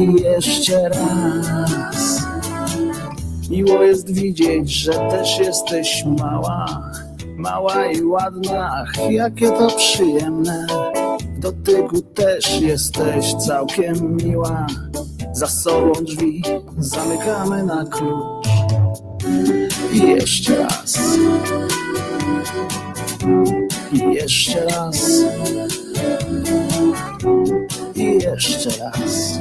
I 0.00 0.22
jeszcze 0.22 0.88
raz. 0.88 2.22
Miło 3.50 3.82
jest 3.82 4.14
widzieć, 4.14 4.72
że 4.72 4.92
też 4.92 5.38
jesteś 5.38 6.04
mała, 6.18 6.90
mała 7.36 7.86
i 7.86 8.02
ładna, 8.02 8.70
ach, 8.72 9.10
jakie 9.10 9.48
to 9.48 9.66
przyjemne. 9.76 10.66
W 11.36 11.38
dotyku 11.38 12.02
też 12.02 12.60
jesteś 12.60 13.34
całkiem 13.34 14.16
miła. 14.16 14.66
Za 15.32 15.46
sobą 15.46 15.92
drzwi 15.92 16.42
zamykamy 16.78 17.64
na 17.64 17.84
klucz. 17.84 18.48
I 19.92 19.98
jeszcze 19.98 20.56
raz. 20.56 20.98
I 23.92 24.14
jeszcze 24.14 24.64
raz. 24.64 25.10
I 27.94 28.04
jeszcze 28.04 28.70
raz. 28.84 29.40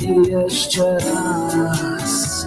I 0.00 0.30
jeszcze 0.30 0.98
raz. 0.98 2.46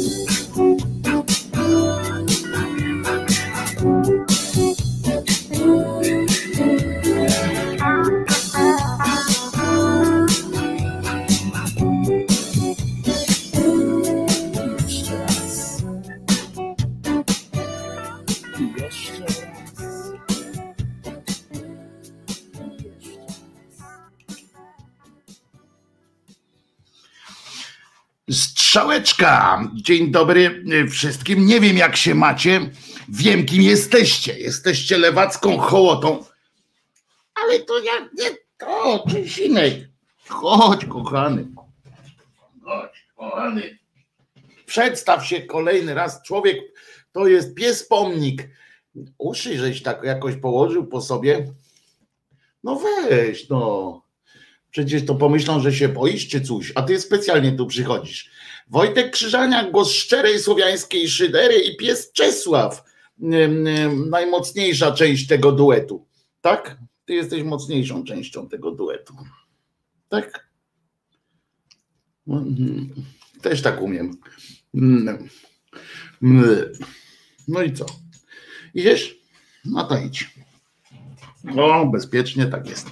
Dzień 29.73 30.11
dobry 30.11 30.63
y, 30.73 30.87
wszystkim. 30.87 31.45
Nie 31.45 31.59
wiem, 31.59 31.77
jak 31.77 31.95
się 31.95 32.15
macie. 32.15 32.69
Wiem, 33.09 33.45
kim 33.45 33.61
jesteście. 33.61 34.39
Jesteście 34.39 34.97
lewacką 34.97 35.57
hołotą. 35.57 36.23
Ale 37.35 37.59
to 37.59 37.79
ja 37.79 37.91
nie 37.99 38.29
to, 38.57 39.05
Czesinek. 39.11 39.73
Chodź, 40.27 40.85
kochany. 40.85 41.47
Chodź, 42.63 43.05
kochany. 43.15 43.79
Przedstaw 44.65 45.27
się 45.27 45.41
kolejny 45.41 45.93
raz. 45.93 46.23
Człowiek 46.23 46.57
to 47.11 47.27
jest 47.27 47.55
pies 47.55 47.87
pomnik. 47.87 48.49
Uszy, 49.17 49.57
żeś 49.57 49.83
tak 49.83 50.03
jakoś 50.03 50.35
położył 50.35 50.87
po 50.87 51.01
sobie. 51.01 51.53
No 52.63 52.79
weź, 52.79 53.49
no. 53.49 54.01
Przecież 54.71 55.05
to 55.05 55.15
pomyślą, 55.15 55.59
że 55.59 55.73
się 55.73 55.89
boisz 55.89 56.27
czy 56.27 56.41
coś, 56.41 56.71
a 56.75 56.81
ty 56.81 56.99
specjalnie 56.99 57.51
tu 57.51 57.67
przychodzisz. 57.67 58.30
Wojtek 58.71 59.11
Krzyżania, 59.11 59.71
głos 59.71 59.91
szczerej 59.91 60.39
słowiańskiej 60.39 61.09
szydery 61.09 61.59
i 61.59 61.77
pies 61.77 62.11
Czesław. 62.11 62.83
Najmocniejsza 64.09 64.91
część 64.91 65.27
tego 65.27 65.51
duetu. 65.51 66.07
Tak? 66.41 66.77
Ty 67.05 67.13
jesteś 67.13 67.43
mocniejszą 67.43 68.03
częścią 68.03 68.49
tego 68.49 68.71
duetu. 68.71 69.13
Tak? 70.09 70.47
Mhm. 72.27 72.89
Też 73.41 73.61
tak 73.61 73.81
umiem. 73.81 74.17
Mm. 74.73 75.29
Mm. 76.23 76.73
No 77.47 77.61
i 77.61 77.73
co? 77.73 77.85
Idziesz? 78.73 79.15
No 79.65 79.83
to 79.83 79.97
idź. 79.97 80.35
O, 81.57 81.85
bezpiecznie 81.85 82.45
tak 82.45 82.69
jest. 82.69 82.87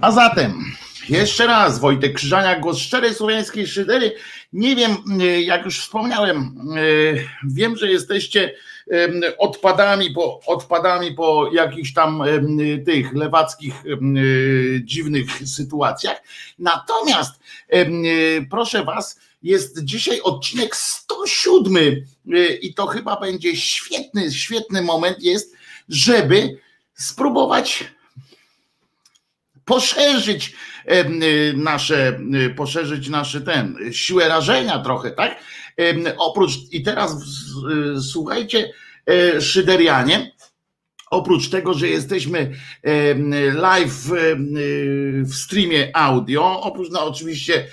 A 0.00 0.12
zatem, 0.12 0.64
jeszcze 1.08 1.46
raz, 1.46 1.78
Wojtek 1.78 2.14
Krzyżania, 2.14 2.60
głos 2.60 2.78
szczerej 2.78 3.14
słowiańskiej 3.14 3.66
szydery. 3.66 4.12
Nie 4.52 4.76
wiem, 4.76 4.96
y, 5.20 5.42
jak 5.42 5.64
już 5.64 5.80
wspomniałem, 5.80 6.56
y, 6.78 7.28
wiem, 7.44 7.76
że 7.76 7.90
jesteście 7.90 8.54
odpadami 9.38 10.10
po, 10.10 10.40
odpadami 10.46 11.12
po 11.12 11.50
jakichś 11.52 11.92
tam 11.92 12.22
tych 12.86 13.14
lewackich 13.14 13.74
y, 13.86 14.80
dziwnych 14.84 15.48
sytuacjach. 15.48 16.22
Natomiast, 16.58 17.40
proszę 18.50 18.84
Was, 18.84 19.20
jest 19.42 19.84
dzisiaj 19.84 20.20
odcinek 20.20 20.76
107 20.76 21.76
y, 21.76 22.58
i 22.62 22.74
to 22.74 22.86
chyba 22.86 23.20
będzie 23.20 23.56
świetny, 23.56 24.32
świetny 24.32 24.82
moment 24.82 25.22
jest, 25.22 25.54
żeby 25.88 26.58
spróbować 26.94 27.84
poszerzyć 29.64 30.54
nasze, 31.54 32.20
y, 32.34 32.54
poszerzyć 32.54 33.08
nasze 33.08 33.40
ten, 33.40 33.76
siłę 33.92 34.28
rażenia 34.28 34.78
trochę, 34.78 35.10
tak? 35.10 35.36
Oprócz, 36.18 36.52
i 36.70 36.82
teraz 36.82 37.16
słuchajcie, 38.10 38.72
e, 39.06 39.40
Szyderianie, 39.40 40.32
oprócz 41.10 41.48
tego, 41.48 41.74
że 41.74 41.88
jesteśmy 41.88 42.52
live 43.54 44.10
w 45.24 45.34
streamie 45.34 45.90
audio, 45.94 46.60
oprócz 46.60 46.90
no, 46.90 47.04
oczywiście 47.04 47.66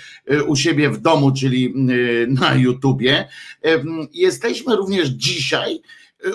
u 0.46 0.56
siebie 0.56 0.90
w 0.90 1.00
domu, 1.00 1.32
czyli 1.32 1.74
na 2.28 2.54
YouTubie, 2.54 3.28
jesteśmy 4.12 4.76
również 4.76 5.08
dzisiaj, 5.08 5.80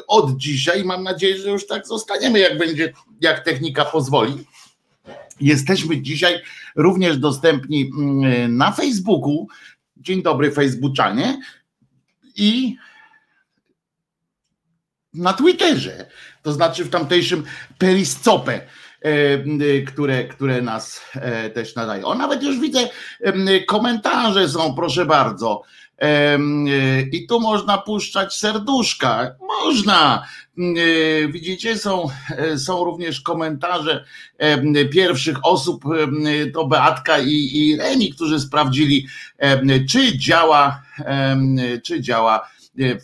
od 0.08 0.38
dzisiaj, 0.38 0.84
mam 0.84 1.04
nadzieję, 1.04 1.38
że 1.38 1.50
już 1.50 1.68
tak 1.68 1.88
zostaniemy, 1.88 2.40
jak 2.40 2.58
będzie, 2.58 2.94
jak 3.22 3.46
technika 3.46 3.86
pozwoli. 3.86 4.34
Jesteśmy 5.42 6.02
dzisiaj 6.02 6.42
również 6.76 7.18
dostępni 7.18 7.92
mm, 7.98 8.58
na 8.58 8.72
Facebooku. 8.72 9.48
Dzień 9.98 10.24
dobry, 10.24 10.52
Facebookczanie. 10.52 11.40
I 12.36 12.76
na 15.14 15.34
Twitterze, 15.34 16.06
to 16.42 16.54
znaczy 16.54 16.86
w 16.86 16.90
tamtejszym 16.90 17.44
periscopę, 17.78 18.62
które, 19.88 20.24
które 20.24 20.62
nas 20.62 21.02
też 21.54 21.76
nadaje. 21.76 22.06
O, 22.06 22.16
nawet 22.16 22.44
już 22.44 22.60
widzę, 22.60 22.90
komentarze 23.68 24.50
są, 24.50 24.76
proszę 24.76 25.06
bardzo. 25.06 25.62
I 27.12 27.28
tu 27.28 27.40
można 27.40 27.78
puszczać 27.78 28.36
serduszka. 28.36 29.36
Można. 29.40 30.24
Widzicie, 31.30 31.78
są, 31.78 32.08
są 32.58 32.84
również 32.84 33.22
komentarze 33.22 34.06
pierwszych 34.92 35.46
osób, 35.46 35.84
to 36.54 36.68
Beatka 36.68 37.20
i, 37.20 37.50
i 37.54 37.78
Reni, 37.78 38.14
którzy 38.14 38.40
sprawdzili, 38.40 39.08
czy 39.90 40.18
działa, 40.18 40.82
czy 41.84 42.02
działa 42.02 42.50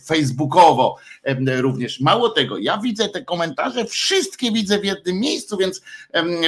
facebookowo 0.04 0.96
e, 1.22 1.62
również. 1.62 2.00
Mało 2.00 2.28
tego, 2.28 2.58
ja 2.58 2.78
widzę 2.78 3.08
te 3.08 3.24
komentarze, 3.24 3.84
wszystkie 3.84 4.52
widzę 4.52 4.78
w 4.78 4.84
jednym 4.84 5.20
miejscu, 5.20 5.56
więc, 5.56 5.82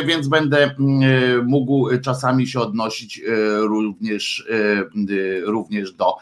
więc 0.06 0.28
będę 0.28 0.64
e, 0.64 0.74
mógł 1.44 1.98
czasami 1.98 2.46
się 2.46 2.60
odnosić 2.60 3.20
również, 3.58 4.46
również 5.44 5.92
do 5.92 6.14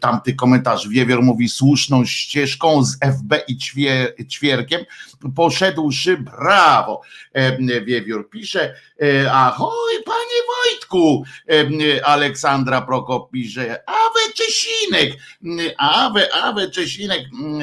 tamtych 0.00 0.36
komentarzy. 0.36 0.88
Wiewior 0.88 1.22
mówi 1.22 1.48
słuszną 1.48 2.04
ścieżką 2.04 2.84
z 2.84 2.98
FB 3.00 3.34
i 3.48 3.58
ćwierkiem 4.26 4.80
poszedłszy, 5.36 6.16
brawo. 6.16 7.02
Wiewiór 7.84 8.30
pisze, 8.30 8.74
ahoj 9.32 10.02
panie 10.04 10.40
Wojtku, 10.48 11.24
Aleksandra 12.04 12.80
Prokop 12.80 13.30
pisze, 13.30 13.82
awe 13.86 14.32
Czesinek, 14.34 15.18
awe 15.78 16.34
Awe 16.34 16.70
Czesinek, 16.70 17.20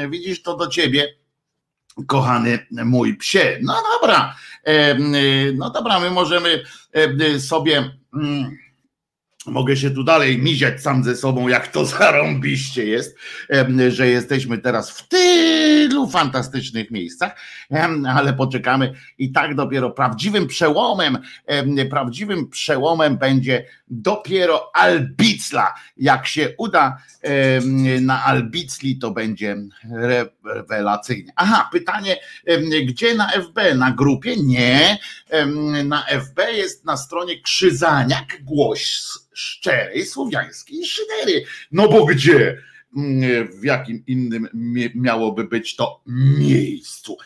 widzisz 0.09 0.41
to 0.41 0.57
do 0.57 0.67
ciebie, 0.67 1.13
kochany 2.07 2.67
mój 2.71 3.17
psie. 3.17 3.59
No 3.61 3.83
dobra, 3.93 4.35
no 5.53 5.69
dobra, 5.69 5.99
my 5.99 6.11
możemy 6.11 6.63
sobie 7.39 7.91
mm, 8.13 8.57
Mogę 9.47 9.77
się 9.77 9.91
tu 9.91 10.03
dalej 10.03 10.37
miziać 10.37 10.81
sam 10.81 11.03
ze 11.03 11.15
sobą, 11.15 11.47
jak 11.47 11.67
to 11.67 11.85
zarąbiście 11.95 12.85
jest, 12.85 13.17
że 13.89 14.07
jesteśmy 14.07 14.57
teraz 14.57 14.91
w 14.91 15.07
tylu 15.07 16.09
fantastycznych 16.09 16.91
miejscach, 16.91 17.35
ale 18.07 18.33
poczekamy 18.33 18.93
i 19.17 19.31
tak 19.31 19.55
dopiero 19.55 19.91
prawdziwym 19.91 20.47
przełomem, 20.47 21.17
prawdziwym 21.89 22.49
przełomem 22.49 23.17
będzie 23.17 23.65
dopiero 23.87 24.71
Albicla. 24.75 25.73
Jak 25.97 26.27
się 26.27 26.53
uda 26.57 26.97
na 28.01 28.23
Albicli, 28.23 28.97
to 28.97 29.11
będzie 29.11 29.57
rewelacyjnie. 30.43 31.31
Aha, 31.35 31.69
pytanie, 31.71 32.17
gdzie 32.85 33.15
na 33.15 33.31
FB? 33.31 33.75
Na 33.75 33.91
grupie? 33.91 34.35
Nie. 34.37 34.97
Na 35.85 36.03
FB 36.03 36.39
jest 36.53 36.85
na 36.85 36.97
stronie 36.97 37.41
Krzyzaniak, 37.41 38.43
głos 38.43 39.25
szczerej 39.35 40.05
słowiańskiej 40.05 40.85
szydery. 40.85 41.45
No 41.71 41.87
bo 41.87 42.05
gdzie? 42.05 42.57
Mm, 42.97 43.47
w 43.61 43.63
jakim 43.63 44.03
innym 44.07 44.49
miałoby 44.95 45.43
być 45.43 45.75
to 45.75 46.01
miejscu. 46.05 47.17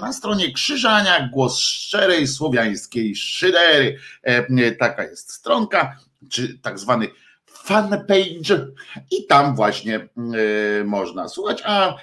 Na 0.00 0.12
stronie 0.12 0.52
Krzyżania 0.52 1.28
głos 1.32 1.58
szczerej 1.58 2.28
słowiańskiej 2.28 3.16
szydery. 3.16 3.98
Taka 4.78 5.04
jest 5.04 5.32
stronka, 5.32 5.98
czy 6.30 6.58
tak 6.58 6.78
zwany 6.78 7.08
fanpage 7.46 8.66
i 9.10 9.26
tam 9.26 9.56
właśnie 9.56 10.08
można 10.84 11.28
słuchać. 11.28 11.62
A 11.64 11.96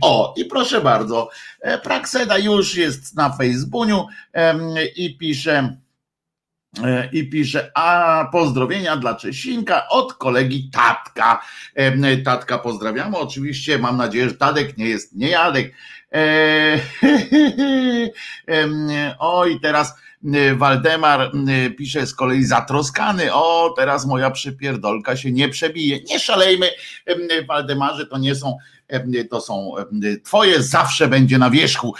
o, 0.00 0.34
i 0.36 0.44
proszę 0.44 0.80
bardzo, 0.80 1.30
e, 1.60 1.78
Prakseda 1.78 2.38
już 2.38 2.74
jest 2.74 3.16
na 3.16 3.36
Facebooku 3.36 4.06
i 4.96 5.18
pisze 5.18 5.76
i 7.12 7.28
pisze, 7.28 7.70
a 7.74 8.28
pozdrowienia 8.32 8.96
dla 8.96 9.14
Czesinka 9.14 9.88
od 9.88 10.14
kolegi 10.14 10.70
Tatka. 10.72 11.40
E, 11.74 12.16
Tatka 12.16 12.58
pozdrawiamy, 12.58 13.16
oczywiście 13.16 13.78
mam 13.78 13.96
nadzieję, 13.96 14.28
że 14.28 14.34
Tadek 14.34 14.78
nie 14.78 14.86
jest 14.88 15.16
niejadek. 15.16 15.74
E, 16.14 16.80
oj, 19.18 19.60
teraz 19.62 19.94
Waldemar 20.56 21.32
pisze 21.78 22.06
z 22.06 22.14
kolei 22.14 22.44
zatroskany, 22.44 23.34
o 23.34 23.74
teraz 23.76 24.06
moja 24.06 24.30
przypierdolka 24.30 25.16
się 25.16 25.32
nie 25.32 25.48
przebije. 25.48 26.00
Nie 26.00 26.18
szalejmy, 26.18 26.70
Waldemarze, 27.48 28.06
to 28.06 28.18
nie 28.18 28.34
są, 28.34 28.56
to 29.30 29.40
są 29.40 29.74
twoje, 30.24 30.62
zawsze 30.62 31.08
będzie 31.08 31.38
na 31.38 31.50
wierzchu. 31.50 31.94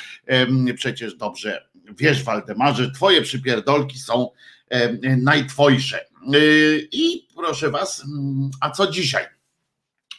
Przecież 0.77 1.15
dobrze 1.15 1.69
wiesz 1.99 2.23
Waldemarze, 2.23 2.91
twoje 2.91 3.23
przypierdolki 3.23 3.99
są 3.99 4.29
E, 4.29 4.58
najtwojsze. 5.17 5.99
E, 5.99 6.39
I 6.93 7.29
proszę 7.37 7.71
Was, 7.71 8.05
mm, 8.05 8.51
a 8.61 8.71
co 8.71 8.91
dzisiaj? 8.91 9.25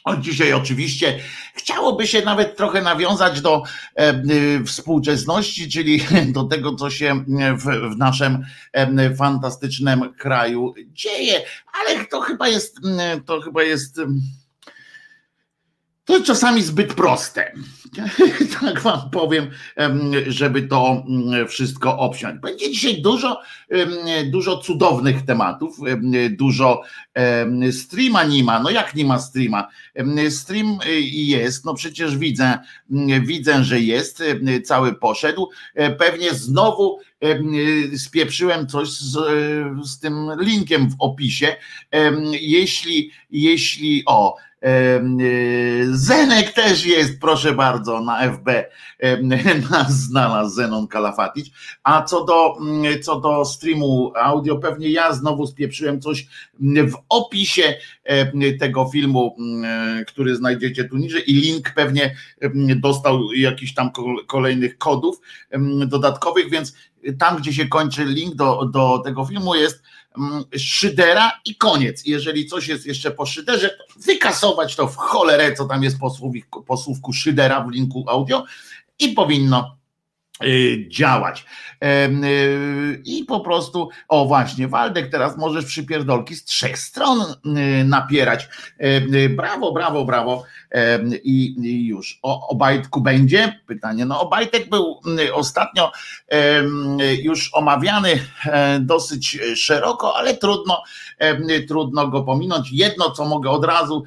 Od 0.04 0.20
dzisiaj 0.20 0.52
oczywiście 0.52 1.18
chciałoby 1.54 2.06
się 2.06 2.22
nawet 2.22 2.56
trochę 2.56 2.82
nawiązać 2.82 3.40
do 3.40 3.62
e, 3.94 4.22
współczesności, 4.64 5.68
czyli 5.68 6.02
do 6.32 6.44
tego, 6.44 6.74
co 6.74 6.90
się 6.90 7.24
w, 7.56 7.94
w 7.94 7.96
naszym 7.96 8.44
fantastycznym 9.18 10.14
kraju 10.14 10.74
dzieje, 10.86 11.42
ale 11.72 12.04
to 12.06 12.20
chyba 12.20 12.48
jest, 12.48 12.76
to 13.26 13.40
chyba 13.40 13.62
jest 13.62 14.00
to 16.10 16.14
jest 16.14 16.26
czasami 16.26 16.62
zbyt 16.62 16.94
proste. 16.94 17.52
tak 18.60 18.80
wam 18.80 19.10
powiem, 19.10 19.50
żeby 20.26 20.62
to 20.62 21.04
mm, 21.08 21.48
wszystko 21.48 21.98
obsiąść. 21.98 22.40
Będzie 22.40 22.70
dzisiaj 22.70 23.02
dużo, 23.02 23.40
dużo 24.24 24.58
cudownych 24.58 25.24
tematów, 25.24 25.78
dużo 26.30 26.82
streama 27.72 28.24
nie 28.24 28.44
ma. 28.44 28.60
No 28.60 28.70
jak 28.70 28.94
nie 28.94 29.04
ma 29.04 29.18
streama? 29.18 29.68
Stream 30.30 30.78
y, 30.86 31.00
jest, 31.00 31.64
no 31.64 31.74
przecież 31.74 32.16
widzę, 32.16 32.58
mm, 32.90 33.26
widzę, 33.26 33.64
że 33.64 33.80
jest, 33.80 34.22
cały 34.64 34.94
poszedł. 34.94 35.48
E, 35.74 35.90
pewnie 35.90 36.34
znowu 36.34 36.98
spieprzyłem 37.96 38.66
coś 38.66 38.88
z, 38.88 39.18
z 39.88 39.98
tym 39.98 40.30
linkiem 40.38 40.90
w 40.90 40.94
opisie. 40.98 41.56
Jeśli, 42.40 43.10
jeśli, 43.30 44.02
o, 44.06 44.36
Zenek 45.90 46.52
też 46.52 46.86
jest, 46.86 47.20
proszę 47.20 47.52
bardzo, 47.52 48.00
na 48.00 48.32
FB 48.32 48.48
nas 49.70 49.92
znalazł 49.92 50.54
Zenon 50.54 50.88
Kalafatic. 50.88 51.46
A 51.82 52.02
co 52.02 52.24
do, 52.24 52.56
mm, 52.60 53.02
co 53.02 53.20
do 53.20 53.44
streamu 53.44 54.12
audio, 54.16 54.58
pewnie 54.58 54.88
ja 54.90 55.12
znowu 55.12 55.46
spieprzyłem 55.46 56.00
coś 56.00 56.26
w 56.60 56.94
opisie 57.08 57.74
tego 58.60 58.88
filmu, 58.92 59.36
mm, 59.38 60.04
który 60.04 60.36
znajdziecie 60.36 60.84
tu 60.84 60.96
niżej 60.96 61.30
i 61.30 61.34
link 61.34 61.70
pewnie 61.74 62.16
dostał 62.76 63.32
jakiś 63.32 63.74
tam 63.74 63.90
kolejnych 64.26 64.78
kodów 64.78 65.20
dodatkowych, 65.86 66.50
więc 66.50 66.74
tam, 67.18 67.36
gdzie 67.36 67.52
się 67.52 67.68
kończy 67.68 68.04
link 68.04 68.34
do, 68.34 68.64
do 68.72 68.98
tego 68.98 69.24
filmu 69.24 69.54
jest 69.54 69.82
Mm, 69.82 69.99
szydera 70.56 71.32
i 71.44 71.56
koniec. 71.56 72.06
Jeżeli 72.06 72.46
coś 72.46 72.68
jest 72.68 72.86
jeszcze 72.86 73.10
po 73.10 73.26
szyderze, 73.26 73.78
wykasować 73.96 74.76
to 74.76 74.86
w 74.86 74.96
cholerę, 74.96 75.52
co 75.52 75.64
tam 75.64 75.82
jest 75.82 75.98
po, 75.98 76.10
słówku, 76.10 76.62
po 76.62 76.76
słówku 76.76 77.12
szydera 77.12 77.60
w 77.60 77.70
linku 77.70 78.04
audio 78.08 78.44
i 78.98 79.08
powinno 79.08 79.79
działać. 80.88 81.44
Y, 81.84 83.02
I 83.04 83.24
po 83.24 83.40
prostu, 83.40 83.88
o 84.08 84.26
właśnie, 84.26 84.68
Waldek, 84.68 85.10
teraz 85.10 85.36
możesz 85.38 85.64
przypierdolki 85.64 86.36
z 86.36 86.44
trzech 86.44 86.78
stron 86.78 87.20
y, 87.20 87.84
napierać. 87.84 88.48
Brawo, 89.30 89.72
brawo, 89.72 90.04
brawo. 90.04 90.44
I, 91.24 91.54
już. 91.86 92.18
O 92.22 92.48
Obajtku 92.48 93.00
będzie? 93.00 93.60
Pytanie. 93.66 94.04
No 94.04 94.20
Obajtek 94.20 94.68
był 94.68 95.00
ostatnio 95.32 95.92
już 97.22 97.54
omawiany 97.54 98.26
e, 98.46 98.80
dosyć 98.80 99.38
szeroko, 99.56 100.16
ale 100.16 100.36
trudno, 100.36 100.82
trudno 101.68 102.08
go 102.08 102.22
pominąć. 102.22 102.72
Jedno, 102.72 103.10
co 103.10 103.24
mogę 103.24 103.50
od 103.50 103.64
razu 103.64 104.04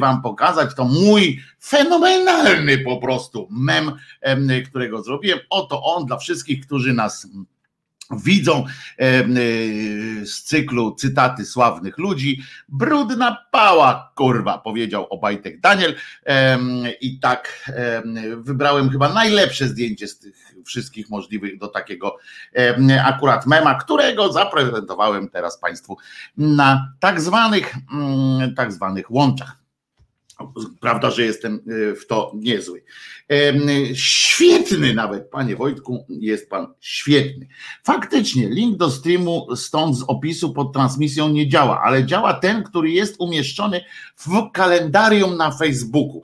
wam 0.00 0.22
pokazać, 0.22 0.74
to 0.74 0.84
mój 0.84 1.40
fenomenalny 1.64 2.78
po 2.78 2.96
prostu 2.96 3.48
mem, 3.50 3.92
którego 4.68 5.02
zrobiłem. 5.02 5.38
Oto 5.50 5.82
on 5.82 6.06
dla 6.06 6.16
wszystkich, 6.16 6.66
którzy 6.66 6.92
nas 6.92 7.28
widzą 8.10 8.64
e, 8.98 9.24
z 10.26 10.42
cyklu 10.42 10.94
cytaty 10.94 11.44
sławnych 11.44 11.98
ludzi. 11.98 12.42
Brudna 12.68 13.46
pała, 13.50 14.12
kurwa, 14.14 14.58
powiedział 14.58 15.06
Obajtek 15.10 15.60
Daniel. 15.60 15.94
I 17.00 17.20
tak 17.20 17.70
wybrałem 18.36 18.90
chyba 18.90 19.12
najlepsze 19.12 19.68
zdjęcie 19.68 20.08
z 20.08 20.18
tych 20.18 20.54
wszystkich 20.66 21.10
możliwych 21.10 21.58
do 21.58 21.68
takiego 21.68 22.16
akurat 23.04 23.46
mema, 23.46 23.74
którego 23.74 24.32
zaprezentowałem 24.32 25.28
teraz 25.28 25.60
Państwu 25.60 25.96
na 26.36 26.92
tak 27.00 27.20
zwanych, 27.20 27.74
mm, 27.92 28.54
tak 28.54 28.72
zwanych 28.72 29.10
łączach. 29.10 29.67
Prawda, 30.80 31.10
że 31.10 31.24
jestem 31.24 31.54
e, 31.54 31.94
w 31.94 32.06
to 32.06 32.32
niezły. 32.34 32.82
Świetny 33.94 34.94
nawet, 34.94 35.30
panie 35.30 35.56
Wojtku, 35.56 36.06
jest 36.08 36.50
pan 36.50 36.66
świetny. 36.80 37.46
Faktycznie, 37.84 38.48
link 38.48 38.76
do 38.76 38.90
streamu 38.90 39.56
stąd 39.56 39.96
z 39.96 40.02
opisu 40.02 40.52
pod 40.52 40.72
transmisją 40.72 41.28
nie 41.28 41.48
działa, 41.48 41.82
ale 41.82 42.04
działa 42.04 42.34
ten, 42.34 42.62
który 42.62 42.90
jest 42.90 43.16
umieszczony 43.18 43.80
w 44.16 44.50
kalendarium 44.52 45.36
na 45.36 45.50
Facebooku. 45.50 46.22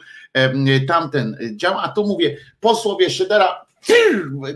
Tamten 0.89 1.39
działa, 1.57 1.83
a 1.83 1.89
tu 1.89 2.07
mówię, 2.07 2.37
po 2.61 2.75
słowie 2.75 3.11
Szydera 3.11 3.67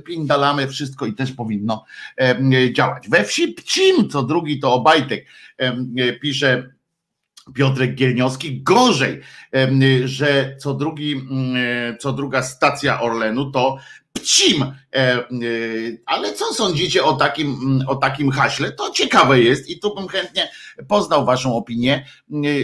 pindalamy 0.06 0.68
wszystko 0.68 1.06
i 1.06 1.12
też 1.12 1.32
powinno 1.32 1.84
działać. 2.72 3.08
We 3.08 3.24
wsi 3.24 3.48
Pcim, 3.48 4.10
co 4.10 4.22
drugi 4.22 4.60
to 4.60 4.72
Obajtek, 4.72 5.26
pisze 6.20 6.77
Piotrek 7.55 7.95
Gielniowski. 7.95 8.62
Gorzej, 8.62 9.21
że 10.05 10.57
co, 10.61 10.75
drugi, 10.75 11.12
mm, 11.12 11.99
co 11.99 12.12
druga 12.12 12.43
stacja 12.43 13.00
Orlenu 13.00 13.50
to 13.50 13.76
Pcim. 14.12 14.64
Ale 16.07 16.33
co 16.33 16.55
sądzicie 16.55 17.05
o 17.05 17.12
takim, 17.12 17.83
o 17.87 17.97
takim 17.97 18.31
haśle? 18.31 18.73
To 18.73 18.90
ciekawe 18.90 19.40
jest 19.40 19.71
i 19.71 19.81
tu 19.81 19.95
bym 19.95 20.09
chętnie 20.09 20.50
poznał 20.88 21.25
Waszą 21.25 21.57
opinię, 21.57 22.07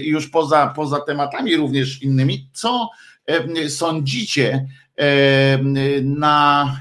już 0.02 0.28
poza, 0.28 0.72
poza 0.76 1.00
tematami 1.00 1.56
również 1.56 2.02
innymi. 2.02 2.48
Co 2.52 2.90
sądzicie 3.68 4.66
na 6.02 6.76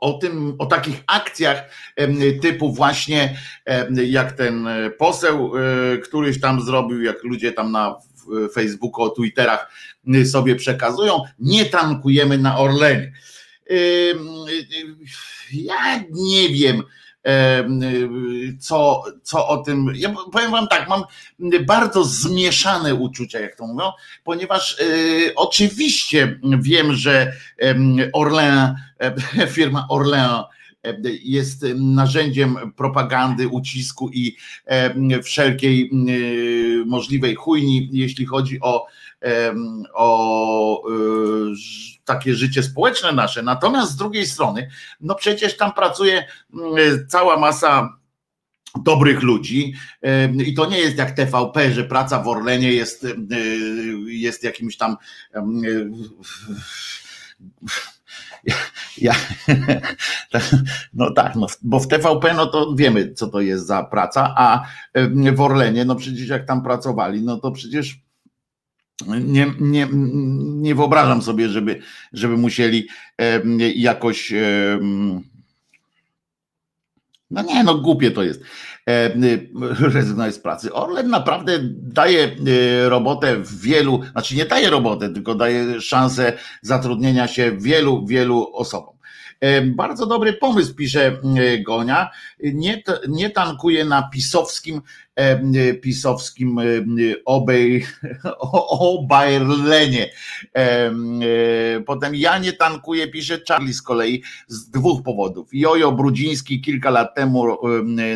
o 0.00 0.12
tym, 0.12 0.54
o 0.58 0.66
takich 0.66 1.02
akcjach 1.06 1.62
typu 2.42 2.72
właśnie 2.72 3.38
jak 4.06 4.32
ten 4.32 4.68
poseł 4.98 5.52
e, 5.56 5.98
któryś 5.98 6.40
tam 6.40 6.60
zrobił, 6.60 7.02
jak 7.02 7.24
ludzie 7.24 7.52
tam 7.52 7.72
na 7.72 7.96
Facebooku, 8.54 9.02
o 9.02 9.10
Twitterach 9.10 9.72
sobie 10.24 10.56
przekazują, 10.56 11.22
nie 11.38 11.64
tankujemy 11.64 12.38
na 12.38 12.58
Orlenie. 12.58 13.12
Ja 15.52 16.04
nie 16.10 16.48
wiem, 16.48 16.82
co, 18.60 19.04
co 19.22 19.48
o 19.48 19.56
tym. 19.56 19.92
Ja 19.94 20.14
powiem 20.32 20.50
Wam 20.50 20.68
tak, 20.68 20.88
mam 20.88 21.02
bardzo 21.66 22.04
zmieszane 22.04 22.94
uczucia, 22.94 23.40
jak 23.40 23.56
to 23.56 23.66
mówią, 23.66 23.90
ponieważ 24.24 24.80
y, 24.80 25.32
oczywiście 25.36 26.40
wiem, 26.60 26.92
że 26.92 27.32
Orlen, 28.12 28.74
firma 29.56 29.86
Orlen 29.88 30.30
jest 31.22 31.66
narzędziem 31.74 32.56
propagandy, 32.76 33.48
ucisku 33.48 34.10
i 34.12 34.36
wszelkiej 35.22 35.90
możliwej 36.86 37.34
chujni, 37.34 37.88
jeśli 37.92 38.26
chodzi 38.26 38.58
o, 38.60 38.86
o 39.94 40.82
y, 40.90 41.54
takie 42.04 42.34
życie 42.34 42.62
społeczne 42.62 43.12
nasze. 43.12 43.42
Natomiast 43.42 43.92
z 43.92 43.96
drugiej 43.96 44.26
strony, 44.26 44.70
no 45.00 45.14
przecież 45.14 45.56
tam 45.56 45.72
pracuje 45.72 46.26
mm, 46.54 47.06
cała 47.08 47.38
masa 47.38 48.00
dobrych 48.84 49.22
ludzi 49.22 49.74
i 50.46 50.54
to 50.54 50.66
nie 50.66 50.78
jest 50.78 50.98
jak 50.98 51.10
TVP, 51.10 51.72
że 51.72 51.84
praca 51.84 52.22
w 52.22 52.28
Orlenie 52.28 52.72
jest, 52.72 53.04
y, 53.04 53.16
jest 54.06 54.44
jakimś 54.44 54.76
tam 54.76 54.96
ja, 58.98 59.14
no 60.94 61.10
tak, 61.10 61.36
no, 61.36 61.46
bo 61.62 61.80
w 61.80 61.88
TVP 61.88 62.34
no 62.34 62.46
to 62.46 62.74
wiemy, 62.74 63.12
co 63.12 63.26
to 63.26 63.40
jest 63.40 63.66
za 63.66 63.84
praca, 63.84 64.34
a 64.36 64.62
w 65.32 65.40
Orlenie, 65.40 65.84
no 65.84 65.96
przecież 65.96 66.28
jak 66.28 66.46
tam 66.46 66.62
pracowali, 66.62 67.22
no 67.22 67.36
to 67.36 67.50
przecież 67.50 68.00
nie, 69.06 69.54
nie, 69.60 69.88
nie 70.40 70.74
wyobrażam 70.74 71.22
sobie, 71.22 71.48
żeby, 71.48 71.80
żeby 72.12 72.36
musieli 72.36 72.88
jakoś. 73.74 74.32
No 77.30 77.42
nie, 77.42 77.64
no 77.64 77.74
głupie 77.74 78.10
to 78.10 78.22
jest. 78.22 78.42
Rezygnować 79.80 80.34
z 80.34 80.38
pracy. 80.38 80.72
Orlen 80.72 81.08
naprawdę 81.08 81.58
daje 81.72 82.24
e, 82.24 82.88
robotę 82.88 83.36
wielu, 83.60 84.00
znaczy 84.12 84.36
nie 84.36 84.44
daje 84.44 84.70
robotę, 84.70 85.08
tylko 85.08 85.34
daje 85.34 85.80
szansę 85.80 86.32
zatrudnienia 86.62 87.28
się 87.28 87.52
wielu, 87.58 88.06
wielu 88.06 88.50
osobom. 88.52 89.00
Bardzo 89.64 90.06
dobry 90.06 90.32
pomysł, 90.32 90.74
pisze 90.74 91.18
Gonia. 91.66 92.10
Nie, 92.42 92.82
nie 93.08 93.30
tankuje 93.30 93.84
na 93.84 94.02
pisowskim 94.02 94.82
pisowskim 95.82 96.60
obej, 97.24 97.86
Oberlenie. 98.70 100.10
E, 100.56 100.90
potem 101.86 102.14
ja 102.14 102.38
nie 102.38 102.52
tankuję, 102.52 103.08
pisze 103.08 103.40
Charlie 103.48 103.74
z 103.74 103.82
kolei 103.82 104.22
z 104.48 104.70
dwóch 104.70 105.02
powodów. 105.02 105.48
Jojo 105.52 105.92
Brudziński 105.92 106.60
kilka 106.60 106.90
lat 106.90 107.14
temu 107.14 107.56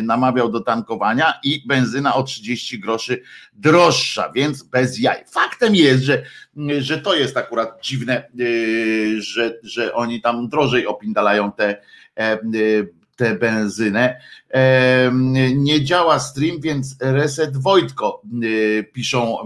namawiał 0.03 0.51
do 0.51 0.59
tankowania 0.59 1.33
i 1.43 1.63
benzyna 1.67 2.15
o 2.15 2.23
30 2.23 2.79
groszy 2.79 3.21
droższa, 3.53 4.31
więc 4.31 4.63
bez 4.63 4.99
jaj. 4.99 5.23
Faktem 5.31 5.75
jest, 5.75 6.03
że, 6.03 6.23
że 6.79 7.01
to 7.01 7.15
jest 7.15 7.37
akurat 7.37 7.81
dziwne, 7.81 8.17
e, 8.17 8.27
że, 9.21 9.59
że 9.63 9.93
oni 9.93 10.21
tam 10.21 10.49
drożej 10.49 10.87
opindalają 10.87 11.51
te 11.51 11.81
e, 12.15 12.37
tę 13.15 13.35
benzynę. 13.35 14.21
Nie 15.55 15.83
działa 15.83 16.19
stream, 16.19 16.61
więc 16.61 16.95
reset 16.99 17.57
Wojtko, 17.57 18.21
y, 18.43 18.89
piszą 18.93 19.37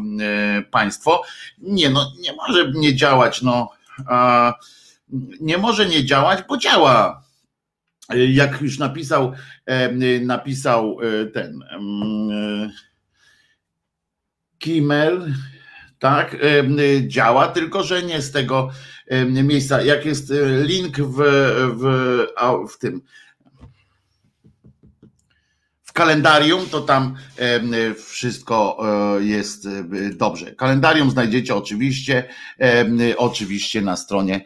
y, 0.60 0.62
Państwo. 0.62 1.24
Nie, 1.58 1.90
no 1.90 2.12
nie 2.20 2.34
może 2.34 2.72
nie 2.72 2.96
działać, 2.96 3.42
no. 3.42 3.72
Nie 5.42 5.58
może 5.58 5.86
nie 5.86 6.06
działać, 6.06 6.40
bo 6.50 6.58
działa. 6.58 7.24
Jak 8.14 8.62
już 8.62 8.80
napisał, 8.80 9.34
napisał 10.22 10.98
y, 11.02 11.26
ten 11.26 11.64
Kimmel, 14.60 15.34
tak, 16.00 16.38
działa, 17.08 17.48
tylko 17.48 17.84
że 17.84 18.04
nie 18.04 18.22
z 18.22 18.32
tego 18.32 18.70
miejsca. 19.26 19.82
Jak 19.82 20.06
jest 20.06 20.34
link 20.66 20.98
w, 20.98 21.16
w, 21.78 22.74
w 22.74 22.78
tym 22.78 23.02
kalendarium, 25.92 26.70
to 26.70 26.82
tam 26.82 27.16
wszystko 28.06 28.78
e, 29.18 29.24
jest 29.24 29.66
e, 29.66 29.70
dobrze. 30.14 30.56
Kalendarium 30.56 31.12
znajdziecie 31.12 31.56
oczywiście, 31.56 32.30
oczywiście 33.18 33.82
na 33.82 33.98
stronie 33.98 34.46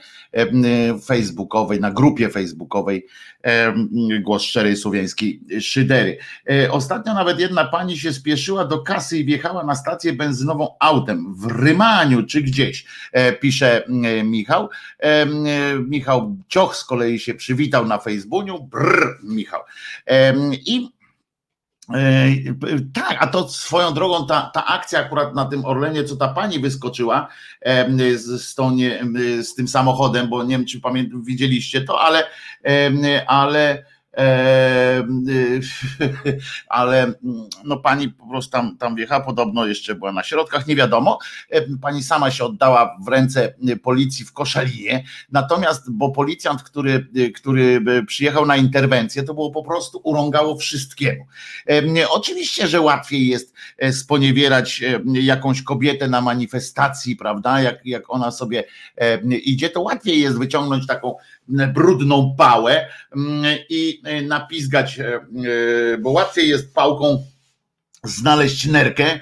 facebookowej, 1.06 1.80
na 1.80 1.92
grupie 1.92 2.30
facebookowej 2.30 3.08
Głos 4.22 4.44
Szczerej 4.44 4.76
Słowiańskiej 4.76 5.42
Szydery. 5.62 6.18
E, 6.50 6.72
ostatnio 6.72 7.14
nawet 7.14 7.40
jedna 7.40 7.66
pani 7.66 7.98
się 7.98 8.14
spieszyła 8.14 8.66
do 8.66 8.80
kasy 8.80 9.18
i 9.18 9.26
wjechała 9.26 9.64
na 9.64 9.76
stację 9.76 10.14
benzynową 10.14 10.68
autem 10.80 11.36
w 11.36 11.46
Rymaniu 11.46 12.24
czy 12.26 12.42
gdzieś, 12.42 12.86
pisze 13.40 13.84
Michał. 14.24 14.70
Michał 15.88 16.36
Cioch 16.48 16.76
z 16.76 16.86
kolei 16.86 17.20
się 17.20 17.34
przywitał 17.34 17.86
na 17.86 17.98
Facebooku, 17.98 18.64
brr, 18.64 19.20
Michał. 19.24 19.62
I 20.66 20.88
E, 20.88 20.93
tak, 22.94 23.18
a 23.20 23.28
to 23.28 23.50
swoją 23.50 23.94
drogą 23.94 24.28
ta, 24.28 24.52
ta 24.54 24.66
akcja 24.66 25.00
akurat 25.00 25.36
na 25.36 25.46
tym 25.46 25.66
Orlenie, 25.66 26.04
co 26.04 26.16
ta 26.16 26.28
pani 26.28 26.60
wyskoczyła 26.60 27.28
z, 28.16 28.42
z, 28.42 28.56
tą, 28.56 28.78
z 29.42 29.56
tym 29.56 29.68
samochodem, 29.68 30.30
bo 30.30 30.44
nie 30.44 30.58
wiem, 30.58 30.66
czy 30.66 30.82
pamiętam, 30.82 31.24
widzieliście 31.24 31.82
to, 31.82 32.02
ale, 32.02 32.24
ale 33.28 33.86
ale 36.68 37.14
no 37.64 37.78
pani 37.78 38.10
po 38.10 38.28
prostu 38.28 38.52
tam, 38.52 38.78
tam 38.78 38.96
wjechała, 38.96 39.26
podobno 39.26 39.66
jeszcze 39.66 39.96
była 39.96 40.12
na 40.12 40.24
środkach, 40.24 40.68
nie 40.68 40.76
wiadomo. 40.76 41.20
Pani 41.82 42.04
sama 42.04 42.32
się 42.32 42.44
oddała 42.44 42.98
w 43.06 43.08
ręce 43.08 43.54
policji 43.84 44.26
w 44.26 44.34
Koszalinie, 44.34 45.04
natomiast, 45.32 45.92
bo 45.92 46.12
policjant, 46.12 46.64
który, 46.64 47.08
który 47.36 47.82
przyjechał 48.08 48.46
na 48.46 48.58
interwencję, 48.58 49.24
to 49.24 49.34
było 49.34 49.52
po 49.52 49.64
prostu 49.64 50.02
urągało 50.04 50.58
wszystkiemu. 50.58 51.26
Oczywiście, 52.10 52.68
że 52.68 52.82
łatwiej 52.82 53.28
jest 53.28 53.54
e, 53.78 53.94
sponiewierać 53.94 54.84
jakąś 55.06 55.62
kobietę 55.62 56.08
na 56.08 56.22
manifestacji, 56.22 57.16
prawda, 57.16 57.62
jak, 57.62 57.86
jak 57.86 58.10
ona 58.10 58.32
sobie 58.32 58.64
idzie, 59.44 59.70
to 59.70 59.82
łatwiej 59.82 60.22
jest 60.22 60.40
wyciągnąć 60.40 60.88
taką 60.88 61.16
brudną 61.48 62.36
pałę 62.38 62.88
mm, 63.16 63.46
i 63.70 64.02
e, 64.04 64.22
napizgać, 64.22 65.00
e, 65.00 65.16
e, 65.16 65.22
bo 65.98 66.12
łatwiej 66.12 66.50
jest 66.50 66.74
pałką 66.74 67.24
znaleźć 68.04 68.66
nerkę, 68.66 69.20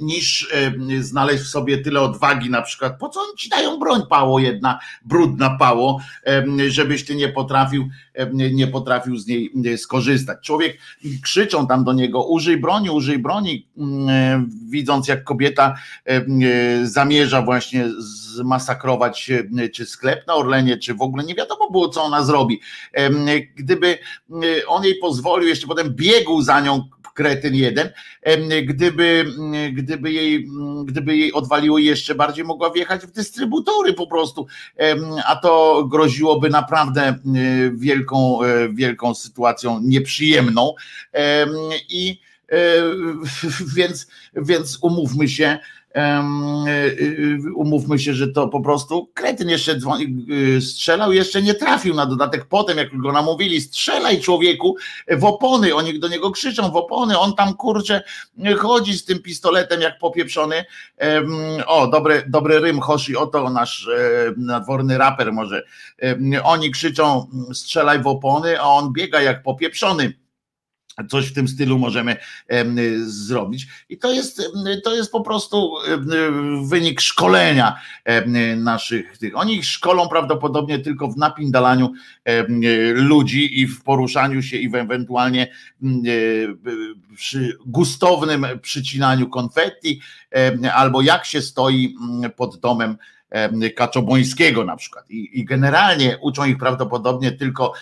niż 0.00 0.54
znaleźć 1.00 1.42
w 1.42 1.48
sobie 1.48 1.78
tyle 1.78 2.00
odwagi, 2.00 2.50
na 2.50 2.62
przykład, 2.62 2.98
po 2.98 3.08
co 3.08 3.20
oni 3.20 3.36
ci 3.38 3.48
dają 3.48 3.78
broń, 3.78 4.02
pało 4.10 4.38
jedna, 4.38 4.78
brudna 5.04 5.56
pało, 5.58 6.00
żebyś 6.68 7.04
ty 7.04 7.14
nie 7.14 7.28
potrafił, 7.28 7.88
nie 8.34 8.66
potrafił 8.66 9.16
z 9.16 9.26
niej 9.26 9.78
skorzystać. 9.78 10.38
Człowiek, 10.42 10.78
krzyczą 11.22 11.66
tam 11.66 11.84
do 11.84 11.92
niego, 11.92 12.24
użyj 12.24 12.56
broni, 12.56 12.90
użyj 12.90 13.18
broni, 13.18 13.66
mm, 13.78 14.50
widząc 14.70 15.08
jak 15.08 15.24
kobieta 15.24 15.78
zamierza 16.82 17.42
właśnie 17.42 17.88
zmasakrować 17.98 19.30
czy 19.74 19.86
sklep 19.86 20.26
na 20.26 20.34
Orlenie, 20.34 20.78
czy 20.78 20.94
w 20.94 21.02
ogóle 21.02 21.24
nie 21.24 21.34
wiadomo 21.34 21.70
było, 21.70 21.88
co 21.88 22.02
ona 22.02 22.24
zrobi. 22.24 22.60
Gdyby 23.56 23.98
on 24.66 24.84
jej 24.84 24.94
pozwolił, 24.94 25.48
jeszcze 25.48 25.66
potem 25.66 25.94
biegł 25.94 26.42
za 26.42 26.60
nią 26.60 26.88
kretyn 27.14 27.54
jeden, 27.54 27.87
gdyby, 28.64 29.24
gdyby, 29.72 30.12
jej, 30.12 30.48
gdyby 30.84 31.16
jej 31.16 31.32
odwaliło 31.32 31.78
jeszcze 31.78 32.14
bardziej, 32.14 32.44
mogła 32.44 32.70
wjechać 32.70 33.02
w 33.06 33.10
dystrybutory 33.10 33.92
po 33.92 34.06
prostu, 34.06 34.46
a 35.26 35.36
to 35.36 35.84
groziłoby 35.84 36.50
naprawdę 36.50 37.18
wielką, 37.72 38.42
e, 38.42 38.68
wielką 38.68 39.14
sytuacją 39.14 39.80
nieprzyjemną. 39.82 40.74
I 41.88 42.20
e, 42.52 42.56
więc, 43.76 44.06
więc 44.36 44.78
umówmy 44.82 45.28
się, 45.28 45.58
umówmy 47.54 47.98
się, 47.98 48.14
że 48.14 48.28
to 48.28 48.48
po 48.48 48.60
prostu 48.60 49.10
kretyn 49.14 49.48
jeszcze 49.48 49.76
dzwoni, 49.76 50.26
y, 50.56 50.60
strzelał, 50.60 51.12
jeszcze 51.12 51.42
nie 51.42 51.54
trafił 51.54 51.94
na 51.94 52.06
dodatek. 52.06 52.44
Potem, 52.44 52.78
jak 52.78 52.96
go 52.96 53.12
namówili, 53.12 53.60
strzelaj 53.60 54.20
człowieku 54.20 54.76
w 55.08 55.24
opony, 55.24 55.74
oni 55.74 55.98
do 55.98 56.08
niego 56.08 56.30
krzyczą 56.30 56.70
w 56.70 56.76
opony, 56.76 57.18
on 57.18 57.34
tam 57.34 57.54
kurczę 57.54 58.02
chodzi 58.58 58.98
z 58.98 59.04
tym 59.04 59.22
pistoletem 59.22 59.80
jak 59.80 59.98
popieprzony, 59.98 60.64
o 61.66 61.86
dobry, 61.86 62.24
dobry 62.28 62.60
rym 62.60 62.80
Hoshi, 62.80 63.16
oto 63.16 63.50
nasz 63.50 63.88
e, 63.88 64.32
nadworny 64.36 64.98
raper 64.98 65.32
może, 65.32 65.62
oni 66.44 66.70
krzyczą 66.70 67.26
strzelaj 67.52 68.02
w 68.02 68.06
opony, 68.06 68.60
a 68.60 68.64
on 68.64 68.92
biega 68.92 69.20
jak 69.22 69.42
popieprzony 69.42 70.12
Coś 71.10 71.26
w 71.26 71.34
tym 71.34 71.48
stylu 71.48 71.78
możemy 71.78 72.16
zrobić. 73.06 73.66
I 73.88 73.98
to 73.98 74.12
jest, 74.12 74.42
to 74.84 74.96
jest 74.96 75.12
po 75.12 75.20
prostu 75.20 75.74
wynik 76.64 77.00
szkolenia 77.00 77.80
naszych 78.56 79.18
tych. 79.18 79.36
Oni 79.36 79.62
szkolą 79.62 80.08
prawdopodobnie 80.08 80.78
tylko 80.78 81.08
w 81.08 81.16
napindalaniu 81.16 81.92
ludzi 82.94 83.60
i 83.60 83.66
w 83.66 83.82
poruszaniu 83.82 84.42
się 84.42 84.56
i 84.56 84.68
w 84.68 84.74
ewentualnie 84.74 85.52
przy 87.16 87.58
gustownym 87.66 88.46
przycinaniu 88.62 89.28
konfetti, 89.28 90.00
albo 90.74 91.02
jak 91.02 91.24
się 91.24 91.42
stoi 91.42 91.94
pod 92.36 92.60
domem 92.60 92.96
Kaczobońskiego 93.76 94.64
na 94.64 94.76
przykład. 94.76 95.10
I, 95.10 95.40
I, 95.40 95.44
generalnie 95.44 96.18
uczą 96.20 96.44
ich 96.44 96.58
prawdopodobnie 96.58 97.32
tylko 97.32 97.72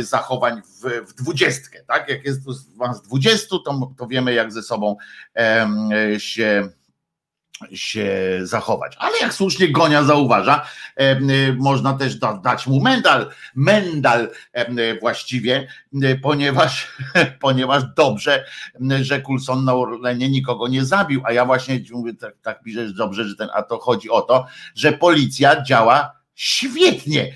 zachowań 0.00 0.62
w, 0.62 1.10
w 1.10 1.14
dwudziestkę. 1.14 1.78
Tak? 1.86 2.08
Jak 2.08 2.24
jest 2.24 2.40
was 2.76 3.02
dwudziestu, 3.02 3.58
to, 3.58 3.92
to 3.96 4.06
wiemy, 4.06 4.34
jak 4.34 4.52
ze 4.52 4.62
sobą 4.62 4.96
się 6.18 6.68
się 7.72 8.38
zachować. 8.42 8.96
Ale 8.98 9.18
jak 9.18 9.34
słusznie 9.34 9.72
Gonia 9.72 10.02
zauważa, 10.02 10.66
można 11.56 11.92
też 11.92 12.16
dać 12.42 12.66
mu 12.66 12.80
mendal, 12.80 13.30
mendal 13.54 14.30
właściwie, 15.00 15.68
ponieważ, 16.22 16.88
ponieważ 17.40 17.82
dobrze, 17.96 18.44
że 19.02 19.22
Coulson 19.22 19.64
na 19.64 19.74
Orlenie 19.74 20.30
nikogo 20.30 20.68
nie 20.68 20.84
zabił, 20.84 21.22
a 21.24 21.32
ja 21.32 21.44
właśnie 21.44 21.80
mówię, 21.92 22.14
tak, 22.14 22.34
tak 22.42 22.62
piszę, 22.62 22.88
że 22.88 22.94
dobrze, 22.94 23.24
że 23.24 23.36
ten, 23.36 23.48
a 23.54 23.62
to 23.62 23.78
chodzi 23.78 24.10
o 24.10 24.22
to, 24.22 24.46
że 24.74 24.92
policja 24.92 25.62
działa 25.62 26.15
Świetnie. 26.38 27.34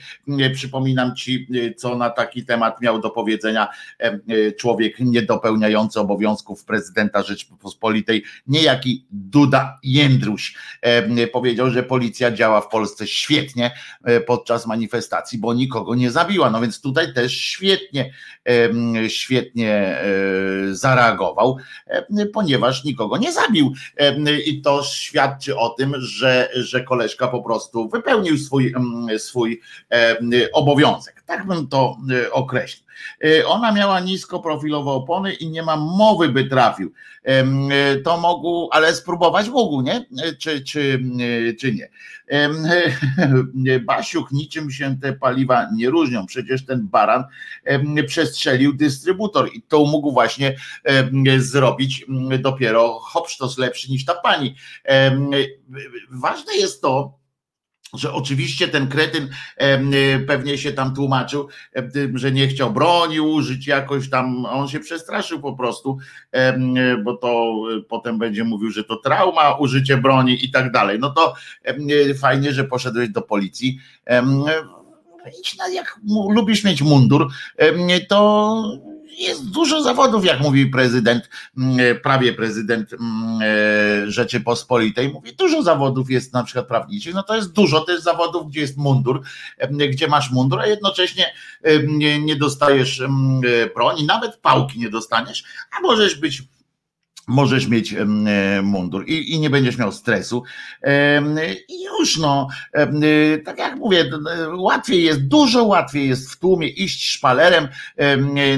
Przypominam 0.55 1.17
ci, 1.17 1.49
co 1.77 1.97
na 1.97 2.11
taki 2.11 2.45
temat 2.45 2.81
miał 2.81 3.01
do 3.01 3.11
powiedzenia 3.11 3.69
człowiek 4.59 5.01
niedopełniający 5.01 6.01
obowiązków 6.01 6.65
prezydenta 6.65 7.23
Rzeczypospolitej, 7.23 8.25
niejaki 8.47 9.07
Duda 9.11 9.79
Jędruś. 9.83 10.55
Powiedział, 11.33 11.71
że 11.71 11.83
policja 11.83 12.31
działa 12.31 12.61
w 12.61 12.69
Polsce 12.69 13.07
świetnie 13.07 13.71
e, 14.05 14.21
podczas 14.21 14.67
manifestacji, 14.67 15.39
bo 15.39 15.55
nikogo 15.55 15.95
nie 15.95 16.11
zabiła. 16.11 16.51
No 16.51 16.61
więc 16.61 16.81
tutaj 16.81 17.15
też 17.15 17.37
świetnie, 17.41 18.13
świetnie 19.09 19.73
e, 19.73 20.05
zareagował, 20.71 21.57
ponieważ 22.33 22.85
nikogo 22.85 23.17
nie 23.17 23.33
zabił. 23.33 23.73
I 24.47 24.63
to 24.63 24.83
świadczy 24.83 25.57
o 25.57 25.69
tym, 25.69 25.95
że, 25.99 26.49
że 26.55 26.85
koleżka 26.85 27.29
po 27.29 27.43
prostu 27.43 27.89
wypełnił 27.89 28.39
swój 28.39 28.75
swój 29.19 29.61
e, 29.93 30.17
obowiązek. 30.53 31.23
Tak 31.27 31.47
bym 31.47 31.69
to 31.69 31.97
e, 32.11 32.33
określił. 32.33 32.87
E, 33.25 33.47
ona 33.47 33.73
miała 33.73 34.01
niskoprofilowe 34.01 34.91
opony 34.91 35.33
i 35.33 35.51
nie 35.51 35.63
ma 35.63 35.77
mowy, 35.77 36.29
by 36.29 36.45
trafił. 36.45 36.93
To 38.05 38.17
mógł, 38.17 38.69
ale 38.73 38.95
spróbować 38.95 39.49
mógł, 39.49 39.81
nie? 39.83 40.07
Czy, 40.39 40.61
czy, 40.65 41.03
czy 41.61 41.75
nie? 41.75 41.89
Basiuk, 43.87 44.33
niczym 44.33 44.71
się 44.71 44.97
te 45.03 45.13
paliwa 45.13 45.69
nie 45.75 45.91
różnią. 45.91 46.27
Przecież 46.27 46.67
ten 46.67 46.89
baran 46.89 47.25
przestrzelił 48.07 48.73
dystrybutor 48.73 49.51
i 49.55 49.63
to 49.63 49.85
mógł 49.85 50.13
właśnie 50.13 50.57
zrobić 51.39 52.07
dopiero 52.39 52.99
Hopsztos 52.99 53.59
lepszy 53.59 53.91
niż 53.91 54.05
ta 54.05 54.15
pani. 54.15 54.55
Ważne 56.11 56.55
jest 56.55 56.83
to, 56.83 57.20
że 57.95 58.13
oczywiście 58.13 58.69
ten 58.69 58.89
kretyn 58.89 59.25
y, 59.25 60.25
pewnie 60.27 60.59
się 60.59 60.73
tam 60.73 60.95
tłumaczył, 60.95 61.49
że 62.15 62.33
nie 62.33 62.49
chciał 62.49 62.73
broni 62.73 63.21
użyć 63.21 63.67
jakoś 63.67 64.11
tam, 64.11 64.47
on 64.47 64.69
się 64.69 64.81
przestraszył 64.81 65.41
po 65.41 65.53
prostu, 65.53 65.99
bo 67.05 67.17
to 67.17 67.55
y, 67.79 67.83
potem 67.83 68.19
będzie 68.19 68.45
mówił, 68.45 68.71
że 68.71 68.85
to 68.85 68.97
trauma, 68.97 69.55
użycie 69.55 69.97
broni 69.97 70.45
i 70.45 70.51
tak 70.51 70.73
dalej. 70.73 70.99
No 70.99 71.11
to 71.11 71.35
y, 71.91 72.15
fajnie, 72.15 72.53
że 72.53 72.65
poszedłeś 72.65 73.09
do 73.09 73.23
policji. 73.23 73.79
Idź 75.41 75.57
na, 75.57 75.69
jak 75.69 76.01
lubisz 76.31 76.65
mieć 76.65 76.83
mundur, 76.83 77.29
to 78.09 78.63
jest 79.19 79.51
dużo 79.51 79.83
zawodów, 79.83 80.25
jak 80.25 80.41
mówi 80.41 80.67
prezydent, 80.67 81.29
mm, 81.57 81.81
e, 81.81 81.95
prawie 81.95 82.33
prezydent 82.33 82.93
mm, 82.93 83.41
e, 83.43 84.11
Rzeczypospolitej, 84.11 85.09
mówi, 85.09 85.37
dużo 85.37 85.63
zawodów 85.63 86.11
jest 86.11 86.33
na 86.33 86.45
przykład 86.45 86.67
prawniczych, 86.67 87.15
no 87.15 87.23
to 87.23 87.37
jest 87.37 87.53
dużo 87.53 87.81
też 87.81 88.01
zawodów, 88.01 88.51
gdzie 88.51 88.61
jest 88.61 88.77
mundur, 88.77 89.23
gdzie 89.91 90.09
masz 90.09 90.31
mundur, 90.31 90.61
a 90.61 90.67
jednocześnie 90.67 91.35
nie 92.21 92.37
dostajesz 92.37 93.03
broni, 93.75 94.07
nawet 94.07 94.37
pałki 94.37 94.79
nie 94.79 94.91
dostaniesz, 94.91 95.45
a 95.79 95.81
możesz 95.83 96.15
być 96.15 96.43
możesz 97.27 97.69
mieć 97.69 97.93
e, 97.93 98.07
mundur 98.63 99.09
i, 99.09 99.35
i, 99.35 99.41
nie 99.41 99.51
będziesz 99.51 99.79
miał 99.79 99.93
stresu. 99.93 100.43
I 101.69 101.85
już 101.85 102.19
no, 102.19 102.49
e, 102.73 103.39
tak 103.39 103.59
jak 103.59 103.77
mówię, 103.77 104.11
łatwiej 104.57 105.05
jest, 105.05 105.29
dużo 105.29 105.65
łatwiej 105.65 106.09
jest 106.09 106.33
w 106.33 106.39
tłumie 106.39 106.69
iść 106.69 107.11
szpalerem, 107.11 107.69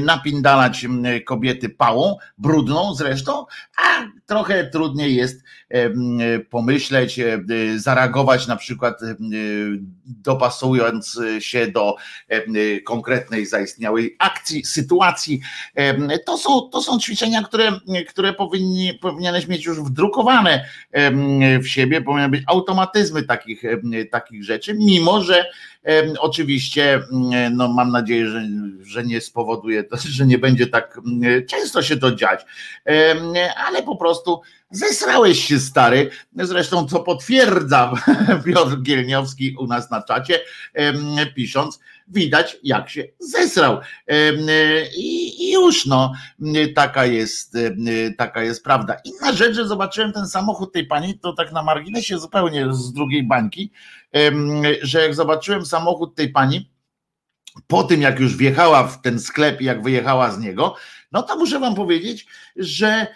napindalać 0.01 0.87
kobiety 1.27 1.69
pałą, 1.69 2.17
brudną 2.39 2.95
zresztą, 2.95 3.47
a 3.77 4.07
trochę 4.27 4.67
trudniej 4.67 5.17
jest 5.17 5.45
pomyśleć, 6.51 7.21
zareagować 7.77 8.47
na 8.47 8.57
przykład 8.57 9.01
dopasując 10.05 11.21
się 11.39 11.67
do 11.67 11.95
konkretnej 12.85 13.47
zaistniałej 13.47 14.17
akcji, 14.19 14.65
sytuacji. 14.65 15.41
To 16.27 16.39
są, 16.39 16.61
to 16.61 16.83
są 16.83 16.99
ćwiczenia, 16.99 17.43
które, 17.43 17.73
które 18.09 18.33
powinni, 18.33 18.95
powinieneś 18.95 19.49
mieć 19.49 19.67
już 19.67 19.81
wdrukowane 19.81 20.65
w 21.63 21.67
siebie, 21.67 22.01
powinny 22.01 22.29
być 22.29 22.43
automatyzmy 22.47 23.23
takich, 23.23 23.63
takich 24.11 24.45
rzeczy, 24.45 24.75
mimo 24.75 25.23
że 25.23 25.45
Oczywiście, 26.19 27.03
no 27.51 27.69
mam 27.69 27.91
nadzieję, 27.91 28.29
że, 28.29 28.43
że 28.83 29.05
nie 29.05 29.21
spowoduje 29.21 29.85
że 30.05 30.27
nie 30.27 30.39
będzie 30.39 30.67
tak 30.67 31.01
często 31.49 31.83
się 31.83 31.97
to 31.97 32.15
dziać, 32.15 32.47
ale 33.57 33.83
po 33.83 33.97
prostu 33.97 34.41
Zesrałeś 34.73 35.45
się, 35.45 35.59
stary. 35.59 36.11
Zresztą, 36.37 36.87
co 36.87 37.01
potwierdza 37.01 37.93
Piotr 38.47 38.83
Gielniowski 38.83 39.57
u 39.59 39.67
nas 39.67 39.91
na 39.91 40.03
czacie, 40.03 40.41
pisząc, 41.35 41.81
widać, 42.09 42.57
jak 42.63 42.91
się 42.91 43.05
zesrał. 43.19 43.81
I 44.97 45.53
już, 45.53 45.87
no, 45.87 46.13
taka 46.75 47.07
jest, 47.07 47.57
taka 48.19 48.43
jest 48.43 48.65
prawda. 48.65 48.97
Inna 49.05 49.33
rzecz, 49.33 49.55
że 49.55 49.69
zobaczyłem 49.69 50.13
ten 50.13 50.27
samochód 50.27 50.73
tej 50.73 50.87
pani, 50.87 51.19
to 51.19 51.33
tak 51.33 51.53
na 51.53 51.63
marginesie 51.63 52.19
zupełnie 52.19 52.73
z 52.73 52.93
drugiej 52.93 53.23
bańki, 53.23 53.71
że 54.83 55.03
jak 55.03 55.15
zobaczyłem 55.15 55.67
samochód 55.67 56.15
tej 56.15 56.29
pani, 56.29 56.73
po 57.67 57.85
tym 57.85 58.03
jak 58.03 58.21
już 58.21 58.37
wjechała 58.37 58.85
w 58.85 59.03
ten 59.03 59.21
sklep 59.21 59.61
i 59.61 59.65
jak 59.65 59.83
wyjechała 59.83 60.31
z 60.31 60.39
niego, 60.39 60.75
no 61.13 61.23
to 61.23 61.37
muszę 61.37 61.61
wam 61.61 61.75
powiedzieć, 61.75 62.27
że 62.57 63.07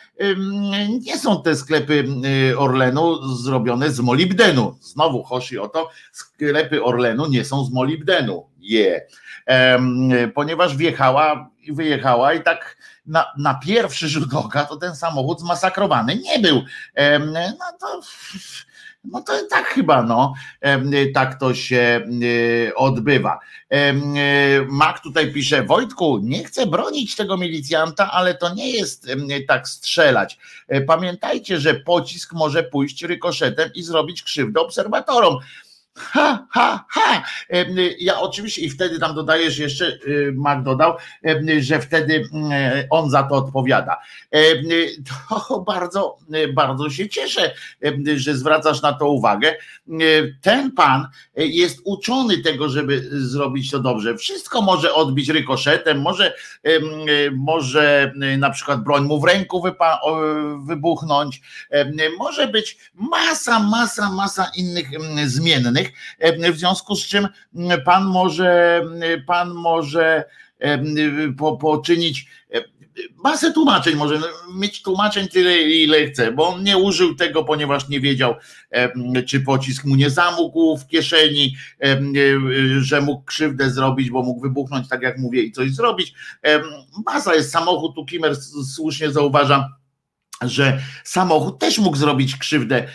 nie 1.00 1.18
są 1.18 1.42
te 1.42 1.56
sklepy 1.56 2.04
Orlenu 2.58 3.34
zrobione 3.36 3.90
z 3.90 4.00
molibdenu. 4.00 4.78
Znowu 4.80 5.22
chodzi 5.22 5.58
o 5.58 5.68
to, 5.68 5.90
sklepy 6.12 6.84
Orlenu 6.84 7.26
nie 7.26 7.44
są 7.44 7.64
z 7.64 7.72
molibdenu. 7.72 8.46
Je. 8.58 8.80
Yeah. 9.48 9.82
Ponieważ 10.34 10.76
wjechała 10.76 11.50
i 11.62 11.72
wyjechała 11.72 12.34
i 12.34 12.42
tak 12.42 12.76
na, 13.06 13.26
na 13.38 13.54
pierwszy 13.54 14.08
rzut 14.08 14.34
oka 14.34 14.64
to 14.64 14.76
ten 14.76 14.96
samochód 14.96 15.40
zmasakrowany 15.40 16.16
nie 16.16 16.38
był. 16.38 16.62
No 17.58 17.66
to 17.80 18.00
no 19.12 19.20
to 19.20 19.32
tak 19.50 19.66
chyba, 19.66 20.02
no, 20.02 20.34
tak 21.14 21.40
to 21.40 21.54
się 21.54 22.06
odbywa. 22.76 23.38
Mak 24.68 25.00
tutaj 25.00 25.32
pisze, 25.32 25.62
Wojtku, 25.62 26.18
nie 26.22 26.44
chcę 26.44 26.66
bronić 26.66 27.16
tego 27.16 27.36
milicjanta, 27.36 28.12
ale 28.12 28.34
to 28.34 28.54
nie 28.54 28.70
jest 28.70 29.08
tak 29.48 29.68
strzelać. 29.68 30.38
E, 30.68 30.80
pamiętajcie, 30.80 31.60
że 31.60 31.74
pocisk 31.74 32.32
może 32.32 32.62
pójść 32.62 33.02
rykoszetem 33.02 33.70
i 33.74 33.82
zrobić 33.82 34.22
krzywdę 34.22 34.60
obserwatorom. 34.60 35.38
Ha, 35.96 36.46
ha, 36.50 36.84
ha. 36.88 37.22
Ja 37.98 38.20
oczywiście 38.20 38.62
i 38.62 38.70
wtedy 38.70 38.98
tam 38.98 39.14
dodajesz 39.14 39.58
jeszcze, 39.58 39.86
y, 39.86 40.32
Mark 40.34 40.62
dodał, 40.62 40.94
że 41.60 41.80
wtedy 41.80 42.28
mm, 42.32 42.52
on 42.90 43.10
za 43.10 43.22
to 43.22 43.34
odpowiada. 43.34 43.96
To 45.28 45.60
bardzo, 45.66 46.18
bardzo 46.54 46.90
się 46.90 47.08
cieszę, 47.08 47.54
że 48.16 48.36
zwracasz 48.36 48.82
na 48.82 48.92
to 48.92 49.10
uwagę. 49.10 49.54
Ten 50.40 50.72
pan 50.72 51.08
jest 51.36 51.80
uczony 51.84 52.38
tego, 52.38 52.68
żeby 52.68 53.08
zrobić 53.10 53.70
to 53.70 53.78
dobrze. 53.78 54.16
Wszystko 54.16 54.62
może 54.62 54.94
odbić 54.94 55.28
rykoszetem, 55.28 56.00
może, 56.00 56.34
może 57.32 58.12
na 58.38 58.50
przykład 58.50 58.82
broń 58.82 59.04
mu 59.04 59.20
w 59.20 59.24
ręku 59.24 59.62
wybuchnąć, 60.66 61.40
może 62.18 62.48
być 62.48 62.78
masa, 62.94 63.60
masa, 63.60 64.10
masa 64.10 64.50
innych 64.56 64.88
zmiennych 65.26 65.85
E, 66.18 66.52
w 66.52 66.58
związku 66.58 66.96
z 66.96 67.06
czym 67.06 67.28
pan 67.84 68.04
może, 68.04 68.82
pan 69.26 69.54
może 69.54 70.24
e, 70.58 70.78
po, 71.38 71.56
poczynić 71.56 72.26
e, 72.54 72.64
masę 73.24 73.52
tłumaczeń, 73.52 73.96
może 73.96 74.20
mieć 74.54 74.82
tłumaczeń 74.82 75.28
tyle, 75.28 75.62
ile 75.62 76.06
chce, 76.06 76.32
bo 76.32 76.48
on 76.48 76.62
nie 76.62 76.78
użył 76.78 77.14
tego, 77.14 77.44
ponieważ 77.44 77.88
nie 77.88 78.00
wiedział, 78.00 78.34
czy 79.26 79.40
pocisk 79.40 79.84
mu 79.84 79.96
nie 79.96 80.10
zamógł 80.10 80.76
w 80.76 80.86
kieszeni, 80.86 81.56
że 82.78 83.00
mógł 83.00 83.24
krzywdę 83.24 83.70
zrobić, 83.70 84.10
bo 84.10 84.22
mógł 84.22 84.40
wybuchnąć, 84.40 84.88
tak 84.88 85.02
jak 85.02 85.18
mówię, 85.18 85.42
i 85.42 85.52
coś 85.52 85.70
zrobić. 85.70 86.14
Masa 87.06 87.34
jest 87.34 87.50
samochód, 87.50 87.94
tu 87.94 88.04
Kimer 88.04 88.36
słusznie 88.74 89.10
zauważa, 89.10 89.68
że 90.42 90.80
samochód 91.04 91.58
też 91.58 91.78
mógł 91.78 91.96
zrobić 91.96 92.36
krzywdę 92.36 92.88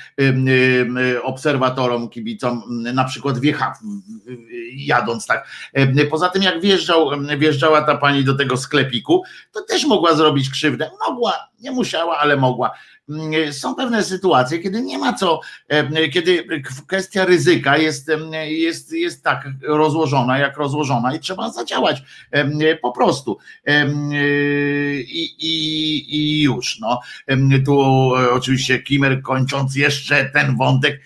obserwatorom, 1.23 2.09
kibicom, 2.09 2.63
na 2.93 3.03
przykład 3.03 3.39
wjecha, 3.39 3.73
jadąc 4.73 5.27
tak. 5.27 5.47
Poza 6.09 6.29
tym 6.29 6.43
jak 6.43 6.61
wjeżdżał, 6.61 7.09
wjeżdżała 7.37 7.81
ta 7.81 7.97
pani 7.97 8.23
do 8.23 8.35
tego 8.35 8.57
sklepiku, 8.57 9.23
to 9.51 9.61
też 9.61 9.85
mogła 9.85 10.15
zrobić 10.15 10.49
krzywdę. 10.49 10.91
Mogła, 11.07 11.33
nie 11.59 11.71
musiała, 11.71 12.17
ale 12.17 12.37
mogła. 12.37 12.71
Mm, 13.11 13.53
są 13.53 13.75
pewne 13.75 14.03
sytuacje, 14.03 14.59
kiedy 14.59 14.81
nie 14.81 14.97
ma 14.97 15.13
co, 15.13 15.39
kiedy 16.13 16.45
kwestia 16.87 17.25
ryzyka 17.25 17.77
jest, 17.77 18.11
jest, 18.43 18.93
jest 18.93 19.23
tak 19.23 19.47
rozłożona, 19.63 20.37
jak 20.37 20.57
rozłożona 20.57 21.15
i 21.15 21.19
trzeba 21.19 21.51
zadziałać 21.51 22.03
po 22.81 22.91
prostu. 22.91 23.37
I, 25.07 25.29
i, 25.39 26.15
i 26.15 26.41
już. 26.41 26.79
No. 26.79 26.99
Tu 27.65 27.81
e, 28.15 28.31
oczywiście 28.31 28.79
Kimer 28.79 29.21
kończąc 29.21 29.75
jeszcze 29.75 30.25
ten 30.25 30.57
wątek, 30.57 31.01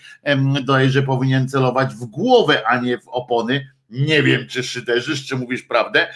dodaje, 0.54 0.90
że 0.90 1.02
powinien 1.02 1.48
celować 1.48 1.94
w 1.94 2.04
głowę, 2.04 2.62
a 2.66 2.80
nie 2.80 2.98
w 2.98 3.08
opony 3.08 3.75
nie 3.90 4.22
wiem, 4.22 4.46
czy 4.48 4.62
szyderzysz, 4.62 5.26
czy 5.26 5.36
mówisz 5.36 5.62
prawdę, 5.62 6.08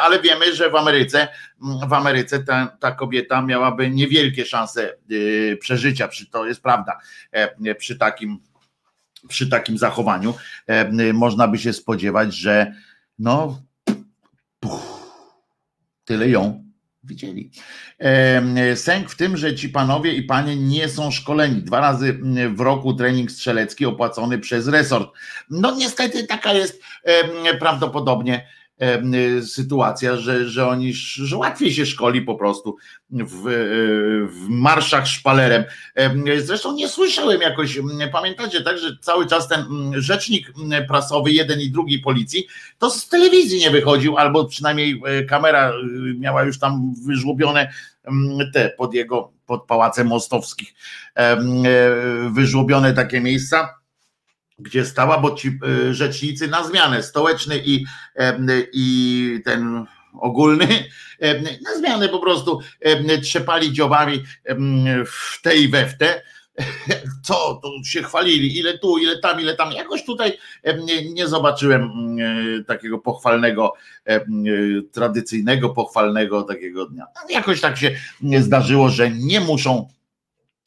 ale 0.00 0.20
wiemy, 0.20 0.54
że 0.54 0.70
w 0.70 0.74
Ameryce, 0.76 1.28
w 1.88 1.92
Ameryce 1.92 2.44
ta, 2.44 2.76
ta 2.80 2.92
kobieta 2.92 3.42
miałaby 3.42 3.90
niewielkie 3.90 4.44
szanse 4.44 4.94
y, 5.10 5.58
przeżycia, 5.60 6.08
to 6.30 6.46
jest 6.46 6.62
prawda, 6.62 6.98
przy 7.78 7.98
takim, 7.98 8.38
przy 9.28 9.48
takim 9.48 9.78
zachowaniu. 9.78 10.34
Można 11.12 11.48
by 11.48 11.58
się 11.58 11.72
spodziewać, 11.72 12.34
że 12.34 12.72
no 13.18 13.62
tyle 16.04 16.28
ją 16.28 16.71
widzieli. 17.04 17.50
Sęk 18.74 19.10
w 19.10 19.16
tym, 19.16 19.36
że 19.36 19.54
ci 19.54 19.68
panowie 19.68 20.12
i 20.12 20.22
panie 20.22 20.56
nie 20.56 20.88
są 20.88 21.10
szkoleni. 21.10 21.62
Dwa 21.62 21.80
razy 21.80 22.20
w 22.54 22.60
roku 22.60 22.94
trening 22.94 23.30
strzelecki 23.30 23.86
opłacony 23.86 24.38
przez 24.38 24.68
resort. 24.68 25.12
No 25.50 25.74
niestety 25.76 26.26
taka 26.26 26.52
jest 26.52 26.82
prawdopodobnie 27.60 28.48
sytuacja, 29.42 30.16
że, 30.16 30.48
że 30.48 30.68
oni, 30.68 30.92
że 30.94 31.36
łatwiej 31.36 31.72
się 31.72 31.86
szkoli 31.86 32.22
po 32.22 32.34
prostu 32.34 32.76
w, 33.10 33.46
y, 33.46 34.26
w 34.26 34.48
marszach 34.48 35.06
szpalerem. 35.06 35.64
Zresztą 36.38 36.74
nie 36.74 36.88
słyszałem 36.88 37.40
jakoś, 37.40 37.78
pamiętacie, 38.12 38.62
tak, 38.62 38.78
że 38.78 38.96
cały 39.00 39.26
czas 39.26 39.48
ten 39.48 39.64
rzecznik 39.94 40.52
prasowy, 40.88 41.32
jeden 41.32 41.60
i 41.60 41.70
drugi 41.70 41.98
policji, 41.98 42.46
to 42.78 42.90
z 42.90 43.08
telewizji 43.08 43.60
nie 43.60 43.70
wychodził, 43.70 44.18
albo 44.18 44.44
przynajmniej 44.44 45.02
e, 45.04 45.24
kamera 45.24 45.70
y, 45.70 46.14
miała 46.18 46.42
już 46.42 46.58
tam 46.58 46.94
wyżłobione 47.06 47.72
te 48.52 48.70
pod 48.70 48.94
jego, 48.94 49.32
pod 49.46 49.66
pałacem 49.66 50.06
mostowskich, 50.06 50.74
e, 51.14 51.36
wyżłobione 52.30 52.92
takie 52.92 53.20
miejsca 53.20 53.81
gdzie 54.62 54.84
stała, 54.84 55.18
bo 55.18 55.34
ci 55.34 55.48
e, 55.48 55.94
rzecznicy 55.94 56.48
na 56.48 56.64
zmianę, 56.64 57.02
stołeczny 57.02 57.62
i, 57.64 57.84
i 58.72 59.40
ten 59.44 59.84
ogólny, 60.20 60.66
na 61.64 61.74
zmianę 61.78 62.08
po 62.08 62.18
prostu 62.18 62.60
trzepali 63.22 63.72
dziobami 63.72 64.22
w 65.06 65.42
tej 65.42 65.62
i 65.62 65.68
we 65.68 65.86
w 65.86 65.98
te. 65.98 66.22
Co, 67.22 67.60
to 67.62 67.70
się 67.84 68.02
chwalili, 68.02 68.58
ile 68.58 68.78
tu, 68.78 68.98
ile 68.98 69.18
tam, 69.18 69.40
ile 69.40 69.56
tam. 69.56 69.72
Jakoś 69.72 70.04
tutaj 70.04 70.38
nie, 71.14 71.28
zobaczyłem 71.28 71.82
e, 72.20 72.64
takiego 72.64 72.98
pochwalnego, 72.98 73.74
tradycyjnego, 74.92 75.70
pochwalnego 75.70 76.42
takiego 76.42 76.86
dnia. 76.86 77.06
Jakoś 77.30 77.60
tak 77.60 77.76
się 77.76 77.96
zdarzyło, 78.40 78.88
że 78.88 79.10
nie 79.10 79.40
muszą 79.40 79.88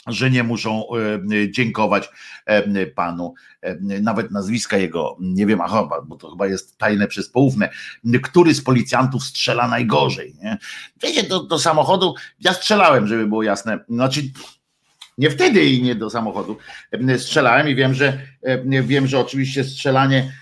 że 0.08 0.32
nie 0.32 0.44
muszą 0.44 0.84
e, 0.90 1.52
dziękować 1.52 2.10
e, 2.46 2.88
panu, 2.88 3.34
e, 3.62 3.76
nawet 4.02 4.32
nazwiska 4.32 4.78
jego, 4.78 5.18
nie 5.20 5.46
wiem, 5.46 5.62
aha, 5.62 5.90
bo 6.08 6.16
to 6.16 6.32
chyba 6.32 6.48
jest 6.48 6.78
tajne 6.78 7.08
przez 7.08 7.30
poufne, 7.30 7.70
który 8.24 8.54
z 8.54 8.64
policjantów 8.64 9.24
strzela 9.24 9.68
najgorzej. 9.68 10.36
Nie? 10.44 10.58
Wiecie, 11.04 11.24
do, 11.24 11.44
do 11.44 11.60
samochodu, 11.60 12.16
ja 12.40 12.54
strzelałem, 12.54 13.08
żeby 13.08 13.28
było 13.28 13.44
jasne, 13.44 13.80
znaczy 13.90 14.22
nie 15.18 15.30
wtedy 15.30 15.66
i 15.66 15.84
nie 15.84 15.96
do 15.96 16.10
samochodu 16.10 16.58
strzelałem 17.18 17.70
i 17.70 17.76
wiem, 17.76 17.94
że 17.94 18.20
wiem, 18.84 19.08
że 19.08 19.20
oczywiście 19.20 19.64
strzelanie 19.64 20.34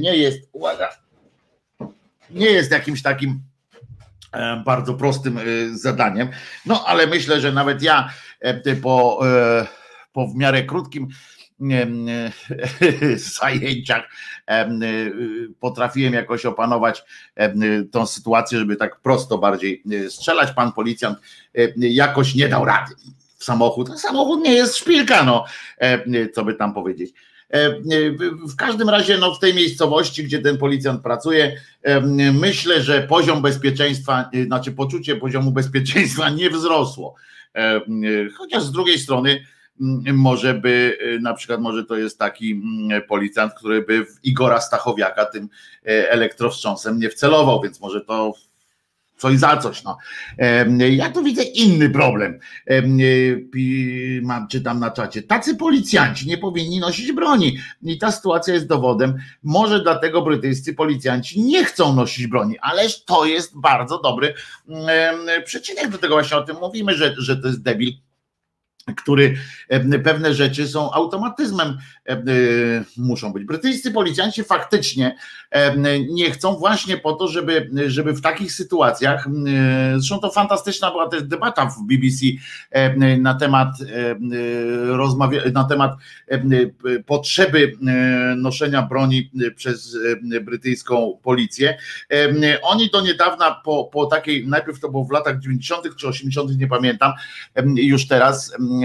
nie 0.00 0.16
jest, 0.16 0.48
uwaga, 0.52 0.88
nie 2.30 2.46
jest 2.46 2.70
jakimś 2.70 3.02
takim 3.02 3.40
bardzo 4.64 4.94
prostym 4.94 5.40
zadaniem, 5.72 6.28
no 6.66 6.84
ale 6.86 7.06
myślę, 7.06 7.40
że 7.40 7.52
nawet 7.52 7.82
ja 7.82 8.10
po, 8.82 9.20
e, 9.28 9.66
po 10.12 10.26
w 10.26 10.36
miarę 10.36 10.62
krótkim 10.62 11.08
zajęciach 13.40 14.10
e, 14.46 14.70
potrafiłem 15.60 16.12
jakoś 16.12 16.46
opanować 16.46 17.04
tą 17.90 18.06
sytuację, 18.06 18.58
żeby 18.58 18.76
tak 18.76 19.00
prosto 19.00 19.38
bardziej 19.38 19.82
strzelać. 20.08 20.52
Pan 20.52 20.72
policjant 20.72 21.18
jakoś 21.76 22.34
nie 22.34 22.48
dał 22.48 22.64
rady 22.64 22.94
w 23.38 23.44
samochód. 23.44 24.00
Samochód 24.00 24.44
nie 24.44 24.52
jest 24.52 24.76
szpilka, 24.76 25.24
no, 25.24 25.44
co 26.34 26.44
by 26.44 26.54
tam 26.54 26.74
powiedzieć. 26.74 27.12
W 28.48 28.56
każdym 28.56 28.88
razie, 28.88 29.18
no, 29.18 29.34
w 29.34 29.38
tej 29.38 29.54
miejscowości, 29.54 30.24
gdzie 30.24 30.38
ten 30.38 30.58
policjant 30.58 31.02
pracuje, 31.02 31.60
myślę, 32.32 32.82
że 32.82 33.02
poziom 33.02 33.42
bezpieczeństwa, 33.42 34.30
znaczy 34.46 34.72
poczucie 34.72 35.16
poziomu 35.16 35.52
bezpieczeństwa 35.52 36.30
nie 36.40 36.50
wzrosło. 36.50 37.14
E, 37.54 37.60
e, 37.60 37.80
chociaż 38.36 38.62
z 38.62 38.72
drugiej 38.72 38.98
strony 38.98 39.44
może 40.12 40.54
by, 40.54 40.98
e, 41.00 41.18
na 41.18 41.34
przykład 41.34 41.60
może 41.60 41.84
to 41.84 41.96
jest 41.96 42.18
taki 42.18 42.62
policjant, 43.08 43.54
który 43.54 43.82
by 43.82 44.04
w 44.04 44.24
Igora 44.24 44.60
Stachowiaka 44.60 45.24
tym 45.24 45.48
elektrowstrząsem 45.84 46.98
nie 46.98 47.10
wcelował, 47.10 47.60
więc 47.62 47.80
może 47.80 48.00
to 48.00 48.34
coś 49.20 49.38
za 49.38 49.56
coś. 49.56 49.82
No. 49.84 49.98
Ja 50.90 51.10
tu 51.10 51.22
widzę 51.22 51.42
inny 51.42 51.90
problem. 51.90 52.38
Mam, 54.22 54.48
czytam 54.48 54.80
na 54.80 54.90
czacie. 54.90 55.22
Tacy 55.22 55.56
policjanci 55.56 56.28
nie 56.28 56.38
powinni 56.38 56.80
nosić 56.80 57.12
broni. 57.12 57.58
I 57.82 57.98
ta 57.98 58.12
sytuacja 58.12 58.54
jest 58.54 58.66
dowodem. 58.66 59.18
Może 59.42 59.82
dlatego 59.82 60.22
brytyjscy 60.22 60.74
policjanci 60.74 61.42
nie 61.42 61.64
chcą 61.64 61.94
nosić 61.94 62.26
broni, 62.26 62.58
ależ 62.58 63.04
to 63.04 63.24
jest 63.24 63.60
bardzo 63.60 64.00
dobry 64.00 64.34
przecinek 65.44 65.88
do 65.88 65.98
tego 65.98 66.14
właśnie 66.14 66.36
o 66.36 66.42
tym 66.42 66.56
mówimy, 66.60 66.94
że, 66.94 67.14
że 67.18 67.36
to 67.36 67.48
jest 67.48 67.62
debil 67.62 67.92
który 68.96 69.36
pewne 70.04 70.34
rzeczy 70.34 70.68
są 70.68 70.92
automatyzmem, 70.92 71.78
muszą 72.96 73.32
być. 73.32 73.44
Brytyjscy 73.44 73.90
policjanci 73.90 74.44
faktycznie 74.44 75.16
nie 76.08 76.30
chcą 76.30 76.56
właśnie 76.56 76.96
po 76.96 77.12
to, 77.12 77.28
żeby, 77.28 77.70
żeby 77.86 78.12
w 78.12 78.20
takich 78.20 78.52
sytuacjach, 78.52 79.28
zresztą 79.96 80.18
to 80.18 80.30
fantastyczna 80.30 80.90
była 80.90 81.08
też 81.08 81.22
debata 81.22 81.66
w 81.66 81.86
BBC 81.86 82.26
na 83.18 83.34
temat 83.34 83.68
rozmawia, 84.86 85.42
na 85.52 85.64
temat 85.64 85.92
potrzeby 87.06 87.72
noszenia 88.36 88.82
broni 88.82 89.30
przez 89.56 89.98
brytyjską 90.42 91.18
policję. 91.22 91.78
Oni 92.62 92.90
do 92.90 93.00
niedawna 93.00 93.60
po, 93.64 93.84
po 93.84 94.06
takiej, 94.06 94.48
najpierw 94.48 94.80
to 94.80 94.88
było 94.88 95.04
w 95.04 95.10
latach 95.10 95.38
90. 95.38 95.96
czy 95.96 96.08
80., 96.08 96.58
nie 96.58 96.66
pamiętam, 96.66 97.12
już 97.76 98.08
teraz 98.08 98.40
E, 98.40 98.79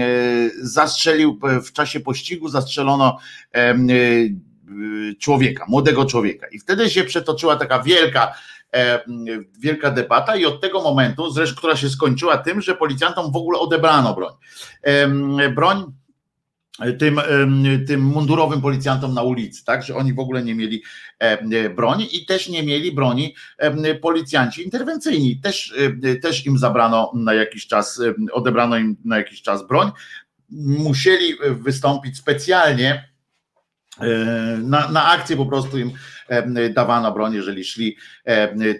zastrzelił 0.60 1.40
w 1.64 1.72
czasie 1.72 2.00
pościgu, 2.00 2.48
zastrzelono 2.48 3.18
e, 3.54 3.74
człowieka, 5.18 5.64
młodego 5.68 6.04
człowieka. 6.04 6.46
I 6.52 6.58
wtedy 6.58 6.90
się 6.90 7.04
przetoczyła 7.04 7.56
taka 7.56 7.82
wielka, 7.82 8.34
e, 8.74 9.00
wielka 9.58 9.90
debata, 9.90 10.36
i 10.36 10.44
od 10.44 10.60
tego 10.60 10.82
momentu, 10.82 11.30
zresztą, 11.30 11.56
która 11.56 11.76
się 11.76 11.88
skończyła 11.88 12.38
tym, 12.38 12.60
że 12.60 12.74
policjantom 12.74 13.32
w 13.32 13.36
ogóle 13.36 13.58
odebrano 13.58 14.14
broń. 14.14 14.32
Broń 15.54 15.92
tym, 16.98 17.20
tym 17.86 18.00
mundurowym 18.00 18.60
policjantom 18.60 19.14
na 19.14 19.22
ulicy, 19.22 19.64
tak, 19.64 19.82
że 19.82 19.94
oni 19.94 20.12
w 20.12 20.18
ogóle 20.18 20.42
nie 20.42 20.54
mieli 20.54 20.82
broni 21.76 22.16
i 22.16 22.26
też 22.26 22.48
nie 22.48 22.62
mieli 22.62 22.92
broni 22.92 23.34
policjanci 24.02 24.64
interwencyjni. 24.64 25.40
Też, 25.40 25.74
też 26.22 26.46
im 26.46 26.58
zabrano 26.58 27.12
na 27.14 27.34
jakiś 27.34 27.66
czas, 27.66 28.02
odebrano 28.32 28.76
im 28.76 28.96
na 29.04 29.16
jakiś 29.16 29.42
czas 29.42 29.66
broń. 29.66 29.90
Musieli 30.60 31.34
wystąpić 31.50 32.16
specjalnie 32.16 33.08
e, 34.00 34.06
na, 34.62 34.88
na 34.90 35.04
akcję 35.04 35.36
po 35.36 35.46
prostu 35.46 35.78
im 35.78 35.92
dawano 36.74 37.12
broń, 37.12 37.34
jeżeli 37.34 37.64
szli 37.64 37.96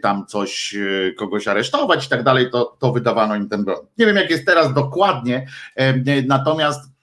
tam 0.03 0.27
coś, 0.27 0.75
e, 0.75 1.13
kogoś 1.13 1.49
aresztować 1.49 2.07
i 2.07 2.09
tak 2.09 2.23
dalej, 2.23 2.51
to, 2.51 2.77
to 2.81 2.93
wydawano 2.93 3.37
im 3.37 3.49
ten 3.49 3.65
broń. 3.65 3.87
Nie 3.99 4.07
wiem 4.07 4.17
jak 4.17 4.31
jest 4.31 4.47
teraz 4.47 4.75
dokładnie, 4.75 5.47
natomiast 6.27 6.81
E, 6.81 6.96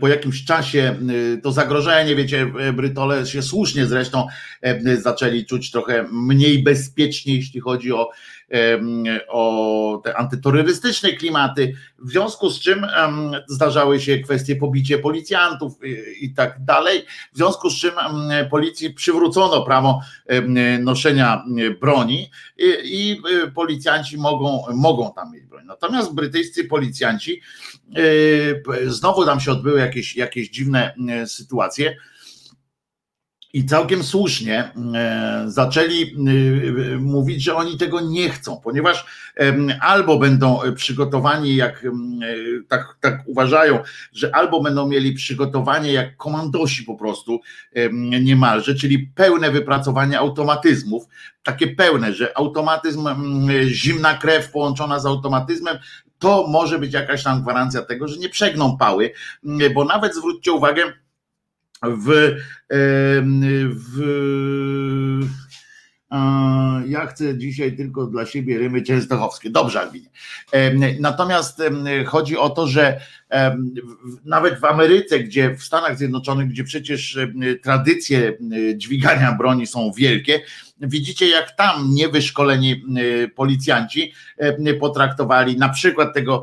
po 0.00 0.08
jakimś 0.08 0.44
czasie 0.44 0.96
e, 1.34 1.36
to 1.36 1.52
zagrożenie, 1.52 2.16
wiecie, 2.16 2.52
e, 2.58 2.72
Brytole 2.72 3.26
się 3.26 3.42
słusznie 3.42 3.86
zresztą 3.86 4.26
zaczęli 5.02 5.46
czuć 5.46 5.70
trochę 5.70 6.08
mniej 6.12 6.62
bezpiecznie, 6.62 7.34
jeśli 7.34 7.60
chodzi 7.60 7.92
o 7.92 8.10
o 9.28 10.00
te 10.04 10.16
antyterrorystyczne 10.16 11.12
klimaty, 11.12 11.74
w 11.98 12.10
związku 12.10 12.50
z 12.50 12.60
czym 12.60 12.86
zdarzały 13.46 14.00
się 14.00 14.18
kwestie 14.18 14.56
pobicie 14.56 14.98
policjantów 14.98 15.72
i 16.20 16.34
tak 16.34 16.64
dalej, 16.64 17.04
w 17.32 17.36
związku 17.36 17.70
z 17.70 17.80
czym 17.80 17.90
policji 18.50 18.90
przywrócono 18.94 19.62
prawo 19.62 20.00
noszenia 20.80 21.44
broni 21.80 22.30
i 22.84 23.22
policjanci 23.54 24.18
mogą, 24.18 24.64
mogą 24.74 25.12
tam 25.12 25.32
mieć 25.32 25.44
broń. 25.44 25.64
Natomiast 25.66 26.14
brytyjscy 26.14 26.64
policjanci, 26.64 27.40
znowu 28.86 29.24
tam 29.24 29.40
się 29.40 29.52
odbyły 29.52 29.80
jakieś, 29.80 30.16
jakieś 30.16 30.50
dziwne 30.50 30.94
sytuacje, 31.26 31.96
i 33.52 33.66
całkiem 33.66 34.02
słusznie 34.02 34.72
e, 34.94 35.44
zaczęli 35.46 36.02
e, 36.02 36.96
mówić, 36.96 37.42
że 37.42 37.54
oni 37.54 37.78
tego 37.78 38.00
nie 38.00 38.30
chcą, 38.30 38.60
ponieważ 38.64 39.06
albo 39.80 40.18
będą 40.18 40.60
przygotowani, 40.76 41.56
jak 41.56 41.84
e, 41.84 41.90
tak, 42.68 42.96
tak 43.00 43.22
uważają, 43.26 43.78
że 44.12 44.34
albo 44.34 44.62
będą 44.62 44.88
mieli 44.88 45.12
przygotowanie 45.12 45.92
jak 45.92 46.16
komandosi 46.16 46.82
po 46.84 46.94
prostu 46.94 47.40
niemalże, 48.22 48.74
czyli 48.74 48.98
pełne 48.98 49.50
wypracowanie 49.50 50.18
automatyzmów, 50.18 51.04
takie 51.42 51.66
pełne, 51.66 52.12
że 52.12 52.38
automatyzm, 52.38 53.08
zimna 53.66 54.14
krew 54.14 54.50
połączona 54.50 54.98
z 54.98 55.06
automatyzmem, 55.06 55.78
to 56.18 56.46
może 56.48 56.78
być 56.78 56.92
jakaś 56.92 57.22
tam 57.22 57.42
gwarancja 57.42 57.82
tego, 57.82 58.08
że 58.08 58.16
nie 58.16 58.28
przegną 58.28 58.76
pały, 58.76 59.12
bo 59.74 59.84
nawet 59.84 60.14
zwróćcie 60.14 60.52
uwagę, 60.52 60.82
w, 61.82 62.36
w 63.74 64.02
ja 66.86 67.06
chcę 67.06 67.38
dzisiaj 67.38 67.76
tylko 67.76 68.06
dla 68.06 68.26
siebie 68.26 68.58
rymy 68.58 68.82
częstochowskie. 68.82 69.50
Dobrze, 69.50 69.80
Albinie. 69.80 70.08
Natomiast 71.00 71.62
chodzi 72.06 72.36
o 72.36 72.50
to, 72.50 72.66
że 72.66 73.00
nawet 74.24 74.60
w 74.60 74.64
Ameryce, 74.64 75.20
gdzie 75.20 75.54
w 75.54 75.62
Stanach 75.62 75.98
Zjednoczonych, 75.98 76.48
gdzie 76.48 76.64
przecież 76.64 77.18
tradycje 77.62 78.38
dźwigania 78.76 79.32
broni 79.32 79.66
są 79.66 79.92
wielkie, 79.96 80.40
widzicie, 80.80 81.28
jak 81.28 81.56
tam 81.56 81.90
niewyszkoleni 81.94 82.84
policjanci 83.34 84.12
potraktowali 84.80 85.56
na 85.56 85.68
przykład 85.68 86.14
tego 86.14 86.42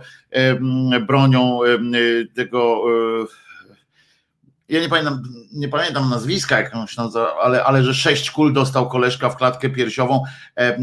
bronią, 1.08 1.60
tego 2.36 2.84
ja 4.70 4.82
nie 4.82 4.90
pamiętam, 4.90 5.24
nie 5.54 5.68
pamiętam 5.68 6.10
nazwiska, 6.10 6.62
jak 6.62 6.76
on 6.76 6.88
się 6.88 7.02
nazywa, 7.02 7.36
ale, 7.42 7.64
ale 7.64 7.84
że 7.84 7.94
sześć 7.94 8.32
kul 8.32 8.54
dostał 8.54 8.90
koleżka 8.90 9.30
w 9.30 9.38
klatkę 9.38 9.70
piersiową, 9.70 10.24
e, 10.58 10.60
e, 10.60 10.78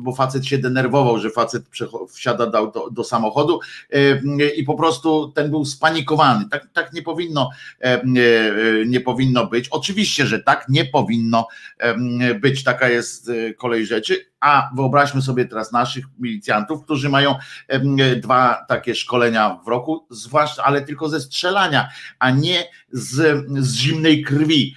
bo 0.00 0.12
facet 0.12 0.46
się 0.46 0.58
denerwował, 0.58 1.18
że 1.18 1.30
facet 1.30 1.64
wsiada 2.08 2.46
do, 2.46 2.90
do, 2.90 3.04
samochodu 3.04 3.60
e, 3.90 4.48
i 4.48 4.64
po 4.64 4.74
prostu 4.74 5.32
ten 5.34 5.50
był 5.50 5.64
spanikowany. 5.64 6.48
Tak, 6.50 6.68
tak 6.72 6.92
nie 6.92 7.02
powinno 7.02 7.50
nie 8.86 9.00
powinno 9.00 9.46
być. 9.46 9.68
Oczywiście, 9.68 10.26
że 10.26 10.38
tak 10.38 10.66
nie 10.68 10.84
powinno 10.84 11.46
być. 12.40 12.64
Taka 12.64 12.88
jest 12.88 13.30
kolej 13.56 13.86
rzeczy, 13.86 14.29
a 14.40 14.70
wyobraźmy 14.76 15.22
sobie 15.22 15.44
teraz 15.44 15.72
naszych 15.72 16.04
milicjantów, 16.18 16.84
którzy 16.84 17.08
mają 17.08 17.34
dwa 18.16 18.64
takie 18.68 18.94
szkolenia 18.94 19.60
w 19.64 19.68
roku, 19.68 20.06
zwłaszcza, 20.10 20.64
ale 20.64 20.82
tylko 20.82 21.08
ze 21.08 21.20
strzelania, 21.20 21.88
a 22.18 22.30
nie 22.30 22.64
z, 22.92 23.44
z 23.58 23.74
zimnej 23.74 24.22
krwi. 24.22 24.74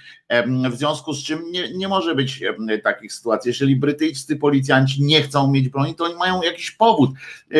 W 0.70 0.76
związku 0.76 1.12
z 1.12 1.24
czym 1.24 1.52
nie, 1.52 1.72
nie 1.72 1.88
może 1.88 2.14
być 2.14 2.42
takich 2.84 3.12
sytuacji. 3.12 3.48
Jeżeli 3.48 3.76
brytyjscy 3.76 4.36
policjanci 4.36 5.02
nie 5.02 5.22
chcą 5.22 5.50
mieć 5.50 5.68
broni, 5.68 5.94
to 5.94 6.04
oni 6.04 6.14
mają 6.14 6.42
jakiś 6.42 6.70
powód. 6.70 7.10
E, 7.54 7.56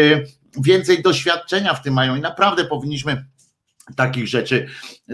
więcej 0.62 1.02
doświadczenia 1.02 1.74
w 1.74 1.82
tym 1.82 1.94
mają 1.94 2.16
i 2.16 2.20
naprawdę 2.20 2.64
powinniśmy 2.64 3.24
takich 3.96 4.28
rzeczy 4.28 4.66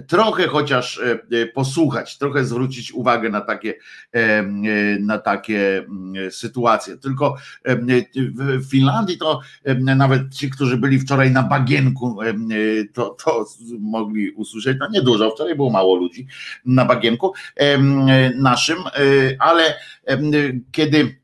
trochę 0.06 0.46
chociaż 0.46 0.98
e, 0.98 1.18
e, 1.42 1.46
posłuchać, 1.46 2.18
trochę 2.18 2.44
zwrócić 2.44 2.92
uwagę 2.92 3.30
na 3.30 3.40
takie, 3.40 3.74
e, 4.12 4.42
na 5.00 5.18
takie 5.18 5.86
sytuacje. 6.30 6.96
Tylko 6.96 7.36
w 8.58 8.70
Finlandii 8.70 9.18
to 9.18 9.40
nawet 9.76 10.34
ci, 10.34 10.50
którzy 10.50 10.76
byli 10.76 10.98
wczoraj 10.98 11.30
na 11.30 11.42
bagienku, 11.42 12.18
to, 12.92 13.16
to 13.24 13.46
mogli 13.80 14.30
usłyszeć, 14.30 14.76
no 14.80 14.88
niedużo, 14.92 15.30
wczoraj 15.30 15.56
było 15.56 15.70
mało 15.70 15.96
ludzi 15.96 16.26
na 16.64 16.84
bagienku 16.84 17.32
naszym, 18.34 18.78
ale 19.38 19.74
kiedy 20.72 21.20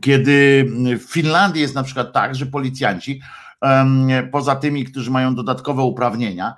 kiedy 0.00 0.66
w 0.98 1.12
Finlandii 1.12 1.62
jest 1.62 1.74
na 1.74 1.82
przykład 1.82 2.12
tak, 2.12 2.34
że 2.34 2.46
policjanci 2.46 3.20
poza 4.32 4.56
tymi, 4.56 4.84
którzy 4.84 5.10
mają 5.10 5.34
dodatkowe 5.34 5.82
uprawnienia. 5.82 6.54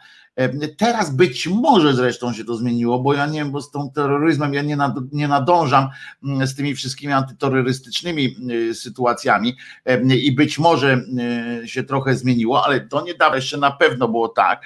Teraz 0.76 1.16
być 1.16 1.48
może 1.48 1.94
zresztą 1.94 2.32
się 2.32 2.44
to 2.44 2.56
zmieniło, 2.56 2.98
bo 2.98 3.14
ja 3.14 3.26
nie 3.26 3.38
wiem, 3.38 3.50
bo 3.50 3.62
z 3.62 3.70
tym 3.70 3.90
terroryzmem 3.94 4.54
ja 4.54 4.62
nie, 4.62 4.76
nad, 4.76 4.94
nie 5.12 5.28
nadążam 5.28 5.88
mm, 6.24 6.46
z 6.46 6.54
tymi 6.54 6.74
wszystkimi 6.74 7.12
antyterrorystycznymi 7.12 8.36
y, 8.50 8.74
sytuacjami 8.74 9.56
i 10.08 10.32
być 10.32 10.58
może 10.58 11.00
y, 11.64 11.68
się 11.68 11.84
trochę 11.84 12.14
zmieniło, 12.14 12.64
ale 12.64 12.80
to 12.80 13.04
niedawno 13.04 13.36
jeszcze 13.36 13.58
na 13.58 13.70
pewno 13.70 14.08
było 14.08 14.28
tak, 14.28 14.62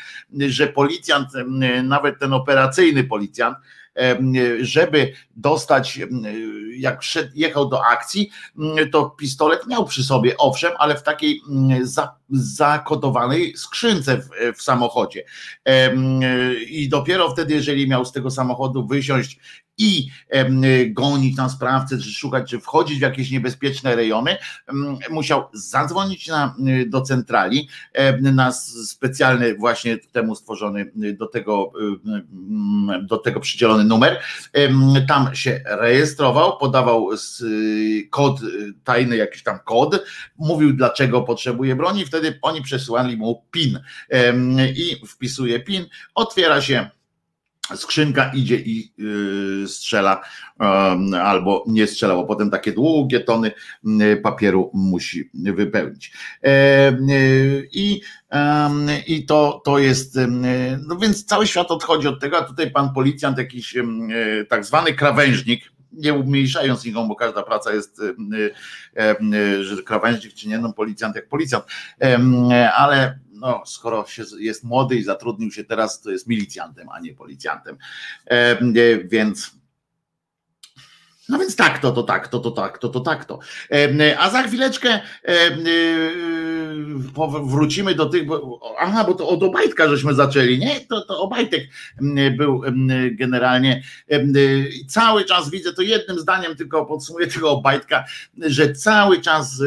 że 0.48 0.66
policjant, 0.66 1.28
nawet 1.84 2.18
ten 2.18 2.32
operacyjny 2.32 3.04
policjant, 3.04 3.56
żeby 4.60 5.12
dostać, 5.36 6.00
jak 6.76 7.02
jechał 7.34 7.68
do 7.68 7.86
akcji, 7.86 8.30
to 8.92 9.10
pistolet 9.10 9.66
miał 9.66 9.84
przy 9.84 10.04
sobie, 10.04 10.36
owszem, 10.36 10.72
ale 10.78 10.96
w 10.96 11.02
takiej 11.02 11.40
zakodowanej 12.30 13.56
skrzynce 13.56 14.16
w, 14.16 14.28
w 14.56 14.62
samochodzie. 14.62 15.24
I 16.68 16.88
dopiero 16.88 17.30
wtedy, 17.30 17.54
jeżeli 17.54 17.88
miał 17.88 18.04
z 18.04 18.12
tego 18.12 18.30
samochodu 18.30 18.86
wysiąść 18.86 19.40
i 19.80 20.10
gonić 20.90 21.36
na 21.36 21.48
sprawcę, 21.48 21.98
czy 21.98 22.12
szukać, 22.12 22.50
czy 22.50 22.60
wchodzić 22.60 22.98
w 22.98 23.02
jakieś 23.02 23.30
niebezpieczne 23.30 23.96
rejony, 23.96 24.36
musiał 25.10 25.44
zadzwonić 25.52 26.28
na, 26.28 26.56
do 26.86 27.00
centrali, 27.00 27.68
na 28.20 28.52
specjalny 28.86 29.54
właśnie 29.54 29.98
temu 29.98 30.34
stworzony, 30.34 30.90
do 30.94 31.26
tego, 31.26 31.72
do 33.02 33.16
tego 33.16 33.40
przydzielony 33.40 33.84
numer. 33.84 34.20
Tam 35.08 35.34
się 35.34 35.60
rejestrował, 35.64 36.58
podawał 36.58 37.08
kod, 38.10 38.40
tajny 38.84 39.16
jakiś 39.16 39.42
tam 39.42 39.58
kod, 39.64 40.04
mówił 40.38 40.72
dlaczego 40.72 41.22
potrzebuje 41.22 41.76
broni, 41.76 42.06
wtedy 42.06 42.38
oni 42.42 42.62
przesyłali 42.62 43.16
mu 43.16 43.44
PIN 43.50 43.80
i 44.76 45.06
wpisuje 45.06 45.60
PIN, 45.60 45.86
otwiera 46.14 46.62
się 46.62 46.90
skrzynka 47.76 48.30
idzie 48.34 48.56
i 48.56 48.92
yy, 48.98 49.68
strzela 49.68 50.20
yy, 51.10 51.22
albo 51.22 51.64
nie 51.66 51.86
strzela, 51.86 52.14
bo 52.14 52.24
potem 52.24 52.50
takie 52.50 52.72
długie 52.72 53.20
tony 53.20 53.52
yy, 53.84 54.16
papieru 54.16 54.70
musi 54.74 55.30
wypełnić. 55.34 56.12
I, 57.72 58.00
i 59.06 59.26
to, 59.26 59.62
to 59.64 59.78
jest, 59.78 60.18
no 60.88 60.96
więc 60.96 61.24
cały 61.24 61.46
świat 61.46 61.70
odchodzi 61.70 62.08
od 62.08 62.20
tego, 62.20 62.38
a 62.38 62.42
tutaj 62.42 62.70
pan 62.70 62.94
policjant, 62.94 63.38
jakiś 63.38 63.74
tak 64.48 64.64
zwany 64.64 64.94
krawężnik, 64.94 65.72
nie 65.92 66.14
umniejszając 66.14 66.84
nikomu, 66.84 67.08
bo 67.08 67.14
każda 67.14 67.42
praca 67.42 67.72
jest, 67.72 68.00
że 69.60 69.82
krawężnik 69.82 70.34
czy 70.34 70.48
nie, 70.48 70.58
no 70.58 70.72
policjant 70.72 71.16
jak 71.16 71.28
policjant, 71.28 71.64
ale 72.76 73.18
no, 73.40 73.62
skoro 73.66 74.06
się 74.06 74.24
jest 74.38 74.64
młody 74.64 74.96
i 74.96 75.02
zatrudnił 75.02 75.50
się 75.50 75.64
teraz, 75.64 76.00
to 76.00 76.10
jest 76.10 76.26
milicjantem, 76.26 76.88
a 76.88 77.00
nie 77.00 77.14
policjantem. 77.14 77.76
E, 78.26 78.58
więc 79.04 79.59
no 81.30 81.38
więc 81.38 81.56
tak, 81.56 81.78
to, 81.78 81.92
to 81.92 82.02
tak, 82.02 82.28
to, 82.28 82.38
to 82.38 82.50
tak, 82.50 82.78
to, 82.78 82.88
to 82.88 83.00
tak, 83.00 83.24
to. 83.24 83.38
A 84.18 84.30
za 84.30 84.42
chwileczkę 84.42 85.00
wrócimy 87.42 87.94
do 87.94 88.06
tych, 88.06 88.26
bo, 88.26 88.60
aha, 88.78 89.04
bo 89.04 89.14
to 89.14 89.28
od 89.28 89.42
Obajtka 89.42 89.88
żeśmy 89.88 90.14
zaczęli, 90.14 90.58
nie? 90.58 90.80
To, 90.80 91.00
to 91.00 91.20
Obajtek 91.20 91.68
był 92.36 92.62
generalnie 93.12 93.82
cały 94.88 95.24
czas 95.24 95.50
widzę, 95.50 95.72
to 95.72 95.82
jednym 95.82 96.18
zdaniem 96.18 96.56
tylko 96.56 96.86
podsumuję 96.86 97.26
tego 97.26 97.50
Obajtka, 97.50 98.04
że 98.38 98.72
cały 98.72 99.20
czas 99.20 99.62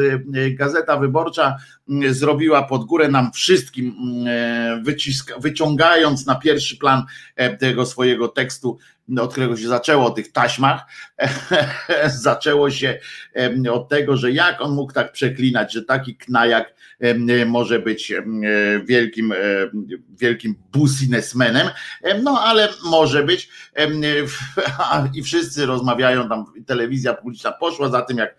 Gazeta 0.50 0.96
Wyborcza 0.96 1.56
zrobiła 2.10 2.62
pod 2.62 2.84
górę 2.84 3.08
nam 3.08 3.32
wszystkim, 3.32 3.94
wyciska, 4.82 5.34
wyciągając 5.38 6.26
na 6.26 6.34
pierwszy 6.34 6.76
plan 6.76 7.02
tego 7.58 7.86
swojego 7.86 8.28
tekstu 8.28 8.78
od 9.20 9.32
którego 9.32 9.56
się 9.56 9.68
zaczęło 9.68 10.06
o 10.06 10.10
tych 10.10 10.32
taśmach, 10.32 10.82
zaczęło 12.06 12.70
się 12.70 12.98
od 13.72 13.88
tego, 13.88 14.16
że 14.16 14.32
jak 14.32 14.60
on 14.60 14.72
mógł 14.72 14.92
tak 14.92 15.12
przeklinać, 15.12 15.72
że 15.72 15.82
taki 15.82 16.16
knajak 16.16 16.74
może 17.46 17.78
być 17.78 18.12
wielkim, 18.84 19.34
wielkim 20.18 20.54
businessmenem, 20.72 21.68
no 22.22 22.40
ale 22.40 22.68
może 22.84 23.22
być 23.22 23.48
i 25.14 25.22
wszyscy 25.22 25.66
rozmawiają 25.66 26.28
tam, 26.28 26.44
telewizja 26.66 27.14
publiczna 27.14 27.52
poszła 27.52 27.88
za 27.88 28.02
tym 28.02 28.18
jak 28.18 28.36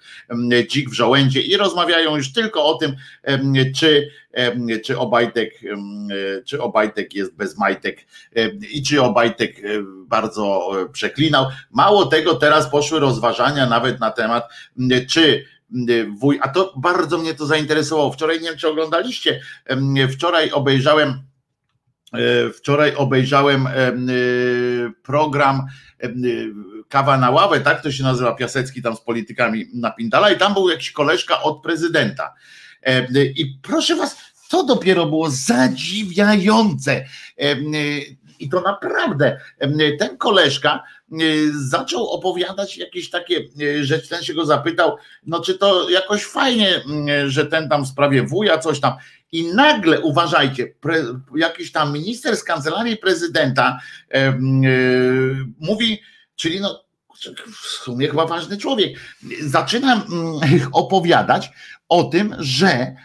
dzik 0.67 0.89
w 0.89 0.93
żołędzie 0.93 1.41
i 1.41 1.57
rozmawiają 1.57 2.17
już 2.17 2.33
tylko 2.33 2.65
o 2.65 2.77
tym, 2.77 2.95
czy 3.75 4.09
czy 4.83 4.97
Obajtek, 4.97 5.53
czy 6.45 6.61
Obajtek 6.61 7.13
jest 7.13 7.35
bez 7.35 7.57
majtek 7.57 8.05
i 8.71 8.83
czy 8.83 9.01
Obajtek 9.01 9.61
bardzo 10.07 10.71
przeklinał. 10.91 11.45
Mało 11.71 12.05
tego, 12.05 12.35
teraz 12.35 12.69
poszły 12.69 12.99
rozważania 12.99 13.65
nawet 13.65 13.99
na 13.99 14.11
temat, 14.11 14.49
czy 15.09 15.45
wuj, 16.19 16.39
a 16.41 16.47
to 16.47 16.73
bardzo 16.77 17.17
mnie 17.17 17.33
to 17.33 17.45
zainteresowało. 17.45 18.11
Wczoraj 18.11 18.41
nie 18.41 18.49
wiem, 18.49 18.57
czy 18.57 18.69
oglądaliście, 18.69 19.41
wczoraj 20.13 20.51
obejrzałem 20.51 21.09
e, 21.09 22.49
Wczoraj 22.53 22.95
obejrzałem 22.95 23.67
program 25.03 25.67
Kawa 26.89 27.17
na 27.17 27.29
ławę, 27.29 27.61
tak 27.61 27.81
to 27.81 27.91
się 27.91 28.03
nazywa, 28.03 28.35
Piasecki 28.35 28.81
tam 28.81 28.95
z 28.95 29.01
politykami 29.01 29.65
na 29.73 29.91
Pindala 29.91 30.31
i 30.31 30.37
tam 30.37 30.53
był 30.53 30.69
jakiś 30.69 30.91
koleżka 30.91 31.41
od 31.41 31.61
prezydenta. 31.61 32.33
I 33.35 33.59
proszę 33.61 33.95
was, 33.95 34.17
to 34.49 34.63
dopiero 34.63 35.05
było 35.05 35.29
zadziwiające. 35.29 37.05
I 38.39 38.49
to 38.49 38.61
naprawdę 38.61 39.39
ten 39.99 40.17
koleżka 40.17 40.83
zaczął 41.51 42.09
opowiadać 42.09 42.77
jakieś 42.77 43.09
takie 43.09 43.47
rzeczy, 43.81 44.09
ten 44.09 44.23
się 44.23 44.33
go 44.33 44.45
zapytał, 44.45 44.97
no 45.25 45.39
czy 45.39 45.57
to 45.57 45.89
jakoś 45.89 46.23
fajnie, 46.23 46.83
że 47.27 47.45
ten 47.45 47.69
tam 47.69 47.85
w 47.85 47.87
sprawie 47.87 48.23
wuja 48.23 48.57
coś 48.57 48.79
tam. 48.79 48.93
I 49.31 49.53
nagle, 49.53 50.01
uważajcie, 50.01 50.67
pre, 50.67 51.03
jakiś 51.35 51.71
tam 51.71 51.93
minister 51.93 52.37
z 52.37 52.43
kancelarii 52.43 52.97
prezydenta 52.97 53.79
e, 54.13 54.39
mówi, 55.59 56.01
czyli 56.35 56.59
no 56.59 56.85
w 57.51 57.67
sumie 57.67 58.07
chyba 58.07 58.25
ważny 58.25 58.57
człowiek, 58.57 58.99
zaczyna 59.41 60.05
opowiadać 60.71 61.49
o 61.89 62.03
tym, 62.03 62.35
że 62.39 62.95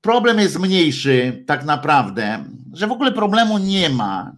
problem 0.00 0.38
jest 0.38 0.58
mniejszy 0.58 1.44
tak 1.46 1.64
naprawdę, 1.64 2.44
że 2.72 2.86
w 2.86 2.92
ogóle 2.92 3.12
problemu 3.12 3.58
nie 3.58 3.90
ma 3.90 4.32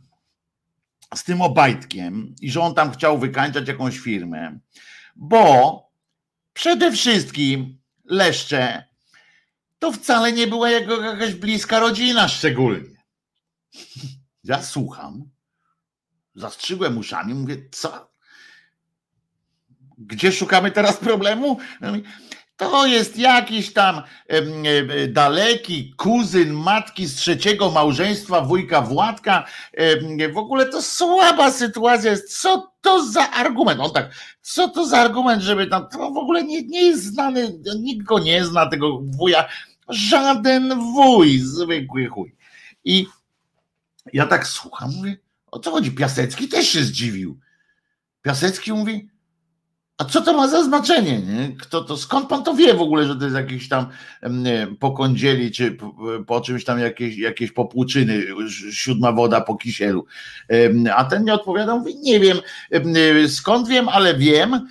z 1.14 1.24
tym 1.24 1.42
Obajtkiem 1.42 2.34
i 2.40 2.50
że 2.50 2.60
on 2.60 2.74
tam 2.74 2.92
chciał 2.92 3.18
wykańczać 3.18 3.68
jakąś 3.68 3.98
firmę, 3.98 4.58
bo 5.16 5.90
przede 6.52 6.92
wszystkim 6.92 7.78
Leszcze 8.04 8.84
to 9.78 9.92
wcale 9.92 10.32
nie 10.32 10.46
była 10.46 10.70
jego 10.70 11.00
jakaś 11.02 11.34
bliska 11.34 11.78
rodzina 11.78 12.28
szczególnie. 12.28 13.00
Ja 14.44 14.62
słucham, 14.62 15.30
zastrzygłem 16.34 16.98
uszami, 16.98 17.34
mówię, 17.34 17.56
co? 17.72 18.10
Gdzie 19.98 20.32
szukamy 20.32 20.70
teraz 20.70 20.96
problemu? 20.96 21.58
To 22.60 22.86
jest 22.86 23.18
jakiś 23.18 23.72
tam 23.72 24.02
daleki 25.08 25.94
kuzyn 25.96 26.52
matki 26.52 27.06
z 27.06 27.14
trzeciego 27.14 27.70
małżeństwa 27.70 28.40
wujka 28.40 28.80
Władka. 28.80 29.46
W 30.32 30.36
ogóle 30.36 30.66
to 30.66 30.82
słaba 30.82 31.52
sytuacja 31.52 32.10
jest. 32.10 32.40
Co 32.40 32.72
to 32.80 33.06
za 33.06 33.30
argument? 33.30 33.80
On 33.80 33.92
tak, 33.92 34.14
co 34.42 34.68
to 34.68 34.86
za 34.86 34.98
argument, 34.98 35.42
żeby 35.42 35.66
tam, 35.66 35.88
to 35.88 35.98
w 35.98 36.16
ogóle 36.16 36.44
nie, 36.44 36.62
nie 36.62 36.82
jest 36.82 37.04
znany, 37.04 37.58
nikt 37.78 38.06
go 38.06 38.18
nie 38.18 38.44
zna, 38.44 38.66
tego 38.66 39.00
wuja. 39.02 39.48
Żaden 39.88 40.80
wuj, 40.80 41.38
zwykły 41.38 42.06
chuj. 42.06 42.36
I 42.84 43.06
ja 44.12 44.26
tak 44.26 44.46
słucham, 44.46 44.90
mówię, 44.96 45.16
o 45.46 45.58
co 45.58 45.70
chodzi? 45.70 45.92
Piasecki 45.92 46.48
też 46.48 46.68
się 46.68 46.82
zdziwił. 46.82 47.38
Piasecki 48.22 48.72
mówi, 48.72 49.10
a 50.00 50.04
co 50.04 50.20
to 50.20 50.32
ma 50.32 50.48
za 50.48 50.64
znaczenie? 50.64 51.18
Nie? 51.18 51.56
Kto 51.58 51.80
to, 51.84 51.96
skąd 51.96 52.28
pan 52.28 52.44
to 52.44 52.54
wie 52.54 52.74
w 52.74 52.80
ogóle, 52.80 53.06
że 53.06 53.16
to 53.16 53.24
jest 53.24 53.36
jakiś 53.36 53.68
tam 53.68 53.86
pokądzieli, 54.78 55.50
czy 55.50 55.76
po 56.26 56.40
czymś 56.40 56.64
tam 56.64 56.78
jakieś, 56.78 57.18
jakieś 57.18 57.52
popłuczyny, 57.52 58.22
siódma 58.72 59.12
woda 59.12 59.40
po 59.40 59.56
kisielu. 59.56 60.04
A 60.94 61.04
ten 61.04 61.24
nie 61.24 61.34
odpowiadał, 61.34 61.78
mówi, 61.78 61.96
nie 61.98 62.20
wiem, 62.20 62.38
skąd 63.28 63.68
wiem, 63.68 63.88
ale 63.88 64.14
wiem, 64.14 64.68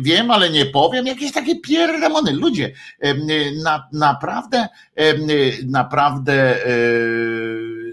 wiem, 0.00 0.30
ale 0.30 0.50
nie 0.50 0.66
powiem. 0.66 1.06
Jakieś 1.06 1.32
takie 1.32 1.60
pierdemony. 1.60 2.32
Ludzie, 2.32 2.72
na, 3.64 3.88
naprawdę, 3.92 4.68
naprawdę 5.66 6.66
e, 6.66 6.70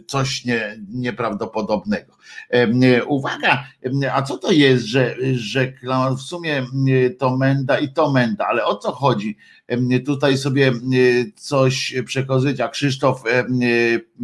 coś 0.08 0.46
nie, 0.46 0.78
nieprawdopodobnego. 0.90 2.14
Uwaga, 3.08 3.64
a 4.14 4.22
co 4.22 4.38
to 4.38 4.52
jest, 4.52 4.86
że, 4.86 5.16
że 5.34 5.74
w 6.18 6.22
sumie 6.22 6.66
to 7.20 7.38
menda 7.38 7.80
i 7.80 7.94
to 7.94 8.12
menda, 8.12 8.46
ale 8.48 8.66
o 8.66 8.76
co 8.76 8.92
chodzi? 8.92 9.38
Tutaj 10.06 10.38
sobie 10.38 10.72
coś 11.36 11.96
przekozyć, 12.06 12.60
a 12.60 12.70
Krzysztof 12.70 13.24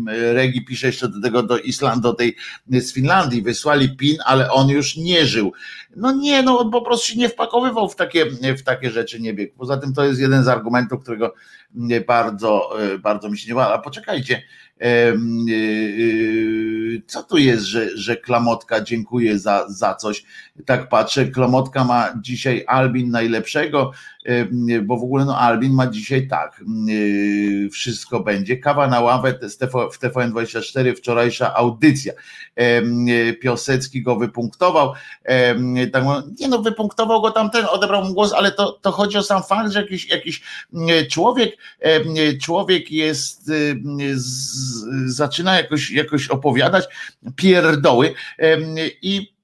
Regi 0.07 0.65
pisze 0.65 0.88
jeszcze 0.88 1.09
do 1.09 1.21
tego 1.21 1.43
do 1.43 1.57
Islandii, 1.57 2.01
do 2.01 2.13
tej 2.13 2.36
z 2.67 2.93
Finlandii, 2.93 3.41
wysłali 3.41 3.97
PIN, 3.97 4.17
ale 4.25 4.51
on 4.51 4.69
już 4.69 4.97
nie 4.97 5.25
żył. 5.25 5.51
No 5.95 6.11
nie, 6.11 6.43
no 6.43 6.59
on 6.59 6.71
po 6.71 6.82
prostu 6.82 7.07
się 7.07 7.19
nie 7.19 7.30
wpakowywał 7.30 7.89
w 7.89 7.95
takie, 7.95 8.25
w 8.57 8.63
takie 8.63 8.91
rzeczy, 8.91 9.19
nie 9.19 9.34
biegł. 9.34 9.57
Poza 9.57 9.78
tym 9.78 9.93
to 9.93 10.05
jest 10.05 10.19
jeden 10.19 10.43
z 10.43 10.47
argumentów, 10.47 11.01
którego 11.01 11.34
bardzo, 12.07 12.69
bardzo 12.99 13.30
mi 13.30 13.38
się 13.38 13.49
nie 13.49 13.55
podoba. 13.55 13.75
A 13.75 13.78
poczekajcie, 13.78 14.43
co 17.07 17.23
tu 17.23 17.38
jest, 17.38 17.63
że, 17.63 17.97
że 17.97 18.17
Klamotka 18.17 18.82
dziękuję 18.82 19.39
za, 19.39 19.65
za 19.69 19.95
coś. 19.95 20.23
Tak 20.66 20.89
patrzę, 20.89 21.26
Klamotka 21.26 21.84
ma 21.84 22.14
dzisiaj 22.22 22.64
Albin 22.68 23.12
najlepszego, 23.12 23.91
bo 24.84 24.97
w 24.97 25.03
ogóle 25.03 25.26
no 25.26 25.38
Albin 25.38 25.74
ma 25.74 25.88
dzisiaj 25.88 26.28
tak, 26.28 26.64
wszystko 27.72 28.20
będzie, 28.20 28.58
kawa 28.58 28.88
na 28.88 28.99
ławę 28.99 29.39
w 29.91 29.99
TVN24, 29.99 30.95
wczorajsza 30.95 31.55
audycja, 31.55 32.14
Piosecki 33.41 34.01
go 34.01 34.16
wypunktował, 34.16 34.93
tak, 35.91 36.03
nie 36.39 36.47
no 36.47 36.62
wypunktował 36.62 37.22
go 37.22 37.32
tamten, 37.32 37.66
odebrał 37.66 38.05
mu 38.05 38.14
głos, 38.14 38.34
ale 38.34 38.51
to, 38.51 38.72
to 38.72 38.91
chodzi 38.91 39.18
o 39.18 39.24
sam 39.24 39.43
fakt, 39.43 39.72
że 39.72 39.82
jakiś, 39.82 40.10
jakiś 40.10 40.41
człowiek, 41.10 41.58
człowiek 42.41 42.91
jest, 42.91 43.51
z, 44.14 45.16
zaczyna 45.16 45.58
jakoś, 45.58 45.91
jakoś 45.91 46.28
opowiadać 46.28 46.86
pierdoły 47.36 48.14
i 49.01 49.36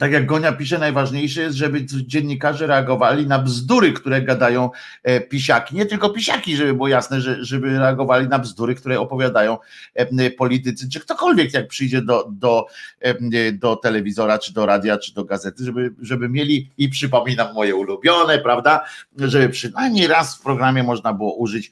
tak 0.00 0.12
jak 0.12 0.26
Gonia 0.26 0.52
pisze, 0.52 0.78
najważniejsze 0.78 1.42
jest, 1.42 1.56
żeby 1.56 1.84
dziennikarze 1.84 2.66
reagowali 2.66 3.26
na 3.26 3.38
bzdury, 3.38 3.92
które 3.92 4.22
gadają 4.22 4.70
e, 5.02 5.20
pisiaki. 5.20 5.76
Nie 5.76 5.86
tylko 5.86 6.10
pisiaki, 6.10 6.56
żeby 6.56 6.74
było 6.74 6.88
jasne, 6.88 7.20
że, 7.20 7.44
żeby 7.44 7.78
reagowali 7.78 8.28
na 8.28 8.38
bzdury, 8.38 8.74
które 8.74 9.00
opowiadają 9.00 9.58
e, 9.94 10.30
politycy, 10.30 10.88
czy 10.90 11.00
ktokolwiek, 11.00 11.54
jak 11.54 11.68
przyjdzie 11.68 12.02
do, 12.02 12.28
do, 12.30 12.66
e, 13.00 13.52
do 13.52 13.76
telewizora, 13.76 14.38
czy 14.38 14.52
do 14.52 14.66
radia, 14.66 14.98
czy 14.98 15.14
do 15.14 15.24
gazety, 15.24 15.64
żeby, 15.64 15.94
żeby 16.02 16.28
mieli, 16.28 16.70
i 16.78 16.88
przypominam 16.88 17.54
moje 17.54 17.74
ulubione, 17.74 18.38
prawda, 18.38 18.84
żeby 19.18 19.48
przynajmniej 19.48 20.06
raz 20.06 20.36
w 20.36 20.42
programie 20.42 20.82
można 20.82 21.12
było 21.12 21.34
użyć 21.34 21.70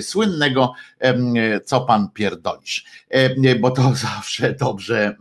słynnego, 0.00 0.72
co 1.64 1.80
pan 1.80 2.10
pierdolisz, 2.10 2.84
bo 3.60 3.70
to 3.70 3.92
zawsze 4.14 4.54
dobrze, 4.54 5.16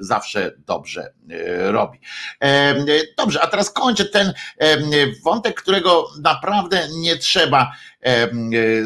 zawsze 0.00 0.52
dobrze 0.66 1.12
robi. 1.58 1.98
E, 2.40 2.74
dobrze, 3.18 3.42
a 3.42 3.46
teraz 3.46 3.70
kończę 3.70 4.04
ten 4.04 4.32
e, 4.58 4.76
wątek, 5.24 5.62
którego 5.62 6.08
naprawdę 6.22 6.88
nie 6.96 7.16
trzeba 7.16 7.72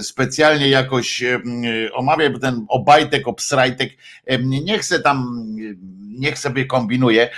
specjalnie 0.02 0.68
jakoś 0.68 1.22
omawiać, 1.92 2.32
bo 2.32 2.38
ten 2.38 2.66
obajtek, 2.68 3.28
obsrajtek, 3.28 3.90
nie 4.40 4.78
chcę 4.78 5.00
tam, 5.00 5.46
niech 6.18 6.38
sobie 6.38 6.66
kombinuje 6.66 7.30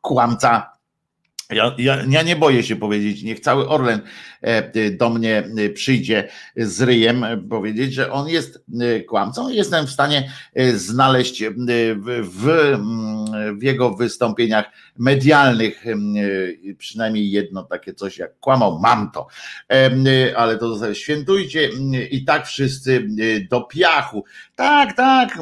kłamca 0.00 0.77
ja, 1.52 1.74
ja, 1.78 2.04
ja, 2.08 2.22
nie 2.22 2.36
boję 2.36 2.62
się 2.62 2.76
powiedzieć, 2.76 3.22
niech 3.22 3.40
cały 3.40 3.68
Orlen 3.68 4.00
e, 4.40 4.90
do 4.90 5.10
mnie 5.10 5.44
e, 5.58 5.68
przyjdzie 5.68 6.28
z 6.56 6.82
ryjem 6.82 7.24
powiedzieć, 7.50 7.94
że 7.94 8.12
on 8.12 8.28
jest 8.28 8.64
e, 8.80 9.00
kłamcą. 9.00 9.48
Jestem 9.48 9.86
w 9.86 9.90
stanie 9.90 10.32
znaleźć 10.74 11.44
w, 11.44 11.54
w, 12.22 12.76
w 13.58 13.62
jego 13.62 13.90
wystąpieniach 13.90 14.64
medialnych 14.98 15.84
przynajmniej 16.78 17.30
jedno 17.30 17.62
takie 17.62 17.94
coś 17.94 18.18
jak 18.18 18.40
kłamał, 18.40 18.78
mam 18.78 19.10
to, 19.10 19.26
ale 20.36 20.58
to 20.58 20.94
świętujcie 20.94 21.70
i 22.10 22.24
tak 22.24 22.46
wszyscy 22.46 23.08
do 23.50 23.60
piachu. 23.60 24.24
Tak, 24.54 24.96
tak, 24.96 25.38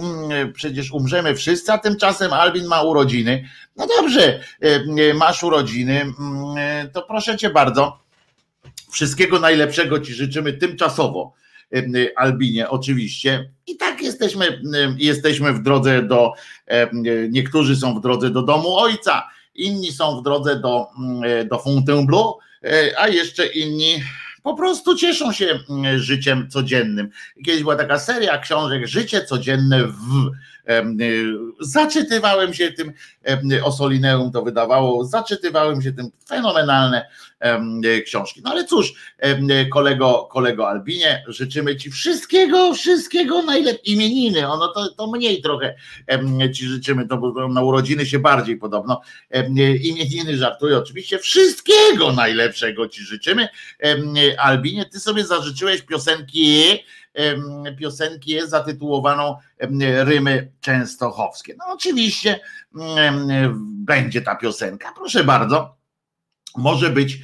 przecież 0.53 0.93
umrzemy 0.93 1.35
wszyscy, 1.35 1.73
a 1.73 1.79
tymczasem 1.79 2.33
Albin 2.33 2.67
ma 2.67 2.83
urodziny 2.83 3.49
no 3.77 3.87
dobrze, 3.87 4.41
e, 4.61 5.15
masz 5.15 5.45
urodziny, 5.45 6.01
mm, 6.01 6.15
e, 6.57 6.89
to 6.89 7.03
proszę 7.03 7.37
cię 7.37 7.51
bardzo. 7.51 7.99
Wszystkiego 8.91 9.39
najlepszego 9.39 10.01
ci 10.01 10.15
życzymy 10.15 10.53
tymczasowo. 10.53 11.33
E, 11.75 11.83
Albinie, 12.17 12.69
oczywiście. 12.69 13.51
I 13.67 13.77
tak 13.77 14.03
jesteśmy, 14.03 14.61
jesteśmy 14.99 15.53
w 15.53 15.63
drodze 15.63 16.03
do, 16.03 16.33
niektórzy 17.31 17.77
są 17.77 17.99
w 17.99 18.01
drodze 18.01 18.31
do 18.31 18.43
domu 18.43 18.77
ojca, 18.77 19.29
inni 19.55 19.93
są 19.93 20.21
w 20.21 20.23
drodze 20.23 20.61
do, 20.61 20.87
do 21.51 21.59
Fontainebleau, 21.59 22.39
a 22.99 23.09
jeszcze 23.09 23.47
inni 23.47 24.03
po 24.43 24.55
prostu 24.55 24.97
cieszą 24.97 25.33
się 25.33 25.59
życiem 25.97 26.51
codziennym. 26.51 27.11
Kiedyś 27.45 27.63
była 27.63 27.77
taka 27.77 27.99
seria 27.99 28.39
książek 28.39 28.87
Życie 28.87 29.25
codzienne 29.25 29.87
w 29.87 30.31
zaczytywałem 31.61 32.55
się 32.55 32.73
tym 32.73 32.93
Osolineum 33.65 34.33
to 34.33 34.43
wydawało, 34.43 35.05
zaczytywałem 35.05 35.83
się 35.83 35.93
tym 35.93 36.11
fenomenalne 36.29 37.03
y, 37.03 37.26
książki. 38.05 38.41
No 38.45 38.51
ale 38.51 38.65
cóż, 38.65 38.95
kolego, 39.73 40.29
kolego 40.33 40.69
Albinie, 40.69 41.25
życzymy 41.29 41.77
Ci 41.77 41.91
wszystkiego, 41.91 42.75
wszystkiego 42.75 43.43
najlepiej. 43.43 43.93
Imieniny, 43.93 44.49
ono 44.49 44.69
to, 44.69 44.95
to 44.95 45.07
mniej 45.07 45.43
trochę 45.43 45.75
Ci 46.55 46.65
życzymy, 46.67 47.09
to 47.09 47.19
bo 47.19 47.49
na 47.49 47.63
urodziny 47.63 48.07
się 48.07 48.19
bardziej 48.19 48.57
podobno. 48.57 49.01
Imieniny 49.81 50.37
żartuję 50.37 50.79
oczywiście, 50.79 51.19
wszystkiego 51.19 52.13
najlepszego 52.13 52.89
Ci 52.89 53.03
życzymy. 53.03 53.49
Albinie, 54.39 54.85
Ty 54.85 55.01
sobie 55.01 55.25
zażyczyłeś 55.25 55.83
piosenki 55.83 56.63
piosenki 57.79 58.39
zatytułowaną 58.47 59.37
Rymy 59.81 60.53
Częstochowskie. 60.61 61.55
No 61.59 61.65
oczywiście 61.75 62.41
będzie 63.59 64.23
ta 64.23 64.37
piosenka, 64.37 64.93
proszę 64.97 65.25
bardzo. 65.25 65.77
Może 66.57 66.91
być 66.91 67.19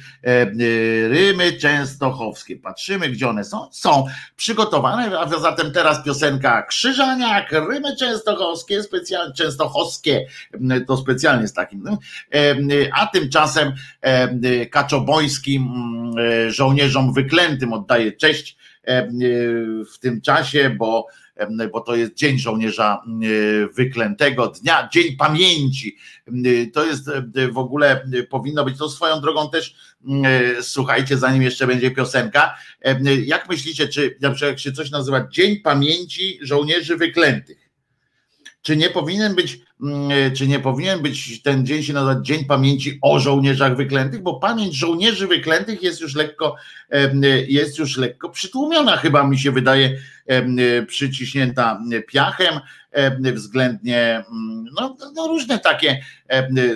rymy 1.09 1.53
częstochowskie. 1.53 2.55
Patrzymy, 2.55 3.09
gdzie 3.09 3.29
one 3.29 3.43
są. 3.43 3.67
Są 3.71 4.05
przygotowane, 4.35 5.19
a 5.19 5.39
zatem 5.39 5.71
teraz 5.71 6.03
piosenka 6.03 6.63
Krzyżaniak, 6.63 7.51
rymy 7.51 7.95
częstochowskie, 7.95 8.83
specjalnie 8.83 9.33
częstochowskie, 9.33 10.27
to 10.87 10.97
specjalnie 10.97 11.47
z 11.47 11.53
takim. 11.53 11.83
A 12.93 13.07
tymczasem 13.07 13.73
Kaczobońskim 14.71 15.69
żołnierzom 16.47 17.13
wyklętym 17.13 17.73
oddaje 17.73 18.11
cześć 18.11 18.57
E, 18.83 19.07
w 19.93 19.99
tym 19.99 20.21
czasie, 20.21 20.69
bo, 20.69 21.07
e, 21.07 21.22
bo 21.71 21.81
to 21.81 21.95
jest 21.95 22.13
Dzień 22.13 22.39
Żołnierza 22.39 23.01
Wyklętego, 23.73 24.47
dnia, 24.47 24.89
Dzień 24.93 25.15
Pamięci. 25.17 25.97
To 26.73 26.85
jest 26.85 27.09
w 27.51 27.57
ogóle, 27.57 28.05
powinno 28.29 28.65
być 28.65 28.77
to 28.77 28.89
swoją 28.89 29.21
drogą 29.21 29.49
też, 29.49 29.75
słuchajcie, 30.61 31.17
zanim 31.17 31.41
jeszcze 31.41 31.67
będzie 31.67 31.91
piosenka, 31.91 32.55
jak 33.25 33.49
myślicie, 33.49 33.87
czy 33.87 34.17
jak 34.41 34.59
się 34.59 34.71
coś 34.71 34.91
nazywa 34.91 35.27
Dzień 35.27 35.59
Pamięci 35.59 36.39
Żołnierzy 36.41 36.97
Wyklętych? 36.97 37.62
Czy 38.63 38.77
nie 38.77 38.89
powinien 38.89 39.35
być 39.35 39.59
Mm, 39.83 40.35
czy 40.35 40.47
nie 40.47 40.59
powinien 40.59 41.01
być 41.01 41.41
ten 41.41 41.65
dzień 41.65 41.83
się 41.83 41.93
nazywać 41.93 42.25
Dzień 42.25 42.45
Pamięci 42.45 42.99
o 43.01 43.19
Żołnierzach 43.19 43.75
Wyklętych, 43.75 44.21
bo 44.21 44.39
pamięć 44.39 44.75
żołnierzy 44.75 45.27
wyklętych 45.27 45.83
jest 45.83 46.01
już 46.01 46.15
lekko, 46.15 46.55
jest 47.47 47.77
już 47.77 47.97
lekko 47.97 48.29
przytłumiona, 48.29 48.97
chyba 48.97 49.27
mi 49.27 49.39
się 49.39 49.51
wydaje, 49.51 49.97
przyciśnięta 50.87 51.81
piachem, 52.07 52.59
względnie, 53.33 54.23
mm, 54.31 54.65
no, 54.79 54.97
no 55.15 55.27
różne 55.27 55.59
takie 55.59 56.03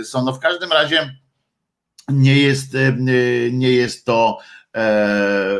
są. 0.03 0.25
No 0.25 0.33
w 0.33 0.39
każdym 0.39 0.71
razie 0.71 1.15
nie 2.09 2.38
jest, 2.38 2.77
nie 3.51 3.71
jest 3.71 4.05
to 4.05 4.39
e, 4.75 5.57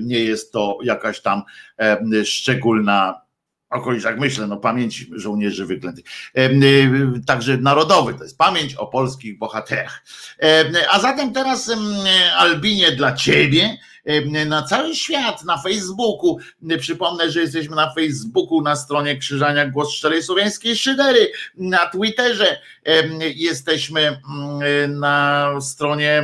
nie 0.00 0.18
jest 0.18 0.52
to 0.52 0.78
jakaś 0.82 1.20
tam 1.20 1.42
szczególna 2.24 3.25
okolicach 3.70 4.18
myślę, 4.18 4.46
no 4.46 4.56
pamięć 4.56 5.06
żołnierzy 5.12 5.66
wyklętych. 5.66 6.04
Y, 6.38 7.20
także 7.26 7.56
narodowy, 7.56 8.14
to 8.14 8.22
jest 8.22 8.38
pamięć 8.38 8.74
o 8.74 8.86
polskich 8.86 9.38
bohaterach. 9.38 10.04
A 10.90 11.00
zatem 11.00 11.32
teraz 11.32 11.70
Albinie 12.36 12.92
dla 12.92 13.12
ciebie 13.12 13.78
na 14.46 14.62
cały 14.62 14.94
świat, 14.94 15.44
na 15.44 15.58
Facebooku. 15.58 16.38
Przypomnę, 16.78 17.30
że 17.30 17.40
jesteśmy 17.40 17.76
na 17.76 17.94
Facebooku, 17.94 18.62
na 18.62 18.76
stronie 18.76 19.16
Krzyżania 19.16 19.66
Głos 19.66 19.92
Szczerej 19.92 20.22
Słowiańskiej 20.22 20.76
Szydery, 20.76 21.32
na 21.56 21.86
Twitterze 21.86 22.60
jesteśmy 23.34 24.20
na 24.88 25.48
stronie 25.60 26.22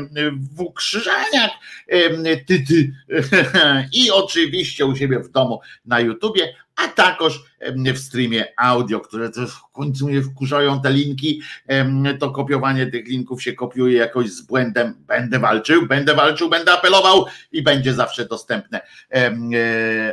W 0.56 0.72
Krzyżaniak, 0.72 1.50
ty, 2.46 2.64
ty. 2.68 2.92
i 4.02 4.10
oczywiście 4.10 4.86
u 4.86 4.96
siebie 4.96 5.18
w 5.20 5.30
domu 5.30 5.60
na 5.84 6.00
YouTubie, 6.00 6.54
a 6.76 6.88
także 6.88 7.38
w 7.94 7.98
streamie 7.98 8.52
audio, 8.56 9.00
które 9.00 9.30
w 9.48 9.72
końcu 9.72 10.08
mnie 10.08 10.22
wkurzają 10.22 10.80
te 10.80 10.92
linki, 10.92 11.42
to 12.20 12.30
kopiowanie 12.30 12.86
tych 12.86 13.06
linków 13.06 13.42
się 13.42 13.52
kopiuje 13.52 13.98
jakoś 13.98 14.30
z 14.30 14.40
błędem. 14.40 14.94
Będę 14.98 15.38
walczył, 15.38 15.86
będę 15.86 16.14
walczył, 16.14 16.48
będę 16.48 16.72
apelował 16.72 17.26
i 17.52 17.62
będzie 17.62 17.94
zawsze 17.94 18.24
dostępne. 18.24 18.80
E, 19.14 19.32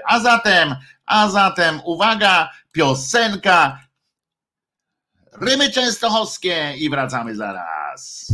a 0.06 0.20
zatem, 0.20 0.76
a 1.06 1.30
zatem 1.30 1.80
uwaga, 1.86 2.50
piosenka 2.72 3.80
Rymy 5.42 5.72
Częstochowskie 5.72 6.74
i 6.78 6.90
wracamy 6.90 7.36
zaraz. 7.36 8.34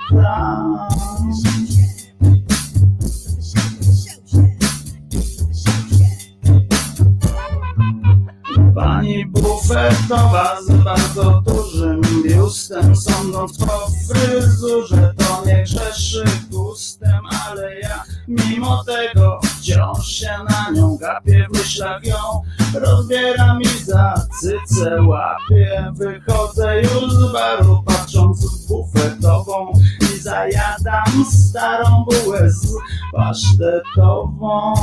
bufetowa 10.11 10.61
z 10.61 10.71
bardzo 10.71 11.41
dużym 11.41 12.01
biustem 12.23 12.95
Sądząc 12.95 13.57
po 13.57 13.87
fryzurze 14.07 15.13
to 15.17 15.45
nie 15.45 15.63
grzeszy 15.63 16.23
gustem 16.49 17.19
Ale 17.47 17.79
ja 17.79 18.03
mimo 18.27 18.83
tego 18.83 19.39
wciąż 19.43 20.07
się 20.07 20.29
na 20.49 20.71
nią 20.71 20.97
gapię 20.97 21.47
W 21.49 21.57
myślach 21.57 22.05
ją 22.05 22.15
rozbieram 22.73 23.61
i 23.61 23.67
za 23.67 24.27
cycę 24.41 25.01
łapię. 25.01 25.93
Wychodzę 25.93 26.81
już 26.81 27.13
z 27.13 27.31
baru 27.31 27.83
patrząc 27.85 28.45
w 28.45 28.67
bufetową 28.67 29.73
I 30.01 30.19
zajadam 30.19 31.25
starą 31.31 32.05
bułę 32.05 32.49
z 32.49 32.75
pasztetową 33.13 34.73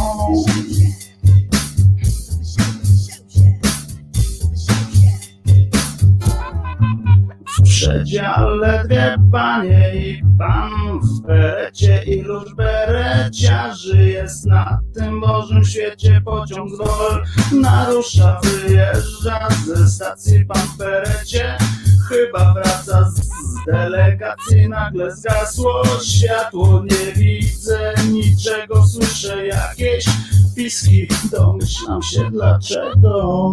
W 7.79 7.81
przedziale 7.81 8.85
dwie 8.85 9.17
panie 9.33 9.95
i 9.95 10.23
pan 10.39 11.01
w 11.01 11.27
berecie 11.27 12.03
Iluż 12.07 12.55
bereciarzy 12.55 14.09
jest 14.09 14.47
na 14.47 14.81
tym 14.95 15.21
Bożym 15.21 15.65
świecie. 15.65 16.21
Pociąg 16.25 16.71
z 16.71 16.79
Dol 16.79 17.25
narusza, 17.53 18.41
wyjeżdża 18.43 19.49
ze 19.67 19.89
stacji 19.89 20.45
pan 20.45 20.63
w 20.63 20.77
berecie 20.79 21.57
Chyba 22.09 22.55
wraca 22.55 23.11
z 23.11 23.31
delegacji, 23.67 24.69
nagle 24.69 25.17
zgasło 25.17 25.83
światło. 26.05 26.83
Nie 26.91 27.13
widzę 27.13 27.95
niczego, 28.13 28.87
słyszę 28.87 29.47
jakieś 29.47 30.05
piski. 30.57 31.09
Domyślam 31.33 32.03
się 32.03 32.31
dlaczego 32.31 33.53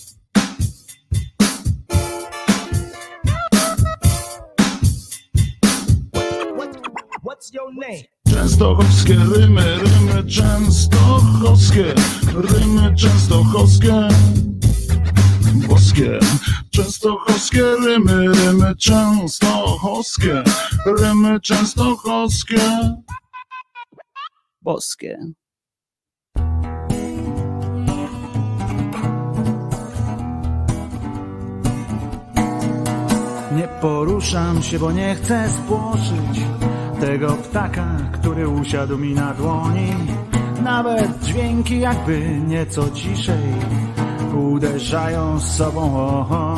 What's 7.41 7.53
your 7.53 7.73
name? 7.73 8.03
Częstochowskie 8.29 9.15
rymy, 9.35 9.77
rymy 9.77 10.23
częstochowskie, 10.23 11.93
rymy 12.33 12.95
częstochowskie, 12.95 14.07
boskie. 15.67 16.19
Częstochowskie 16.71 17.63
rymy, 17.85 18.27
rymy 18.27 18.75
częstochowskie, 18.75 20.43
rymy 20.85 21.39
częstochowskie. 21.39 22.61
Boskie. 24.61 25.17
Nie 33.55 33.67
poruszam 33.81 34.63
się, 34.63 34.79
bo 34.79 34.91
nie 34.91 35.15
chcę 35.15 35.49
spłoszyć 35.49 36.60
tego 37.01 37.27
ptaka, 37.27 37.85
który 38.11 38.47
usiadł 38.47 38.97
mi 38.97 39.13
na 39.13 39.33
dłoni. 39.33 39.93
Nawet 40.63 41.23
dźwięki 41.23 41.79
jakby 41.79 42.39
nieco 42.47 42.91
ciszej 42.91 43.53
uderzają 44.33 45.39
z 45.39 45.55
sobą 45.55 45.95
o, 45.95 46.19
o 46.29 46.55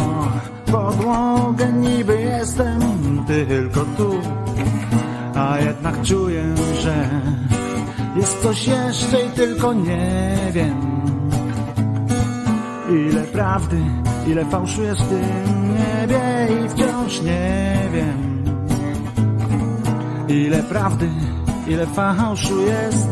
podłogę. 0.72 1.74
Niby 1.74 2.22
jestem 2.22 2.80
tylko 3.28 3.80
tu, 3.80 4.22
a 5.36 5.60
jednak 5.60 6.02
czuję, 6.02 6.44
że 6.82 7.10
jest 8.16 8.42
coś 8.42 8.68
jeszcze 8.68 9.26
i 9.26 9.30
tylko 9.30 9.74
nie 9.74 10.38
wiem. 10.52 10.82
Ile 13.10 13.22
prawdy, 13.22 13.78
ile 14.28 14.46
fałszu 14.46 14.84
jest 14.84 15.02
w 15.02 15.10
tym 15.10 15.24
niebie 15.74 16.48
i 16.66 16.70
wciąż 16.70 17.22
nie 17.22 17.78
wiem. 17.94 18.43
Ile 20.28 20.64
prawdy, 20.64 21.10
ile 21.68 21.88
fałszu 21.88 22.62
jest 22.62 23.08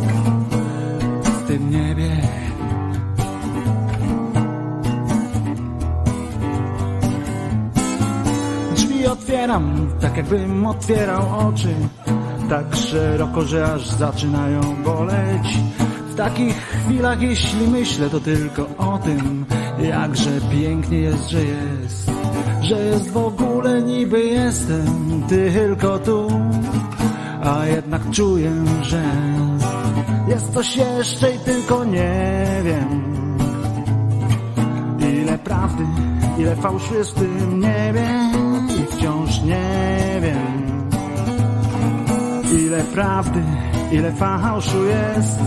w 1.23 1.47
tym 1.47 1.71
niebie. 1.71 2.17
Drzwi 8.75 9.07
otwieram, 9.07 9.87
tak 10.01 10.17
jakbym 10.17 10.65
otwierał 10.67 11.47
oczy. 11.47 11.75
Tak 12.49 12.75
szeroko, 12.75 13.41
że 13.41 13.73
aż 13.73 13.89
zaczynają 13.89 14.61
boleć. 14.83 15.57
W 16.11 16.15
takich 16.15 16.55
chwilach, 16.55 17.21
jeśli 17.21 17.67
myślę, 17.67 18.09
to 18.09 18.19
tylko 18.19 18.67
o 18.77 18.97
tym 18.97 19.45
Jakże 19.83 20.41
pięknie 20.51 20.97
jest, 20.97 21.29
że 21.29 21.43
jest. 21.43 22.11
Że 22.61 22.85
jest 22.85 23.11
w 23.11 23.17
ogóle 23.17 23.81
niby 23.81 24.23
jestem 24.23 25.23
tylko 25.29 25.99
tu 25.99 26.27
A 27.43 27.65
jednak 27.65 28.09
czuję, 28.11 28.51
że 28.81 29.03
jest 30.27 30.53
coś 30.53 30.75
jeszcze 30.77 31.31
i 31.35 31.39
tylko 31.39 31.85
nie 31.85 32.47
wiem 32.63 33.11
Ile 35.31 35.37
prawdy, 35.37 35.83
ile 36.37 36.55
fałszu 36.55 36.95
jest 36.95 37.11
w 37.11 37.19
tym 37.19 37.59
niebie 37.59 38.07
i 38.81 38.95
wciąż 38.95 39.41
nie 39.41 40.19
wiem. 40.21 40.89
Ile 42.59 42.83
prawdy, 42.83 43.43
ile 43.91 44.11
fałszu 44.11 44.85
jest 44.85 45.39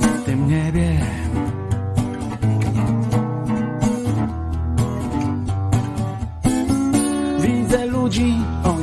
w 0.00 0.24
tym 0.24 0.48
niebie. 0.48 0.95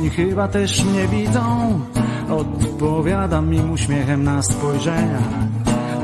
Oni 0.04 0.10
chyba 0.10 0.48
też 0.48 0.84
mnie 0.84 1.08
widzą. 1.08 1.80
Odpowiadam 2.30 3.54
im 3.54 3.70
uśmiechem 3.70 4.24
na 4.24 4.42
spojrzenia. 4.42 5.18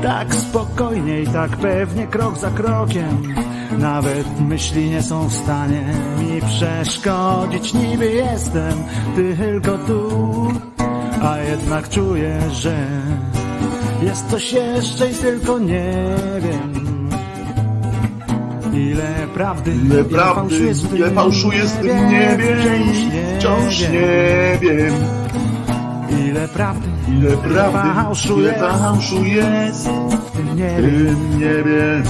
Tak 0.01 0.35
spokojnie 0.35 1.21
i 1.21 1.27
tak 1.27 1.57
pewnie, 1.57 2.07
krok 2.07 2.37
za 2.37 2.51
krokiem. 2.51 3.33
Nawet 3.77 4.39
myśli 4.39 4.89
nie 4.89 5.01
są 5.01 5.27
w 5.27 5.33
stanie 5.33 5.93
mi 6.19 6.41
przeszkodzić. 6.41 7.73
Niby 7.73 8.11
jestem 8.11 8.73
tylko 9.15 9.77
tu, 9.77 10.11
a 11.23 11.37
jednak 11.37 11.89
czuję, 11.89 12.39
że 12.51 12.87
jest 14.03 14.29
coś 14.29 14.53
jeszcze 14.53 15.11
i 15.11 15.13
tylko 15.13 15.59
nie 15.59 15.93
wiem. 16.39 16.80
Ile 18.73 19.27
prawdy, 19.33 19.71
Ile 19.85 20.03
prawdy, 20.03 20.59
jest 20.65 20.87
w 20.87 20.95
ile 20.95 21.05
tym 21.05 21.15
fałszu 21.15 21.51
jest 21.51 21.77
w 21.77 21.81
tym 21.81 22.09
niebie 22.09 22.55
i 22.85 23.37
wciąż 23.39 23.79
nie 23.81 24.57
wiem. 24.61 24.93
Ile 26.29 26.47
prawdy, 26.47 26.87
Ile 27.07 27.37
prawdy, 27.37 27.89
ile 28.37 28.53
fałszu 28.59 29.25
jest 29.25 29.87
w 30.27 30.31
tym 30.31 30.47
w 30.47 30.55
niebie. 30.55 30.81
tym 30.81 31.39
niebie. 31.39 32.03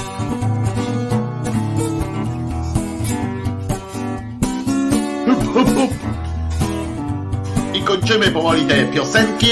I 7.74 7.82
kończymy 7.82 8.32
powoli 8.32 8.66
te 8.66 8.86
piosenki. 8.86 9.48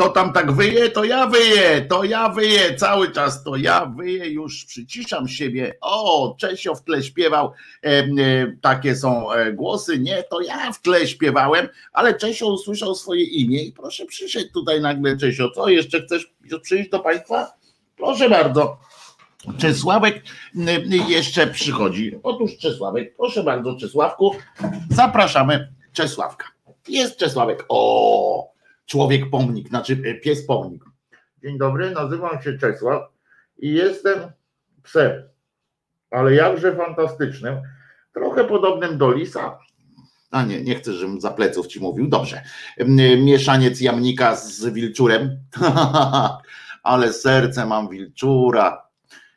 Kto 0.00 0.08
tam 0.08 0.32
tak 0.32 0.52
wyje, 0.52 0.90
to 0.90 1.04
ja 1.04 1.26
wyję, 1.26 1.86
to 1.88 2.04
ja 2.04 2.28
wyję, 2.28 2.74
cały 2.74 3.12
czas 3.12 3.44
to 3.44 3.56
ja 3.56 3.86
wyję, 3.86 4.30
już 4.30 4.64
przyciszam 4.64 5.28
siebie. 5.28 5.74
O, 5.80 6.34
Czesio 6.38 6.74
w 6.74 6.84
tle 6.84 7.02
śpiewał, 7.02 7.52
e, 7.82 8.06
takie 8.60 8.96
są 8.96 9.32
e, 9.32 9.52
głosy. 9.52 9.98
Nie, 9.98 10.22
to 10.22 10.40
ja 10.40 10.72
w 10.72 10.82
tle 10.82 11.06
śpiewałem, 11.06 11.68
ale 11.92 12.14
Czesio 12.14 12.46
usłyszał 12.46 12.94
swoje 12.94 13.24
imię 13.24 13.62
i 13.62 13.72
proszę 13.72 14.06
przyszedł 14.06 14.52
tutaj 14.52 14.80
nagle 14.80 15.16
Czesio. 15.16 15.50
Co, 15.50 15.68
jeszcze 15.68 16.02
chcesz 16.02 16.32
przyjść 16.62 16.90
do 16.90 16.98
Państwa? 16.98 17.52
Proszę 17.96 18.30
bardzo. 18.30 18.78
Czesławek 19.58 20.22
jeszcze 21.08 21.46
przychodzi. 21.46 22.18
Otóż 22.22 22.56
Czesławek, 22.56 23.16
proszę 23.16 23.42
bardzo, 23.42 23.76
Czesławku, 23.76 24.36
zapraszamy 24.90 25.72
Czesławka. 25.92 26.46
Jest 26.88 27.16
Czesławek. 27.16 27.64
O, 27.68 28.49
człowiek 28.90 29.30
pomnik, 29.30 29.68
znaczy 29.68 30.02
e, 30.04 30.14
pies 30.14 30.46
pomnik. 30.46 30.84
Dzień 31.42 31.58
dobry, 31.58 31.90
nazywam 31.90 32.42
się 32.42 32.58
Czesław 32.58 33.02
i 33.58 33.72
jestem 33.72 34.18
psem, 34.82 35.22
ale 36.10 36.34
jakże 36.34 36.76
fantastycznym, 36.76 37.56
trochę 38.14 38.44
podobnym 38.44 38.98
do 38.98 39.12
lisa. 39.12 39.58
A 40.30 40.42
nie, 40.42 40.62
nie 40.62 40.74
chcę, 40.74 40.92
żebym 40.92 41.20
za 41.20 41.30
pleców 41.30 41.66
ci 41.66 41.80
mówił. 41.80 42.08
Dobrze. 42.08 42.42
Mieszaniec 43.18 43.80
jamnika 43.80 44.36
z 44.36 44.66
wilczurem. 44.66 45.38
ale 46.82 47.12
serce 47.12 47.66
mam 47.66 47.88
wilczura 47.88 48.86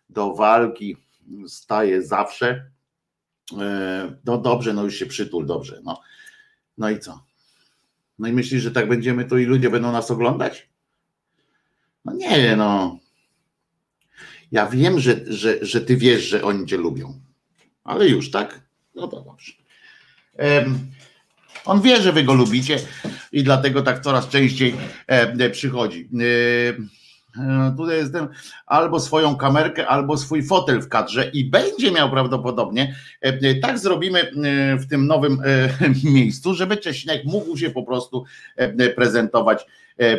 do 0.10 0.34
walki 0.34 0.98
staje 1.48 2.02
zawsze. 2.02 2.72
E, 3.62 4.16
no 4.26 4.38
dobrze, 4.38 4.74
no 4.74 4.84
już 4.84 4.96
się 4.96 5.06
przytul, 5.06 5.46
dobrze. 5.46 5.82
No, 5.84 6.02
no 6.78 6.90
i 6.90 7.00
co? 7.00 7.24
No 8.20 8.28
i 8.28 8.34
myślisz, 8.34 8.64
że 8.64 8.72
tak 8.72 8.90
będziemy 8.90 9.26
to 9.26 9.38
i 9.38 9.46
ludzie 9.46 9.70
będą 9.70 9.92
nas 9.92 10.12
oglądać? 10.12 10.70
No 12.06 12.14
nie, 12.14 12.56
no. 12.56 13.00
Ja 14.52 14.68
wiem, 14.68 15.00
że, 15.00 15.20
że, 15.28 15.66
że 15.66 15.82
ty 15.82 15.98
wiesz, 15.98 16.24
że 16.24 16.44
oni 16.44 16.66
cię 16.66 16.78
lubią. 16.78 17.20
Ale 17.84 18.08
już, 18.08 18.32
tak? 18.32 18.62
No 18.96 19.08
to 19.08 19.22
dobrze. 19.22 19.54
Um, 20.40 20.92
on 21.66 21.82
wie, 21.82 22.02
że 22.02 22.14
wy 22.14 22.24
go 22.24 22.34
lubicie 22.34 22.80
i 23.32 23.44
dlatego 23.44 23.82
tak 23.82 24.00
coraz 24.00 24.30
częściej 24.30 24.76
e, 25.08 25.50
przychodzi. 25.50 26.10
Tutaj 27.78 27.98
jestem 27.98 28.28
albo 28.66 29.00
swoją 29.00 29.36
kamerkę, 29.36 29.88
albo 29.88 30.18
swój 30.18 30.44
fotel 30.44 30.82
w 30.82 30.90
kadrze 30.90 31.30
i 31.34 31.46
będzie 31.46 31.92
miał 31.92 32.10
prawdopodobnie. 32.10 32.96
E, 33.22 33.28
e, 33.28 33.56
tak 33.56 33.80
zrobimy 33.80 34.32
w 34.80 34.88
tym 34.90 35.08
nowym 35.08 35.38
miejscu, 36.04 36.54
żeby 36.54 36.78
Cześniak 36.78 37.26
mógł 37.26 37.58
się 37.58 37.70
po 37.70 37.84
prostu 37.84 38.24
prezentować 38.96 39.66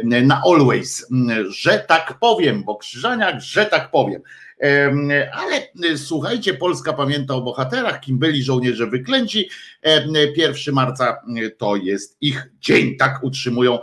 na 0.04 0.42
always, 0.44 1.06
że 1.48 1.84
tak 1.88 2.18
powiem, 2.20 2.64
bo 2.64 2.76
Krzyżaniak, 2.76 3.40
że 3.40 3.66
tak 3.66 3.90
powiem. 3.90 4.22
Ale 5.32 5.68
słuchajcie, 5.96 6.54
Polska 6.54 6.92
pamięta 6.92 7.34
o 7.34 7.40
bohaterach, 7.40 8.00
kim 8.00 8.18
byli 8.18 8.42
żołnierze 8.42 8.86
wyklęci. 8.86 9.48
1 10.36 10.74
marca 10.74 11.16
to 11.58 11.76
jest 11.76 12.16
ich 12.20 12.50
dzień, 12.60 12.96
tak 12.96 13.24
utrzymują, 13.24 13.78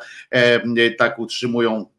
tak 0.97 1.19
utrzymują 1.19 1.85
E, 1.85 1.90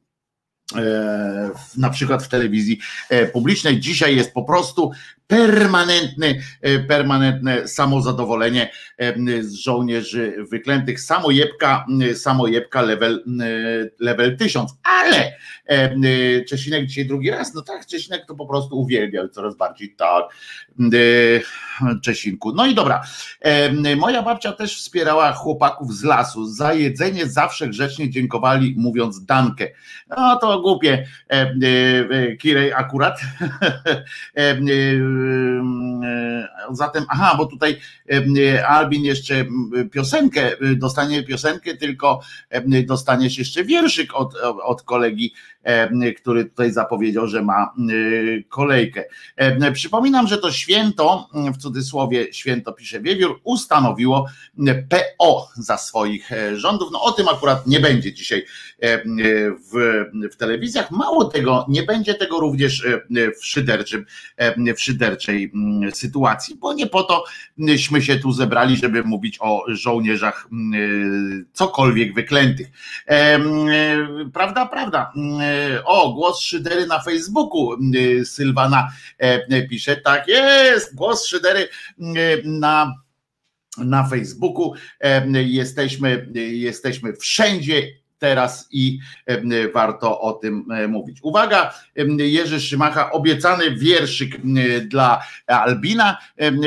na 1.77 1.91
przykład 1.91 2.23
w 2.23 2.29
telewizji 2.29 2.79
e, 3.09 3.27
publicznej. 3.27 3.81
Dzisiaj 3.81 4.17
jest 4.17 4.33
po 4.33 4.43
prostu 4.43 4.93
permanentny, 5.33 6.43
e, 6.61 6.79
permanentne 6.79 7.69
samozadowolenie 7.69 8.71
z 9.41 9.53
żołnierzy 9.53 10.37
wyklętych. 10.51 11.01
Samojebka, 11.01 11.87
samojebka 12.15 12.83
level, 12.83 13.25
level 14.01 14.37
1000. 14.37 14.75
Ale 14.83 15.33
Czesinek 16.49 16.87
dzisiaj 16.87 17.07
drugi 17.07 17.31
raz, 17.31 17.55
no 17.55 17.63
tak, 17.63 17.87
Czesinek 17.87 18.27
to 18.27 18.35
po 18.35 18.47
prostu 18.47 18.81
uwielbiał 18.81 19.29
coraz 19.29 19.57
bardziej 19.57 19.95
tak. 19.95 20.25
Czesinku. 22.03 22.53
No 22.53 22.67
i 22.67 22.75
dobra. 22.75 23.03
Moja 23.97 24.23
babcia 24.23 24.53
też 24.53 24.77
wspierała 24.77 25.33
chłopaków 25.33 25.95
z 25.95 26.05
lasu. 26.05 26.47
Za 26.47 26.75
jedzenie 26.75 27.27
zawsze 27.27 27.69
grzecznie 27.69 28.11
dziękowali, 28.11 28.75
mówiąc 28.79 29.25
dankę. 29.25 29.69
No 30.09 30.37
to 30.37 30.61
głupie, 30.61 31.07
Kirej 32.39 32.73
akurat. 32.73 33.21
Zatem, 36.71 37.05
aha, 37.09 37.35
bo 37.39 37.47
tutaj 37.47 37.81
Albin 38.69 39.05
jeszcze 39.05 39.45
piosenkę, 39.91 40.51
dostanie 40.77 41.23
piosenkę, 41.23 41.77
tylko 41.77 42.21
dostaniesz 42.87 43.39
jeszcze 43.39 43.65
wierszyk 43.65 44.15
od, 44.15 44.35
od 44.63 44.83
kolegi, 44.83 45.35
który 46.17 46.45
tutaj 46.45 46.73
zapowiedział, 46.73 47.27
że 47.27 47.43
ma 47.43 47.75
kolejkę. 48.49 49.05
Przypominam, 49.73 50.27
że 50.27 50.39
to 50.39 50.53
święto, 50.53 51.29
w 51.55 51.57
cudzysłowie 51.57 52.33
święto 52.33 52.73
pisze 52.73 53.01
Wiewiór, 53.01 53.41
ustanowiło 53.45 54.27
PO 54.89 55.49
za 55.57 55.77
swoich 55.77 56.33
e, 56.33 56.57
rządów. 56.57 56.89
No 56.93 57.03
o 57.03 57.13
tym 57.13 57.29
akurat 57.29 57.67
nie 57.67 57.81
będzie 57.81 58.13
dzisiaj 58.13 58.47
w, 59.73 60.05
w 60.33 60.37
telewizjach. 60.37 60.91
Mało 60.91 61.25
tego, 61.25 61.67
nie 61.69 61.83
będzie 61.83 62.15
tego 62.15 62.41
również 62.41 62.87
w 63.41 63.47
szyderczym, 63.47 64.07
w 64.77 64.81
szyderczej 64.81 65.53
sytuacji, 65.93 66.57
bo 66.57 66.73
nie 66.73 66.87
po 66.87 67.03
tośmy 67.03 68.03
się 68.03 68.17
tu 68.17 68.33
zebrali, 68.33 68.77
żeby 68.77 69.03
mówić 69.03 69.39
o 69.41 69.65
żołnierzach 69.69 70.49
cokolwiek 71.53 72.15
wyklętych. 72.15 72.71
Prawda, 74.33 74.67
prawda. 74.67 75.13
O, 75.85 76.13
głos 76.13 76.41
szydery 76.41 76.87
na 76.87 77.01
Facebooku. 77.01 77.77
Sylwana 78.25 78.89
pisze, 79.71 79.97
tak 79.97 80.29
jest, 80.29 80.95
głos 80.95 81.27
szydery 81.27 81.69
na 82.45 82.95
na 83.79 84.05
Facebooku. 84.09 84.75
Jesteśmy, 85.33 86.27
jesteśmy 86.53 87.13
wszędzie 87.13 87.89
teraz 88.19 88.69
i 88.71 88.99
warto 89.75 90.21
o 90.21 90.33
tym 90.33 90.67
mówić. 90.89 91.19
Uwaga, 91.23 91.75
Jerzy 92.19 92.61
Szymacha, 92.61 93.11
obiecany 93.11 93.77
wierszyk 93.77 94.41
dla 94.89 95.23
Albina. 95.47 96.19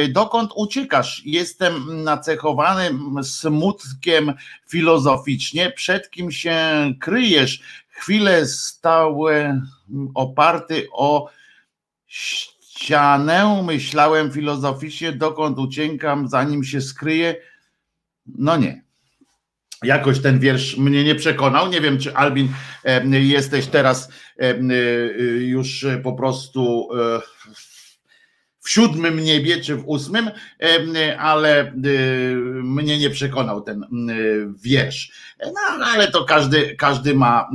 Dokąd 0.10 0.52
uciekasz? 0.56 1.22
Jestem 1.26 2.04
nacechowany 2.04 2.90
smutkiem 3.24 4.34
filozoficznie. 4.70 5.72
Przed 5.72 6.10
kim 6.10 6.32
się 6.32 6.58
kryjesz? 7.00 7.85
Chwilę 7.96 8.46
stałe 8.46 9.62
oparty 10.16 10.88
o 10.92 11.30
ścianę, 12.08 13.64
myślałem 13.64 14.32
filozoficznie, 14.32 15.12
dokąd 15.12 15.60
uciekam, 15.60 16.30
zanim 16.30 16.64
się 16.64 16.82
skryję. 16.82 17.36
No 18.26 18.58
nie. 18.58 18.84
Jakoś 19.84 20.22
ten 20.22 20.40
wiersz 20.40 20.78
mnie 20.78 21.04
nie 21.04 21.16
przekonał. 21.16 21.70
Nie 21.70 21.82
wiem, 21.82 22.00
czy 22.00 22.16
Albin 22.16 22.50
jesteś 23.12 23.68
teraz 23.68 24.10
już 25.40 25.86
po 26.04 26.14
prostu 26.14 26.90
w 28.66 28.70
siódmym 28.70 29.20
niebie 29.20 29.62
czy 29.62 29.76
w 29.76 29.88
ósmym, 29.88 30.32
ale 31.20 31.74
mnie 32.64 32.98
nie 33.00 33.10
przekonał 33.10 33.62
ten 33.62 33.86
wiersz. 34.64 35.12
No, 35.46 35.86
ale 35.86 36.12
to 36.12 36.24
każdy, 36.24 36.76
każdy 36.76 37.14
ma 37.14 37.50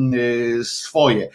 swoje. 0.63 1.29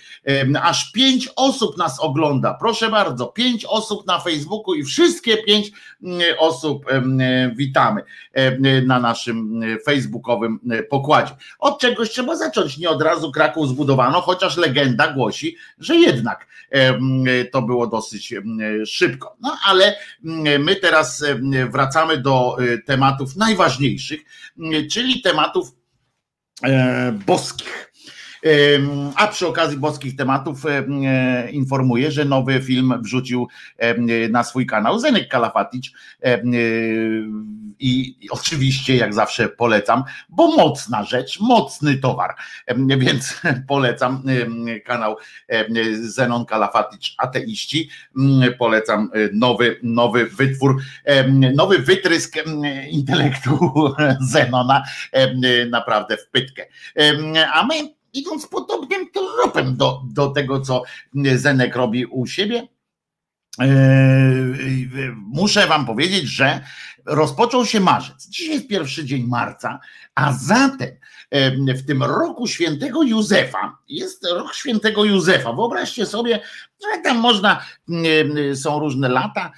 Aż 0.61 0.91
pięć 0.91 1.29
osób 1.35 1.77
nas 1.77 1.99
ogląda. 1.99 2.57
Proszę 2.59 2.89
bardzo, 2.89 3.25
pięć 3.25 3.65
osób 3.65 4.07
na 4.07 4.19
Facebooku 4.19 4.73
i 4.73 4.83
wszystkie 4.83 5.37
pięć 5.37 5.71
osób 6.37 6.85
witamy 7.55 8.01
na 8.85 8.99
naszym 8.99 9.61
facebookowym 9.85 10.59
pokładzie. 10.89 11.35
Od 11.59 11.79
czegoś 11.79 12.09
trzeba 12.09 12.35
zacząć. 12.35 12.77
Nie 12.77 12.89
od 12.89 13.01
razu 13.01 13.31
Kraków 13.31 13.69
zbudowano, 13.69 14.21
chociaż 14.21 14.57
legenda 14.57 15.13
głosi, 15.13 15.55
że 15.79 15.95
jednak 15.95 16.47
to 17.51 17.61
było 17.61 17.87
dosyć 17.87 18.33
szybko. 18.85 19.35
No 19.41 19.57
ale 19.65 19.95
my 20.59 20.75
teraz 20.75 21.23
wracamy 21.69 22.17
do 22.17 22.57
tematów 22.85 23.35
najważniejszych, 23.35 24.21
czyli 24.91 25.21
tematów 25.21 25.71
E, 26.63 27.11
boskich. 27.25 27.91
A 29.15 29.27
przy 29.27 29.47
okazji 29.47 29.77
boskich 29.77 30.15
tematów 30.15 30.63
informuję, 31.51 32.11
że 32.11 32.25
nowy 32.25 32.61
film 32.61 32.93
wrzucił 33.01 33.47
na 34.29 34.43
swój 34.43 34.65
kanał 34.65 34.99
Zenek 34.99 35.27
Kalafatic. 35.27 35.91
I 37.79 38.17
oczywiście 38.29 38.95
jak 38.95 39.13
zawsze 39.13 39.49
polecam, 39.49 40.03
bo 40.29 40.55
mocna 40.55 41.03
rzecz, 41.03 41.39
mocny 41.39 41.97
towar, 41.97 42.35
więc 42.97 43.41
polecam 43.67 44.23
kanał 44.85 45.17
Zenon 46.01 46.45
Kalafatic 46.45 47.15
Ateiści, 47.17 47.89
polecam 48.59 49.09
nowy, 49.33 49.79
nowy 49.83 50.25
wytwór, 50.25 50.81
nowy 51.55 51.79
wytrysk 51.79 52.35
intelektu 52.89 53.73
Zenona, 54.31 54.83
naprawdę 55.69 56.17
w 56.17 56.29
pytkę. 56.29 56.65
A 57.53 57.65
my 57.65 57.94
idąc 58.15 58.47
podobnym 58.47 59.11
tropem 59.11 59.77
do, 59.77 60.01
do 60.13 60.27
tego, 60.27 60.61
co 60.61 60.83
Zenek 61.35 61.75
robi 61.75 62.05
u 62.05 62.27
siebie, 62.27 62.67
muszę 65.15 65.67
wam 65.67 65.85
powiedzieć, 65.85 66.23
że 66.23 66.61
rozpoczął 67.05 67.65
się 67.65 67.79
marzec. 67.79 68.27
Dzisiaj 68.27 68.55
jest 68.55 68.67
pierwszy 68.67 69.05
dzień 69.05 69.27
marca, 69.27 69.79
a 70.15 70.33
zatem 70.33 70.89
w 71.75 71.85
tym 71.87 72.03
roku 72.03 72.47
świętego 72.47 73.03
Józefa, 73.03 73.77
jest 73.89 74.27
rok 74.31 74.53
świętego 74.53 75.05
Józefa. 75.05 75.53
Wyobraźcie 75.53 76.05
sobie, 76.05 76.39
że 76.81 77.01
tam 77.03 77.17
można, 77.17 77.65
są 78.55 78.79
różne 78.79 79.09
lata 79.09 79.51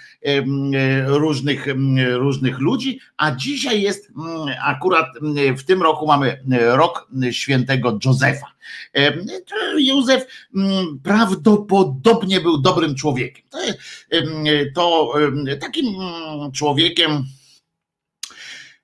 różnych, 1.05 1.65
różnych 2.13 2.59
ludzi, 2.59 2.99
a 3.17 3.31
dzisiaj 3.31 3.81
jest 3.81 4.11
akurat 4.65 5.05
w 5.57 5.63
tym 5.63 5.81
roku 5.81 6.07
mamy 6.07 6.43
rok 6.49 7.09
świętego 7.31 7.99
Józefa. 8.05 8.47
Józef 9.77 10.25
prawdopodobnie 11.03 12.41
był 12.41 12.57
dobrym 12.57 12.95
człowiekiem. 12.95 13.45
To, 13.49 13.63
to 14.75 15.13
takim 15.61 15.85
człowiekiem 16.53 17.23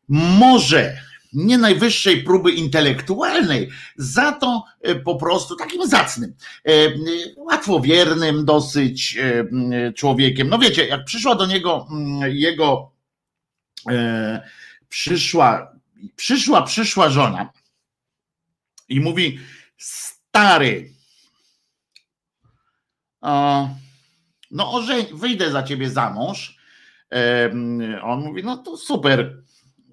może 0.10 0.98
nie 1.34 1.58
najwyższej 1.58 2.24
próby 2.24 2.52
intelektualnej, 2.52 3.70
za 3.98 4.32
to 4.32 4.66
e, 4.82 4.96
po 4.96 5.16
prostu 5.16 5.56
takim 5.56 5.88
zacnym, 5.88 6.36
e, 6.66 6.72
łatwowiernym 7.36 8.46
dosyć 8.46 9.18
e, 9.18 9.94
człowiekiem. 9.94 10.50
No 10.50 10.60
wiecie, 10.60 10.88
jak 10.88 11.06
przyszła 11.06 11.36
do 11.36 11.46
niego 11.46 11.88
mm, 11.92 12.32
jego 12.36 12.94
przyszła, 14.90 15.72
przyszła, 16.16 16.62
przyszła 16.62 17.10
żona 17.10 17.50
i 18.90 19.00
mówi, 19.00 19.40
stary, 19.78 20.90
no 24.52 24.72
ożeń, 24.72 25.06
wyjdę 25.14 25.52
za 25.52 25.64
ciebie 25.64 25.90
za 25.90 26.10
mąż. 26.10 26.58
On 28.04 28.20
mówi, 28.20 28.44
no 28.44 28.58
to 28.58 28.78
super, 28.78 29.44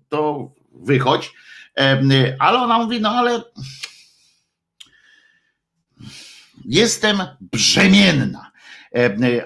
to 0.08 0.50
wychodź. 0.80 1.32
Ale 2.38 2.58
ona 2.58 2.78
mówi, 2.78 3.00
no 3.00 3.10
ale 3.10 3.42
jestem 6.64 7.22
brzemienna. 7.40 8.52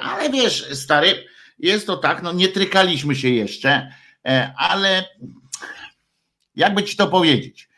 Ale 0.01 0.31
wiesz, 0.31 0.69
stary, 0.73 1.25
jest 1.59 1.87
to 1.87 1.97
tak, 1.97 2.23
no 2.23 2.33
nie 2.33 2.49
trykaliśmy 2.49 3.17
się 3.17 3.29
jeszcze, 3.29 3.93
e, 4.27 4.55
ale 4.57 5.05
jakby 6.57 6.85
ci 6.85 6.97
to 6.97 7.07
powiedzieć, 7.07 7.69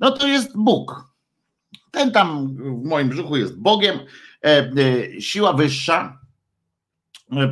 no 0.00 0.10
to 0.10 0.26
jest 0.26 0.56
Bóg. 0.56 1.04
Ten 1.90 2.12
tam 2.12 2.56
w 2.56 2.84
moim 2.84 3.08
brzuchu 3.08 3.36
jest 3.36 3.58
Bogiem, 3.58 3.98
e, 4.44 4.48
e, 4.48 5.20
siła 5.20 5.52
wyższa. 5.52 6.20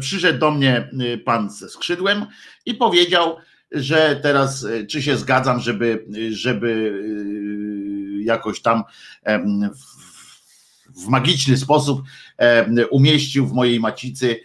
Przyszedł 0.00 0.38
do 0.38 0.50
mnie 0.50 0.90
pan 1.24 1.50
ze 1.50 1.68
skrzydłem 1.68 2.26
i 2.66 2.74
powiedział, 2.74 3.36
że 3.72 4.20
teraz 4.22 4.64
e, 4.64 4.86
czy 4.86 5.02
się 5.02 5.16
zgadzam, 5.16 5.60
żeby, 5.60 6.06
żeby 6.30 6.92
e, 8.20 8.24
jakoś 8.24 8.60
tam 8.60 8.82
w 10.96 11.08
magiczny 11.08 11.56
sposób 11.56 12.02
umieścił 12.90 13.46
w 13.46 13.52
mojej 13.52 13.80
macicy 13.80 14.40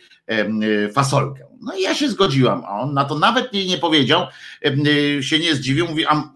fasolkę. 0.93 1.45
No 1.61 1.75
i 1.75 1.81
ja 1.81 1.95
się 1.95 2.09
zgodziłam, 2.09 2.63
a 2.65 2.79
on 2.79 2.93
na 2.93 3.05
to 3.05 3.19
nawet 3.19 3.53
nie, 3.53 3.65
nie 3.65 3.77
powiedział, 3.77 4.27
się 5.21 5.39
nie 5.39 5.55
zdziwił, 5.55 5.87
mówi, 5.87 6.05
a 6.05 6.33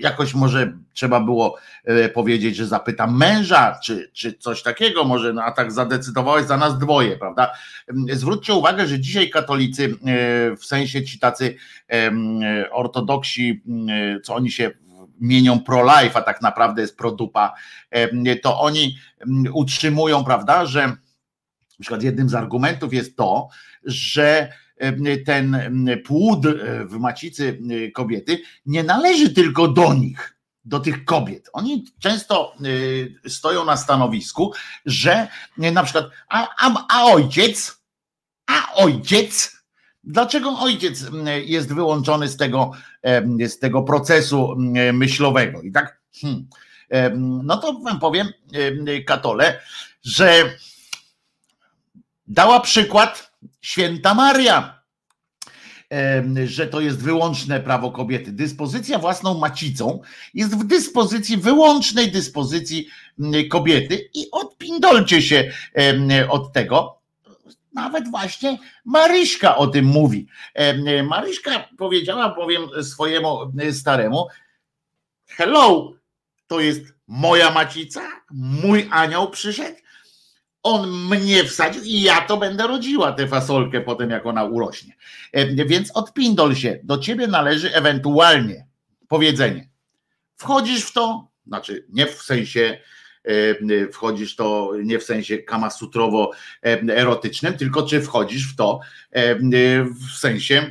jakoś 0.00 0.34
może 0.34 0.72
trzeba 0.94 1.20
było 1.20 1.56
e, 1.84 2.08
powiedzieć, 2.08 2.56
że 2.56 2.66
zapytam 2.66 3.16
męża, 3.16 3.78
czy, 3.84 4.10
czy 4.12 4.32
coś 4.32 4.62
takiego, 4.62 5.04
może, 5.04 5.32
no 5.32 5.42
a 5.42 5.52
tak 5.52 5.72
zadecydowałeś 5.72 6.46
za 6.46 6.56
nas 6.56 6.78
dwoje, 6.78 7.16
prawda? 7.16 7.52
Zwróćcie 8.12 8.54
uwagę, 8.54 8.86
że 8.86 9.00
dzisiaj 9.00 9.30
katolicy, 9.30 9.84
e, 9.84 10.56
w 10.56 10.64
sensie 10.64 11.04
ci 11.04 11.18
tacy 11.18 11.56
ortodoksi, 12.70 13.62
co 14.22 14.34
oni 14.34 14.50
się 14.50 14.70
mienią 15.20 15.60
pro-life, 15.60 16.18
a 16.18 16.22
tak 16.22 16.42
naprawdę 16.42 16.82
jest 16.82 16.96
pro-dupa, 16.96 17.54
to 18.42 18.60
oni 18.60 18.98
utrzymują, 19.52 20.24
prawda, 20.24 20.66
że 20.66 20.86
na 21.80 21.82
przykład 21.82 22.02
jednym 22.02 22.28
z 22.28 22.34
argumentów 22.34 22.94
jest 22.94 23.16
to, 23.16 23.48
że 23.84 24.52
ten 25.26 25.56
płód 26.04 26.46
e, 26.46 26.84
w 26.84 26.98
macicy 26.98 27.58
e, 27.70 27.90
kobiety 27.90 28.42
nie 28.66 28.82
należy 28.82 29.30
tylko 29.30 29.68
do 29.68 29.94
nich, 29.94 30.36
do 30.64 30.80
tych 30.80 31.04
kobiet. 31.04 31.50
Oni 31.52 31.84
często 31.98 32.54
e, 33.24 33.30
stoją 33.30 33.64
na 33.64 33.76
stanowisku, 33.76 34.52
że 34.86 35.28
na 35.56 35.82
przykład, 35.82 36.10
a, 36.28 36.48
a, 36.58 36.86
a 36.88 37.04
ojciec, 37.04 37.80
a 38.46 38.74
ojciec, 38.74 39.60
Dlaczego 40.04 40.58
ojciec 40.58 41.04
jest 41.44 41.74
wyłączony 41.74 42.28
z 42.28 42.36
tego, 42.36 42.70
z 43.48 43.58
tego 43.58 43.82
procesu 43.82 44.56
myślowego? 44.92 45.62
I 45.62 45.72
tak, 45.72 46.00
hmm, 46.20 46.48
no 47.46 47.56
to 47.56 47.72
wam 47.72 48.00
powiem, 48.00 48.28
Katole, 49.06 49.60
że 50.02 50.54
dała 52.26 52.60
przykład 52.60 53.29
święta 53.60 54.14
Maria, 54.14 54.80
że 56.44 56.66
to 56.66 56.80
jest 56.80 57.02
wyłączne 57.02 57.60
prawo 57.60 57.90
kobiety. 57.90 58.32
Dyspozycja 58.32 58.98
własną 58.98 59.38
macicą 59.38 60.00
jest 60.34 60.56
w 60.58 60.64
dyspozycji, 60.64 61.36
wyłącznej 61.36 62.10
dyspozycji 62.10 62.88
kobiety 63.50 64.10
i 64.14 64.30
odpindolcie 64.32 65.22
się 65.22 65.52
od 66.28 66.52
tego. 66.52 67.00
Nawet 67.72 68.10
właśnie 68.10 68.58
Maryśka 68.84 69.56
o 69.56 69.66
tym 69.66 69.84
mówi. 69.84 70.26
Maryśka 71.04 71.68
powiedziała, 71.78 72.30
powiem 72.30 72.62
swojemu 72.82 73.52
staremu, 73.72 74.26
hello, 75.26 75.92
to 76.46 76.60
jest 76.60 76.82
moja 77.06 77.50
macica, 77.50 78.00
mój 78.30 78.88
anioł 78.90 79.30
przyszedł, 79.30 79.76
on 80.62 80.90
mnie 80.90 81.44
wsadził 81.44 81.82
i 81.82 82.00
ja 82.00 82.20
to 82.20 82.36
będę 82.36 82.66
rodziła 82.66 83.12
tę 83.12 83.28
fasolkę 83.28 83.80
potem, 83.80 84.10
jak 84.10 84.26
ona 84.26 84.44
urośnie. 84.44 84.94
E, 85.32 85.66
więc 85.66 85.90
odpindol 85.90 86.54
się. 86.54 86.80
Do 86.82 86.98
ciebie 86.98 87.26
należy 87.26 87.74
ewentualnie 87.74 88.66
powiedzenie. 89.08 89.68
Wchodzisz 90.36 90.84
w 90.84 90.92
to, 90.92 91.28
znaczy 91.46 91.86
nie 91.88 92.06
w 92.06 92.22
sensie 92.22 92.78
e, 93.24 93.92
wchodzisz 93.92 94.36
to 94.36 94.72
nie 94.84 94.98
w 94.98 95.04
sensie 95.04 95.38
kamasutrowo 95.38 96.30
e, 96.62 96.80
erotycznym, 96.96 97.54
tylko 97.54 97.82
czy 97.82 98.02
wchodzisz 98.02 98.52
w 98.52 98.56
to 98.56 98.80
w 100.00 100.18
sensie 100.18 100.70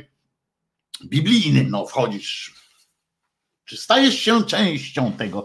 biblijnym. 1.04 1.70
No, 1.70 1.86
wchodzisz 1.86 2.59
czy 3.70 3.76
stajesz 3.76 4.14
się 4.14 4.44
częścią 4.44 5.12
tego 5.12 5.44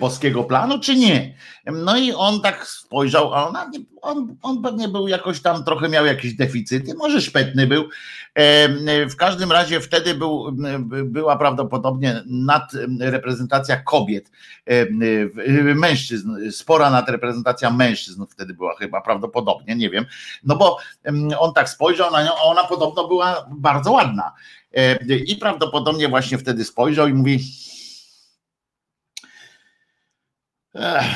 boskiego 0.00 0.44
planu, 0.44 0.80
czy 0.80 0.96
nie? 0.96 1.34
No 1.72 1.96
i 1.96 2.12
on 2.12 2.40
tak 2.40 2.66
spojrzał, 2.66 3.34
a 3.34 3.48
ona, 3.48 3.70
on, 4.02 4.36
on 4.42 4.62
pewnie 4.62 4.88
był 4.88 5.08
jakoś 5.08 5.40
tam, 5.40 5.64
trochę 5.64 5.88
miał 5.88 6.06
jakieś 6.06 6.34
deficyty, 6.34 6.94
może 6.94 7.20
szpetny 7.20 7.66
był. 7.66 7.88
W 9.10 9.16
każdym 9.16 9.52
razie 9.52 9.80
wtedy 9.80 10.14
był, 10.14 10.56
była 11.04 11.36
prawdopodobnie 11.36 12.22
nadreprezentacja 12.26 13.76
kobiet, 13.76 14.30
mężczyzn, 15.74 16.50
spora 16.50 16.90
nadreprezentacja 16.90 17.70
mężczyzn 17.70 18.24
wtedy 18.30 18.54
była 18.54 18.76
chyba 18.76 19.00
prawdopodobnie, 19.00 19.76
nie 19.76 19.90
wiem. 19.90 20.06
No 20.44 20.56
bo 20.56 20.78
on 21.38 21.54
tak 21.54 21.68
spojrzał 21.68 22.12
na 22.12 22.22
nią, 22.22 22.30
a 22.30 22.42
ona 22.42 22.64
podobno 22.64 23.08
była 23.08 23.46
bardzo 23.50 23.92
ładna. 23.92 24.32
I 25.26 25.36
prawdopodobnie 25.36 26.08
właśnie 26.08 26.38
wtedy 26.38 26.64
spojrzał 26.64 27.08
i 27.08 27.14
mówi: 27.14 27.40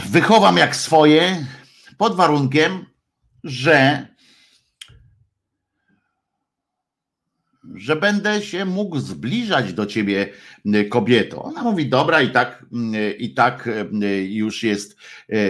Wychowam 0.08 0.56
jak 0.56 0.76
swoje, 0.76 1.46
pod 1.98 2.16
warunkiem, 2.16 2.86
że 3.44 4.06
że 7.74 7.96
będę 7.96 8.42
się 8.42 8.64
mógł 8.64 8.98
zbliżać 8.98 9.72
do 9.72 9.86
ciebie, 9.86 10.32
kobieto. 10.88 11.42
Ona 11.42 11.62
mówi, 11.62 11.88
dobra, 11.88 12.22
i 12.22 12.30
tak, 12.30 12.64
i 13.18 13.34
tak 13.34 13.68
już 14.28 14.62
jest, 14.62 14.96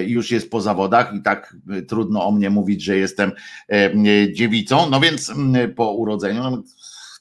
już 0.07 0.31
jest 0.31 0.51
po 0.51 0.61
zawodach, 0.61 1.15
i 1.15 1.23
tak 1.23 1.57
trudno 1.89 2.27
o 2.27 2.33
mnie 2.33 2.51
mówić, 2.51 2.83
że 2.83 2.97
jestem 2.97 3.33
dziewicą. 4.33 4.91
No 4.91 5.01
więc 5.01 5.33
po 5.77 5.93
urodzeniu, 5.93 6.43
no, 6.43 6.63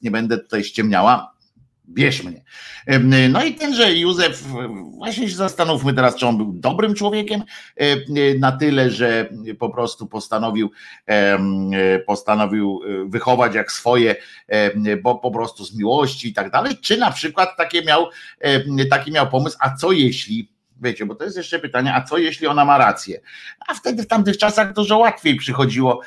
nie 0.02 0.12
będę 0.12 0.38
tutaj 0.38 0.64
ściemniała, 0.64 1.34
bierz 1.90 2.24
mnie. 2.24 2.44
No 3.30 3.44
i 3.44 3.56
tenże 3.56 3.94
Józef, 3.94 4.44
właśnie 4.98 5.30
się 5.30 5.36
zastanówmy 5.36 5.94
teraz, 5.94 6.16
czy 6.16 6.28
on 6.28 6.38
był 6.38 6.54
dobrym 6.54 6.96
człowiekiem 6.96 7.44
na 8.40 8.52
tyle, 8.52 8.92
że 8.92 9.30
po 9.60 9.70
prostu 9.70 10.08
postanowił, 10.08 10.72
postanowił 12.08 12.82
e, 12.84 13.10
wychować 13.10 13.56
jak 13.56 13.72
swoje, 13.72 14.16
bo 15.04 15.16
po 15.16 15.32
prostu 15.32 15.66
z 15.66 15.76
miłości 15.76 16.28
i 16.28 16.34
tak 16.34 16.52
dalej, 16.52 16.78
czy 16.82 16.98
na 16.98 17.12
przykład 17.12 17.58
takie 17.58 17.82
miał, 17.82 18.08
taki 18.90 19.12
miał 19.12 19.30
pomysł, 19.30 19.58
a 19.60 19.76
co 19.76 19.92
jeśli 19.92 20.50
Wiecie, 20.82 21.06
bo 21.06 21.16
to 21.16 21.24
jest 21.24 21.38
jeszcze 21.38 21.60
pytanie, 21.60 21.96
a 21.96 22.04
co 22.04 22.18
jeśli 22.18 22.48
ona 22.48 22.66
ma 22.66 22.78
rację? 22.78 23.20
A 23.68 23.74
wtedy 23.74 24.04
w 24.04 24.08
tamtych 24.08 24.38
czasach 24.38 24.74
dużo 24.74 24.98
łatwiej 24.98 25.36
przychodziło, 25.36 26.02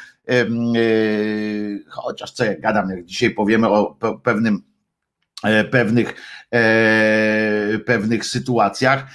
chociaż 1.89 2.31
co 2.31 2.45
jak 2.45 2.61
gadam, 2.61 2.91
jak 2.91 3.05
dzisiaj 3.05 3.31
powiemy 3.31 3.69
o 3.69 3.97
pewnym 4.23 4.73
E, 5.43 5.65
pewnych, 5.65 6.15
e, 6.55 7.79
pewnych 7.79 8.27
sytuacjach. 8.27 9.07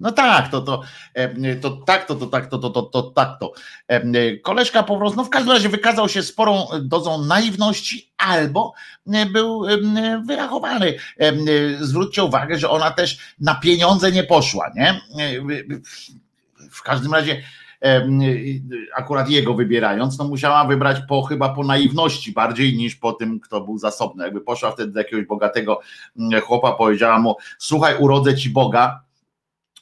No 0.00 0.12
tak, 0.12 0.48
to, 0.48 0.60
to, 0.60 0.82
e, 1.14 1.56
to 1.56 1.70
tak, 1.70 2.06
to, 2.06 2.14
to 2.14 2.26
tak, 2.26 2.46
to, 2.46 2.58
to, 2.58 2.70
to, 2.70 2.82
to 2.82 3.02
tak, 3.02 3.38
to. 3.40 3.52
Koleżka 4.42 4.82
po 4.82 4.98
prostu, 4.98 5.16
no 5.16 5.24
w 5.24 5.30
każdym 5.30 5.52
razie 5.52 5.68
wykazał 5.68 6.08
się 6.08 6.22
sporą 6.22 6.66
dozą 6.80 7.24
naiwności 7.24 8.12
albo 8.18 8.74
był 9.32 9.64
wyrachowany. 10.26 10.94
Zwróćcie 11.80 12.24
uwagę, 12.24 12.58
że 12.58 12.70
ona 12.70 12.90
też 12.90 13.18
na 13.40 13.54
pieniądze 13.54 14.12
nie 14.12 14.24
poszła, 14.24 14.70
nie? 14.74 15.00
W 16.70 16.82
każdym 16.82 17.14
razie 17.14 17.42
akurat 18.94 19.30
jego 19.30 19.54
wybierając, 19.54 20.18
no 20.18 20.24
musiała 20.24 20.64
wybrać 20.64 20.96
po 21.08 21.22
chyba 21.22 21.48
po 21.48 21.64
naiwności 21.64 22.32
bardziej 22.32 22.76
niż 22.76 22.96
po 22.96 23.12
tym, 23.12 23.40
kto 23.40 23.60
był 23.60 23.78
zasobny. 23.78 24.24
Jakby 24.24 24.40
poszła 24.40 24.70
wtedy 24.70 24.92
do 24.92 25.00
jakiegoś 25.00 25.26
bogatego 25.26 25.80
mm, 26.18 26.40
chłopa, 26.40 26.72
powiedziała 26.72 27.18
mu: 27.18 27.36
Słuchaj, 27.58 27.94
urodzę 27.98 28.36
ci 28.36 28.50
Boga, 28.50 29.00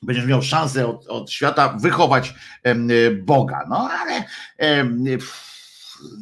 będziesz 0.03 0.26
miał 0.26 0.42
szansę 0.42 0.86
od, 0.86 1.07
od 1.07 1.30
świata 1.30 1.76
wychować 1.80 2.34
Boga. 3.22 3.66
No 3.68 3.90
ale 3.90 4.24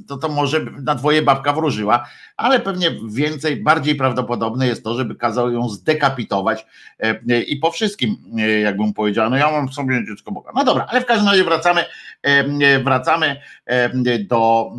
to, 0.06 0.16
to 0.16 0.28
może 0.28 0.60
na 0.82 0.94
dwoje 0.94 1.22
babka 1.22 1.52
wróżyła, 1.52 2.08
ale 2.36 2.60
pewnie 2.60 2.90
więcej, 3.08 3.56
bardziej 3.56 3.94
prawdopodobne 3.94 4.66
jest 4.66 4.84
to, 4.84 4.94
żeby 4.94 5.14
kazał 5.14 5.52
ją 5.52 5.68
zdekapitować 5.68 6.66
e, 6.98 7.40
i 7.40 7.56
po 7.56 7.70
wszystkim, 7.70 8.16
e, 8.38 8.60
jakbym 8.60 8.92
powiedział, 8.92 9.30
no 9.30 9.36
ja 9.36 9.50
mam 9.50 9.72
sobie 9.72 10.04
dziecko 10.06 10.32
Boga. 10.32 10.50
No 10.54 10.64
dobra, 10.64 10.86
ale 10.90 11.00
w 11.00 11.06
każdym 11.06 11.28
razie 11.28 11.44
wracamy, 11.44 11.84
e, 12.22 12.78
wracamy 12.78 13.36
do, 14.28 14.72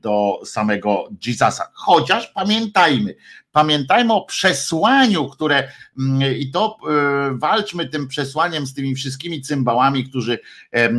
do 0.00 0.40
samego 0.44 1.08
Jezusa. 1.26 1.70
Chociaż 1.72 2.26
pamiętajmy, 2.26 3.14
Pamiętajmy 3.56 4.12
o 4.12 4.24
przesłaniu, 4.24 5.28
które 5.28 5.68
mm, 5.98 6.36
i 6.36 6.50
to 6.50 6.76
e, 6.90 7.38
walczmy 7.38 7.86
tym 7.86 8.08
przesłaniem 8.08 8.66
z 8.66 8.74
tymi 8.74 8.94
wszystkimi 8.94 9.42
cymbałami, 9.42 10.04
którzy, 10.04 10.38
e, 10.70 10.90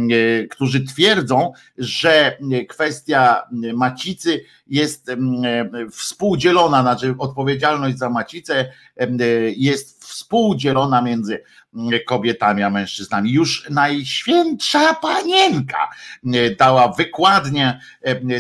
którzy 0.43 0.83
twierdzą, 0.83 1.51
że 1.77 2.37
kwestia 2.69 3.43
macicy 3.73 4.43
jest 4.67 5.11
współdzielona, 5.91 6.81
znaczy 6.81 7.15
odpowiedzialność 7.17 7.97
za 7.97 8.09
macicę 8.09 8.71
jest 9.57 10.05
współdzielona 10.05 11.01
między 11.01 11.43
kobietami 12.07 12.63
a 12.63 12.69
mężczyznami. 12.69 13.31
Już 13.31 13.69
najświętsza 13.69 14.93
panienka 14.93 15.89
dała 16.57 16.93
wykładnię 16.93 17.79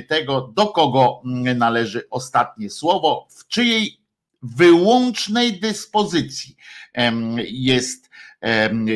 tego, 0.07 0.41
do 0.55 0.67
kogo 0.67 1.21
należy 1.55 2.09
ostatnie 2.09 2.69
słowo, 2.69 3.27
w 3.29 3.47
czyjej 3.47 4.06
wyłącznej 4.55 5.59
dyspozycji 5.59 6.55
jest, 7.47 8.09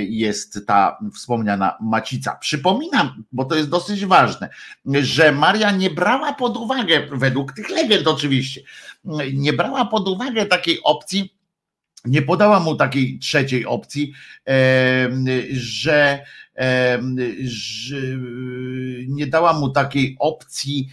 jest 0.09 0.67
ta 0.67 0.97
wspomniana 1.15 1.77
macica. 1.81 2.35
Przypominam, 2.35 3.23
bo 3.31 3.45
to 3.45 3.55
jest 3.55 3.69
dosyć 3.69 4.05
ważne, 4.05 4.49
że 4.85 5.31
Maria 5.31 5.71
nie 5.71 5.89
brała 5.89 6.33
pod 6.33 6.57
uwagę, 6.57 7.07
według 7.11 7.53
tych 7.53 7.69
legend 7.69 8.07
oczywiście, 8.07 8.61
nie 9.33 9.53
brała 9.53 9.85
pod 9.85 10.07
uwagę 10.07 10.45
takiej 10.45 10.83
opcji, 10.83 11.40
nie 12.05 12.21
podała 12.21 12.59
mu 12.59 12.75
takiej 12.75 13.19
trzeciej 13.19 13.65
opcji, 13.65 14.13
że 15.51 16.23
że 17.43 17.97
nie 19.07 19.27
dała 19.27 19.53
mu 19.53 19.69
takiej 19.69 20.15
opcji, 20.19 20.89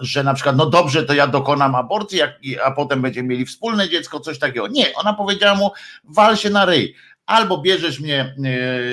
że 0.00 0.24
na 0.24 0.34
przykład, 0.34 0.56
no 0.56 0.66
dobrze, 0.66 1.02
to 1.02 1.14
ja 1.14 1.26
dokonam 1.26 1.74
aborcji, 1.74 2.20
a 2.64 2.70
potem 2.70 3.02
będziemy 3.02 3.28
mieli 3.28 3.46
wspólne 3.46 3.88
dziecko, 3.88 4.20
coś 4.20 4.38
takiego. 4.38 4.68
Nie, 4.68 4.94
ona 4.94 5.14
powiedziała 5.14 5.54
mu, 5.54 5.70
wal 6.04 6.36
się 6.36 6.50
na 6.50 6.64
ryj. 6.64 6.94
Albo 7.26 7.58
bierzesz 7.58 8.00
mnie 8.00 8.34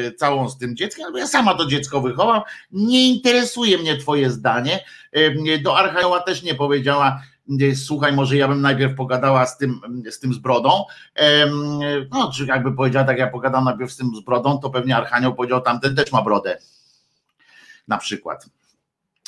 e, 0.07 0.11
całą 0.11 0.49
z 0.49 0.57
tym 0.57 0.75
dzieckiem, 0.75 1.05
albo 1.05 1.17
ja 1.17 1.27
sama 1.27 1.53
to 1.53 1.65
dziecko 1.65 2.01
wychowam. 2.01 2.41
Nie 2.71 3.09
interesuje 3.09 3.77
mnie 3.77 3.97
Twoje 3.97 4.29
zdanie. 4.29 4.83
Do 5.63 5.77
Archajoła 5.77 6.19
też 6.19 6.43
nie 6.43 6.55
powiedziała, 6.55 7.21
słuchaj, 7.75 8.13
może 8.13 8.37
ja 8.37 8.47
bym 8.47 8.61
najpierw 8.61 8.95
pogadała 8.95 9.45
z 9.45 9.57
tym, 9.57 9.81
z 10.09 10.19
tym 10.19 10.33
zbrodą. 10.33 10.85
No, 12.11 12.31
czy 12.31 12.45
jakby 12.45 12.75
powiedziała, 12.75 13.05
tak 13.05 13.17
ja 13.17 13.27
pogadam 13.27 13.65
najpierw 13.65 13.91
z 13.91 13.97
tym 13.97 14.15
zbrodą, 14.15 14.59
to 14.59 14.69
pewnie 14.69 14.97
Archanioł 14.97 15.35
powiedział, 15.35 15.61
tamten 15.61 15.95
też 15.95 16.11
ma 16.11 16.21
brodę. 16.21 16.57
Na 17.87 17.97
przykład. 17.97 18.49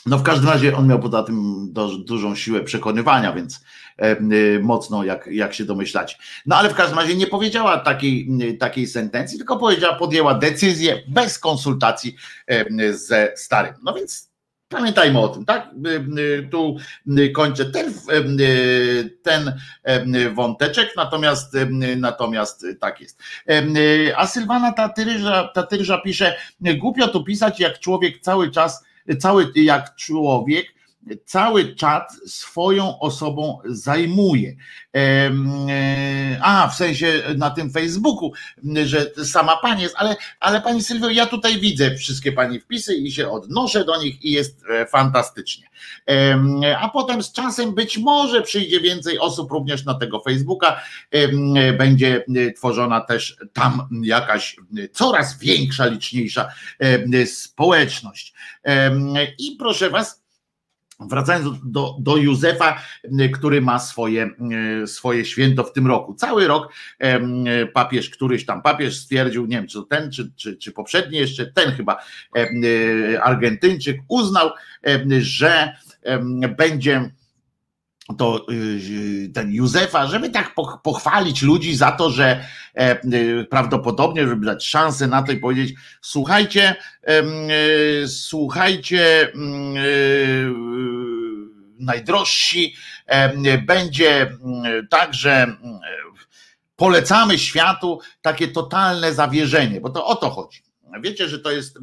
No 0.06 0.18
w 0.18 0.24
każdym 0.24 0.50
razie 0.50 0.78
on 0.78 0.88
miał 0.88 1.00
poza 1.00 1.24
tym 1.24 1.68
dużą 2.06 2.36
siłę 2.36 2.64
przekonywania, 2.64 3.34
więc 3.34 3.64
e, 3.98 4.16
mocno, 4.60 5.04
jak, 5.04 5.28
jak 5.28 5.54
się 5.54 5.66
domyślać. 5.66 6.18
No 6.46 6.56
ale 6.56 6.70
w 6.70 6.74
każdym 6.74 7.00
razie 7.00 7.16
nie 7.16 7.28
powiedziała 7.28 7.78
takiej, 7.78 8.30
takiej 8.60 8.88
sentencji, 8.88 9.38
tylko 9.38 9.58
powiedziała, 9.58 9.96
podjęła 9.96 10.34
decyzję 10.34 11.04
bez 11.08 11.40
konsultacji 11.40 12.16
ze 12.92 13.34
starym. 13.36 13.74
No 13.84 13.94
więc 13.94 14.33
Pamiętajmy 14.74 15.20
o 15.20 15.28
tym, 15.28 15.46
tak? 15.46 15.70
Y, 15.86 16.22
y, 16.22 16.48
tu 16.52 16.78
y, 17.18 17.30
kończę 17.30 17.66
ten, 17.66 17.94
ten 19.24 19.54
wąteczek, 20.34 20.94
natomiast, 20.96 21.58
natomiast 21.98 22.66
tak 22.80 23.02
jest. 23.02 23.24
A 24.16 24.28
Sylwana 24.28 24.72
Tatyryża, 24.72 25.48
Tatyryża 25.54 25.98
pisze, 25.98 26.36
głupio 26.62 27.08
tu 27.08 27.24
pisać, 27.24 27.60
jak 27.60 27.80
człowiek 27.80 28.20
cały 28.20 28.52
czas, 28.52 28.84
cały 29.20 29.52
jak 29.56 29.96
człowiek 29.96 30.73
cały 31.26 31.76
czat 31.76 32.14
swoją 32.28 33.00
osobą 33.00 33.60
zajmuje. 33.66 34.56
E, 34.96 35.32
a, 36.42 36.68
w 36.68 36.76
sensie 36.76 37.24
na 37.38 37.50
tym 37.50 37.72
Facebooku, 37.72 38.32
że 38.86 39.12
sama 39.26 39.58
pani 39.58 39.82
jest, 39.82 39.96
ale, 39.98 40.16
ale 40.40 40.62
pani 40.62 40.84
Sylwio, 40.84 41.10
ja 41.10 41.26
tutaj 41.26 41.60
widzę 41.60 41.96
wszystkie 41.96 42.32
pani 42.32 42.60
wpisy 42.60 42.96
i 42.96 43.12
się 43.12 43.30
odnoszę 43.30 43.86
do 43.86 44.04
nich 44.04 44.26
i 44.26 44.32
jest 44.32 44.64
e, 44.70 44.86
fantastycznie. 44.86 45.68
A 46.80 46.90
potem 46.90 47.24
z 47.24 47.32
czasem 47.32 47.76
być 47.76 47.98
może 47.98 48.42
przyjdzie 48.42 48.80
więcej 48.80 49.20
osób 49.20 49.52
również 49.52 49.86
na 49.86 49.94
tego 49.94 50.20
Facebooka, 50.20 50.82
będzie 51.78 52.26
tworzona 52.58 53.02
też 53.02 53.38
tam 53.54 53.88
jakaś 54.04 54.56
coraz 54.92 55.40
większa, 55.40 55.86
liczniejsza 55.86 56.50
społeczność. 57.26 58.34
I 59.40 59.56
proszę 59.60 59.90
was, 59.90 60.23
Wracając 61.08 61.60
do, 61.64 61.96
do, 62.00 62.18
Józefa, 62.18 62.82
który 63.34 63.62
ma 63.62 63.80
swoje, 63.80 64.30
swoje 64.86 65.26
święto 65.26 65.64
w 65.64 65.74
tym 65.74 65.88
roku. 65.88 66.14
Cały 66.14 66.48
rok 66.48 66.74
papież, 67.74 68.10
któryś 68.10 68.46
tam 68.46 68.62
papież 68.62 68.98
stwierdził, 68.98 69.46
nie 69.46 69.58
wiem, 69.58 69.68
czy 69.68 69.78
to 69.78 69.84
ten, 69.84 70.12
czy, 70.12 70.32
czy, 70.36 70.58
czy 70.58 70.72
poprzedni 70.72 71.18
jeszcze, 71.18 71.46
ten 71.46 71.72
chyba 71.72 71.98
Argentyńczyk 73.22 74.02
uznał, 74.08 74.50
że 75.20 75.78
będzie 76.58 77.12
to 78.18 78.46
y, 78.52 79.30
ten 79.34 79.52
Józefa, 79.52 80.08
żeby 80.08 80.30
tak 80.30 80.56
pochwalić 80.84 81.42
ludzi 81.42 81.76
za 81.76 81.92
to, 81.92 82.10
że 82.10 82.46
e, 82.76 83.02
y, 83.14 83.48
prawdopodobnie, 83.50 84.28
żeby 84.28 84.46
dać 84.46 84.66
szansę 84.66 85.08
na 85.08 85.24
to 85.24 85.32
i 85.32 85.38
powiedzieć, 85.38 85.74
słuchajcie, 86.02 86.76
y, 88.04 88.08
słuchajcie, 88.08 89.32
mm, 89.34 89.74
najdrożsi, 91.80 92.76
będzie 93.66 94.32
tak, 94.90 95.14
że 95.14 95.58
polecamy 96.76 97.40
światu 97.40 98.00
takie 98.22 98.48
totalne 98.48 99.14
zawierzenie, 99.14 99.82
bo 99.82 99.90
to 99.90 100.06
o 100.06 100.16
to 100.16 100.30
chodzi. 100.30 100.62
Wiecie, 101.02 101.30
że 101.30 101.40
to 101.40 101.52
jest, 101.52 101.80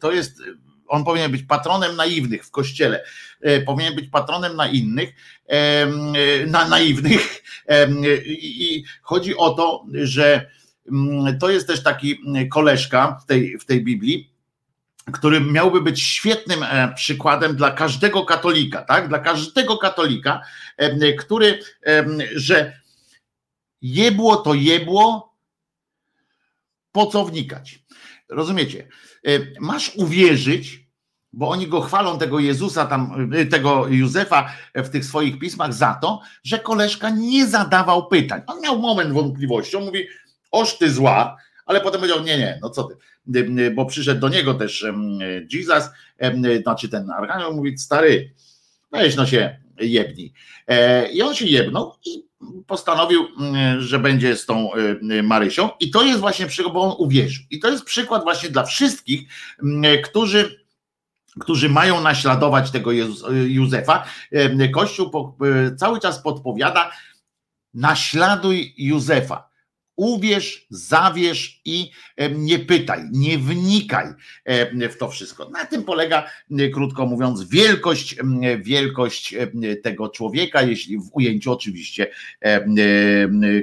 to 0.00 0.12
jest 0.12 0.42
on 0.88 1.04
powinien 1.04 1.32
być 1.32 1.42
patronem 1.42 1.96
naiwnych 1.96 2.44
w 2.46 2.50
kościele, 2.50 3.04
e, 3.40 3.60
powinien 3.60 3.94
być 3.94 4.08
patronem 4.08 4.56
na 4.56 4.68
innych, 4.68 5.14
e, 5.46 5.86
na 6.46 6.68
naiwnych 6.68 7.42
i 8.38 8.84
chodzi 9.02 9.36
o 9.36 9.50
to, 9.50 9.84
że 9.92 10.50
mm, 10.92 11.38
to 11.38 11.50
jest 11.50 11.66
też 11.66 11.82
taki 11.82 12.20
koleżka 12.50 13.18
w 13.22 13.26
tej, 13.26 13.58
w 13.58 13.64
tej 13.64 13.84
Biblii, 13.84 14.30
który 15.12 15.40
miałby 15.40 15.80
być 15.80 16.02
świetnym 16.02 16.62
e, 16.62 16.92
przykładem 16.94 17.56
dla 17.56 17.70
każdego 17.70 18.24
katolika, 18.24 18.82
tak? 18.82 19.08
Dla 19.08 19.18
każdego 19.18 19.78
katolika, 19.78 20.40
który, 21.18 21.60
że 22.34 22.80
jebło 23.82 24.36
to 24.36 24.54
jebło, 24.54 25.36
po 26.92 27.06
co 27.06 27.24
wnikać? 27.24 27.78
Rozumiecie? 28.28 28.88
E, 29.26 29.60
masz 29.60 29.92
uwierzyć, 29.96 30.86
bo 31.32 31.48
oni 31.48 31.68
go 31.68 31.80
chwalą, 31.80 32.18
tego 32.18 32.40
Jezusa, 32.40 32.86
tam, 32.86 33.30
e, 33.34 33.46
tego 33.46 33.88
Józefa 33.88 34.52
w 34.74 34.88
tych 34.88 35.04
swoich 35.04 35.38
pismach 35.38 35.74
za 35.74 35.98
to, 36.02 36.20
że 36.44 36.58
koleżka 36.58 37.10
nie 37.10 37.46
zadawał 37.46 38.08
pytań. 38.08 38.42
On 38.46 38.60
miał 38.60 38.78
moment 38.78 39.12
wątpliwości, 39.12 39.76
on 39.76 39.84
mówi, 39.84 40.06
oż 40.50 40.78
ty 40.78 40.90
zła, 40.90 41.36
ale 41.66 41.80
potem 41.80 42.00
powiedział, 42.00 42.24
nie, 42.24 42.38
nie, 42.38 42.58
no 42.62 42.70
co 42.70 42.88
ty, 43.26 43.70
bo 43.70 43.86
przyszedł 43.86 44.20
do 44.20 44.28
niego 44.28 44.54
też 44.54 44.86
Jesus, 45.52 45.84
znaczy 46.62 46.88
ten 46.88 47.10
archanioł 47.10 47.56
mówi, 47.56 47.78
stary, 47.78 48.32
weź 48.92 49.16
no 49.16 49.26
się 49.26 49.65
jebni. 49.80 50.32
E, 50.66 51.08
I 51.08 51.22
on 51.22 51.34
się 51.34 51.46
jebnął 51.46 51.92
i 52.06 52.26
postanowił, 52.66 53.28
że 53.78 53.98
będzie 53.98 54.36
z 54.36 54.46
tą 54.46 54.70
Marysią 55.22 55.70
i 55.80 55.90
to 55.90 56.02
jest 56.02 56.20
właśnie 56.20 56.46
przykład, 56.46 56.74
bo 56.74 56.80
on 56.82 56.94
uwierzył. 56.98 57.44
I 57.50 57.60
to 57.60 57.70
jest 57.70 57.84
przykład 57.84 58.22
właśnie 58.22 58.50
dla 58.50 58.64
wszystkich, 58.64 59.28
którzy 60.04 60.66
którzy 61.40 61.68
mają 61.68 62.00
naśladować 62.00 62.70
tego 62.70 62.90
Józefa. 63.46 64.04
Kościół 64.74 65.10
cały 65.78 66.00
czas 66.00 66.22
podpowiada, 66.22 66.92
naśladuj 67.74 68.74
Józefa. 68.78 69.45
Uwierz, 69.96 70.66
zawierz 70.70 71.60
i 71.64 71.90
nie 72.30 72.58
pytaj, 72.58 73.00
nie 73.12 73.38
wnikaj 73.38 74.06
w 74.90 74.96
to 74.98 75.08
wszystko. 75.08 75.50
Na 75.50 75.66
tym 75.66 75.84
polega, 75.84 76.30
krótko 76.74 77.06
mówiąc, 77.06 77.48
wielkość, 77.48 78.16
wielkość 78.58 79.34
tego 79.82 80.08
człowieka, 80.08 80.62
jeśli 80.62 80.98
w 80.98 81.08
ujęciu 81.12 81.52
oczywiście 81.52 82.06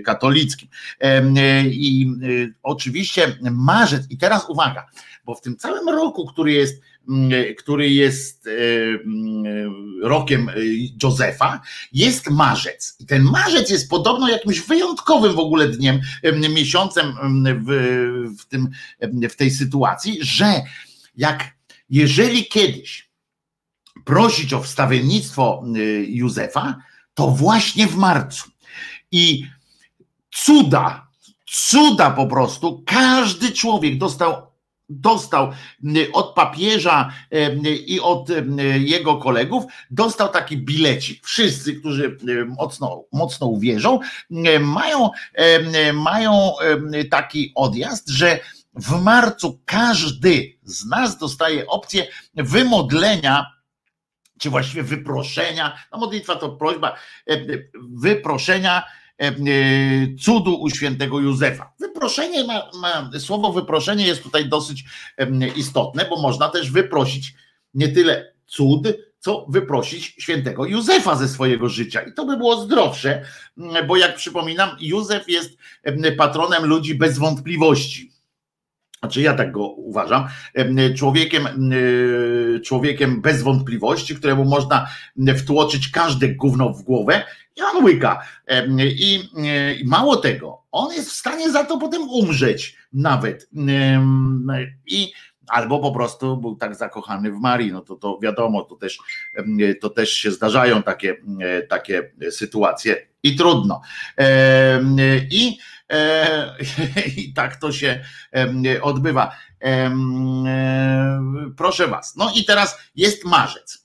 katolickim. 0.06 0.70
I 1.66 2.12
oczywiście 2.64 3.38
marzec, 3.52 4.02
i 4.10 4.18
teraz 4.18 4.50
uwaga, 4.50 4.90
bo 5.26 5.36
w 5.36 5.42
tym 5.42 5.58
całym 5.58 5.90
roku, 5.90 6.28
który 6.28 6.52
jest 6.52 6.82
który 7.58 7.90
jest 7.90 8.48
e, 8.48 8.52
rokiem 10.02 10.50
e, 10.50 10.54
Józefa, 11.04 11.62
jest 11.94 12.30
marzec. 12.30 12.96
I 13.00 13.06
ten 13.06 13.24
marzec 13.24 13.70
jest 13.70 13.90
podobno 13.90 14.30
jakimś 14.30 14.60
wyjątkowym 14.60 15.34
w 15.34 15.40
ogóle 15.40 15.68
dniem, 15.68 16.02
miesiącem 16.50 17.14
w, 17.66 17.70
w, 18.40 18.46
tym, 18.46 18.70
w 19.30 19.36
tej 19.36 19.52
sytuacji, 19.52 20.18
że 20.22 20.62
jak 21.16 21.54
jeżeli 21.90 22.46
kiedyś 22.46 23.10
prosić 24.06 24.54
o 24.54 24.62
wstawiennictwo 24.62 25.64
Józefa, 26.08 26.76
to 27.14 27.28
właśnie 27.28 27.88
w 27.88 27.96
marcu. 27.96 28.50
I 29.12 29.46
cuda, 30.32 31.08
cuda 31.46 32.12
po 32.12 32.28
prostu, 32.28 32.84
każdy 32.86 33.52
człowiek 33.52 33.98
dostał 33.98 34.53
dostał 34.90 35.52
od 36.14 36.34
papieża 36.34 37.14
i 37.88 38.00
od 38.00 38.30
jego 38.78 39.18
kolegów, 39.18 39.64
dostał 39.92 40.30
taki 40.30 40.58
bilecik. 40.58 41.26
Wszyscy, 41.26 41.74
którzy 41.74 42.18
mocno, 42.48 43.04
mocno 43.12 43.48
uwierzą, 43.48 44.00
mają, 44.60 45.10
mają 45.94 46.52
taki 47.12 47.52
odjazd, 47.56 48.10
że 48.10 48.40
w 48.76 49.02
marcu 49.02 49.62
każdy 49.66 50.58
z 50.64 50.86
nas 50.86 51.18
dostaje 51.18 51.68
opcję 51.68 52.08
wymodlenia 52.36 53.54
czy 54.40 54.50
właściwie 54.50 54.84
wyproszenia, 54.84 55.78
no 55.92 55.98
modlitwa 55.98 56.36
to 56.36 56.50
prośba, 56.50 56.96
wyproszenia 57.90 58.84
cudu 60.20 60.56
u 60.56 60.70
świętego 60.70 61.20
Józefa. 61.20 61.74
Wyproszenie 61.80 62.44
ma, 62.44 62.70
ma, 62.82 63.10
słowo 63.20 63.54
wyproszenie 63.54 64.08
jest 64.08 64.24
tutaj 64.24 64.50
dosyć 64.50 64.84
istotne, 65.56 66.06
bo 66.10 66.22
można 66.22 66.50
też 66.50 66.72
wyprosić 66.72 67.34
nie 67.74 67.88
tyle 67.88 68.34
cud, 68.46 68.88
co 69.20 69.46
wyprosić 69.50 70.16
świętego 70.20 70.66
Józefa 70.66 71.16
ze 71.16 71.28
swojego 71.28 71.70
życia. 71.70 72.02
I 72.02 72.14
to 72.14 72.26
by 72.26 72.38
było 72.38 72.62
zdrowsze, 72.62 73.26
bo 73.88 73.98
jak 73.98 74.16
przypominam, 74.16 74.70
Józef 74.80 75.30
jest 75.30 75.58
patronem 76.18 76.66
ludzi 76.66 76.96
bez 76.96 77.18
wątpliwości. 77.18 78.13
Znaczy 79.04 79.22
ja 79.22 79.34
tak 79.34 79.52
go 79.52 79.68
uważam, 79.68 80.28
człowiekiem, 80.96 81.48
człowiekiem 82.66 83.22
bez 83.22 83.44
wątpliwości, 83.44 84.16
któremu 84.16 84.46
można 84.46 84.88
wtłoczyć 85.38 85.90
każde 85.90 86.30
gówno 86.30 86.70
w 86.70 86.84
głowę 86.84 87.26
i 87.56 87.62
on 87.62 87.84
łyka. 87.84 88.22
I, 88.80 89.30
I 89.82 89.86
mało 89.86 90.16
tego, 90.16 90.62
on 90.72 90.94
jest 90.94 91.10
w 91.10 91.16
stanie 91.16 91.52
za 91.52 91.64
to 91.64 91.78
potem 91.78 92.02
umrzeć 92.02 92.78
nawet. 92.94 93.50
I 94.88 95.12
albo 95.48 95.80
po 95.80 95.92
prostu 95.92 96.38
był 96.38 96.56
tak 96.56 96.76
zakochany 96.76 97.32
w 97.32 97.40
Marii, 97.40 97.72
no 97.72 97.82
to, 97.82 97.96
to 97.96 98.20
wiadomo, 98.22 98.62
to 98.62 98.76
też, 98.76 99.00
to 99.82 99.90
też 99.90 100.14
się 100.14 100.32
zdarzają 100.32 100.84
takie, 100.84 101.16
takie 101.70 102.12
sytuacje 102.32 103.08
i 103.24 103.36
trudno. 103.36 103.82
I, 105.32 105.58
e, 105.58 105.83
i 107.18 107.34
tak 107.34 107.56
to 107.56 107.72
się 107.72 108.04
odbywa. 108.82 109.36
Proszę 111.58 111.88
Was. 111.88 112.16
No 112.16 112.32
i 112.36 112.46
teraz 112.46 112.78
jest 112.96 113.26
marzec. 113.26 113.84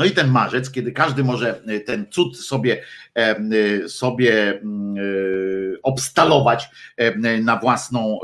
No 0.00 0.06
i 0.06 0.10
ten 0.10 0.28
marzec, 0.28 0.70
kiedy 0.70 0.92
każdy 0.92 1.24
może 1.24 1.62
e, 1.66 1.80
ten 1.80 2.06
cud 2.10 2.38
sobie, 2.38 2.82
e, 3.16 3.36
e, 3.84 3.88
sobie 3.88 4.60
obstalować 5.82 6.68
na 7.42 7.56
własną, 7.56 8.18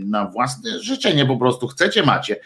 na 0.00 0.26
własne 0.26 0.82
życzenie, 0.82 1.26
po 1.26 1.36
prostu 1.36 1.68
chcecie, 1.68 2.02
macie. 2.02 2.36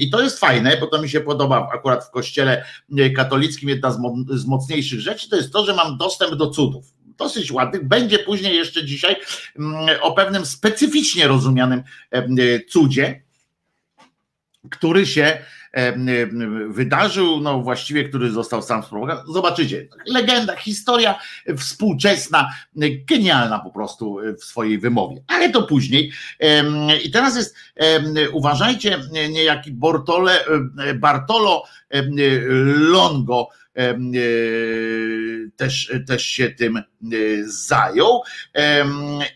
I 0.00 0.10
to 0.10 0.22
jest 0.22 0.38
fajne, 0.38 0.76
bo 0.76 0.86
to 0.86 1.02
mi 1.02 1.08
się 1.08 1.20
podoba 1.20 1.68
akurat 1.74 2.04
w 2.04 2.10
kościele 2.10 2.64
katolickim. 3.16 3.68
Jedna 3.68 3.90
z 4.28 4.46
mocniejszych 4.46 5.00
rzeczy 5.00 5.30
to 5.30 5.36
jest 5.36 5.52
to, 5.52 5.64
że 5.64 5.74
mam 5.74 5.98
dostęp 5.98 6.34
do 6.34 6.50
cudów 6.50 6.99
dosyć 7.20 7.52
ładnych. 7.52 7.88
Będzie 7.88 8.18
później 8.18 8.56
jeszcze 8.56 8.84
dzisiaj 8.84 9.16
o 10.00 10.12
pewnym 10.12 10.46
specyficznie 10.46 11.28
rozumianym 11.28 11.82
cudzie, 12.68 13.22
który 14.70 15.06
się 15.06 15.38
wydarzył, 16.68 17.40
no 17.40 17.60
właściwie, 17.60 18.08
który 18.08 18.30
został 18.30 18.62
sam 18.62 18.82
sprowokowany. 18.82 19.32
Zobaczycie, 19.32 19.88
legenda, 20.06 20.56
historia 20.56 21.18
współczesna, 21.58 22.48
genialna 23.08 23.58
po 23.58 23.70
prostu 23.70 24.18
w 24.40 24.44
swojej 24.44 24.78
wymowie, 24.78 25.22
ale 25.26 25.50
to 25.50 25.62
później. 25.62 26.12
I 27.04 27.10
teraz 27.10 27.36
jest, 27.36 27.56
uważajcie, 28.32 28.98
niejaki 29.30 29.72
Bortole, 29.72 30.44
Bartolo 30.94 31.64
Longo, 32.76 33.48
E, 33.69 33.69
też, 35.56 35.92
też 36.06 36.24
się 36.24 36.50
tym 36.50 36.76
e, 36.76 36.82
zajął. 37.44 38.22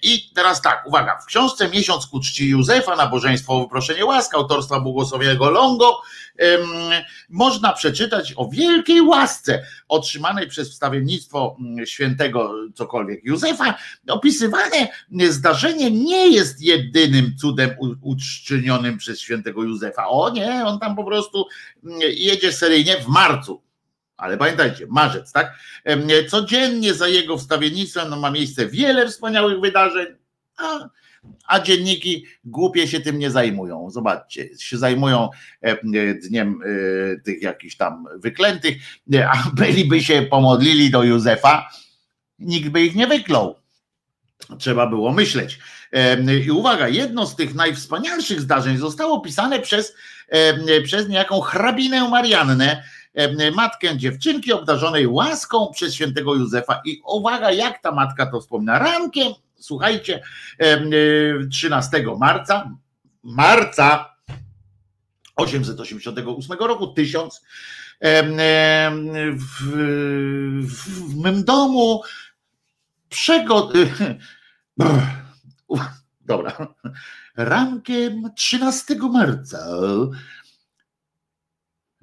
I 0.03 0.31
teraz 0.35 0.63
tak, 0.63 0.87
uwaga, 0.87 1.19
w 1.23 1.27
książce 1.27 1.69
Miesiąc 1.69 2.07
ku 2.07 2.21
czci 2.21 2.49
Józefa, 2.49 2.97
nabożeństwo 2.97 3.53
o 3.53 3.61
wyproszenie 3.61 4.05
łask, 4.05 4.35
autorstwa 4.35 4.81
błogosławionego 4.81 5.51
Longo, 5.51 6.03
można 7.29 7.73
przeczytać 7.73 8.33
o 8.37 8.49
wielkiej 8.49 9.01
łasce 9.01 9.67
otrzymanej 9.89 10.49
przez 10.49 10.71
wstawiennictwo 10.71 11.57
świętego 11.85 12.55
cokolwiek 12.75 13.25
Józefa. 13.25 13.75
Opisywane 14.09 14.89
zdarzenie 15.31 15.91
nie 15.91 16.29
jest 16.29 16.63
jedynym 16.63 17.37
cudem 17.41 17.71
uczczynionym 18.03 18.99
przez 18.99 19.21
świętego 19.21 19.63
Józefa. 19.63 20.09
O 20.09 20.31
nie, 20.31 20.65
on 20.67 20.79
tam 20.81 20.97
po 20.97 21.05
prostu 21.05 21.47
jedzie 22.01 22.53
seryjnie 22.53 22.97
w 22.97 23.07
marcu 23.07 23.64
ale 24.17 24.37
pamiętajcie, 24.37 24.87
marzec, 24.91 25.33
tak? 25.33 25.59
Codziennie 26.29 26.95
za 26.95 27.09
jego 27.09 27.39
wstawiennictwem 27.39 28.11
no, 28.11 28.17
ma 28.17 28.31
miejsce 28.31 28.67
wiele 28.67 29.09
wspaniałych 29.09 29.61
wydarzeń, 29.61 30.07
a, 30.57 30.89
a 31.49 31.61
dzienniki 31.61 32.27
głupie 32.45 32.89
się 32.89 33.01
tym 33.01 33.19
nie 33.19 33.31
zajmują. 33.31 33.91
Zobaczcie, 33.91 34.49
się 34.59 34.79
zajmują 34.79 35.29
dniem 36.23 36.61
e, 36.63 37.21
tych 37.21 37.43
jakichś 37.43 37.77
tam 37.77 38.07
wyklętych, 38.17 38.77
a 39.29 39.51
byliby 39.61 40.03
się 40.03 40.23
pomodlili 40.23 40.91
do 40.91 41.03
Józefa, 41.03 41.71
nikt 42.39 42.69
by 42.69 42.83
ich 42.85 42.95
nie 42.95 43.07
wyklął. 43.07 43.55
Trzeba 44.59 44.87
było 44.87 45.13
myśleć. 45.13 45.59
I 46.47 46.51
uwaga, 46.51 46.89
jedno 46.89 47.27
z 47.27 47.37
tych 47.37 47.55
najwspanialszych 47.55 48.41
zdarzeń 48.41 48.77
zostało 48.77 49.15
opisane 49.15 49.61
przez 49.61 49.95
przez 50.85 51.09
niejaką 51.09 51.41
hrabinę 51.41 52.09
Mariannę, 52.09 52.85
matkę 53.55 53.99
dziewczynki 53.99 54.53
obdarzonej 54.53 55.07
łaską 55.07 55.71
przez 55.73 55.95
świętego 55.95 56.35
Józefa. 56.35 56.81
I 56.85 57.01
uwaga, 57.07 57.51
jak 57.51 57.83
ta 57.83 57.93
matka 57.93 58.27
to 58.27 58.41
wspomina. 58.41 58.79
Rankiem, 58.79 59.33
słuchajcie, 59.59 60.23
e, 60.61 60.65
e, 60.65 60.83
13 61.51 62.17
marca, 62.19 62.71
marca 63.23 64.15
888 65.37 66.59
roku, 66.59 66.87
1000, 66.87 67.43
em, 68.01 68.41
em, 68.41 69.39
w, 69.39 69.45
w 70.67 71.17
mym 71.17 71.45
domu 71.45 72.03
przego... 73.09 73.71
Dobra. 76.21 76.75
Rankiem 77.37 78.31
13 78.37 78.95
marca 79.13 79.67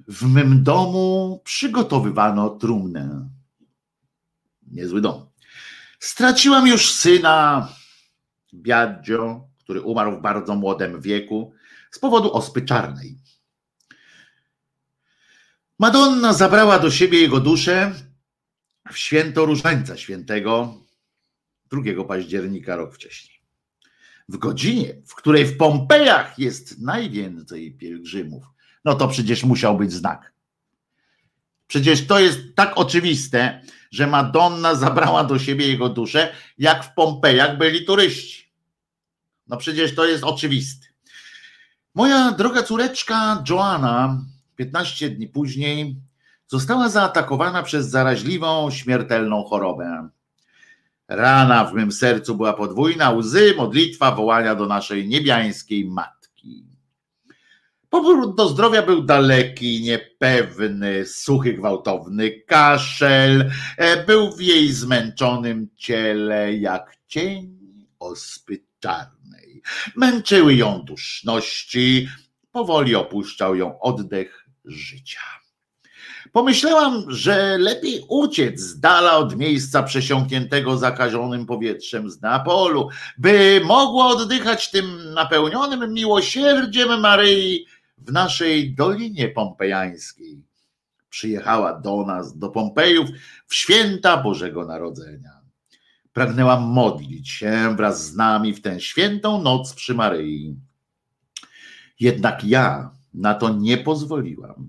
w 0.08 0.26
mym 0.26 0.62
domu 0.62 1.40
przygotowywano 1.44 2.50
trumnę. 2.50 3.28
Niezły 4.66 5.00
dom. 5.00 5.26
Straciłam 5.98 6.66
już 6.66 6.92
syna, 6.92 7.68
Biadzio, 8.54 9.48
który 9.58 9.80
umarł 9.80 10.18
w 10.18 10.22
bardzo 10.22 10.54
młodym 10.54 11.00
wieku 11.00 11.52
z 11.90 11.98
powodu 11.98 12.32
ospy 12.32 12.62
czarnej. 12.62 13.18
Madonna 15.78 16.32
zabrała 16.32 16.78
do 16.78 16.90
siebie 16.90 17.20
jego 17.20 17.40
duszę 17.40 17.94
w 18.92 18.98
święto 18.98 19.44
Różańca 19.44 19.96
Świętego 19.96 20.74
2 21.70 22.04
października 22.04 22.76
rok 22.76 22.94
wcześniej. 22.94 23.42
W 24.28 24.36
godzinie, 24.36 24.94
w 25.06 25.14
której 25.14 25.46
w 25.46 25.56
Pompejach 25.56 26.38
jest 26.38 26.80
najwięcej 26.80 27.76
pielgrzymów, 27.76 28.44
no 28.84 28.94
to 28.94 29.08
przecież 29.08 29.44
musiał 29.44 29.76
być 29.76 29.92
znak. 29.92 30.32
Przecież 31.66 32.06
to 32.06 32.20
jest 32.20 32.38
tak 32.54 32.72
oczywiste, 32.78 33.62
że 33.90 34.06
Madonna 34.06 34.74
zabrała 34.74 35.24
do 35.24 35.38
siebie 35.38 35.68
jego 35.68 35.88
duszę, 35.88 36.32
jak 36.58 36.84
w 36.84 36.94
Pompejach 36.94 37.58
byli 37.58 37.84
turyści. 37.84 38.52
No 39.46 39.56
przecież 39.56 39.94
to 39.94 40.04
jest 40.04 40.24
oczywiste. 40.24 40.86
Moja 41.94 42.32
droga 42.32 42.62
córeczka 42.62 43.44
Joanna 43.50 44.20
15 44.56 45.10
dni 45.10 45.28
później 45.28 45.96
została 46.46 46.88
zaatakowana 46.88 47.62
przez 47.62 47.88
zaraźliwą, 47.88 48.70
śmiertelną 48.70 49.44
chorobę. 49.44 50.08
Rana 51.08 51.64
w 51.64 51.74
mym 51.74 51.92
sercu 51.92 52.34
była 52.34 52.52
podwójna, 52.52 53.10
łzy, 53.10 53.54
modlitwa, 53.56 54.12
wołania 54.12 54.54
do 54.54 54.66
naszej 54.66 55.08
niebiańskiej 55.08 55.84
matki. 55.84 56.21
Powrót 57.92 58.36
do 58.36 58.48
zdrowia 58.48 58.82
był 58.82 59.02
daleki, 59.02 59.82
niepewny, 59.82 61.06
suchy, 61.06 61.52
gwałtowny 61.52 62.30
kaszel 62.30 63.50
e, 63.76 64.04
był 64.04 64.36
w 64.36 64.40
jej 64.40 64.72
zmęczonym 64.72 65.68
ciele 65.76 66.54
jak 66.54 66.96
cień 67.06 67.58
ospy 67.98 68.64
czarnej. 68.80 69.62
Męczyły 69.96 70.54
ją 70.54 70.82
duszności, 70.84 72.08
powoli 72.52 72.94
opuszczał 72.94 73.56
ją 73.56 73.80
oddech 73.80 74.46
życia. 74.64 75.20
Pomyślałam, 76.32 77.04
że 77.08 77.58
lepiej 77.58 78.04
uciec 78.08 78.60
z 78.60 78.80
dala 78.80 79.16
od 79.16 79.36
miejsca 79.36 79.82
przesiąkniętego 79.82 80.78
zakażonym 80.78 81.46
powietrzem 81.46 82.10
z 82.10 82.22
Neapolu, 82.22 82.88
by 83.18 83.60
mogła 83.64 84.06
oddychać 84.06 84.70
tym 84.70 85.14
napełnionym 85.14 85.92
miłosierdziem 85.92 87.00
Maryi 87.00 87.66
w 88.06 88.12
naszej 88.12 88.74
Dolinie 88.74 89.28
Pompejańskiej. 89.28 90.42
Przyjechała 91.10 91.80
do 91.80 92.06
nas, 92.06 92.38
do 92.38 92.48
Pompejów, 92.48 93.10
w 93.46 93.54
święta 93.54 94.16
Bożego 94.16 94.64
Narodzenia. 94.64 95.30
Pragnęłam 96.12 96.62
modlić 96.62 97.30
się 97.30 97.74
wraz 97.76 98.06
z 98.06 98.16
nami 98.16 98.54
w 98.54 98.62
tę 98.62 98.80
świętą 98.80 99.42
noc 99.42 99.74
przy 99.74 99.94
Maryi. 99.94 100.56
Jednak 102.00 102.44
ja 102.44 102.90
na 103.14 103.34
to 103.34 103.48
nie 103.48 103.78
pozwoliłam. 103.78 104.66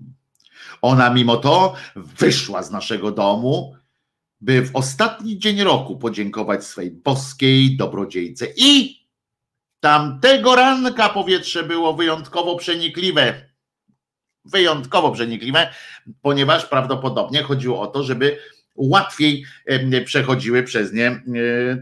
Ona 0.82 1.10
mimo 1.10 1.36
to 1.36 1.74
wyszła 1.96 2.62
z 2.62 2.70
naszego 2.70 3.10
domu, 3.10 3.74
by 4.40 4.62
w 4.62 4.76
ostatni 4.76 5.38
dzień 5.38 5.62
roku 5.62 5.96
podziękować 5.96 6.64
swej 6.64 6.90
boskiej 6.90 7.76
dobrodziejce. 7.76 8.46
I 8.56 9.03
tamtego 9.84 10.54
ranka 10.54 11.08
powietrze 11.08 11.62
było 11.62 11.94
wyjątkowo 11.94 12.56
przenikliwe. 12.56 13.34
Wyjątkowo 14.44 15.12
przenikliwe, 15.12 15.68
ponieważ 16.22 16.66
prawdopodobnie 16.66 17.42
chodziło 17.42 17.80
o 17.80 17.86
to, 17.86 18.02
żeby 18.02 18.38
łatwiej 18.74 19.44
przechodziły 20.04 20.62
przez 20.62 20.92
nie 20.92 21.22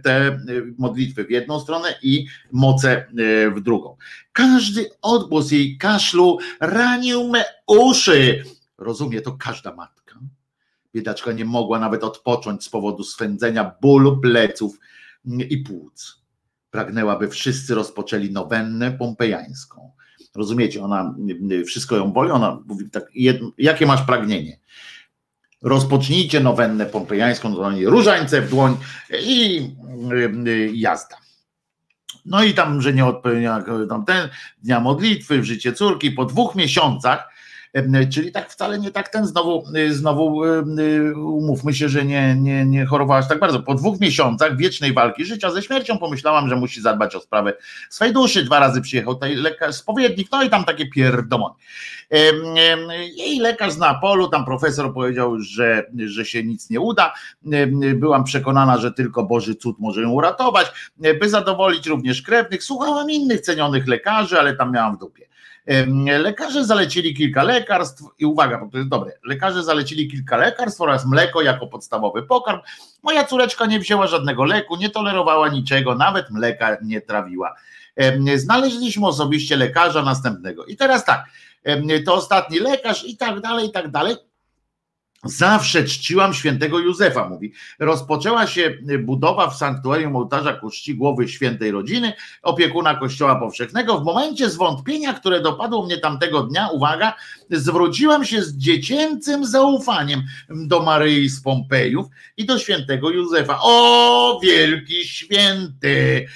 te 0.05 0.40
modlitwy 0.78 1.24
w 1.24 1.30
jedną 1.30 1.61
stronę 1.61 1.94
i 2.03 2.26
moce 2.53 3.07
w 3.57 3.61
drugą. 3.61 3.96
Każdy 4.32 4.90
odgłos 5.03 5.50
jej 5.50 5.78
kaszlu 5.78 6.38
ranił 6.61 7.28
me 7.28 7.44
uszy. 7.66 8.44
Rozumie 8.78 9.20
to 9.20 9.32
każda 9.32 9.74
matka. 9.74 10.18
Biedaczka 10.94 11.32
nie 11.32 11.44
mogła 11.44 11.78
nawet 11.78 12.05
odpocząć 12.05 12.64
z 12.64 12.68
powodu 12.68 13.05
swędzenia 13.05 13.74
bólu 13.82 14.20
pleców 14.20 14.78
i 15.24 15.59
płuc. 15.59 16.21
Pragnęła, 16.72 17.18
by 17.18 17.28
wszyscy 17.28 17.74
rozpoczęli 17.74 18.30
nowennę 18.30 18.92
pompejańską. 18.92 19.90
Rozumiecie, 20.34 20.84
ona 20.84 21.14
wszystko 21.66 21.96
ją 21.96 22.12
boli, 22.12 22.30
ona 22.30 22.58
mówi 22.66 22.90
tak, 22.90 23.04
jakie 23.58 23.86
masz 23.86 24.02
pragnienie? 24.02 24.58
rozpocznijcie 25.62 26.40
nowennę 26.40 26.86
pompejańską, 26.86 27.54
różańce 27.84 28.42
w 28.42 28.50
dłoń 28.50 28.76
i 29.22 29.70
jazda. 30.72 31.16
No 32.26 32.44
i 32.44 32.54
tam, 32.54 32.82
że 32.82 32.92
nie 32.92 33.04
odpowiedział 33.04 33.86
tam 33.88 34.04
ten 34.04 34.28
dnia 34.62 34.80
modlitwy 34.80 35.40
w 35.40 35.44
życie 35.44 35.72
córki 35.72 36.10
po 36.10 36.24
dwóch 36.24 36.54
miesiącach 36.54 37.31
Czyli 38.10 38.32
tak 38.32 38.50
wcale 38.50 38.78
nie 38.78 38.90
tak 38.90 39.08
ten 39.08 39.26
znowu, 39.26 39.64
y, 39.76 39.94
znowu 39.94 40.44
y, 40.44 41.16
umówmy 41.16 41.74
się, 41.74 41.88
że 41.88 42.04
nie, 42.04 42.34
nie, 42.34 42.64
nie 42.64 42.86
chorowałaś 42.86 43.28
tak 43.28 43.40
bardzo. 43.40 43.62
Po 43.62 43.74
dwóch 43.74 44.01
miesiącach 44.01 44.56
wiecznej 44.56 44.92
walki 44.92 45.24
życia 45.24 45.51
ze 45.51 45.62
śmiercią 45.62 45.98
pomyślałam, 45.98 46.48
że 46.48 46.56
musi 46.56 46.80
zadbać 46.80 47.14
o 47.16 47.20
sprawę 47.20 47.52
swojej 47.90 48.14
duszy. 48.14 48.44
Dwa 48.44 48.59
razy 48.60 48.80
przyjechał 48.80 49.14
tutaj 49.14 49.34
lekarz, 49.34 49.74
spowiednik, 49.74 50.28
no 50.32 50.42
i 50.42 50.51
tam 50.51 50.64
takie 50.64 50.86
pierdomonie. 50.86 51.55
Jej 53.16 53.38
lekarz 53.38 53.72
z 53.72 53.78
Napolu, 53.78 54.28
tam 54.28 54.44
profesor 54.44 54.94
powiedział, 54.94 55.40
że, 55.40 55.86
że 56.06 56.24
się 56.24 56.44
nic 56.44 56.70
nie 56.70 56.80
uda. 56.80 57.14
Byłam 57.94 58.24
przekonana, 58.24 58.78
że 58.78 58.92
tylko 58.92 59.22
Boży 59.22 59.55
cud 59.55 59.76
może 59.78 60.02
ją 60.02 60.10
uratować, 60.10 60.92
by 61.20 61.28
zadowolić 61.28 61.86
również 61.86 62.22
krewnych. 62.22 62.64
Słuchałam 62.64 63.10
innych 63.10 63.40
cenionych 63.40 63.88
lekarzy, 63.88 64.38
ale 64.38 64.56
tam 64.56 64.72
miałam 64.72 64.97
w 64.97 64.98
dupie. 64.98 65.31
Lekarze 66.18 66.64
zalecili 66.64 67.14
kilka 67.14 67.43
lekarstw 67.43 68.05
i 68.18 68.26
uwaga, 68.26 68.59
bo 68.59 68.70
to 68.70 68.78
jest 68.78 68.90
dobre. 68.90 69.12
Lekarze 69.24 69.62
zalecili 69.62 70.10
kilka 70.10 70.36
lekarstw 70.36 70.80
oraz 70.80 71.06
mleko 71.06 71.43
jako 71.43 71.66
podstawowy 71.66 72.22
pokarm. 72.22 72.60
Moja 73.02 73.24
córeczka 73.24 73.66
nie 73.66 73.80
wzięła 73.80 74.06
żadnego 74.06 74.44
leku, 74.44 74.76
nie 74.76 74.90
tolerowała 74.90 75.48
niczego, 75.48 75.94
nawet 75.94 76.30
mleka 76.30 76.76
nie 76.82 77.01
trawiła. 77.01 77.55
Znaleźliśmy 78.36 79.06
osobiście 79.06 79.56
lekarza 79.56 80.02
następnego. 80.02 80.64
I 80.64 80.76
teraz 80.76 81.05
tak, 81.05 81.24
to 82.06 82.14
ostatni 82.14 82.59
lekarz 82.59 83.05
i 83.05 83.16
tak 83.16 83.40
dalej, 83.40 83.68
i 83.68 83.72
tak 83.72 83.90
dalej. 83.90 84.16
Zawsze 85.24 85.85
czciłam 85.85 86.35
świętego 86.35 86.78
Józefa, 86.78 87.28
mówi. 87.28 87.53
Rozpoczęła 87.78 88.47
się 88.47 88.78
budowa 88.99 89.51
w 89.51 89.57
sanktuarium 89.57 90.16
ołtarza 90.16 90.53
ku 90.53 90.70
czci 90.70 90.94
głowy 90.94 91.28
świętej 91.28 91.70
rodziny, 91.70 92.12
opiekuna 92.43 92.94
kościoła 92.94 93.36
powszechnego. 93.36 94.01
W 94.01 94.05
momencie 94.05 94.51
zwątpienia, 94.51 95.12
które 95.12 95.40
dopadło 95.40 95.86
mnie 95.86 95.99
tamtego 95.99 96.43
dnia, 96.43 96.69
uwaga, 96.69 97.15
zwróciłam 97.51 98.24
się 98.24 98.43
z 98.43 98.57
dziecięcym 98.57 99.47
zaufaniem 99.47 100.23
do 100.49 100.82
Maryi 100.82 101.28
z 101.28 101.43
Pompejów 101.43 102.07
i 102.36 102.47
do 102.47 102.59
świętego 102.59 103.11
Józefa. 103.11 103.59
O, 103.62 104.40
wielki 104.43 105.05
święty, 105.05 106.27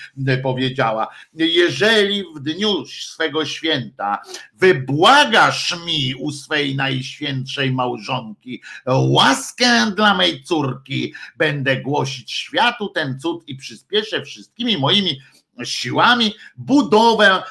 powiedziała, 0.42 1.08
jeżeli 1.34 2.24
w 2.36 2.40
dniu 2.40 2.86
swego 2.86 3.44
święta 3.44 4.18
wybłagasz 4.54 5.76
mi 5.86 6.14
u 6.14 6.30
swej 6.30 6.76
najświętszej 6.76 7.72
małżonki 7.72 8.62
łaskę 8.86 9.92
dla 9.96 10.14
mej 10.14 10.42
córki, 10.42 11.14
będę 11.36 11.76
głosić 11.76 12.32
światu 12.32 12.88
ten 12.88 13.20
cud 13.20 13.48
i 13.48 13.56
przyspieszę 13.56 14.22
wszystkimi 14.22 14.78
moimi 14.78 15.20
siłami 15.64 16.34
budowę 16.56 17.42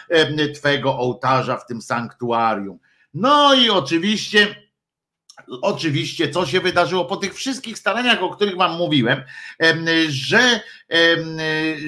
Twego 0.56 0.98
ołtarza 0.98 1.58
w 1.58 1.66
tym 1.66 1.82
sanktuarium. 1.82 2.80
No 3.14 3.54
i 3.54 3.70
oczywiście 3.70 4.66
oczywiście, 5.62 6.30
co 6.30 6.46
się 6.46 6.62
wydarzyło 6.62 7.06
po 7.06 7.18
tych 7.18 7.34
wszystkich 7.34 7.78
staraniach, 7.78 8.24
o 8.24 8.30
których 8.30 8.56
Wam 8.56 8.78
mówiłem, 8.78 9.24
em, 9.60 9.86
że, 10.10 10.60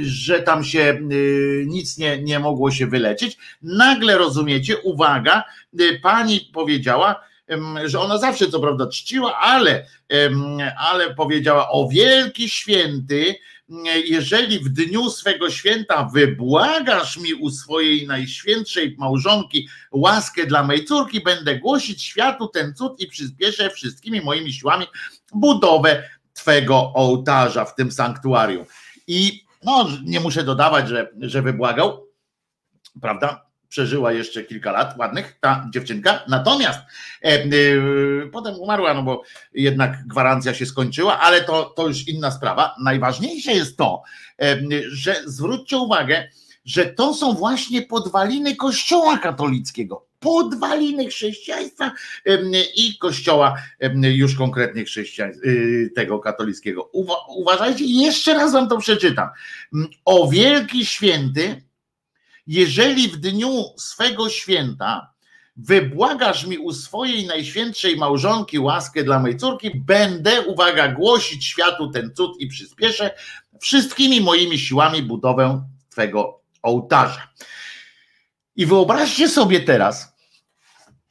że 0.01 0.39
tam 0.39 0.63
się 0.63 0.99
nic 1.65 1.97
nie, 1.97 2.23
nie 2.23 2.39
mogło 2.39 2.71
się 2.71 2.87
wyleczyć. 2.87 3.37
Nagle 3.61 4.17
rozumiecie, 4.17 4.77
uwaga, 4.77 5.43
pani 6.01 6.49
powiedziała, 6.53 7.26
że 7.85 7.99
ona 7.99 8.17
zawsze 8.17 8.49
co 8.49 8.59
prawda 8.59 8.87
czciła, 8.87 9.39
ale, 9.39 9.85
ale 10.77 11.15
powiedziała 11.15 11.69
o 11.69 11.87
wielki 11.87 12.49
święty, 12.49 13.35
jeżeli 14.05 14.59
w 14.59 14.69
dniu 14.69 15.09
swego 15.09 15.49
święta 15.49 16.09
wybłagasz 16.13 17.17
mi 17.17 17.33
u 17.33 17.49
swojej 17.49 18.07
najświętszej 18.07 18.95
małżonki 18.99 19.67
łaskę 19.91 20.45
dla 20.45 20.63
mej 20.63 20.85
córki, 20.85 21.21
będę 21.21 21.55
głosić 21.55 22.03
światu 22.03 22.47
ten 22.47 22.73
cud 22.73 22.99
i 22.99 23.07
przyspieszę 23.07 23.69
wszystkimi 23.69 24.21
moimi 24.21 24.53
siłami 24.53 24.85
budowę 25.33 26.09
twego 26.33 26.93
ołtarza 26.93 27.65
w 27.65 27.75
tym 27.75 27.91
sanktuarium. 27.91 28.65
I 29.07 29.43
no, 29.63 29.87
nie 30.03 30.19
muszę 30.19 30.43
dodawać, 30.43 30.89
że, 30.89 31.11
że 31.19 31.41
wybłagał, 31.41 32.07
prawda? 33.01 33.46
Przeżyła 33.77 34.13
jeszcze 34.13 34.43
kilka 34.43 34.71
lat 34.71 34.97
ładnych 34.97 35.37
ta 35.41 35.67
dziewczynka. 35.73 36.23
Natomiast 36.27 36.79
e, 37.23 37.27
e, 37.27 37.47
potem 38.31 38.55
umarła, 38.55 38.93
no 38.93 39.03
bo 39.03 39.23
jednak 39.53 40.07
gwarancja 40.07 40.53
się 40.53 40.65
skończyła, 40.65 41.19
ale 41.19 41.41
to, 41.43 41.63
to 41.63 41.87
już 41.87 42.07
inna 42.07 42.31
sprawa. 42.31 42.75
Najważniejsze 42.83 43.51
jest 43.53 43.77
to, 43.77 44.01
e, 44.41 44.57
że 44.87 45.15
zwróćcie 45.25 45.77
uwagę, 45.77 46.27
że 46.65 46.85
to 46.85 47.13
są 47.13 47.33
właśnie 47.33 47.81
podwaliny 47.81 48.55
Kościoła 48.55 49.17
katolickiego. 49.17 50.07
Podwaliny 50.19 51.07
chrześcijaństwa 51.07 51.91
em, 52.25 52.51
i 52.75 52.97
kościoła 52.97 53.57
em, 53.79 54.03
już 54.03 54.35
konkretnie 54.35 54.85
chrześcijaństwa 54.85 55.47
tego 55.95 56.19
katolickiego. 56.19 56.89
Uwa- 56.93 57.25
Uważajcie, 57.37 57.85
jeszcze 57.85 58.33
raz 58.33 58.53
wam 58.53 58.69
to 58.69 58.77
przeczytam. 58.77 59.29
O 60.05 60.27
wielki 60.27 60.85
święty, 60.85 61.66
jeżeli 62.47 63.07
w 63.07 63.17
dniu 63.17 63.63
swego 63.77 64.29
święta 64.29 65.13
wybłagasz 65.55 66.45
mi 66.45 66.57
u 66.57 66.73
swojej 66.73 67.25
najświętszej 67.25 67.97
małżonki 67.97 68.59
łaskę 68.59 69.03
dla 69.03 69.19
mojej 69.19 69.37
córki, 69.37 69.71
będę, 69.75 70.41
uwaga, 70.41 70.87
głosić 70.87 71.45
światu 71.45 71.91
ten 71.91 72.13
cud 72.15 72.31
i 72.39 72.47
przyspieszę 72.47 73.11
wszystkimi 73.59 74.21
moimi 74.21 74.59
siłami 74.59 75.03
budowę 75.03 75.63
twego 75.89 76.41
ołtarza. 76.61 77.27
I 78.55 78.65
wyobraźcie 78.65 79.29
sobie 79.29 79.59
teraz 79.59 80.15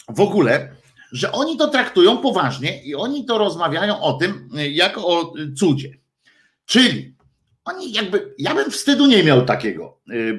w 0.09 0.21
ogóle, 0.21 0.77
że 1.13 1.33
oni 1.33 1.57
to 1.57 1.69
traktują 1.69 2.19
poważnie 2.19 2.83
i 2.83 2.95
oni 2.95 3.25
to 3.25 3.39
rozmawiają 3.39 4.01
o 4.01 4.13
tym, 4.13 4.49
jak 4.71 4.99
o 4.99 5.33
cudzie. 5.59 5.99
Czyli 6.67 7.16
oni 7.67 7.93
jakby, 7.93 8.35
ja 8.39 8.55
bym 8.55 8.71
wstydu 8.71 9.07
nie 9.07 9.25
miał 9.25 9.45
takiego, 9.45 9.99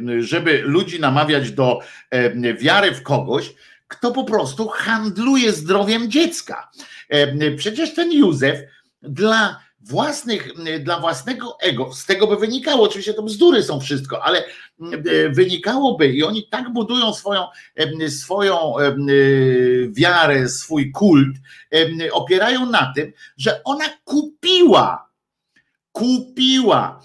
y, 0.09 0.23
żeby 0.23 0.61
ludzi 0.61 0.99
namawiać 0.99 1.51
do 1.51 1.79
y, 2.15 2.53
wiary 2.53 2.91
w 2.91 3.03
kogoś, 3.03 3.55
kto 3.87 4.11
po 4.11 4.23
prostu 4.23 4.67
handluje 4.67 5.51
zdrowiem 5.51 6.11
dziecka. 6.11 6.71
Y, 7.13 7.55
Przecież 7.57 7.93
ten 7.93 8.11
Józef 8.11 8.59
dla 9.01 9.59
własnych, 9.79 10.49
dla 10.79 10.99
własnego 10.99 11.57
ego, 11.61 11.93
z 11.93 12.05
tego 12.05 12.27
by 12.27 12.35
wynikało, 12.35 12.83
oczywiście 12.83 13.13
to 13.13 13.23
bzdury 13.23 13.63
są 13.63 13.79
wszystko, 13.79 14.23
ale 14.23 14.43
wynikałoby 15.29 16.07
i 16.07 16.23
oni 16.23 16.47
tak 16.47 16.73
budują 16.73 17.13
swoją, 17.13 17.47
swoją 18.09 18.73
wiarę, 19.89 20.49
swój 20.49 20.91
kult, 20.91 21.37
opierają 22.11 22.65
na 22.65 22.93
tym, 22.95 23.13
że 23.37 23.63
ona 23.63 23.85
kupiła 24.03 25.07
kupiła 25.97 27.01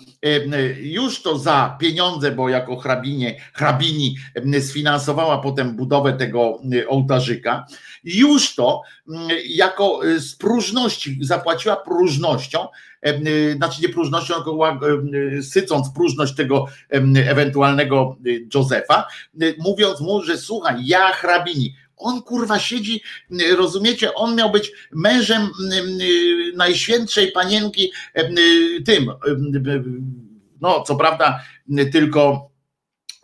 już 0.81 1.23
to 1.23 1.39
za 1.39 1.77
pieniądze, 1.81 2.33
bo 2.33 2.49
jako 2.49 2.77
hrabinie, 2.77 3.41
hrabini 3.53 4.17
sfinansowała 4.61 5.39
potem 5.39 5.77
budowę 5.77 6.13
tego 6.13 6.59
ołtarzyka, 6.89 7.67
już 8.05 8.55
to 8.55 8.83
jako 9.47 10.01
z 10.19 10.35
próżności, 10.37 11.19
zapłaciła 11.21 11.77
próżnością, 11.77 12.67
znaczy 13.57 13.83
nie 13.83 13.89
próżnością, 13.89 14.35
tylko 14.35 14.81
sycąc 15.43 15.91
próżność 15.91 16.35
tego 16.35 16.67
ewentualnego 17.27 18.17
Józefa, 18.55 19.07
mówiąc 19.59 20.01
mu, 20.01 20.23
że 20.23 20.39
słuchaj, 20.39 20.77
ja 20.85 21.13
hrabini, 21.13 21.75
on 22.03 22.23
kurwa 22.23 22.59
siedzi, 22.59 23.03
rozumiecie, 23.57 24.15
on 24.15 24.37
miał 24.37 24.51
być 24.51 24.73
mężem 24.93 25.51
najświętszej 26.55 27.33
panienki 27.33 27.93
tym, 28.87 29.11
no 30.61 30.83
co 30.83 30.97
prawda 30.97 31.41
tylko 31.93 32.51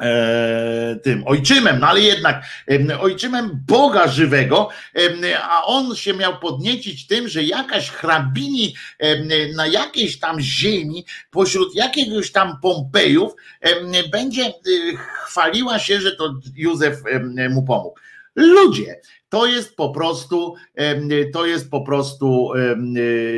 e, 0.03 0.99
tym 1.03 1.23
ojczymem, 1.27 1.81
no 1.81 1.89
ale 1.89 2.01
jednak 2.01 2.45
ojczymem 3.01 3.65
Boga 3.67 4.09
żywego, 4.09 4.69
a 5.43 5.65
on 5.65 5.97
się 5.97 6.15
miał 6.15 6.39
podniecić 6.39 7.07
tym, 7.07 7.29
że 7.29 7.43
jakaś 7.43 7.91
hrabini 7.91 8.75
na 9.57 9.67
jakiejś 9.67 10.19
tam 10.19 10.41
ziemi, 10.41 11.05
pośród 11.31 11.75
jakiegoś 11.75 12.33
tam 12.33 12.61
Pompejów, 12.63 13.33
będzie 14.13 14.53
chwaliła 15.25 15.79
się, 15.79 16.01
że 16.01 16.17
to 16.17 16.35
Józef 16.57 17.03
mu 17.51 17.63
pomógł. 17.63 17.99
Ludzie, 18.39 19.01
to 19.29 19.47
jest 19.47 19.77
po 19.77 19.91
prostu, 19.91 20.55
to 21.33 21.47
jest 21.47 21.71
po 21.71 21.81
prostu 21.81 22.51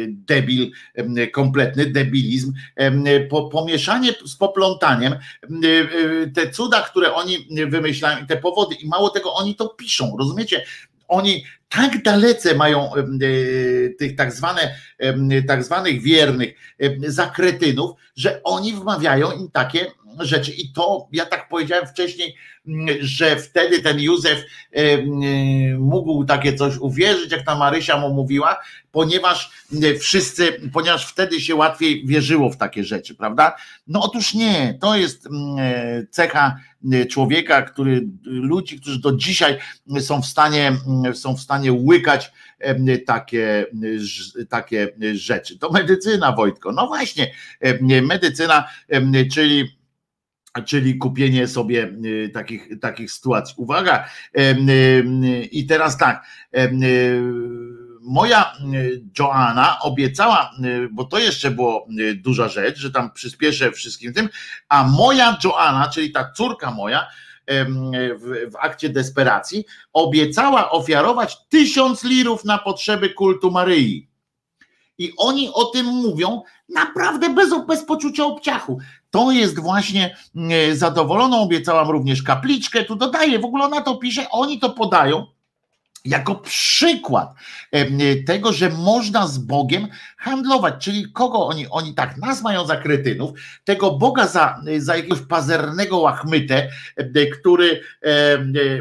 debil, 0.09 0.71
kompletny 1.33 1.87
debilizm, 1.87 2.53
pomieszanie 3.51 4.13
z 4.25 4.37
poplątaniem, 4.37 5.15
te 6.35 6.51
cuda, 6.51 6.83
które 6.83 7.15
oni 7.15 7.49
wymyślają, 7.67 8.27
te 8.27 8.37
powody 8.37 8.75
i 8.75 8.89
mało 8.89 9.11
tego, 9.11 9.35
oni 9.35 9.55
to 9.55 9.69
piszą, 9.69 10.17
rozumiecie? 10.19 10.65
Oni 11.09 11.45
tak 11.69 12.03
dalece 12.03 12.55
mają 12.55 12.91
tych 13.99 14.17
tak, 14.17 14.33
zwane, 14.33 14.75
tak 15.49 15.65
zwanych 15.65 16.03
wiernych 16.03 16.55
za 17.07 17.27
kretynów, 17.27 17.91
że 18.17 18.41
oni 18.43 18.73
wmawiają 18.73 19.33
im 19.33 19.51
takie 19.51 19.87
rzeczy. 20.19 20.53
I 20.53 20.73
to 20.73 21.09
ja 21.13 21.27
tak 21.27 21.49
powiedziałem 21.49 21.87
wcześniej, 21.87 22.35
że 23.01 23.37
wtedy 23.37 23.83
ten 23.83 24.01
Józef 24.01 24.45
mógł 25.79 26.25
takie 26.25 26.55
coś 26.55 26.77
uwierzyć, 26.77 27.33
jak 27.33 27.45
ta 27.45 27.57
Marysia 27.57 27.99
mu 27.99 28.15
mówiła, 28.15 28.61
ponieważ 28.93 29.51
wszyscy, 30.01 30.61
ponieważ 30.73 31.07
wtedy 31.07 31.41
się 31.41 31.55
łatwiej 31.55 32.07
wierzyło 32.07 32.51
w 32.51 32.57
takie 32.57 32.85
rzeczy, 32.85 33.15
prawda? 33.15 33.57
No 33.87 34.01
otóż 34.03 34.35
nie, 34.35 34.79
to 34.81 34.97
jest 34.97 35.29
cecha 36.11 36.57
człowieka, 37.11 37.63
który 37.63 38.09
ludzi, 38.25 38.81
którzy 38.81 39.01
do 39.01 39.13
dzisiaj 39.13 39.59
są 40.01 40.23
w 40.23 40.27
stanie, 40.27 40.73
są 41.15 41.37
w 41.37 41.41
stanie 41.41 41.73
łykać 41.73 42.33
takie, 43.07 43.67
takie 44.49 44.89
rzeczy. 45.15 45.59
To 45.59 45.71
medycyna, 45.71 46.33
Wojtko. 46.33 46.73
No 46.73 46.87
właśnie, 46.87 47.33
medycyna, 48.03 48.69
czyli 49.33 49.80
czyli 50.65 50.99
kupienie 50.99 51.49
sobie 51.49 51.93
takich, 52.35 52.81
takich 52.81 53.13
sytuacji. 53.13 53.55
Uwaga, 53.59 54.09
i 55.53 55.67
teraz 55.67 55.99
tak, 55.99 56.27
moja 58.01 58.53
Joanna 59.19 59.79
obiecała, 59.81 60.51
bo 60.91 61.05
to 61.05 61.19
jeszcze 61.19 61.51
było 61.51 61.87
duża 62.15 62.49
rzecz, 62.49 62.79
że 62.79 62.91
tam 62.91 63.13
przyspieszę 63.13 63.73
wszystkim 63.73 64.13
tym, 64.13 64.29
a 64.69 64.85
moja 64.85 65.39
Joanna, 65.45 65.89
czyli 65.89 66.13
ta 66.13 66.33
córka 66.37 66.71
moja, 66.71 67.07
w, 68.17 68.51
w 68.53 68.57
akcie 68.61 68.89
desperacji, 68.89 69.65
obiecała 69.93 70.71
ofiarować 70.71 71.37
tysiąc 71.49 72.05
lirów 72.05 72.45
na 72.45 72.59
potrzeby 72.59 73.11
kultu 73.11 73.51
Maryi. 73.51 74.11
I 74.99 75.13
oni 75.17 75.51
o 75.55 75.65
tym 75.65 75.87
mówią 75.87 76.43
naprawdę 76.69 77.35
bez, 77.35 77.67
bez 77.67 77.85
poczucia 77.85 78.25
obciachu. 78.25 78.79
To 79.11 79.31
jest 79.31 79.61
właśnie 79.61 80.17
zadowoloną, 80.73 81.41
obiecałam 81.41 81.91
również 81.91 82.23
kapliczkę, 82.23 82.85
tu 82.85 82.97
dodaję, 82.97 83.39
w 83.39 83.45
ogóle 83.45 83.65
ona 83.65 83.81
to 83.81 83.97
pisze, 83.97 84.31
oni 84.31 84.59
to 84.59 84.71
podają 84.71 85.27
jako 86.05 86.35
przykład 86.35 87.35
tego, 88.27 88.53
że 88.53 88.71
można 88.71 89.27
z 89.27 89.39
Bogiem 89.39 89.89
handlować, 90.17 90.75
czyli 90.85 91.13
kogo 91.13 91.47
oni, 91.47 91.67
oni 91.71 91.95
tak 91.95 92.17
nas 92.17 92.43
mają 92.43 92.67
za 92.67 92.77
kretynów, 92.77 93.31
tego 93.65 93.91
Boga 93.91 94.27
za, 94.27 94.61
za 94.79 94.97
jakiegoś 94.97 95.21
pazernego 95.21 95.99
łachmytę, 95.99 96.69
który 97.33 97.81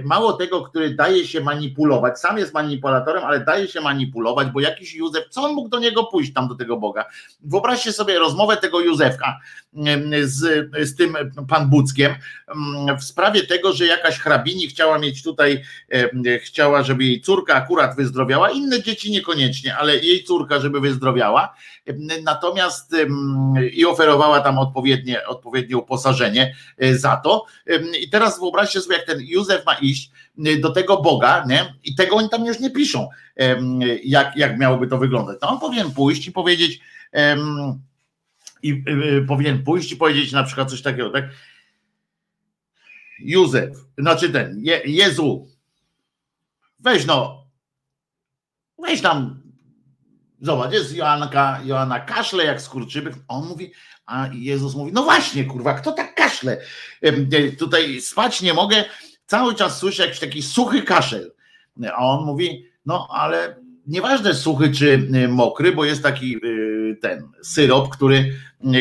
mało 0.03 0.33
tego, 0.33 0.61
który 0.61 0.95
daje 0.95 1.27
się 1.27 1.41
manipulować, 1.41 2.19
sam 2.19 2.37
jest 2.37 2.53
manipulatorem, 2.53 3.23
ale 3.23 3.45
daje 3.45 3.67
się 3.67 3.81
manipulować, 3.81 4.47
bo 4.47 4.59
jakiś 4.59 4.95
Józef, 4.95 5.23
co 5.29 5.43
on 5.43 5.53
mógł 5.53 5.69
do 5.69 5.79
niego 5.79 6.03
pójść 6.03 6.33
tam 6.33 6.47
do 6.47 6.55
tego 6.55 6.77
Boga? 6.77 7.05
Wyobraźcie 7.41 7.93
sobie 7.93 8.19
rozmowę 8.19 8.57
tego 8.57 8.79
Józefka 8.79 9.39
z, 10.23 10.69
z 10.89 10.95
tym 10.95 11.17
pan 11.47 11.69
Buckiem 11.69 12.15
w 12.99 13.03
sprawie 13.03 13.47
tego, 13.47 13.73
że 13.73 13.85
jakaś 13.85 14.19
hrabini 14.19 14.67
chciała 14.67 14.99
mieć 14.99 15.23
tutaj, 15.23 15.63
chciała, 16.41 16.83
żeby 16.83 17.03
jej 17.03 17.21
córka 17.21 17.55
akurat 17.55 17.95
wyzdrowiała, 17.95 18.51
inne 18.51 18.83
dzieci 18.83 19.11
niekoniecznie, 19.11 19.77
ale 19.77 19.97
jej 19.97 20.23
córka, 20.23 20.59
żeby 20.59 20.79
wyzdrowiała, 20.79 21.55
natomiast 22.23 22.95
i 23.73 23.85
oferowała 23.85 24.41
tam 24.41 24.57
odpowiednie, 24.57 25.27
odpowiednie 25.27 25.77
uposażenie 25.77 26.55
za 26.91 27.17
to. 27.17 27.45
I 28.01 28.09
teraz 28.09 28.39
wyobraźcie 28.39 28.81
sobie, 28.81 28.95
jak 28.95 29.05
ten 29.05 29.19
Józef 29.21 29.65
ma 29.65 29.73
iść 29.73 30.11
do 30.59 30.69
tego 30.69 31.01
Boga, 31.01 31.45
nie? 31.47 31.73
i 31.83 31.95
tego 31.95 32.15
oni 32.15 32.29
tam 32.29 32.45
już 32.45 32.59
nie 32.59 32.69
piszą, 32.69 33.09
jak, 34.03 34.37
jak 34.37 34.59
miałoby 34.59 34.87
to 34.87 34.97
wyglądać. 34.97 35.39
To 35.39 35.49
on 35.49 35.59
powinien 35.59 35.91
pójść 35.91 36.27
i 36.27 36.31
powiedzieć, 36.31 36.79
i 38.63 38.83
y, 38.89 38.91
y, 38.91 39.25
powinien 39.27 39.63
pójść 39.63 39.91
i 39.91 39.97
powiedzieć 39.97 40.31
na 40.31 40.43
przykład 40.43 40.69
coś 40.69 40.81
takiego, 40.81 41.09
tak? 41.09 41.25
Józef, 43.19 43.77
znaczy 43.97 44.29
ten, 44.29 44.59
Je, 44.63 44.81
Jezu, 44.85 45.47
weź 46.79 47.05
no, 47.05 47.47
weź 48.79 49.01
tam, 49.01 49.41
zobacz, 50.41 50.73
jest 50.73 50.95
Joanka, 50.95 51.61
Joanna 51.65 51.99
kaszle 51.99 52.45
jak 52.45 52.61
skurczybyk, 52.61 53.13
on 53.27 53.47
mówi, 53.47 53.71
a 54.05 54.29
Jezus 54.33 54.75
mówi, 54.75 54.91
no 54.93 55.03
właśnie, 55.03 55.45
kurwa, 55.45 55.73
kto 55.73 55.91
tak 55.91 56.15
kaszle? 56.15 56.61
Tutaj 57.59 58.01
spać 58.01 58.41
nie 58.41 58.53
mogę, 58.53 58.85
cały 59.25 59.55
czas 59.55 59.77
słyszę 59.77 60.03
jakiś 60.03 60.19
taki 60.19 60.41
suchy 60.41 60.83
kaszel. 60.83 61.31
A 61.93 62.05
on 62.05 62.25
mówi, 62.25 62.65
no 62.85 63.07
ale 63.11 63.55
nieważne 63.87 64.33
suchy 64.33 64.71
czy 64.71 65.09
mokry, 65.29 65.71
bo 65.71 65.85
jest 65.85 66.03
taki 66.03 66.35
y, 66.45 66.68
ten 67.01 67.27
syrop, 67.41 67.89
który 67.89 68.33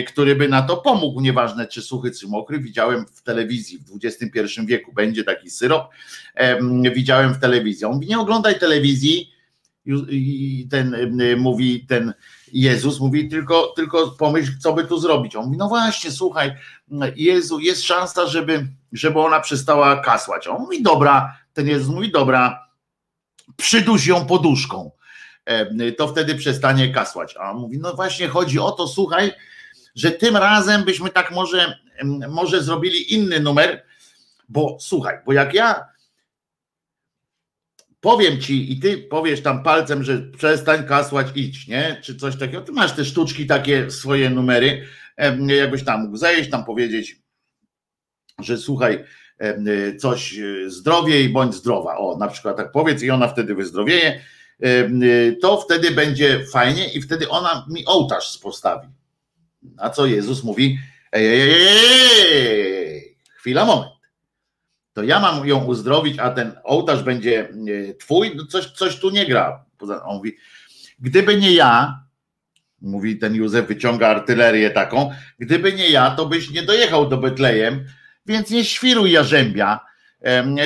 który 0.06 0.36
by 0.36 0.48
na 0.48 0.62
to 0.62 0.76
pomógł, 0.76 1.20
nieważne 1.20 1.66
czy 1.66 1.82
suchy, 1.82 2.10
czy 2.10 2.28
mokry. 2.28 2.58
Widziałem 2.58 3.06
w 3.06 3.22
telewizji 3.22 3.78
w 3.78 4.04
XXI 4.04 4.66
wieku, 4.66 4.92
będzie 4.92 5.24
taki 5.24 5.50
syrop. 5.50 5.88
Widziałem 6.94 7.34
w 7.34 7.38
telewizji. 7.38 7.84
On 7.84 7.94
mówi, 7.94 8.06
nie 8.06 8.18
oglądaj 8.18 8.58
telewizji. 8.58 9.32
I 10.10 10.66
ten 10.70 10.96
mówi, 11.36 11.86
ten 11.86 12.14
Jezus 12.52 13.00
mówi, 13.00 13.28
tylko, 13.28 13.72
tylko 13.76 14.10
pomyśl, 14.10 14.52
co 14.58 14.72
by 14.72 14.84
tu 14.84 14.98
zrobić. 14.98 15.36
On 15.36 15.44
mówi, 15.44 15.56
no 15.56 15.68
właśnie, 15.68 16.10
słuchaj, 16.10 16.52
Jezu, 17.16 17.60
jest 17.60 17.82
szansa, 17.82 18.26
żeby, 18.26 18.66
żeby 18.92 19.20
ona 19.20 19.40
przestała 19.40 20.00
kasłać. 20.00 20.46
On 20.46 20.60
mówi, 20.60 20.82
dobra, 20.82 21.36
ten 21.52 21.68
Jezus 21.68 21.94
mówi, 21.94 22.12
dobra, 22.12 22.68
przyduś 23.56 24.06
ją 24.06 24.26
poduszką. 24.26 24.90
To 25.98 26.08
wtedy 26.08 26.34
przestanie 26.34 26.92
kasłać. 26.92 27.34
A 27.36 27.50
on 27.50 27.58
mówi, 27.58 27.78
no 27.78 27.94
właśnie 27.94 28.28
chodzi 28.28 28.58
o 28.58 28.70
to, 28.70 28.88
słuchaj, 28.88 29.32
że 29.94 30.10
tym 30.10 30.36
razem 30.36 30.84
byśmy 30.84 31.10
tak 31.10 31.30
może, 31.30 31.78
może 32.28 32.62
zrobili 32.62 33.14
inny 33.14 33.40
numer, 33.40 33.84
bo 34.48 34.76
słuchaj, 34.80 35.18
bo 35.26 35.32
jak 35.32 35.54
ja 35.54 35.84
powiem 38.00 38.40
ci 38.40 38.72
i 38.72 38.80
ty 38.80 38.98
powiesz 38.98 39.42
tam 39.42 39.62
palcem, 39.62 40.04
że 40.04 40.18
przestań 40.18 40.86
kasłać, 40.86 41.26
idź, 41.34 41.68
nie? 41.68 42.00
Czy 42.02 42.16
coś 42.16 42.36
takiego, 42.36 42.60
ty 42.60 42.72
masz 42.72 42.92
te 42.92 43.04
sztuczki, 43.04 43.46
takie 43.46 43.90
swoje 43.90 44.30
numery, 44.30 44.86
jakbyś 45.46 45.84
tam 45.84 46.02
mógł 46.02 46.16
zejść, 46.16 46.50
tam 46.50 46.64
powiedzieć, 46.64 47.16
że 48.38 48.58
słuchaj, 48.58 49.04
coś 49.98 50.38
e, 50.38 50.70
zdrowiej 50.70 51.28
bądź 51.28 51.54
zdrowa, 51.54 51.98
o 51.98 52.16
na 52.16 52.28
przykład 52.28 52.56
tak 52.56 52.72
powiedz 52.72 53.02
i 53.02 53.10
ona 53.10 53.28
wtedy 53.28 53.54
wyzdrowieje, 53.54 54.20
to 55.42 55.60
wtedy 55.60 55.90
będzie 55.90 56.46
fajnie 56.46 56.92
i 56.92 57.02
wtedy 57.02 57.28
ona 57.28 57.66
mi 57.70 57.86
ołtarz 57.86 58.38
postawi. 58.38 58.88
Na 59.62 59.90
co 59.90 60.06
Jezus 60.06 60.44
mówi: 60.44 60.78
ej, 61.12 61.26
ej, 61.26 61.50
ej, 62.32 63.16
chwila, 63.36 63.64
moment. 63.64 63.92
To 64.92 65.02
ja 65.02 65.20
mam 65.20 65.48
ją 65.48 65.64
uzdrowić, 65.64 66.18
a 66.18 66.30
ten 66.30 66.52
ołtarz 66.64 67.02
będzie 67.02 67.48
e, 67.48 67.94
twój, 67.94 68.36
no 68.36 68.46
coś, 68.46 68.66
coś 68.66 68.96
tu 68.96 69.10
nie 69.10 69.26
gra. 69.26 69.64
On 70.04 70.16
mówi: 70.16 70.36
Gdyby 70.98 71.36
nie 71.36 71.52
ja, 71.52 72.02
mówi 72.80 73.18
ten 73.18 73.34
Józef, 73.34 73.66
wyciąga 73.66 74.08
artylerię 74.08 74.70
taką, 74.70 75.10
gdyby 75.38 75.72
nie 75.72 75.90
ja, 75.90 76.10
to 76.10 76.26
byś 76.26 76.50
nie 76.50 76.62
dojechał 76.62 77.08
do 77.08 77.16
Betlejem, 77.16 77.86
więc 78.26 78.50
nie 78.50 78.64
świruj 78.64 79.12
jarzębia, 79.12 79.80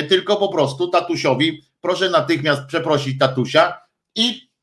tylko 0.09 0.37
po 0.37 0.49
prostu 0.49 0.87
tatusiowi, 0.87 1.63
proszę 1.81 2.09
natychmiast 2.09 2.65
przeprosić 2.65 3.19
tatusia 3.19 3.82
i 4.15 4.53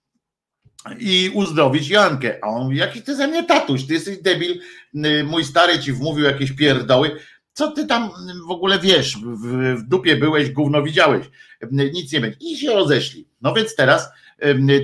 i 0.98 1.31
uzdrowić 1.35 1.89
Jankę. 1.89 2.39
A 2.43 2.47
on 2.47 2.64
mówi, 2.64 2.77
jaki 2.77 3.02
ty 3.02 3.16
ze 3.16 3.28
mnie 3.28 3.44
tatuś, 3.44 3.86
ty 3.86 3.94
jesteś 3.94 4.18
debil, 4.18 4.60
y, 4.94 5.24
mój 5.24 5.44
stary 5.44 5.78
ci 5.78 5.93
wmówił 5.93 6.24
jakieś 6.24 6.52
pierdoły, 6.52 7.16
co 7.52 7.70
ty 7.70 7.86
tam 7.86 8.10
w 8.48 8.51
ogóle 8.51 8.78
wiesz, 8.78 9.16
w, 9.18 9.82
dupie 9.82 10.16
byłeś, 10.16 10.51
gówno 10.51 10.82
widziałeś, 10.82 11.27
nic 11.70 12.12
nie 12.12 12.20
będzie. 12.20 12.39
I 12.40 12.56
się 12.56 12.72
rozeszli. 12.72 13.28
No 13.40 13.55
więc 13.55 13.74
teraz 13.74 14.09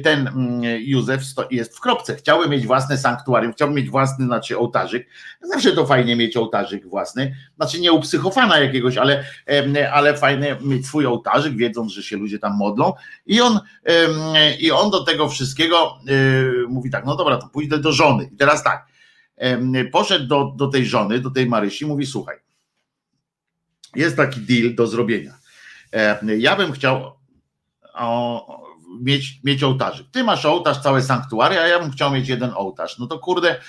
ten 0.04 0.30
Józef 0.78 1.22
jest 1.50 1.76
w 1.76 1.80
kropce. 1.80 2.16
Chciałby 2.16 2.48
mieć 2.48 2.66
własne 2.66 2.98
sanktuarium, 2.98 3.52
chciałby 3.52 3.74
mieć 3.74 3.90
własny, 3.90 4.24
znaczy 4.24 4.58
ołtarzyk. 4.58 5.08
Zawsze 5.40 5.72
to 5.72 5.86
fajnie 5.86 6.16
mieć 6.16 6.36
ołtarzyk 6.36 6.86
własny. 6.86 7.36
Znaczy 7.56 7.80
nie 7.80 7.92
u 7.92 8.00
psychofana 8.00 8.58
jakiegoś, 8.58 8.96
ale, 8.96 9.24
ale 9.92 10.16
fajnie 10.16 10.56
mieć 10.60 10.86
swój 10.86 11.06
ołtarzyk, 11.06 11.56
wiedząc, 11.56 11.92
że 11.92 12.02
się 12.02 12.16
ludzie 12.16 12.38
tam 12.38 12.56
modlą. 12.56 12.92
I 13.26 13.40
on, 13.40 13.60
i 14.58 14.70
on 14.70 14.90
do 14.90 15.04
tego 15.04 15.28
wszystkiego 15.28 15.98
y, 16.08 16.68
mówi 16.68 16.90
tak, 16.90 17.06
no 17.06 17.16
dobra, 17.16 17.36
to 17.36 17.48
pójdę 17.48 17.78
do 17.78 17.92
żony. 17.92 18.28
I 18.32 18.36
teraz 18.36 18.64
tak, 18.64 18.86
poszedł 19.92 20.26
do, 20.26 20.52
do 20.56 20.68
tej 20.68 20.86
żony, 20.86 21.20
do 21.20 21.30
tej 21.30 21.46
Marysi, 21.46 21.86
mówi 21.86 22.06
słuchaj, 22.06 22.36
jest 23.94 24.16
taki 24.16 24.40
deal 24.40 24.74
do 24.74 24.86
zrobienia. 24.86 25.34
Ja 26.38 26.56
bym 26.56 26.72
chciał 26.72 27.12
o, 27.94 28.65
mieć, 29.00 29.40
mieć 29.44 29.62
ołtarzyk. 29.62 30.06
Ty 30.12 30.24
masz 30.24 30.44
ołtarz, 30.44 30.78
całe 30.78 31.02
sanktuaria, 31.02 31.60
a 31.60 31.66
ja 31.66 31.78
bym 31.78 31.90
chciał 31.90 32.10
mieć 32.10 32.28
jeden 32.28 32.50
ołtarz. 32.54 32.98
No 32.98 33.06
to 33.06 33.18
kurde, 33.18 33.60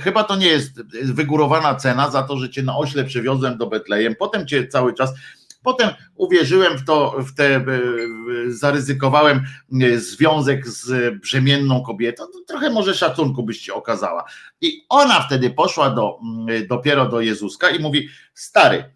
chyba 0.00 0.24
to 0.24 0.36
nie 0.36 0.46
jest 0.46 0.82
wygórowana 1.12 1.74
cena 1.74 2.10
za 2.10 2.22
to, 2.22 2.36
że 2.36 2.50
cię 2.50 2.62
na 2.62 2.76
ośle 2.76 3.04
przewiozłem 3.04 3.58
do 3.58 3.66
Betlejem, 3.66 4.14
potem 4.18 4.46
cię 4.46 4.68
cały 4.68 4.94
czas 4.94 5.14
Potem 5.64 5.88
uwierzyłem 6.14 6.78
w 6.78 6.84
to, 6.84 7.16
w 7.18 7.34
te, 7.34 7.64
zaryzykowałem 8.48 9.44
e, 9.82 9.98
związek 9.98 10.68
z 10.68 11.14
brzemienną 11.20 11.82
kobietą, 11.82 12.24
to 12.24 12.40
trochę 12.46 12.70
może 12.70 12.94
szacunku 12.94 13.42
byś 13.42 13.60
ci 13.60 13.72
okazała. 13.72 14.24
I 14.60 14.84
ona 14.88 15.20
wtedy 15.20 15.50
poszła 15.50 15.90
do, 15.90 16.18
mm, 16.22 16.66
dopiero 16.66 17.08
do 17.08 17.20
Jezuska 17.20 17.70
i 17.70 17.82
mówi: 17.82 18.08
Stary, 18.34 18.93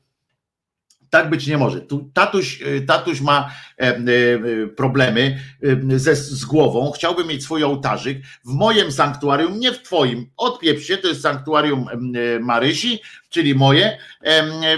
tak 1.10 1.30
być 1.30 1.46
nie 1.46 1.58
może. 1.58 1.80
Tu 1.80 2.10
tatuś, 2.14 2.62
y, 2.62 2.84
tatuś 2.86 3.20
ma 3.20 3.50
e, 3.78 3.82
e, 3.82 3.98
problemy 4.66 5.38
e, 5.92 5.98
ze, 5.98 6.16
z 6.16 6.44
głową, 6.44 6.90
chciałby 6.90 7.24
mieć 7.24 7.42
swój 7.42 7.64
ołtarzyk 7.64 8.18
w 8.44 8.52
moim 8.52 8.92
sanktuarium, 8.92 9.60
nie 9.60 9.72
w 9.72 9.82
twoim. 9.82 10.30
Odpieprz 10.36 10.86
się, 10.86 10.96
to 10.96 11.08
jest 11.08 11.22
sanktuarium 11.22 11.86
Marysi, 12.40 13.00
czyli 13.30 13.54
moje, 13.54 13.98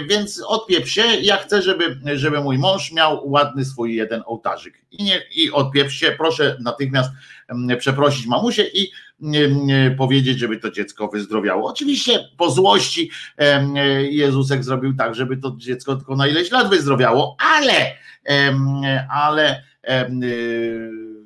więc 0.09 0.43
odpieprz 0.47 0.91
się. 0.91 1.03
Ja 1.21 1.37
chcę, 1.37 1.61
żeby, 1.61 1.99
żeby 2.15 2.41
mój 2.41 2.57
mąż 2.57 2.91
miał 2.91 3.29
ładny 3.29 3.65
swój 3.65 3.95
jeden 3.95 4.21
ołtarzyk. 4.25 4.73
I, 4.91 5.03
nie, 5.03 5.21
i 5.35 5.51
odpieprz 5.51 5.95
się, 5.95 6.15
proszę 6.17 6.57
natychmiast 6.61 7.11
przeprosić 7.77 8.27
mamusię 8.27 8.63
i 8.73 8.91
powiedzieć, 9.97 10.39
żeby 10.39 10.57
to 10.57 10.71
dziecko 10.71 11.07
wyzdrowiało. 11.07 11.69
Oczywiście 11.69 12.19
po 12.37 12.51
złości 12.51 13.11
Jezusek 14.09 14.63
zrobił 14.63 14.93
tak, 14.95 15.15
żeby 15.15 15.37
to 15.37 15.55
dziecko 15.57 15.95
tylko 15.95 16.15
na 16.15 16.27
ileś 16.27 16.51
lat 16.51 16.69
wyzdrowiało, 16.69 17.35
ale, 17.39 17.95
ale 19.09 19.63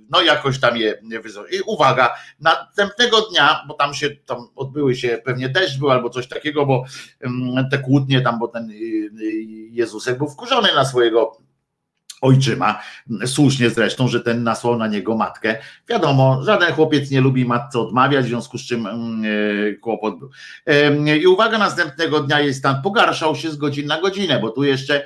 no 0.10 0.22
jakoś 0.22 0.60
tam 0.60 0.78
je 0.78 1.00
wyzdrowiało. 1.24 1.56
I 1.58 1.62
uwaga, 1.62 2.16
następnego 2.40 3.22
dnia, 3.22 3.64
bo 3.68 3.74
tam 3.74 3.94
się, 3.94 4.10
tam 4.10 4.48
odbyły 4.56 4.96
się, 4.96 5.22
pewnie 5.26 5.50
deszcz 5.50 5.80
był 5.80 5.92
albo 5.92 6.10
coś 6.10 6.28
takiego, 6.28 6.66
bo 6.66 6.86
te 7.72 7.78
kłótnie 7.78 8.22
tam, 8.22 8.40
bo 8.40 8.48
ten 8.48 8.70
y, 8.70 8.74
y, 8.74 9.46
Jezusek 9.72 10.18
był 10.18 10.28
wkurzony 10.28 10.70
na 10.76 10.86
swojego 10.86 11.38
ojczyma, 12.22 12.82
słusznie 13.26 13.70
zresztą, 13.70 14.08
że 14.08 14.22
ten 14.22 14.44
nasłał 14.44 14.78
na 14.78 14.88
niego 14.88 15.18
matkę. 15.18 15.58
Wiadomo, 15.90 16.44
żaden 16.44 16.74
chłopiec 16.74 17.12
nie 17.12 17.22
lubi 17.22 17.46
matce 17.46 17.80
odmawiać, 17.80 18.26
w 18.26 18.28
związku 18.28 18.58
z 18.58 18.62
czym 18.62 18.88
e, 18.88 18.92
kłopot 19.74 20.20
był. 20.20 20.30
I 21.22 21.28
uwaga, 21.28 21.58
następnego 21.58 22.20
dnia 22.20 22.40
jej 22.40 22.54
stan 22.54 22.82
pogarszał 22.82 23.36
się 23.36 23.52
z 23.52 23.56
godziny 23.56 23.88
na 23.88 24.02
godzinę, 24.02 24.40
bo 24.40 24.50
tu 24.50 24.64
jeszcze 24.64 25.06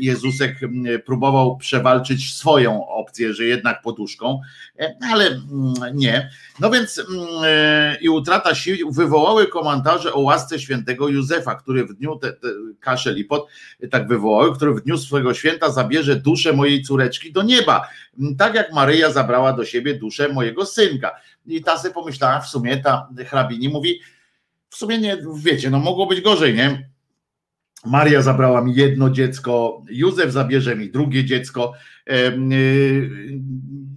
Jezusek 0.00 0.60
próbował 1.06 1.56
przewalczyć 1.56 2.34
swoją 2.34 2.88
opcję, 2.88 3.34
że 3.34 3.44
jednak 3.44 3.82
poduszką, 3.82 4.40
e, 4.78 4.94
ale 5.12 5.40
nie. 5.94 6.30
No 6.60 6.70
więc 6.70 7.02
e, 7.44 7.96
i 8.00 8.08
utrata 8.08 8.54
sił 8.54 8.92
wywołały 8.92 9.46
komentarze 9.46 10.12
o 10.12 10.20
łasce 10.20 10.58
świętego 10.58 11.08
Józefa, 11.08 11.54
który 11.54 11.84
w 11.84 11.94
dniu 11.94 12.16
te, 12.16 12.32
te 12.32 12.48
kaszel 12.80 13.18
i 13.18 13.24
pot 13.24 13.46
tak 13.90 14.08
wywołały, 14.08 14.54
który 14.54 14.74
w 14.74 14.80
dniu 14.80 14.98
swojego 14.98 15.34
święta 15.34 15.70
zabierze 15.70 16.16
duszę 16.16 16.52
mojej 16.52 16.82
córeczki 16.82 17.32
do 17.32 17.42
nieba, 17.42 17.88
tak 18.38 18.54
jak 18.54 18.72
Maryja 18.72 19.10
zabrała 19.10 19.52
do 19.52 19.64
siebie 19.64 19.94
duszę 19.94 20.28
mojego 20.28 20.66
synka. 20.66 21.20
I 21.46 21.62
ta 21.62 21.78
sobie 21.78 21.94
pomyślała, 21.94 22.40
w 22.40 22.48
sumie 22.48 22.76
ta 22.76 23.08
hrabini 23.26 23.68
mówi, 23.68 24.00
w 24.68 24.76
sumie 24.76 24.98
nie, 24.98 25.18
wiecie, 25.36 25.70
no 25.70 25.78
mogło 25.78 26.06
być 26.06 26.20
gorzej, 26.20 26.54
nie? 26.54 26.93
Maria 27.84 28.22
zabrała 28.22 28.64
mi 28.64 28.74
jedno 28.74 29.10
dziecko, 29.10 29.82
Józef 29.90 30.32
zabierze 30.32 30.76
mi 30.76 30.90
drugie 30.90 31.24
dziecko. 31.24 31.72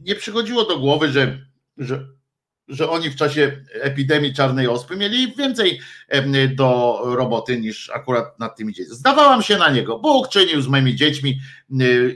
Nie 0.03 0.15
przychodziło 0.15 0.65
do 0.65 0.79
głowy, 0.79 1.11
że, 1.11 1.37
że 1.77 2.07
że 2.67 2.89
oni 2.89 3.09
w 3.09 3.15
czasie 3.15 3.63
epidemii 3.73 4.33
czarnej 4.33 4.67
ospy 4.67 4.95
mieli 4.95 5.33
więcej 5.35 5.79
do 6.55 6.99
roboty 7.05 7.59
niż 7.59 7.89
akurat 7.89 8.39
nad 8.39 8.57
tymi 8.57 8.73
dziećmi. 8.73 8.95
Zdawałam 8.95 9.41
się 9.41 9.57
na 9.57 9.69
niego. 9.69 9.99
Bóg 9.99 10.29
czynił 10.29 10.61
z 10.61 10.67
moimi 10.67 10.95
dziećmi 10.95 11.39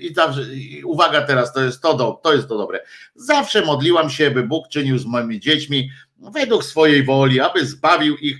i 0.02 0.14
zawsze, 0.15 0.41
uwaga 0.85 1.22
teraz, 1.22 1.53
to 1.53 1.64
jest 1.64 1.81
to, 1.81 1.93
do, 1.93 2.19
to 2.23 2.34
jest 2.34 2.48
to 2.48 2.57
dobre. 2.57 2.80
Zawsze 3.15 3.65
modliłam 3.65 4.10
się, 4.10 4.31
by 4.31 4.43
Bóg 4.43 4.68
czynił 4.68 4.98
z 4.98 5.06
moimi 5.06 5.39
dziećmi 5.39 5.89
według 6.34 6.64
swojej 6.64 7.03
woli, 7.03 7.39
aby 7.39 7.65
zbawił 7.65 8.18
ich 8.18 8.38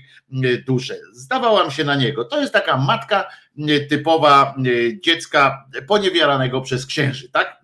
duszę. 0.66 0.94
Zdawałam 1.12 1.70
się 1.70 1.84
na 1.84 1.94
niego. 1.94 2.24
To 2.24 2.40
jest 2.40 2.52
taka 2.52 2.76
matka 2.76 3.28
typowa 3.88 4.54
dziecka 5.04 5.68
poniewieranego 5.86 6.60
przez 6.60 6.86
księży, 6.86 7.28
tak? 7.28 7.62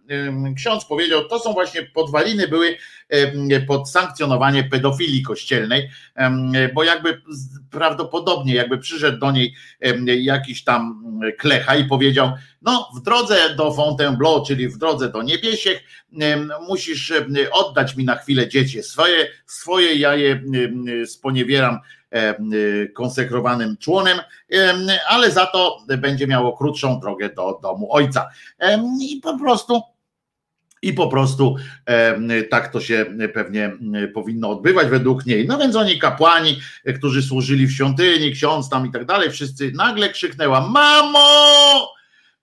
ksiądz 0.57 0.85
powiedział, 0.85 1.29
to 1.29 1.39
są 1.39 1.53
właśnie 1.53 1.83
podwaliny 1.83 2.49
były 2.49 2.77
pod 3.67 3.91
sankcjonowanie 3.91 4.65
pedofilii 4.65 5.23
kościelnej, 5.23 5.91
bo 6.75 6.85
jakby 6.85 7.23
prawdopodobnie 7.71 8.55
jakby 8.55 8.79
przyszedł 8.79 9.19
do 9.19 9.33
niej 9.33 9.55
jakiś 10.07 10.65
tam 10.65 11.05
klecha 11.39 11.77
i 11.77 11.85
powiedział, 11.85 12.33
no 12.63 12.89
w 12.97 13.03
drodze 13.03 13.55
do 13.57 13.73
Fontainebleau, 13.73 14.45
czyli 14.47 14.69
w 14.69 14.79
drodze 14.79 15.09
do 15.09 15.23
Niebiesiech, 15.23 15.83
musisz 16.69 17.13
oddać 17.53 17.97
mi 17.97 18.05
na 18.05 18.17
chwilę 18.17 18.49
dziecię 18.49 18.83
swoje, 18.83 19.27
swoje 19.47 19.95
ja 19.95 20.15
je 20.15 20.43
sponiewieram 21.07 21.79
konsekrowanym 22.95 23.77
członem, 23.77 24.19
ale 25.09 25.31
za 25.31 25.47
to 25.47 25.79
będzie 25.99 26.27
miało 26.27 26.57
krótszą 26.57 27.01
drogę 27.01 27.29
do 27.29 27.59
domu 27.63 27.93
ojca. 27.93 28.29
I 29.01 29.21
po 29.23 29.39
prostu 29.39 29.83
i 30.83 30.93
po 30.93 31.09
prostu 31.09 31.57
e, 31.87 32.43
tak 32.43 32.73
to 32.73 32.81
się 32.81 33.07
pewnie 33.35 33.73
powinno 34.15 34.51
odbywać 34.51 34.89
według 34.89 35.27
niej. 35.27 35.47
No 35.47 35.59
więc 35.59 35.77
oni 35.77 35.99
kapłani, 35.99 36.61
którzy 36.97 37.23
służyli 37.23 37.67
w 37.67 37.73
świątyni, 37.73 38.33
ksiądz 38.33 38.69
tam 38.69 38.87
i 38.87 38.91
tak 38.91 39.05
dalej, 39.05 39.31
wszyscy 39.31 39.73
nagle 39.75 40.09
krzyknęła: 40.09 40.69
Mamo! 40.69 41.89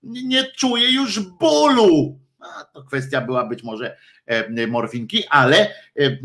Nie 0.04 0.44
czuję 0.44 0.92
już 0.92 1.20
bólu. 1.20 2.20
A, 2.40 2.64
to 2.64 2.84
kwestia 2.84 3.22
była 3.22 3.46
być 3.46 3.64
może 3.64 3.98
e, 4.26 4.68
morfinki, 4.68 5.24
ale 5.30 5.58
e, 5.60 5.70
e, 6.00 6.18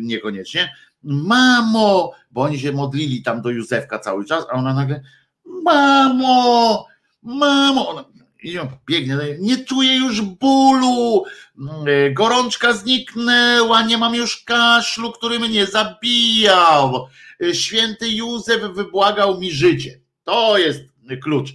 niekoniecznie. 0.00 0.74
Mamo, 1.02 2.12
bo 2.30 2.42
oni 2.42 2.58
się 2.58 2.72
modlili 2.72 3.22
tam 3.22 3.42
do 3.42 3.50
Józefka 3.50 3.98
cały 3.98 4.24
czas, 4.24 4.44
a 4.50 4.52
ona 4.52 4.74
nagle: 4.74 5.02
Mamo! 5.44 6.86
Mamo! 7.22 8.04
I 8.42 8.58
on 8.58 8.68
biegnie, 8.86 9.16
nie 9.38 9.64
czuję 9.64 9.96
już 9.96 10.20
bólu, 10.20 11.24
mm, 11.58 12.14
gorączka 12.14 12.72
zniknęła, 12.72 13.82
nie 13.82 13.98
mam 13.98 14.14
już 14.14 14.44
kaszlu, 14.44 15.12
który 15.12 15.38
mnie 15.38 15.66
zabijał. 15.66 17.06
Święty 17.52 18.08
Józef 18.10 18.62
wybłagał 18.62 19.40
mi 19.40 19.52
życie. 19.52 20.00
To 20.24 20.58
jest 20.58 20.80
klucz. 21.22 21.50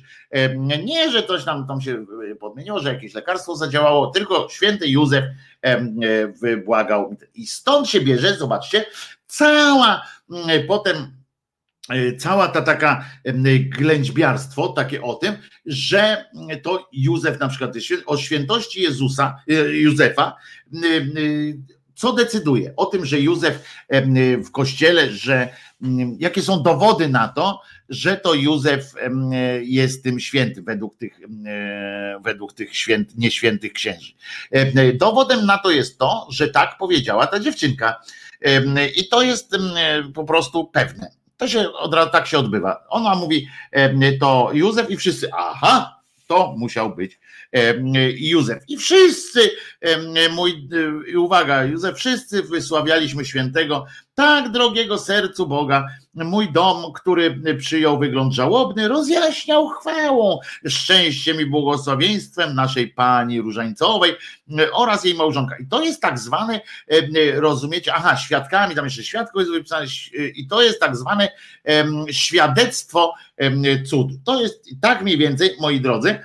Nie, 0.83 1.11
że 1.11 1.23
coś 1.23 1.45
tam, 1.45 1.67
tam 1.67 1.81
się 1.81 2.05
podmieniło, 2.39 2.79
że 2.79 2.93
jakieś 2.93 3.13
lekarstwo 3.13 3.55
zadziałało, 3.55 4.07
tylko 4.07 4.47
święty 4.51 4.89
Józef 4.89 5.23
wybłagał. 6.41 7.15
I 7.35 7.47
stąd 7.47 7.89
się 7.89 8.01
bierze, 8.01 8.35
zobaczcie, 8.35 8.85
cała 9.33 10.07
potem 10.67 11.23
E, 11.89 12.15
cała 12.15 12.47
ta 12.47 12.61
taka 12.61 13.05
ględźbiarstwo, 13.69 14.69
takie 14.69 15.01
o 15.01 15.13
tym, 15.13 15.35
że 15.65 16.25
to 16.61 16.89
Józef 16.91 17.39
na 17.39 17.47
przykład 17.47 17.73
o 18.05 18.17
świętości 18.17 18.81
Jezusa, 18.81 19.43
e, 19.49 19.53
Józefa, 19.53 20.35
co 21.95 22.13
decyduje? 22.13 22.73
O 22.75 22.85
tym, 22.85 23.05
że 23.05 23.19
Józef 23.19 23.63
w 24.45 24.51
kościele, 24.51 25.11
że 25.11 25.49
jakie 26.19 26.41
są 26.41 26.63
dowody 26.63 27.07
na 27.07 27.27
to, 27.27 27.61
że 27.89 28.17
to 28.17 28.33
Józef 28.33 28.93
jest 29.61 30.03
tym 30.03 30.19
święty 30.19 30.61
według 30.61 30.97
tych, 30.97 31.19
według 32.23 32.53
tych 32.53 32.75
święt, 32.75 33.17
nieświętych 33.17 33.73
księży. 33.73 34.13
Dowodem 34.93 35.45
na 35.45 35.57
to 35.57 35.71
jest 35.71 35.99
to, 35.99 36.27
że 36.31 36.47
tak 36.47 36.77
powiedziała 36.77 37.27
ta 37.27 37.39
dziewczynka. 37.39 37.95
I 38.95 39.07
to 39.07 39.21
jest 39.21 39.55
po 40.13 40.23
prostu 40.23 40.65
pewne 40.65 41.11
to 41.37 41.47
się 41.47 41.73
od 41.73 41.93
razu 41.93 42.09
tak 42.11 42.27
się 42.27 42.37
odbywa. 42.37 42.83
Ona 42.89 43.15
mówi 43.15 43.47
to 44.19 44.49
Józef 44.53 44.89
i 44.89 44.97
wszyscy, 44.97 45.29
aha, 45.33 45.99
to 46.27 46.55
musiał 46.57 46.95
być 46.95 47.19
Józef. 48.15 48.63
I 48.67 48.77
wszyscy, 48.77 49.51
mój, 50.31 50.69
i 51.07 51.17
uwaga, 51.17 51.63
Józef, 51.63 51.97
wszyscy 51.97 52.43
wysławialiśmy 52.43 53.25
świętego, 53.25 53.85
tak 54.15 54.51
drogiego 54.51 54.97
sercu 54.97 55.47
Boga, 55.47 55.87
mój 56.15 56.51
dom, 56.51 56.93
który 56.93 57.55
przyjął 57.57 57.99
wygląd 57.99 58.33
żałobny, 58.33 58.87
rozjaśniał 58.87 59.69
chwałą, 59.69 60.39
szczęściem 60.67 61.41
i 61.41 61.45
błogosławieństwem 61.45 62.55
naszej 62.55 62.87
Pani 62.87 63.41
Różańcowej 63.41 64.15
oraz 64.73 65.05
jej 65.05 65.15
małżonka. 65.15 65.57
I 65.57 65.67
to 65.67 65.83
jest 65.83 66.01
tak 66.01 66.19
zwane, 66.19 66.61
rozumiecie, 67.33 67.93
aha, 67.93 68.17
świadkami, 68.17 68.75
tam 68.75 68.85
jeszcze 68.85 69.03
świadko 69.03 69.39
jest 69.39 69.51
wypisane, 69.51 69.85
i 70.35 70.47
to 70.47 70.61
jest 70.61 70.79
tak 70.79 70.97
zwane 70.97 71.29
świadectwo 72.11 73.13
cudu. 73.85 74.15
To 74.25 74.41
jest 74.41 74.69
tak 74.81 75.01
mniej 75.01 75.17
więcej, 75.17 75.51
moi 75.61 75.81
drodzy, 75.81 76.19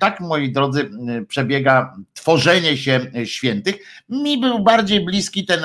tak 0.00 0.20
moi 0.20 0.52
drodzy 0.52 0.90
przebiega 1.28 1.96
tworzenie 2.14 2.76
się 2.76 3.00
świętych. 3.24 3.74
Mi 4.08 4.40
był 4.40 4.58
bardziej 4.58 5.04
bliski 5.04 5.46
ten, 5.46 5.60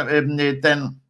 ten 0.62 0.90
E, 0.90 1.09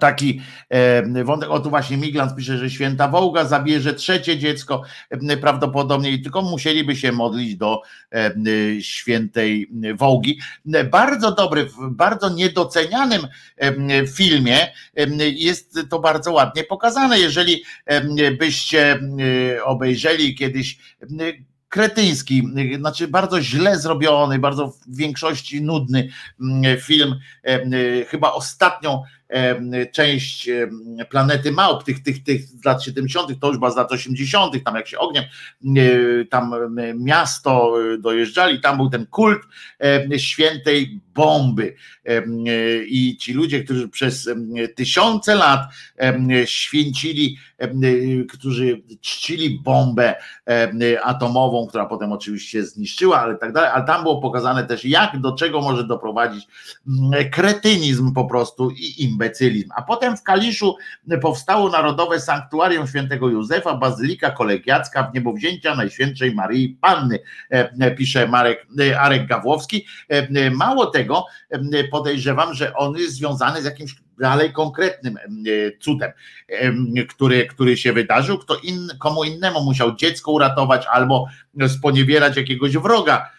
taki 0.00 0.40
e, 0.68 1.24
wątek, 1.24 1.50
o 1.50 1.60
tu 1.60 1.70
właśnie 1.70 1.96
Miglant 1.96 2.36
pisze, 2.36 2.58
że 2.58 2.70
święta 2.70 3.08
Wołga 3.08 3.44
zabierze 3.44 3.94
trzecie 3.94 4.38
dziecko 4.38 4.82
e, 5.10 5.36
prawdopodobnie 5.36 6.10
i 6.10 6.22
tylko 6.22 6.42
musieliby 6.42 6.96
się 6.96 7.12
modlić 7.12 7.56
do 7.56 7.82
świętej 8.80 9.70
Wołgi. 9.94 10.40
Bardzo 10.90 11.32
dobry, 11.34 11.64
w 11.64 11.90
bardzo 11.90 12.28
niedocenianym 12.28 13.26
filmie 14.14 14.72
jest 15.18 15.78
to 15.90 15.98
bardzo 15.98 16.32
ładnie 16.32 16.64
pokazane. 16.64 17.18
Jeżeli 17.18 17.62
byście 18.38 19.00
obejrzeli 19.64 20.34
kiedyś 20.34 20.78
kretyński, 21.68 22.42
znaczy 22.78 23.08
bardzo 23.08 23.42
źle 23.42 23.78
zrobiony, 23.78 24.38
bardzo 24.38 24.68
w 24.68 24.96
większości 24.96 25.62
nudny 25.62 26.08
film, 26.80 27.16
chyba 28.08 28.32
ostatnią 28.32 29.02
część 29.92 30.48
planety 31.10 31.52
małp, 31.52 31.84
tych, 31.84 32.02
tych, 32.02 32.22
tych 32.22 32.42
z 32.42 32.64
lat 32.64 32.84
70., 32.84 33.40
to 33.40 33.48
już 33.48 33.58
była 33.58 33.70
z 33.70 33.76
lat 33.76 33.92
80., 33.92 34.64
tam 34.64 34.74
jak 34.74 34.88
się 34.88 34.98
ogniem, 34.98 35.24
tam 36.30 36.54
miasto 36.94 37.74
dojeżdżali, 37.98 38.60
tam 38.60 38.76
był 38.76 38.90
ten 38.90 39.06
kult 39.06 39.42
świętej 40.16 41.00
bomby. 41.14 41.74
I 42.86 43.16
ci 43.20 43.32
ludzie, 43.32 43.64
którzy 43.64 43.88
przez 43.88 44.30
tysiące 44.74 45.34
lat 45.34 45.60
święcili, 46.44 47.36
którzy 48.28 48.82
czcili 49.00 49.60
bombę 49.60 50.14
atomową, 51.02 51.66
która 51.66 51.86
potem 51.86 52.12
oczywiście 52.12 52.64
zniszczyła, 52.64 53.20
ale 53.20 53.36
tak 53.36 53.52
dalej, 53.52 53.70
ale 53.74 53.84
tam 53.84 54.02
było 54.02 54.20
pokazane 54.20 54.66
też, 54.66 54.84
jak 54.84 55.20
do 55.20 55.32
czego 55.32 55.60
może 55.60 55.84
doprowadzić 55.84 56.46
kretynizm 57.32 58.12
po 58.12 58.24
prostu 58.24 58.70
i 58.98 59.16
imbecylizm. 59.20 59.70
A 59.76 59.82
potem 59.82 60.16
w 60.16 60.22
Kaliszu 60.22 60.76
powstało 61.22 61.68
Narodowe 61.68 62.20
Sanktuarium 62.20 62.86
Świętego 62.86 63.28
Józefa, 63.28 63.74
Bazylika 63.74 64.30
Kolegiacka 64.30 65.02
w 65.02 65.14
niebowzięcia 65.14 65.74
Najświętszej 65.74 66.34
Maryi 66.34 66.68
Panny, 66.80 67.18
pisze 67.96 68.28
Marek, 68.28 68.66
Arek 68.98 69.26
Gawłowski. 69.26 69.86
Mało 70.52 70.86
tego, 70.86 71.24
tego 71.50 71.88
podejrzewam, 71.90 72.54
że 72.54 72.74
on 72.74 72.96
jest 72.96 73.14
związany 73.14 73.62
z 73.62 73.64
jakimś 73.64 73.94
dalej 74.20 74.52
konkretnym 74.52 75.18
cudem, 75.80 76.12
który, 77.08 77.46
który 77.46 77.76
się 77.76 77.92
wydarzył. 77.92 78.38
Kto 78.38 78.56
in, 78.56 78.88
komu 78.98 79.24
innemu 79.24 79.64
musiał 79.64 79.96
dziecko 79.96 80.32
uratować 80.32 80.86
albo 80.86 81.26
sponiewierać 81.68 82.36
jakiegoś 82.36 82.76
wroga 82.76 83.30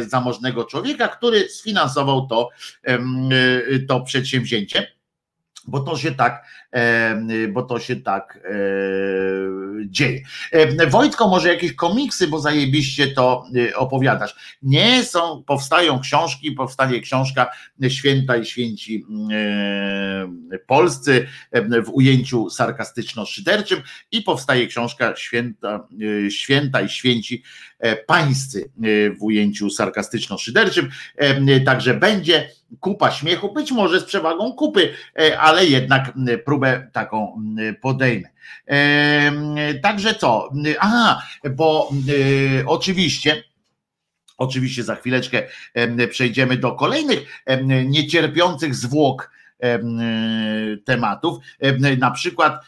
zamożnego 0.00 0.64
człowieka, 0.64 1.08
który 1.08 1.48
sfinansował 1.48 2.26
to, 2.26 2.48
to 3.88 4.00
przedsięwzięcie 4.00 4.97
bo 5.68 5.80
to 5.80 5.96
się 5.96 6.12
tak, 6.12 6.44
bo 7.48 7.62
to 7.62 7.78
się 7.80 7.96
tak 7.96 8.38
e, 8.44 8.50
dzieje. 9.86 10.20
Wojtko, 10.88 11.28
może 11.28 11.48
jakieś 11.48 11.72
komiksy, 11.72 12.28
bo 12.28 12.40
zajebiście 12.40 13.08
to 13.08 13.44
e, 13.68 13.76
opowiadasz. 13.76 14.58
Nie 14.62 15.04
są, 15.04 15.42
powstają 15.46 16.00
książki, 16.00 16.52
powstanie 16.52 17.00
książka 17.00 17.50
Święta 17.88 18.36
i 18.36 18.46
Święci 18.46 19.04
polscy 20.66 21.26
w 21.84 21.90
ujęciu 21.92 22.50
sarkastyczno-szyderczym 22.50 23.82
i 24.12 24.22
powstaje 24.22 24.66
książka 24.66 25.16
Święta, 25.16 25.88
Święta 26.30 26.80
i 26.80 26.88
Święci 26.88 27.42
Pańscy 28.06 28.70
w 29.18 29.22
ujęciu 29.22 29.70
sarkastyczno-szyderczym. 29.70 30.88
Także 31.66 31.94
będzie 31.94 32.50
kupa 32.80 33.10
śmiechu, 33.10 33.52
być 33.52 33.72
może 33.72 34.00
z 34.00 34.04
przewagą 34.04 34.52
kupy, 34.52 34.94
ale 35.38 35.66
jednak 35.66 36.12
próbę 36.58 36.90
taką 36.92 37.42
podejmę. 37.80 38.28
Także 39.82 40.14
co? 40.14 40.50
Aha, 40.80 41.22
bo 41.50 41.90
oczywiście 42.66 43.42
Oczywiście 44.38 44.84
za 44.84 44.94
chwileczkę 44.96 45.42
przejdziemy 46.10 46.56
do 46.56 46.72
kolejnych 46.72 47.42
niecierpiących 47.84 48.74
zwłok 48.74 49.30
tematów, 50.84 51.38
na 51.98 52.10
przykład 52.10 52.64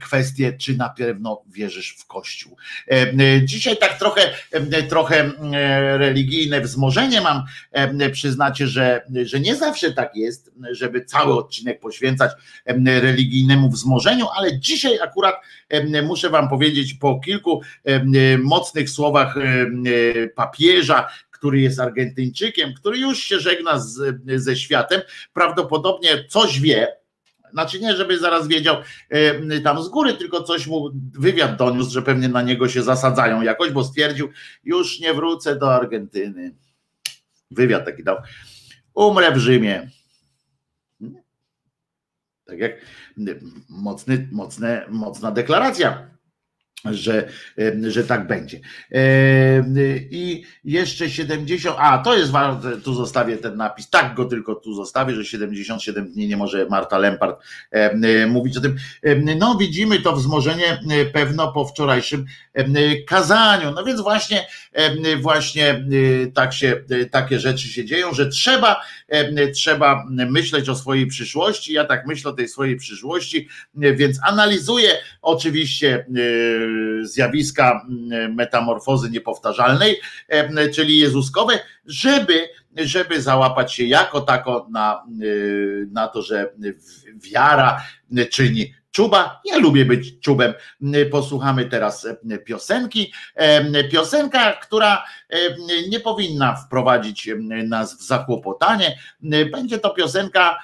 kwestie, 0.00 0.52
czy 0.52 0.76
na 0.76 0.88
pewno 0.88 1.42
wierzysz 1.46 1.96
w 1.98 2.06
Kościół. 2.06 2.56
Dzisiaj 3.44 3.76
tak 3.76 3.98
trochę, 3.98 4.20
trochę 4.88 5.30
religijne 5.98 6.60
wzmożenie 6.60 7.20
mam, 7.20 7.42
przyznacie, 8.12 8.66
że, 8.66 9.02
że 9.22 9.40
nie 9.40 9.56
zawsze 9.56 9.92
tak 9.92 10.16
jest, 10.16 10.52
żeby 10.70 11.04
cały 11.04 11.34
odcinek 11.34 11.80
poświęcać 11.80 12.30
religijnemu 12.86 13.70
wzmożeniu, 13.70 14.26
ale 14.36 14.58
dzisiaj 14.58 14.98
akurat 15.00 15.34
muszę 16.02 16.30
wam 16.30 16.48
powiedzieć 16.48 16.94
po 16.94 17.20
kilku 17.20 17.62
mocnych 18.42 18.90
słowach 18.90 19.34
papieża, 20.34 21.08
który 21.38 21.60
jest 21.60 21.80
Argentyńczykiem, 21.80 22.74
który 22.74 22.98
już 22.98 23.18
się 23.18 23.40
żegna 23.40 23.78
z, 23.78 24.20
ze 24.36 24.56
światem, 24.56 25.00
prawdopodobnie 25.32 26.24
coś 26.28 26.60
wie, 26.60 26.96
znaczy 27.52 27.80
nie, 27.80 27.96
żeby 27.96 28.18
zaraz 28.18 28.48
wiedział 28.48 28.76
e, 29.08 29.60
tam 29.60 29.82
z 29.82 29.88
góry, 29.88 30.14
tylko 30.14 30.42
coś 30.42 30.66
mu 30.66 30.90
wywiad 31.12 31.56
doniósł, 31.56 31.90
że 31.90 32.02
pewnie 32.02 32.28
na 32.28 32.42
niego 32.42 32.68
się 32.68 32.82
zasadzają 32.82 33.42
jakoś, 33.42 33.70
bo 33.70 33.84
stwierdził, 33.84 34.30
już 34.64 35.00
nie 35.00 35.14
wrócę 35.14 35.56
do 35.56 35.74
Argentyny. 35.74 36.54
Wywiad 37.50 37.84
taki 37.84 38.04
dał. 38.04 38.16
Umrę 38.94 39.32
w 39.32 39.36
Rzymie. 39.36 39.90
Tak 42.44 42.58
jak 42.58 42.72
mocny, 43.68 44.28
mocne, 44.32 44.86
mocna 44.88 45.30
deklaracja 45.30 46.15
że, 46.84 47.28
że 47.88 48.04
tak 48.04 48.26
będzie. 48.26 48.60
I 50.10 50.44
jeszcze 50.64 51.10
70, 51.10 51.76
a 51.78 51.98
to 51.98 52.16
jest 52.16 52.30
ważne, 52.30 52.76
tu 52.76 52.94
zostawię 52.94 53.36
ten 53.36 53.56
napis, 53.56 53.90
tak 53.90 54.14
go 54.14 54.24
tylko 54.24 54.54
tu 54.54 54.74
zostawię, 54.74 55.14
że 55.14 55.24
77 55.24 56.12
dni 56.12 56.28
nie 56.28 56.36
może 56.36 56.66
Marta 56.70 56.98
Lempart 56.98 57.42
mówić 58.28 58.56
o 58.56 58.60
tym. 58.60 58.76
No 59.38 59.56
widzimy 59.60 60.00
to 60.00 60.16
wzmożenie 60.16 60.80
pewno 61.12 61.52
po 61.52 61.64
wczorajszym 61.64 62.24
kazaniu. 63.06 63.70
No 63.70 63.84
więc 63.84 64.00
właśnie, 64.00 64.46
właśnie 65.20 65.84
tak 66.34 66.52
się, 66.52 66.82
takie 67.10 67.38
rzeczy 67.38 67.68
się 67.68 67.84
dzieją, 67.84 68.14
że 68.14 68.28
trzeba, 68.28 68.82
trzeba 69.54 70.04
myśleć 70.08 70.68
o 70.68 70.74
swojej 70.74 71.06
przyszłości. 71.06 71.72
Ja 71.72 71.84
tak 71.84 72.06
myślę 72.06 72.30
o 72.30 72.34
tej 72.34 72.48
swojej 72.48 72.76
przyszłości, 72.76 73.48
więc 73.74 74.18
analizuję 74.22 74.90
oczywiście 75.22 76.06
zjawiska 77.02 77.86
metamorfozy 78.28 79.10
niepowtarzalnej, 79.10 80.00
czyli 80.74 80.98
Jezuskowe, 80.98 81.58
żeby, 81.86 82.48
żeby 82.76 83.22
załapać 83.22 83.74
się 83.74 83.84
jako 83.84 84.20
tako 84.20 84.66
na, 84.70 85.04
na 85.90 86.08
to, 86.08 86.22
że 86.22 86.52
wiara 87.14 87.82
czyni 88.30 88.74
czuba. 88.90 89.40
Ja 89.44 89.58
lubię 89.58 89.84
być 89.84 90.20
czubem. 90.20 90.54
Posłuchamy 91.10 91.64
teraz 91.66 92.06
piosenki. 92.44 93.12
Piosenka, 93.92 94.52
która 94.52 95.04
nie 95.88 96.00
powinna 96.00 96.56
wprowadzić 96.56 97.30
nas 97.68 97.98
w 97.98 98.02
zakłopotanie. 98.02 98.98
Będzie 99.52 99.78
to 99.78 99.90
piosenka, 99.90 100.58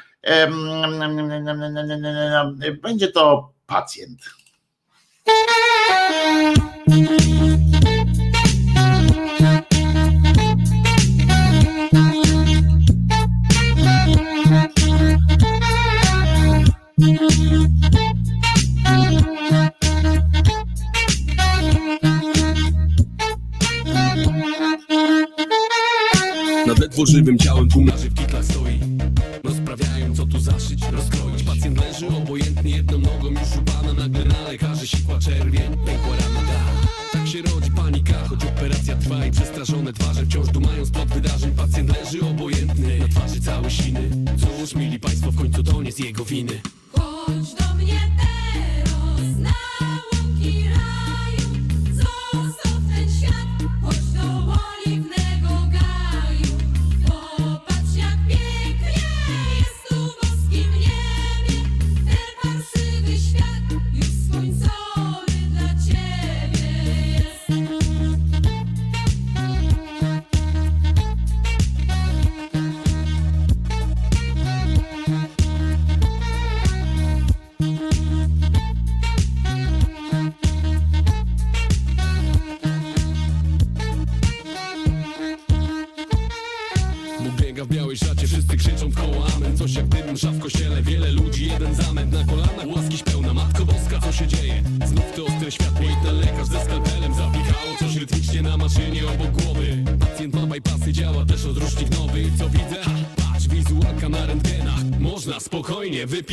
będzie 2.82 3.08
to 3.08 3.52
pacjent. 3.66 4.20
Nad 26.66 26.78
ledwo 26.78 27.06
żywym 27.06 27.38
ciałem 27.38 27.68
pół 27.68 27.84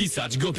spokojnie 0.09 0.29
wypisać 0.29 0.37
go 0.37 0.53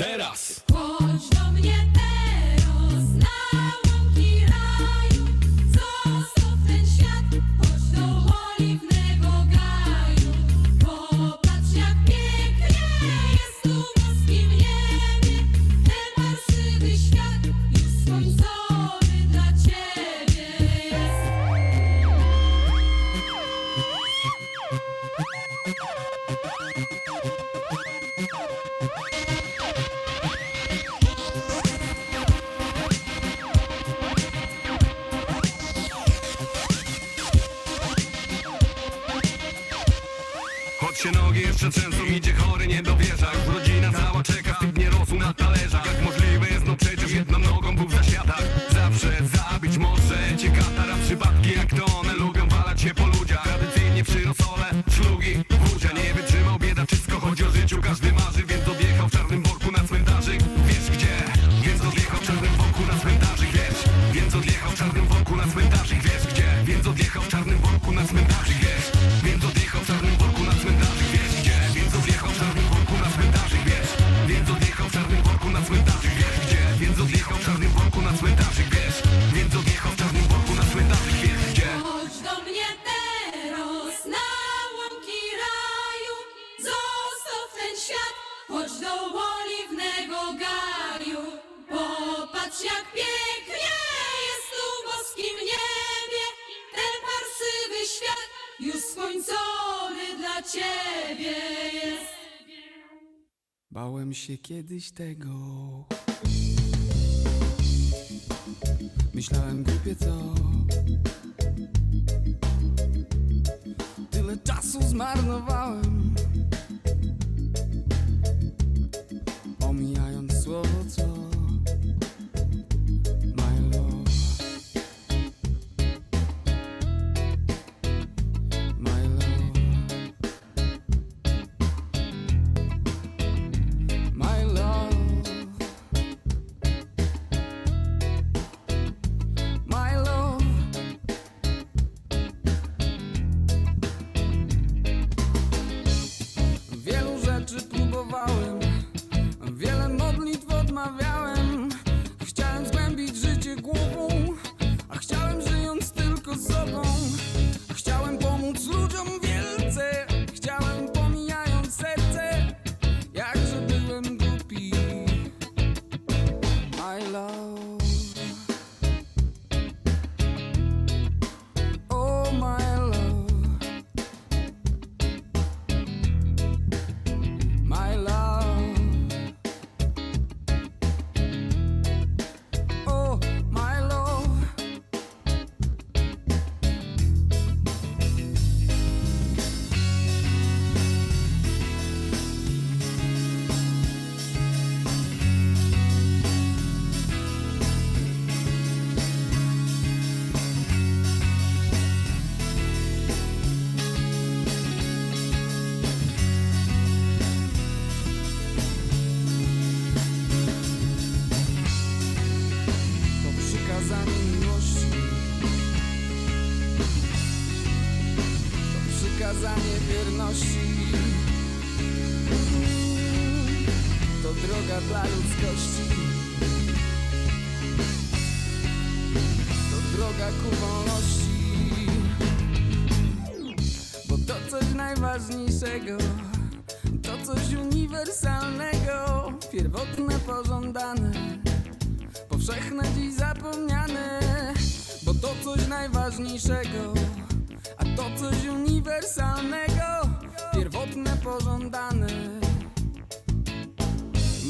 Bałem 104.31 104.39
się 104.39 104.43
kiedyś 104.43 104.91
tego. 104.91 105.40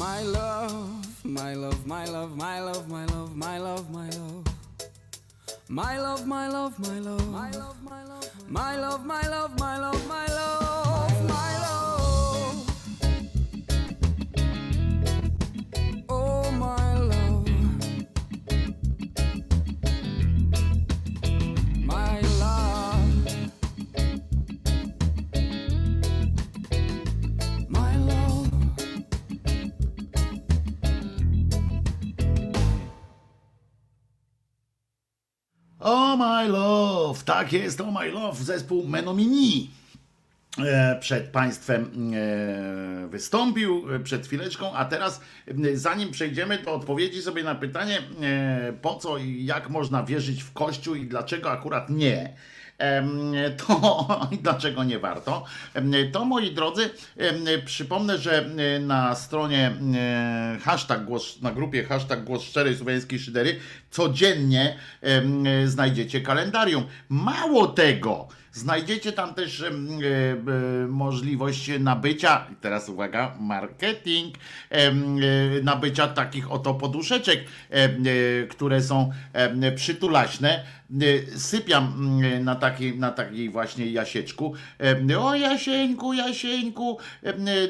My 0.01 0.23
love, 0.23 1.23
my 1.23 1.53
love, 1.53 1.85
my 1.85 2.05
love, 2.05 2.35
my 2.35 2.59
love, 2.59 2.89
my 2.89 3.05
love, 3.05 3.35
my 3.37 3.59
love, 3.59 3.91
my 3.91 4.09
love 4.09 4.47
My 5.69 5.99
love, 5.99 6.25
my 6.25 6.47
love, 6.47 6.79
my 6.79 6.99
love 6.99 7.27
My 7.29 7.51
love, 7.51 7.83
my 7.83 8.03
love, 8.05 8.31
my 8.49 8.75
love, 8.77 9.05
my 9.05 9.21
love, 9.27 9.59
my 9.59 9.77
love, 9.77 10.07
my 10.07 10.25
love, 10.25 10.60
my 36.21 36.47
love, 36.47 37.23
tak 37.25 37.53
jest, 37.53 37.81
oh 37.81 37.91
my 37.91 38.11
love, 38.11 38.43
zespół 38.43 38.87
Menomini 38.87 39.69
e, 40.57 40.97
przed 40.99 41.27
Państwem 41.27 42.11
e, 42.13 43.07
wystąpił 43.07 43.95
e, 43.95 43.99
przed 43.99 44.27
chwileczką, 44.27 44.73
a 44.73 44.85
teraz 44.85 45.21
zanim 45.73 46.11
przejdziemy 46.11 46.57
do 46.57 46.73
odpowiedzi 46.73 47.21
sobie 47.21 47.43
na 47.43 47.55
pytanie 47.55 48.01
po 48.81 48.95
co 48.95 49.17
i 49.17 49.45
jak 49.45 49.69
można 49.69 50.03
wierzyć 50.03 50.43
w 50.43 50.53
Kościół 50.53 50.95
i 50.95 51.05
dlaczego 51.05 51.51
akurat 51.51 51.89
nie, 51.89 52.33
to 53.57 54.07
dlaczego 54.43 54.83
nie 54.83 54.99
warto, 54.99 55.45
to 56.11 56.25
moi 56.25 56.51
drodzy, 56.51 56.89
przypomnę, 57.65 58.17
że 58.17 58.45
e, 58.45 58.79
na 58.79 59.15
stronie 59.15 59.71
e, 59.95 60.57
hashtag 60.61 61.05
głos, 61.05 61.41
na 61.41 61.51
grupie 61.51 61.83
hashtag 61.83 62.23
głos 62.23 62.43
szczerej 62.43 62.75
słowiańskiej 62.75 63.19
szydery 63.19 63.59
codziennie 63.91 64.77
znajdziecie 65.65 66.21
kalendarium. 66.21 66.83
Mało 67.09 67.67
tego, 67.67 68.27
znajdziecie 68.51 69.11
tam 69.11 69.33
też 69.33 69.61
e, 69.61 69.67
możliwość 70.87 71.71
nabycia, 71.79 72.45
teraz 72.61 72.89
uwaga, 72.89 73.35
marketing, 73.39 74.35
nabycia 75.63 76.07
takich 76.07 76.51
oto 76.51 76.73
poduszeczek, 76.73 77.39
które 78.49 78.81
są 78.81 79.11
przytulaśne. 79.75 80.63
E, 80.91 81.39
Sypiam 81.39 81.93
mm, 82.21 82.43
na 82.43 82.55
takiej, 82.55 82.99
na 82.99 83.11
takiej 83.11 83.49
właśnie 83.49 83.85
jasieczku. 83.91 84.53
Em, 84.79 85.07
O 85.19 85.35
Jasieńku, 85.35 86.13
Jasieńku, 86.13 86.97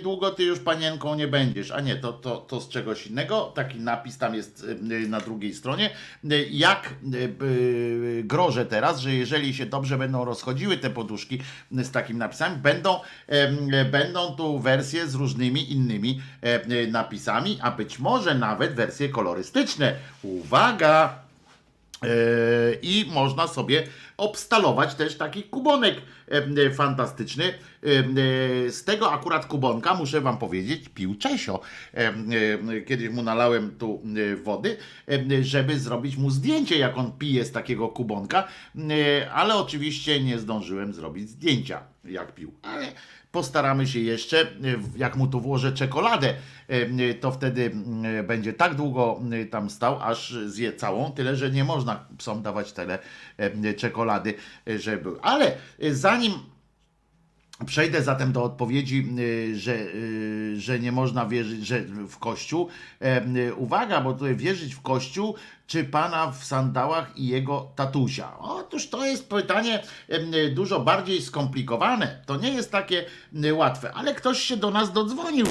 długo 0.04 0.32
ty 0.32 0.44
już 0.44 0.60
panienką 0.60 1.16
nie 1.16 1.28
będziesz. 1.28 1.72
A 1.72 1.82
nie, 1.82 1.96
to, 1.96 2.14
to, 2.14 2.38
to 2.38 2.62
z 2.62 2.70
czegoś 2.70 3.08
innego. 3.08 3.52
Taki 3.56 3.80
napis 3.80 4.18
tam 4.18 4.36
jest 4.36 4.66
na 5.08 5.20
drugiej 5.20 5.54
stronie. 5.54 5.90
E, 6.30 6.44
Jak 6.50 6.88
e, 6.88 6.94
grożę 8.24 8.66
teraz, 8.66 9.00
że 9.00 9.14
jeżeli 9.14 9.54
się 9.54 9.66
dobrze 9.66 9.98
będą 9.98 10.26
rozchodziły 10.26 10.78
te 10.78 10.90
poduszki 10.90 11.40
z 11.72 11.92
takimi 11.92 12.20
napisami, 12.20 12.58
będą, 12.58 13.00
będą 13.92 14.36
tu 14.36 14.60
wersje 14.60 15.08
z 15.08 15.16
różnymi 15.16 15.72
innymi 15.72 16.22
e, 16.42 16.88
napisami, 16.88 17.58
a 17.62 17.72
być 17.72 18.00
może 18.00 18.36
nawet 18.36 18.74
wersje 18.74 19.10
kolorystyczne. 19.10 19.96
Uwaga! 20.24 21.21
E, 22.06 22.74
I 22.82 23.06
można 23.14 23.48
sobie 23.48 23.88
obstalować 24.18 24.96
też 24.96 25.18
taki 25.18 25.44
kubonek 25.44 25.96
e, 26.32 26.66
e, 26.66 26.72
fantastyczny. 26.72 27.54
Z 28.70 28.84
tego 28.84 29.12
akurat 29.12 29.46
kubonka, 29.46 29.94
muszę 29.94 30.22
wam 30.22 30.38
powiedzieć, 30.38 30.90
pił 30.90 31.16
Czesio. 31.16 31.62
Kiedyś 32.88 33.10
mu 33.10 33.24
nalałem 33.24 33.76
tu 33.78 34.04
wody, 34.44 34.78
żeby 35.42 35.80
zrobić 35.80 36.18
mu 36.18 36.30
zdjęcie, 36.30 36.78
jak 36.78 36.98
on 36.98 37.12
pije 37.12 37.46
z 37.46 37.52
takiego 37.52 37.90
kubonka, 37.90 38.48
ale 39.34 39.56
oczywiście 39.56 40.24
nie 40.24 40.40
zdążyłem 40.40 40.94
zrobić 40.94 41.30
zdjęcia, 41.30 41.84
jak 42.06 42.36
pił. 42.36 42.54
Ale 42.62 42.92
postaramy 43.32 43.88
się 43.88 44.00
jeszcze, 44.00 44.42
e, 44.42 44.48
jak 44.98 45.16
mu 45.16 45.28
tu 45.28 45.42
włożę 45.42 45.72
czekoladę, 45.74 46.34
e, 46.68 47.14
to 47.14 47.32
wtedy 47.32 47.72
e, 48.20 48.24
będzie 48.24 48.54
tak 48.54 48.76
długo 48.76 49.22
e, 49.32 49.46
tam 49.46 49.70
stał, 49.70 50.00
aż 50.02 50.36
zje 50.46 50.74
całą, 50.74 51.12
tyle, 51.12 51.36
że 51.36 51.52
nie 51.52 51.64
można 51.64 52.06
psom 52.18 52.42
dawać 52.42 52.74
tyle 52.74 53.00
e, 53.38 53.74
czekolady, 53.74 54.34
e, 54.68 54.80
żeby... 54.80 55.10
Ale 55.22 55.58
e, 55.80 55.96
zanim 55.96 56.34
Przejdę 57.66 58.04
zatem 58.04 58.32
do 58.32 58.44
odpowiedzi, 58.44 59.08
że, 59.54 59.78
że 60.58 60.80
nie 60.80 60.92
można 60.92 61.26
wierzyć 61.26 61.68
że 61.68 61.82
w 62.08 62.18
Kościół. 62.18 62.68
E, 63.00 63.54
Uwaga, 63.54 64.02
bo 64.02 64.14
tutaj 64.14 64.36
wierzyć 64.36 64.76
w 64.76 64.82
Kościół, 64.82 65.36
czy 65.72 65.84
pana 65.84 66.32
w 66.32 66.44
sandałach 66.44 67.18
i 67.18 67.28
jego 67.28 67.72
tatusia? 67.76 68.38
Otóż 68.40 68.90
to 68.90 69.06
jest 69.06 69.30
pytanie 69.30 69.84
dużo 70.54 70.80
bardziej 70.80 71.22
skomplikowane. 71.22 72.22
To 72.26 72.36
nie 72.36 72.50
jest 72.50 72.72
takie 72.72 73.06
łatwe, 73.54 73.94
ale 73.94 74.16
ktoś 74.16 74.40
się 74.42 74.58
do 74.58 74.72
nas 74.72 74.94
dodzwonił. 74.94 75.46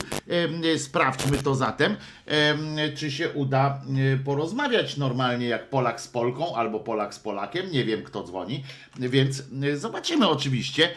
Sprawdźmy 0.79 1.39
to 1.39 1.55
zatem, 1.55 1.97
em, 2.27 2.77
czy 2.97 3.11
się 3.11 3.31
uda 3.31 3.83
porozmawiać 4.25 4.97
normalnie 4.97 5.47
jak 5.47 5.71
Polak 5.71 6.01
z 6.01 6.09
Polką 6.09 6.57
albo 6.57 6.81
Polak 6.81 7.15
z 7.15 7.19
Polakiem. 7.19 7.71
Nie 7.71 7.85
wiem, 7.85 8.03
kto 8.03 8.23
dzwoni, 8.23 8.65
więc 8.99 9.43
zobaczymy 9.75 10.29
oczywiście. 10.29 10.91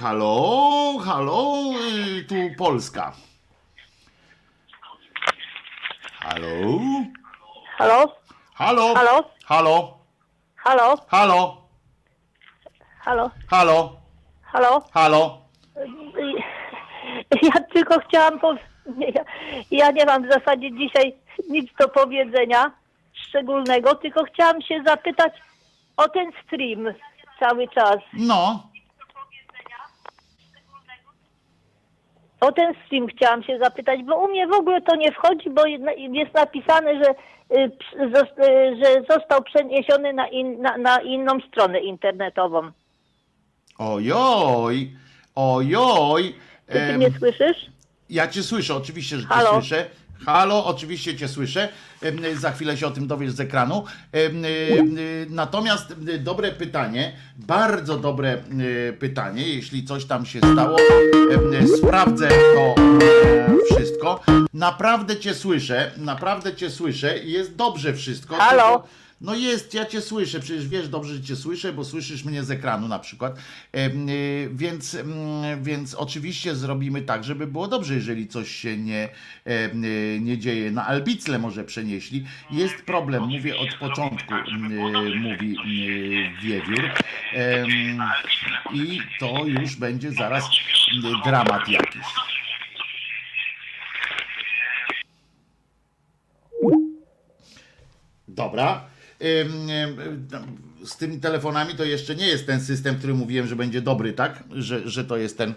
Halo, 0.00 0.98
halo, 1.04 1.54
tu 2.28 2.34
Polska. 2.58 3.12
Halo? 6.20 6.80
Halo? 7.80 8.12
Halo? 8.60 8.94
Halo? 8.94 9.16
Halo? 9.48 9.76
Halo? 10.64 10.88
Halo? 11.08 11.40
Halo? 13.06 13.30
Halo? 13.48 13.78
Halo? 14.52 14.72
Halo? 14.92 15.22
Ja 17.42 17.60
tylko 17.72 18.00
chciałam 18.00 18.38
powiedzieć, 18.38 18.68
ja, 19.14 19.24
ja 19.70 19.90
nie 19.90 20.04
mam 20.04 20.28
w 20.28 20.32
zasadzie 20.32 20.72
dzisiaj 20.76 21.14
nic 21.48 21.70
do 21.80 21.88
powiedzenia 21.88 22.70
szczególnego, 23.12 23.94
tylko 23.94 24.24
chciałam 24.24 24.62
się 24.62 24.82
zapytać 24.86 25.32
o 25.96 26.08
ten 26.08 26.30
stream 26.46 26.94
cały 27.38 27.68
czas. 27.68 27.96
No, 28.12 28.70
O 32.40 32.52
ten 32.52 32.74
stream 32.86 33.06
chciałam 33.06 33.42
się 33.42 33.58
zapytać, 33.58 34.02
bo 34.02 34.16
u 34.16 34.28
mnie 34.28 34.46
w 34.46 34.52
ogóle 34.52 34.80
to 34.80 34.96
nie 34.96 35.12
wchodzi, 35.12 35.50
bo 35.50 35.66
jest 35.66 36.34
napisane, 36.34 37.04
że, 37.04 37.10
y, 37.10 37.14
y, 37.14 37.39
że 38.82 39.02
został 39.10 39.42
przeniesiony 39.42 40.12
na, 40.12 40.28
in, 40.28 40.62
na, 40.62 40.78
na 40.78 41.00
inną 41.00 41.40
stronę 41.48 41.80
internetową. 41.80 42.70
ojoj, 43.78 44.92
ojoj. 45.34 46.34
Czy 46.66 46.72
ty 46.72 46.98
mnie 46.98 47.10
słyszysz? 47.18 47.66
Ja 48.10 48.28
cię 48.28 48.42
słyszę, 48.42 48.74
oczywiście, 48.74 49.16
że 49.16 49.22
cię 49.22 49.28
Halo? 49.28 49.52
słyszę. 49.52 49.86
Halo, 50.26 50.64
oczywiście 50.66 51.16
cię 51.16 51.28
słyszę. 51.28 51.68
Em, 52.02 52.18
Za 52.38 52.52
chwilę 52.52 52.76
się 52.76 52.86
o 52.86 52.90
tym 52.90 53.06
dowiesz 53.06 53.32
z 53.32 53.40
ekranu. 53.40 53.84
Em, 54.12 54.44
em, 54.44 54.96
Natomiast 55.28 55.94
dobre 56.18 56.52
pytanie, 56.52 57.12
bardzo 57.36 57.96
dobre 57.98 58.32
e, 58.88 58.92
pytanie, 58.92 59.48
jeśli 59.48 59.84
coś 59.84 60.04
tam 60.04 60.26
się 60.26 60.38
stało, 60.52 60.76
sprawdzę 61.78 62.28
to 62.28 62.74
e, 62.82 63.74
wszystko. 63.74 64.20
Naprawdę 64.54 65.16
cię 65.16 65.34
słyszę, 65.34 65.90
naprawdę 65.96 66.54
cię 66.54 66.70
słyszę 66.70 67.18
i 67.18 67.32
jest 67.32 67.56
dobrze 67.56 67.94
wszystko. 67.94 68.36
Halo? 68.36 68.62
tylko- 68.78 68.88
no 69.20 69.34
jest, 69.34 69.74
ja 69.74 69.86
cię 69.86 70.00
słyszę, 70.00 70.40
przecież 70.40 70.68
wiesz 70.68 70.88
dobrze, 70.88 71.14
że 71.14 71.22
cię 71.22 71.36
słyszę, 71.36 71.72
bo 71.72 71.84
słyszysz 71.84 72.24
mnie 72.24 72.44
z 72.44 72.50
ekranu 72.50 72.88
na 72.88 72.98
przykład. 72.98 73.38
Y, 73.76 74.50
Więc, 74.52 74.94
mm, 74.94 75.62
więc 75.64 75.94
oczywiście 75.94 76.54
zrobimy 76.54 77.02
tak, 77.02 77.24
żeby 77.24 77.46
było 77.46 77.68
dobrze, 77.68 77.94
jeżeli 77.94 78.28
coś 78.28 78.50
się 78.50 78.76
nie, 78.76 79.08
y, 79.46 80.20
nie 80.20 80.38
dzieje. 80.38 80.70
Na 80.70 80.86
Albicle 80.86 81.38
może 81.38 81.64
przenieśli. 81.64 82.24
Jest 82.50 82.82
problem, 82.82 83.22
mówię 83.22 83.58
od 83.58 83.74
początku, 83.74 84.34
y, 84.34 85.14
mówi 85.14 85.56
Wiewiór. 86.42 86.90
I 88.72 89.00
to 89.20 89.44
już 89.46 89.76
będzie 89.76 90.12
zaraz 90.12 90.44
dramat 91.24 91.68
jakiś. 91.68 92.06
Dobra. 98.28 98.90
Z 100.84 100.96
tymi 100.96 101.20
telefonami 101.20 101.74
to 101.74 101.84
jeszcze 101.84 102.16
nie 102.16 102.26
jest 102.26 102.46
ten 102.46 102.60
system, 102.60 102.96
który 102.96 103.14
mówiłem, 103.14 103.46
że 103.46 103.56
będzie 103.56 103.82
dobry, 103.82 104.12
tak? 104.12 104.44
Że, 104.50 104.88
że 104.88 105.04
to 105.04 105.16
jest 105.16 105.38
ten, 105.38 105.54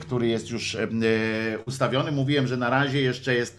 który 0.00 0.26
jest 0.26 0.50
już 0.50 0.74
y, 0.74 0.88
ustawiony. 1.66 2.12
Mówiłem, 2.12 2.46
że 2.46 2.56
na 2.56 2.70
razie 2.70 3.02
jeszcze 3.02 3.34
jest 3.34 3.58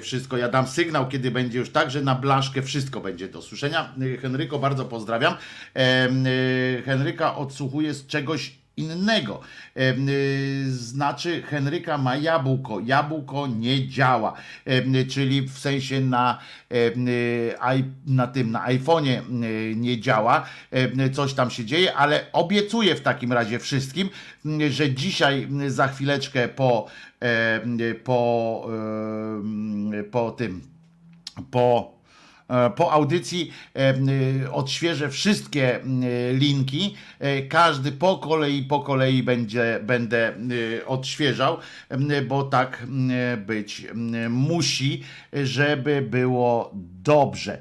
wszystko. 0.00 0.36
Ja 0.36 0.48
dam 0.48 0.66
sygnał, 0.66 1.08
kiedy 1.08 1.30
będzie 1.30 1.58
już 1.58 1.70
tak, 1.70 1.90
że 1.90 2.02
na 2.02 2.14
blaszkę 2.14 2.62
wszystko 2.62 3.00
będzie 3.00 3.28
do 3.28 3.42
słyszenia. 3.42 3.94
Henryko, 4.22 4.58
bardzo 4.58 4.84
pozdrawiam. 4.84 5.34
Y, 5.76 6.82
Henryka 6.82 7.36
odsłuchuje 7.36 7.94
z 7.94 8.06
czegoś 8.06 8.59
innego. 8.76 9.40
Y, 9.76 10.70
Znaczy, 10.72 11.42
Henryka 11.42 11.98
ma 11.98 12.16
jabłko. 12.16 12.80
Jabłko 12.80 13.46
nie 13.46 13.88
działa. 13.88 14.34
Czyli 15.08 15.42
w 15.42 15.58
sensie 15.58 16.00
na, 16.00 16.38
y, 16.72 16.94
na 18.06 18.26
tym, 18.26 18.50
na 18.50 18.66
iPhone'ie 18.68 19.44
y, 19.44 19.74
nie 19.76 20.00
działa. 20.00 20.46
Coś 21.12 21.34
tam 21.34 21.50
się 21.50 21.64
dzieje, 21.64 21.94
ale 21.94 22.32
obiecuję 22.32 22.94
w 22.94 23.00
takim 23.00 23.32
razie 23.32 23.58
wszystkim, 23.58 24.08
y, 24.46 24.72
że 24.72 24.90
dzisiaj 24.90 25.48
y, 25.62 25.70
za 25.70 25.88
chwileczkę 25.88 26.48
po, 26.48 26.86
po, 28.04 28.68
po 30.10 30.30
tym, 30.30 30.60
po 31.50 31.99
po 32.76 32.92
audycji 32.92 33.52
e, 33.74 33.94
y, 34.44 34.52
odświeżę 34.52 35.08
wszystkie 35.08 35.80
linki. 36.32 36.94
E, 37.18 37.42
Każdy 37.42 37.92
po 37.92 38.18
kolei, 38.18 38.62
po 38.62 38.80
kolei 38.80 39.22
będzie, 39.22 39.80
będę 39.82 40.32
odświeżał, 40.86 41.58
bo 42.28 42.42
tak 42.42 42.86
być 43.46 43.86
musi, 44.30 45.02
żeby 45.32 46.02
było 46.02 46.74
dobrze. 47.02 47.58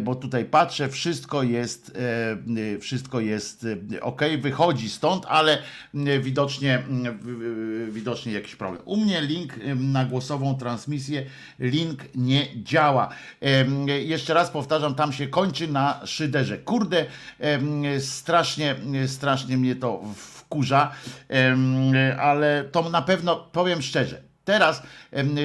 Bo 0.00 0.14
tutaj 0.14 0.44
patrzę, 0.44 0.88
wszystko 0.88 1.42
jest, 1.42 1.98
wszystko 2.80 3.20
jest 3.20 3.66
ok, 4.00 4.22
wychodzi 4.38 4.90
stąd, 4.90 5.24
ale 5.28 5.58
widocznie, 6.20 6.82
widocznie 7.88 8.32
jakiś 8.32 8.56
problem. 8.56 8.82
U 8.84 8.96
mnie 8.96 9.20
link 9.20 9.54
na 9.76 10.04
głosową 10.04 10.54
transmisję, 10.54 11.26
link 11.58 12.00
nie 12.14 12.62
działa. 12.62 13.08
Jeszcze 13.86 14.34
raz 14.34 14.50
powtarzam, 14.50 14.94
tam 14.94 15.12
się 15.12 15.26
kończy 15.26 15.68
na 15.68 16.06
szyderze. 16.06 16.58
Kurde, 16.58 17.06
strasznie, 17.98 18.76
strasznie 19.06 19.56
mnie 19.56 19.76
to 19.76 20.02
wkurza, 20.16 20.92
ale 22.20 22.64
to 22.72 22.90
na 22.90 23.02
pewno, 23.02 23.36
powiem 23.36 23.82
szczerze, 23.82 24.22
Teraz 24.44 24.82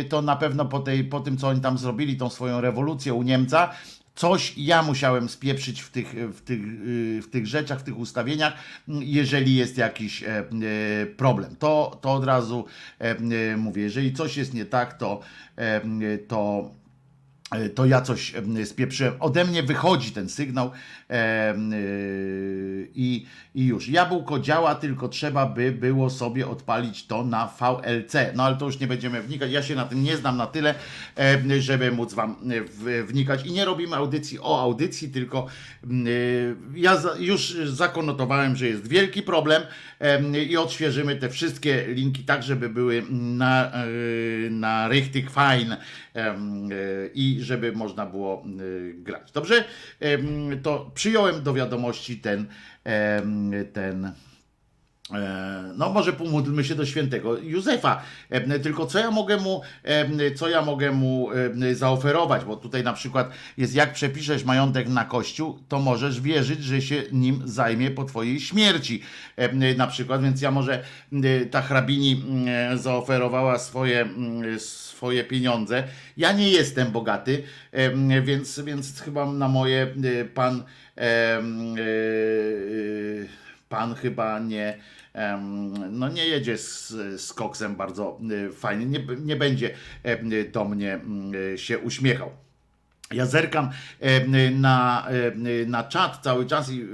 to 0.09 0.21
na 0.21 0.35
pewno 0.35 0.65
po, 0.65 0.79
tej, 0.79 1.03
po 1.03 1.19
tym, 1.19 1.37
co 1.37 1.47
oni 1.47 1.61
tam 1.61 1.77
zrobili, 1.77 2.17
tą 2.17 2.29
swoją 2.29 2.61
rewolucję 2.61 3.13
u 3.13 3.23
Niemca, 3.23 3.69
coś 4.17 4.53
ja 4.57 4.83
musiałem 4.83 5.29
spieprzyć 5.29 5.81
w 5.81 5.91
tych, 5.91 6.15
w 6.33 6.41
tych, 6.41 6.59
y, 6.63 7.21
w 7.21 7.29
tych 7.29 7.47
rzeczach, 7.47 7.79
w 7.79 7.83
tych 7.83 7.97
ustawieniach, 7.97 8.53
jeżeli 8.87 9.55
jest 9.55 9.77
jakiś 9.77 10.23
e, 10.23 10.27
e, 10.27 10.45
problem. 11.05 11.55
To, 11.55 11.99
to 12.01 12.13
od 12.13 12.25
razu 12.25 12.65
e, 12.99 13.57
mówię, 13.57 13.81
jeżeli 13.81 14.13
coś 14.13 14.37
jest 14.37 14.53
nie 14.53 14.65
tak, 14.65 14.97
to, 14.97 15.19
to 16.27 16.71
to 17.75 17.85
ja 17.85 18.01
coś 18.01 18.35
em, 18.35 18.65
spieprzyłem. 18.65 19.13
Ode 19.19 19.45
mnie 19.45 19.63
wychodzi 19.63 20.11
ten 20.11 20.29
sygnał 20.29 20.71
i, 22.95 23.25
i 23.55 23.65
już. 23.65 23.89
Jabłko 23.89 24.39
działa, 24.39 24.75
tylko 24.75 25.09
trzeba 25.09 25.45
by 25.45 25.71
było 25.71 26.09
sobie 26.09 26.47
odpalić 26.47 27.07
to 27.07 27.23
na 27.23 27.47
VLC. 27.47 28.13
No 28.35 28.43
ale 28.43 28.55
to 28.55 28.65
już 28.65 28.79
nie 28.79 28.87
będziemy 28.87 29.21
wnikać. 29.21 29.51
Ja 29.51 29.63
się 29.63 29.75
na 29.75 29.85
tym 29.85 30.03
nie 30.03 30.17
znam 30.17 30.37
na 30.37 30.47
tyle, 30.47 30.75
żeby 31.59 31.91
móc 31.91 32.13
wam 32.13 32.35
e, 32.87 33.03
wnikać. 33.03 33.45
I 33.45 33.51
nie 33.51 33.65
robimy 33.65 33.95
audycji 33.95 34.39
o 34.39 34.61
audycji, 34.61 35.09
tylko 35.09 35.47
y, 36.07 36.55
ja 36.75 37.01
już 37.19 37.57
zakonotowałem, 37.65 38.55
że 38.55 38.67
jest 38.67 38.87
wielki 38.87 39.23
problem 39.23 39.63
em, 39.99 40.35
i 40.35 40.57
odświeżymy 40.57 41.15
te 41.15 41.29
wszystkie 41.29 41.85
linki 41.87 42.23
tak, 42.23 42.43
żeby 42.43 42.69
były 42.69 43.03
na, 43.09 43.71
e, 43.71 43.85
na 44.49 44.87
richtig 44.87 45.27
e, 45.37 46.35
i 47.13 47.37
żeby 47.41 47.71
można 47.71 48.05
było 48.05 48.43
grać. 48.93 49.31
Dobrze? 49.31 49.63
To 50.63 50.91
przyjąłem 50.97 51.43
do 51.43 51.53
wiadomości 51.53 52.17
ten, 52.17 52.47
ten 53.73 54.11
E, 55.13 55.73
No 55.77 55.89
może 55.89 56.13
pomódlmy 56.13 56.63
się 56.63 56.75
do 56.75 56.85
świętego 56.85 57.37
Józefa. 57.37 58.01
Tylko 58.63 58.85
co 58.85 58.99
ja 58.99 59.11
mogę 59.11 59.37
mu, 59.37 59.61
co 60.35 60.49
ja 60.49 60.61
mogę 60.61 60.91
mu 60.91 61.29
zaoferować, 61.73 62.45
bo 62.45 62.55
tutaj 62.55 62.83
na 62.83 62.93
przykład 62.93 63.29
jest 63.57 63.75
jak 63.75 63.93
przepiszesz 63.93 64.43
majątek 64.43 64.89
na 64.89 65.05
kościół, 65.05 65.59
to 65.67 65.79
możesz 65.79 66.21
wierzyć, 66.21 66.63
że 66.63 66.81
się 66.81 67.03
nim 67.11 67.41
zajmie 67.45 67.91
po 67.91 68.05
twojej 68.05 68.39
śmierci. 68.39 69.01
Na 69.77 69.87
przykład, 69.87 70.23
więc 70.23 70.41
ja 70.41 70.51
może 70.51 70.83
ta 71.51 71.61
hrabini 71.61 72.23
zaoferowała 72.75 73.59
swoje, 73.59 74.07
swoje 74.57 75.23
pieniądze. 75.23 75.83
Ja 76.17 76.31
nie 76.31 76.49
jestem 76.49 76.91
bogaty, 76.91 77.43
więc, 78.23 78.59
więc 78.59 79.01
chyba 79.01 79.31
na 79.31 79.47
moje 79.47 79.81
e, 80.21 80.25
pan 80.25 80.63
pan 83.69 83.95
chyba 83.95 84.39
nie, 84.39 84.77
no 85.91 86.09
nie 86.09 86.25
jedzie 86.25 86.57
z, 86.57 86.89
z 87.21 87.33
koksem 87.33 87.75
bardzo 87.75 88.19
y, 88.31 88.51
fajnie, 88.51 88.85
nie, 88.85 88.99
nie 89.17 89.35
będzie 89.35 89.75
do 90.51 90.65
mnie 90.65 90.93
mm, 90.93 91.35
y, 91.53 91.57
się 91.57 91.79
uśmiechał. 91.79 92.31
Ja 93.11 93.25
zerkam 93.25 93.69
na, 94.51 95.07
na 95.67 95.83
czat 95.83 96.19
cały 96.23 96.45
czas 96.45 96.71
i 96.71 96.81
y, 96.81 96.85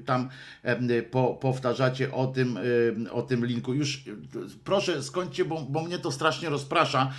tam 0.00 0.28
em, 0.62 0.88
po, 1.10 1.34
powtarzacie 1.34 2.12
o 2.12 2.26
tym, 2.26 2.56
em, 2.56 3.08
o 3.12 3.22
tym 3.22 3.46
linku. 3.46 3.74
Już 3.74 3.96
y, 3.96 4.16
proszę 4.64 5.02
skończcie, 5.02 5.44
bo, 5.44 5.60
bo 5.60 5.82
mnie 5.82 5.98
to 5.98 6.12
strasznie 6.12 6.48
rozprasza. 6.48 7.12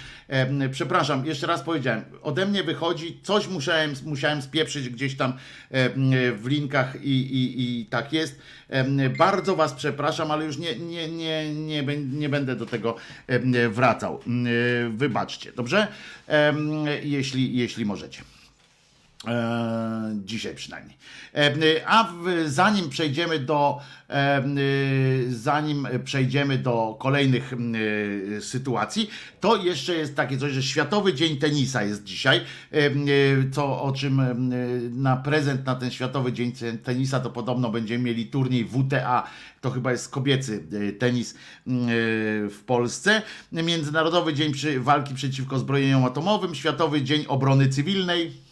Przepraszam, 0.72 1.26
jeszcze 1.26 1.48
raz 1.48 1.62
powiedziałem, 1.64 2.04
ode 2.22 2.46
mnie 2.46 2.64
wychodzi, 2.64 3.20
coś 3.24 3.48
musiałem, 3.48 3.94
musiałem 4.06 4.42
spieprzyć 4.42 4.90
gdzieś 4.90 5.18
tam 5.18 5.34
w 6.38 6.44
linkach 6.46 7.04
i, 7.04 7.10
i, 7.10 7.82
i 7.82 7.86
tak 7.86 8.14
jest. 8.14 8.40
Bardzo 9.18 9.56
Was 9.56 9.74
przepraszam, 9.74 10.32
ale 10.32 10.46
już 10.46 10.58
nie, 10.58 10.76
nie, 10.76 11.10
nie, 11.10 11.54
nie, 11.54 11.84
nie 11.98 12.30
będę 12.30 12.56
do 12.56 12.66
tego 12.66 12.96
wracał. 13.70 14.20
Wybaczcie, 14.90 15.52
dobrze? 15.52 15.88
Jeśli, 17.04 17.58
jeśli 17.58 17.86
możecie. 17.86 18.35
E, 19.28 20.20
dzisiaj 20.26 20.56
przynajmniej. 20.56 20.98
E, 21.36 21.54
a 21.88 22.04
w, 22.04 22.50
zanim 22.50 22.90
przejdziemy 22.90 23.40
do 23.40 23.80
e, 24.10 24.44
zanim 25.30 25.88
przejdziemy 26.04 26.58
do 26.58 26.96
kolejnych 27.00 27.54
sytuacji, 28.40 29.10
to 29.40 29.56
jeszcze 29.56 29.94
jest 29.94 30.16
takie 30.16 30.38
coś, 30.38 30.52
że 30.52 30.64
Światowy 30.64 31.14
Dzień 31.14 31.38
Tenisa 31.38 31.84
jest 31.84 32.04
dzisiaj, 32.04 32.42
e, 32.72 32.82
co 33.52 33.82
o 33.84 33.92
czym 33.92 34.22
na 35.02 35.18
prezent 35.18 35.66
na 35.66 35.76
ten 35.76 35.92
Światowy 35.92 36.34
Dzień 36.34 36.52
Tenisa 36.84 37.20
to 37.20 37.30
podobno 37.30 37.70
będziemy 37.70 38.04
mieli 38.04 38.26
turniej 38.26 38.66
WTA, 38.66 39.24
to 39.62 39.72
chyba 39.72 39.92
jest 39.92 40.10
kobiecy 40.10 40.64
tenis 41.00 41.36
w 42.50 42.60
Polsce, 42.66 43.22
Międzynarodowy 43.52 44.34
Dzień 44.34 44.54
Walki 44.80 45.14
Przeciwko 45.14 45.60
Zbrojeniom 45.60 46.06
Atomowym, 46.06 46.56
Światowy 46.56 47.02
Dzień 47.02 47.26
Obrony 47.28 47.70
Cywilnej, 47.70 48.45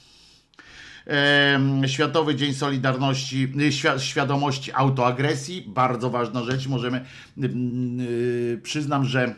Światowy 1.88 2.36
Dzień 2.36 2.54
Solidarności, 2.54 3.44
y, 3.44 3.72
świ- 3.72 4.00
Świadomości 4.00 4.72
Autoagresji, 4.74 5.62
bardzo 5.68 6.10
ważna 6.10 6.44
rzecz. 6.44 6.68
Możemy, 6.68 7.06
mm, 7.38 8.00
y, 8.00 8.60
przyznam, 8.64 9.06
że 9.06 9.36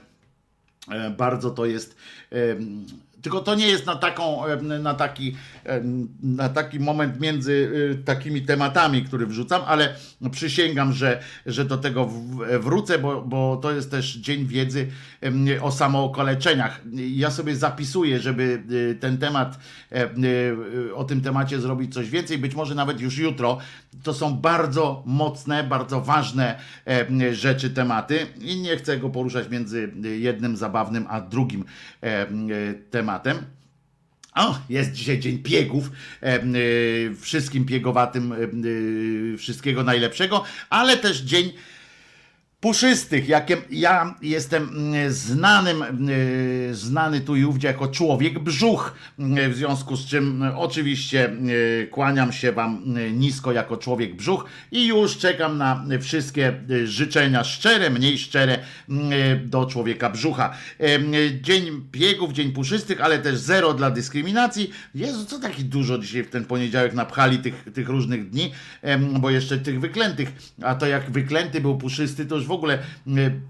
e, 0.91 1.09
bardzo 1.09 1.51
to 1.51 1.65
jest. 1.65 1.95
Tylko 3.26 3.39
to 3.39 3.56
nie 3.56 3.68
jest 3.68 3.85
na, 3.85 3.95
taką, 3.95 4.45
em, 4.45 4.81
na, 4.84 4.93
taki, 4.93 5.35
em, 5.64 6.07
na 6.23 6.49
taki 6.49 6.80
moment 6.80 7.19
między 7.19 7.52
y, 7.52 8.03
takimi 8.06 8.41
tematami, 8.41 9.03
który 9.03 9.26
wrzucam, 9.26 9.61
ale 9.68 9.95
przysięgam, 10.31 10.93
że, 10.93 11.19
że 11.45 11.65
do 11.65 11.77
tego 11.77 12.10
wrócę, 12.60 12.99
bo, 12.99 13.22
bo 13.22 13.57
to 13.57 13.72
jest 13.72 13.91
też 13.91 14.15
Dzień 14.15 14.45
Wiedzy 14.45 14.88
o 15.61 15.72
samookaleczeniach. 15.72 16.81
Ja 16.93 17.31
sobie 17.31 17.56
zapisuję, 17.56 18.19
żeby 18.19 18.64
ten 18.99 19.18
temat, 19.18 19.60
e, 19.91 20.10
o 20.95 21.03
tym 21.03 21.22
temacie 21.22 21.61
zrobić 21.61 21.93
coś 21.93 22.10
więcej, 22.10 22.38
być 22.38 22.56
może 22.56 22.76
nawet 22.76 23.02
już 23.02 23.18
jutro. 23.18 23.57
To 24.03 24.14
są 24.14 24.38
bardzo 24.38 25.03
mocne, 25.06 25.64
bardzo 25.64 26.02
ważne 26.02 26.60
e, 26.88 27.35
rzeczy, 27.35 27.69
tematy 27.69 28.27
i 28.41 28.61
nie 28.61 28.77
chcę 28.77 28.97
go 28.97 29.10
poruszać 29.10 29.49
między 29.49 29.91
jednym 30.19 30.57
zabawnym 30.57 31.06
a 31.10 31.22
drugim 31.22 31.65
e, 32.03 32.22
e, 32.22 32.27
tematem. 33.19 33.45
O, 34.35 34.59
jest 34.69 34.91
dzisiaj 34.91 35.19
dzień 35.19 35.37
piegów. 35.39 35.91
E, 36.21 36.39
wszystkim 37.21 37.65
piegowatym 37.65 38.33
e, 38.33 39.37
wszystkiego 39.37 39.83
najlepszego, 39.83 40.43
ale 40.69 40.97
też 40.97 41.21
dzień 41.21 41.53
puszystych, 42.60 43.30
jakiem 43.30 43.60
ja 43.69 44.15
jestem 44.22 44.64
mm, 44.64 45.11
znanym, 45.14 46.10
y, 46.10 46.76
znany 46.76 47.22
tu 47.22 47.36
i 47.36 47.45
ówdzie 47.45 47.68
jako 47.68 47.88
człowiek 47.88 48.40
brzuch, 48.40 48.95
y, 49.19 49.49
w 49.49 49.56
związku 49.56 49.95
z 49.95 50.06
czym 50.06 50.44
oczywiście 50.56 51.30
y, 51.30 51.88
kłaniam 51.91 52.32
się 52.32 52.52
wam 52.52 52.84
nisko 53.14 53.52
jako 53.52 53.77
człowiek 53.77 54.15
brzuch 54.15 54.45
i 54.72 54.88
już 54.88 55.18
czekam 55.18 55.57
na 55.57 55.86
wszystkie 56.02 56.53
życzenia 56.84 57.44
szczere, 57.44 57.90
mniej 57.90 58.18
szczere 58.18 58.60
do 59.45 59.65
człowieka 59.65 60.10
brzucha. 60.10 60.53
Dzień 61.41 61.82
biegów, 61.91 62.34
dzień 62.34 62.52
puszystych, 62.52 63.02
ale 63.02 63.19
też 63.19 63.38
zero 63.38 63.73
dla 63.73 63.91
dyskryminacji. 63.91 64.72
Jezu, 64.95 65.26
co 65.26 65.40
taki 65.40 65.64
dużo 65.64 65.98
dzisiaj 65.98 66.23
w 66.23 66.30
ten 66.30 66.45
poniedziałek 66.45 66.94
napchali 66.94 67.38
tych, 67.38 67.65
tych 67.73 67.90
różnych 67.90 68.30
dni, 68.30 68.52
bo 69.19 69.30
jeszcze 69.30 69.57
tych 69.57 69.80
wyklętych, 69.80 70.32
a 70.61 70.76
to 70.76 70.86
jak 70.86 71.11
wyklęty 71.11 71.61
był 71.61 71.77
puszysty, 71.77 72.26
to 72.26 72.36
już 72.36 72.44
w 72.45 72.51
ogóle 72.51 72.73
e, 72.73 72.81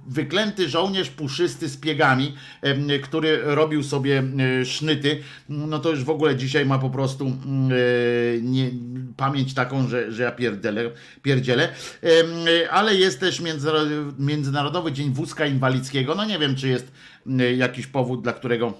wyklęty 0.07 0.69
żołnierz 0.69 1.09
puszysty 1.09 1.69
z 1.69 1.77
piegami, 1.77 2.35
em, 2.61 2.87
który 3.03 3.39
robił 3.43 3.83
sobie 3.83 4.23
e, 4.61 4.65
sznyty, 4.65 5.19
no 5.49 5.79
to 5.79 5.89
już 5.89 6.03
w 6.03 6.09
ogóle 6.09 6.35
dzisiaj 6.35 6.65
ma 6.65 6.79
po 6.79 6.89
prostu 6.89 7.25
e, 7.27 7.31
nie, 8.41 8.71
pamięć 9.17 9.53
taką, 9.53 9.87
że, 9.87 10.11
że 10.11 10.23
ja 10.23 10.31
pierdzielę, 10.31 10.91
pierdzielę. 11.21 11.69
E, 12.03 12.71
ale 12.71 12.95
jest 12.95 13.19
też 13.19 13.41
międzynarodowy, 14.19 14.91
Dzień 14.91 15.13
Wózka 15.13 15.45
Inwalidzkiego, 15.45 16.15
no 16.15 16.25
nie 16.25 16.39
wiem, 16.39 16.55
czy 16.55 16.67
jest 16.67 16.91
jakiś 17.57 17.87
powód, 17.87 18.21
dla 18.21 18.33
którego 18.33 18.73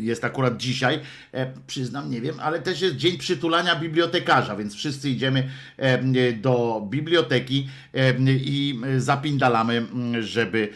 jest 0.00 0.24
akurat 0.24 0.56
dzisiaj, 0.56 1.00
e, 1.32 1.52
przyznam, 1.66 2.10
nie 2.10 2.20
wiem, 2.20 2.40
ale 2.40 2.62
też 2.62 2.80
jest 2.80 2.96
dzień 2.96 3.18
przytulania 3.18 3.76
bibliotekarza, 3.76 4.56
więc 4.56 4.74
wszyscy 4.74 5.10
idziemy 5.10 5.48
e, 5.76 6.32
do 6.32 6.86
biblioteki 6.90 7.68
e, 7.94 8.14
i 8.28 8.80
zapindalamy, 8.98 9.76
m, 9.76 10.22
żeby, 10.22 10.68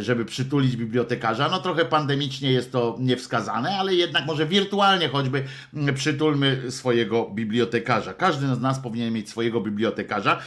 żeby 0.00 0.24
przytulić 0.24 0.76
bibliotekarza. 0.76 1.48
No 1.48 1.58
trochę 1.58 1.84
pandemicznie 1.84 2.52
jest 2.52 2.72
to 2.72 2.96
niewskazane, 3.00 3.70
ale 3.78 3.94
jednak 3.94 4.26
może 4.26 4.46
wirtualnie 4.46 5.08
choćby 5.08 5.44
m, 5.74 5.94
przytulmy 5.94 6.70
swojego 6.70 7.30
bibliotekarza. 7.30 8.14
Każdy 8.14 8.54
z 8.54 8.60
nas 8.60 8.78
powinien 8.78 9.12
mieć 9.12 9.30
swojego 9.30 9.60
bibliotekarza. 9.60 10.38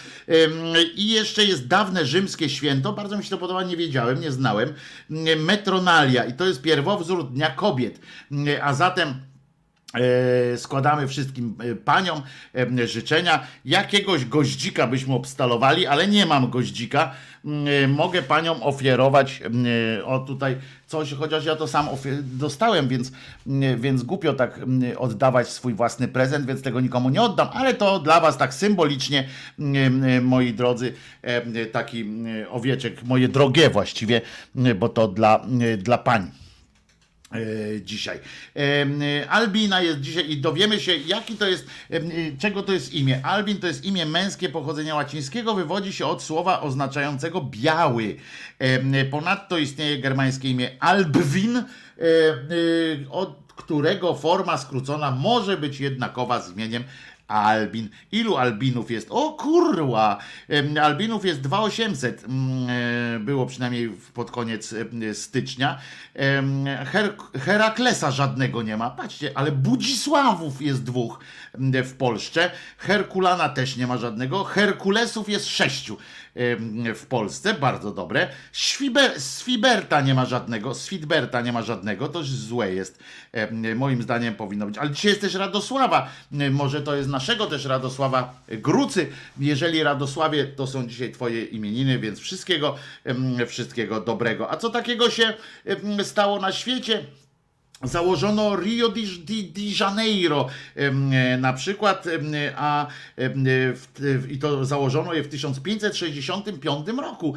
I 0.96 1.08
jeszcze 1.08 1.46
jest 1.46 1.68
dawne 1.68 2.06
rzymskie 2.06 2.50
święto, 2.50 2.94
bardzo 2.94 3.18
mi 3.18 3.24
się 3.24 3.30
to 3.30 3.38
podoba, 3.38 3.64
nie 3.64 3.78
wiedziałem, 3.78 4.22
nie 4.22 4.32
znałem, 4.32 4.74
metronalia 5.38 6.26
i 6.26 6.34
to 6.34 6.46
jest 6.46 6.62
pierwowzór 6.62 7.32
Dnia 7.32 7.50
Kobiet, 7.50 8.00
a 8.62 8.74
zatem 8.74 9.10
E, 9.10 9.29
składamy 10.58 11.08
wszystkim 11.08 11.56
e, 11.60 11.76
paniom 11.76 12.22
e, 12.56 12.88
życzenia. 12.88 13.48
Jakiegoś 13.66 14.26
goździka 14.26 14.88
byśmy 14.88 15.14
obstalowali, 15.14 15.88
ale 15.88 16.08
nie 16.08 16.26
mam 16.26 16.50
goździka. 16.50 17.12
Mm, 17.46 17.68
e, 17.68 17.88
Mogę 17.88 18.22
paniom 18.22 18.64
ofiarować 18.64 19.42
mm, 19.42 19.66
e, 20.00 20.06
o 20.06 20.20
tutaj 20.20 20.58
coś, 20.88 21.14
chociaż 21.14 21.46
ja 21.46 21.56
to 21.56 21.68
sam 21.68 21.88
dostałem, 22.22 22.88
więc, 22.88 23.12
mm, 23.48 23.82
więc 23.82 24.04
głupio 24.04 24.34
tak 24.34 24.60
oddawać 24.98 25.50
swój 25.50 25.74
własny 25.74 26.08
prezent, 26.08 26.46
więc 26.46 26.62
tego 26.62 26.80
nikomu 26.82 27.10
nie 27.10 27.22
oddam, 27.22 27.48
ale 27.54 27.74
to 27.74 28.00
dla 28.00 28.20
was 28.20 28.38
tak 28.38 28.54
symbolicznie, 28.54 29.28
e, 29.60 30.22
moi 30.22 30.54
drodzy, 30.54 30.94
e, 31.22 31.66
taki 31.66 32.06
owieczek, 32.50 33.04
moje 33.04 33.28
drogie 33.28 33.70
właściwie, 33.70 34.22
bo 34.76 34.90
to 34.90 35.08
dla, 35.08 35.46
dla 35.78 35.98
pań 35.98 36.22
e, 36.22 36.49
dzisiaj. 37.82 38.20
Em, 38.56 39.02
e, 39.02 39.30
Albina 39.30 39.82
jest 39.82 40.00
dzisiaj 40.00 40.32
i 40.32 40.38
dowiemy 40.38 40.80
się, 40.80 40.96
jaki 40.98 41.36
to 41.36 41.48
jest, 41.48 41.68
e, 41.90 42.00
czego 42.40 42.64
to 42.64 42.74
jest 42.74 42.94
imię. 42.94 43.20
Albin 43.24 43.58
to 43.58 43.68
jest 43.68 43.86
imię 43.86 44.06
męskie 44.06 44.50
pochodzenia 44.50 44.96
łacińskiego, 44.96 45.56
wywodzi 45.56 45.94
się 45.94 46.06
od 46.06 46.24
słowa 46.24 46.62
oznaczającego 46.62 47.42
biały. 47.42 48.16
E, 48.60 49.06
Ponadto 49.06 49.58
istnieje 49.58 50.00
germańskie 50.00 50.50
imię 50.50 50.70
Albwin, 50.80 51.58
e, 51.58 51.64
e, 52.02 53.10
od 53.10 53.49
którego 53.60 54.16
forma 54.16 54.58
skrócona 54.58 55.12
może 55.12 55.58
być 55.58 55.80
jednakowa 55.80 56.42
z 56.42 56.52
Albin. 57.28 57.90
Ilu 58.12 58.38
albinów 58.38 58.92
jest? 58.92 59.08
O 59.10 59.32
kurwa! 59.34 60.18
Albinów 60.82 61.26
jest 61.26 61.42
2800. 61.42 62.24
mm, 62.24 62.70
e, 63.16 63.20
Było 63.20 63.46
przynajmniej 63.46 63.90
pod 64.14 64.32
koniec 64.32 64.76
stycznia. 65.14 65.80
Her 66.86 67.16
Heraklesa 67.40 68.12
żadnego 68.12 68.62
nie 68.62 68.78
ma. 68.78 68.90
Patrzcie, 68.90 69.32
ale 69.36 69.52
Budzisławów 69.52 70.62
jest 70.62 70.84
dwóch 70.84 71.20
w 71.84 71.94
Polsce. 71.98 72.52
Herkulana 72.78 73.50
też 73.50 73.78
nie 73.78 73.88
ma 73.88 73.98
żadnego. 73.98 74.44
Herkulesów 74.44 75.30
jest 75.30 75.48
sześciu 75.48 75.98
w 76.96 77.06
Polsce. 77.10 77.54
Bardzo 77.54 77.92
dobre. 77.92 78.28
Świber 78.52 79.22
Swiberta 79.22 80.02
nie 80.02 80.14
ma 80.14 80.26
żadnego. 80.26 80.76
Switberta 80.76 81.42
nie 81.42 81.54
ma 81.54 81.62
żadnego. 81.62 82.08
To 82.08 82.24
złe 82.24 82.74
jest. 82.74 83.00
Moim 83.76 84.04
zdaniem 84.04 84.36
powinno 84.36 84.66
być. 84.66 84.78
Ale 84.78 84.92
dzisiaj 84.92 85.10
jest 85.10 85.22
też 85.22 85.34
Radosława. 85.34 86.10
Może 86.52 86.82
to 86.82 86.96
jest 86.96 87.10
naszego 87.10 87.48
też 87.48 87.66
Radosława 87.66 88.42
Grucy. 88.48 89.08
Jeżeli 89.40 89.84
Radosławie, 89.84 90.46
to 90.46 90.68
są 90.68 90.88
dzisiaj 90.88 91.12
twoje 91.12 91.46
imieniny, 91.46 92.00
więc 92.00 92.20
wszystkiego, 92.20 92.76
wszystkiego 93.48 94.02
dobrego. 94.02 94.52
A 94.52 94.58
co 94.58 94.70
takiego 94.70 95.10
się 95.10 95.34
stało 96.04 96.40
na 96.40 96.52
świecie? 96.52 97.04
Założono 97.84 98.56
Rio 98.56 98.90
de, 98.90 99.04
Janeiro 99.80 100.48
e, 100.76 100.92
na 101.38 101.54
przykład, 101.54 102.08
em, 102.08 102.32
a 102.56 102.88
w, 103.18 104.28
i 104.30 104.40
to 104.40 104.66
założono 104.66 105.14
je 105.14 105.24
w 105.24 105.28
1565 105.28 106.88
roku, 106.88 107.36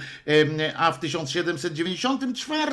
a 0.77 0.93
w 0.93 1.01
1794 1.01 2.73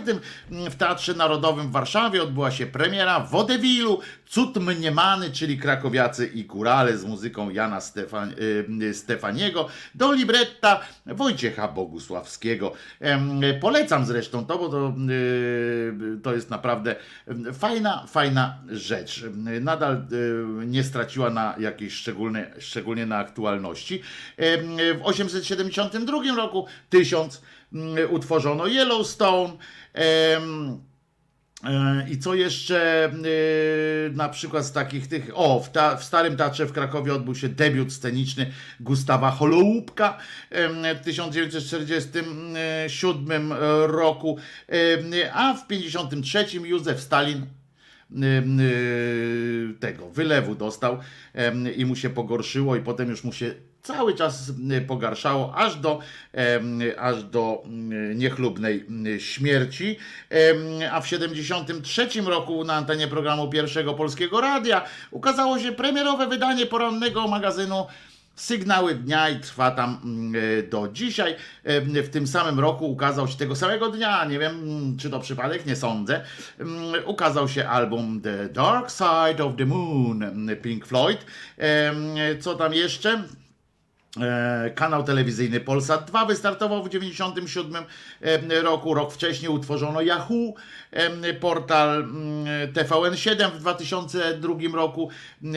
w 0.50 0.76
Teatrze 0.76 1.14
Narodowym 1.14 1.68
w 1.68 1.72
Warszawie 1.72 2.24
odbyła 2.24 2.52
się 2.52 2.66
premiera 2.66 3.20
Wodewilu, 3.20 4.00
Cud 4.30 4.58
Mniemany, 4.58 5.32
czyli 5.32 5.58
Krakowiacy 5.58 6.28
i 6.28 6.46
Kurale 6.46 6.98
z 6.98 7.06
muzyką 7.06 7.50
Jana 7.50 7.82
Stefan, 7.82 8.34
em, 8.68 8.94
Stefaniego 8.94 9.68
do 9.96 10.14
libretta 10.14 10.82
Wojciecha 11.06 11.68
Bogusławskiego. 11.68 12.74
Polecam 13.62 14.06
zresztą 14.06 14.46
to, 14.46 14.58
bo 14.58 14.70
to, 14.70 14.94
y, 15.10 16.20
to 16.24 16.34
jest 16.34 16.50
naprawdę 16.50 16.96
fajna, 17.54 18.06
fajna 18.08 18.58
rzecz. 18.68 19.26
Nadal 19.62 20.06
y, 20.12 20.66
nie 20.66 20.84
straciła 20.84 21.30
na 21.30 21.56
jakiejś 21.60 21.94
szczególnej, 21.94 22.46
szczególnie 22.60 23.06
na 23.06 23.18
aktualności. 23.18 24.02
W 24.38 25.00
872 25.04 26.36
roku 26.36 26.66
1000 26.90 27.42
mm, 27.74 28.14
utworzono 28.14 28.68
Yellowstone. 28.68 29.54
E, 31.64 32.06
I 32.10 32.20
co 32.20 32.36
jeszcze 32.36 33.06
e, 33.06 33.10
na 34.14 34.30
przykład 34.30 34.66
z 34.66 34.72
takich 34.72 35.08
tych. 35.08 35.30
O, 35.34 35.60
w, 35.60 35.72
ta, 35.72 35.96
w 35.96 36.04
Starym 36.04 36.38
Teatrze 36.38 36.66
w 36.66 36.72
Krakowie 36.72 37.14
odbył 37.14 37.36
się 37.36 37.50
debiut 37.50 37.94
sceniczny 37.94 38.52
Gustawa 38.80 39.32
Holoubka 39.32 40.18
w 40.96 41.00
1947 41.04 43.54
roku, 43.86 44.38
em, 44.68 45.12
a 45.34 45.54
w 45.54 45.68
1953 45.68 46.68
Józef 46.68 47.02
Stalin 47.02 47.42
e, 47.42 47.46
tego 49.80 50.10
wylewu 50.10 50.56
dostał 50.56 51.00
i 51.76 51.86
mu 51.86 51.96
się 51.96 52.10
pogorszyło 52.10 52.76
i 52.76 52.82
potem 52.82 53.10
już 53.10 53.24
mu 53.24 53.34
się 53.34 53.56
cały 53.94 54.14
czas 54.14 54.50
y, 54.72 54.82
pogarszało, 54.82 55.56
aż 55.56 55.76
do, 55.76 56.00
aż 56.98 57.24
do 57.24 57.64
mm, 57.66 58.18
niechlubnej 58.18 58.86
mm, 58.90 59.20
śmierci. 59.20 59.98
A 60.92 61.02
w 61.02 61.08
73 61.08 62.08
roku 62.26 62.64
na 62.64 62.74
antenie 62.74 63.08
programu 63.08 63.50
Pierwszego 63.50 63.94
Polskiego 63.94 64.42
Radia 64.42 64.86
ukazało 65.12 65.60
się 65.60 65.72
premierowe 65.72 66.28
wydanie 66.28 66.66
porannego 66.66 67.28
magazynu 67.28 67.88
Sygnały 68.36 68.96
dnia 68.96 69.30
i 69.30 69.40
trwa 69.40 69.72
tam 69.72 70.02
do 70.70 70.88
dzisiaj. 70.88 71.36
W 72.04 72.10
tym 72.10 72.28
samym 72.28 72.60
roku 72.60 72.92
ukazał 72.92 73.28
się 73.28 73.38
tego 73.38 73.56
samego 73.56 73.90
dnia, 73.90 74.26
nie 74.26 74.40
wiem 74.40 74.60
mm, 74.60 74.98
czy 74.98 75.10
to 75.10 75.20
przypadek, 75.20 75.66
nie 75.66 75.76
sądzę, 75.76 76.22
mm, 76.60 76.94
ukazał 77.06 77.48
się 77.48 77.68
album 77.68 78.22
The 78.22 78.50
Dark 78.50 78.90
Side 78.92 79.46
of 79.46 79.56
the 79.58 79.66
Moon 79.66 80.24
mm, 80.24 80.58
Pink 80.58 80.86
Floyd. 80.86 81.26
Co 82.40 82.56
tam 82.56 82.74
jeszcze? 82.74 83.24
E, 84.18 84.72
Kanał 84.76 85.04
telewizyjny 85.04 85.60
Polsat 85.60 86.08
2 86.08 86.26
wystartował 86.26 86.84
w 86.84 86.90
1997 86.90 88.52
roku. 88.64 88.94
Rok 88.94 89.14
wcześniej 89.14 89.52
utworzono 89.52 90.02
Yahoo, 90.02 90.54
em, 90.92 91.22
portal 91.40 91.90
mm, 92.02 92.74
TVN7 92.74 93.52
w 93.52 93.60
2002 93.60 94.54
roku 94.74 95.10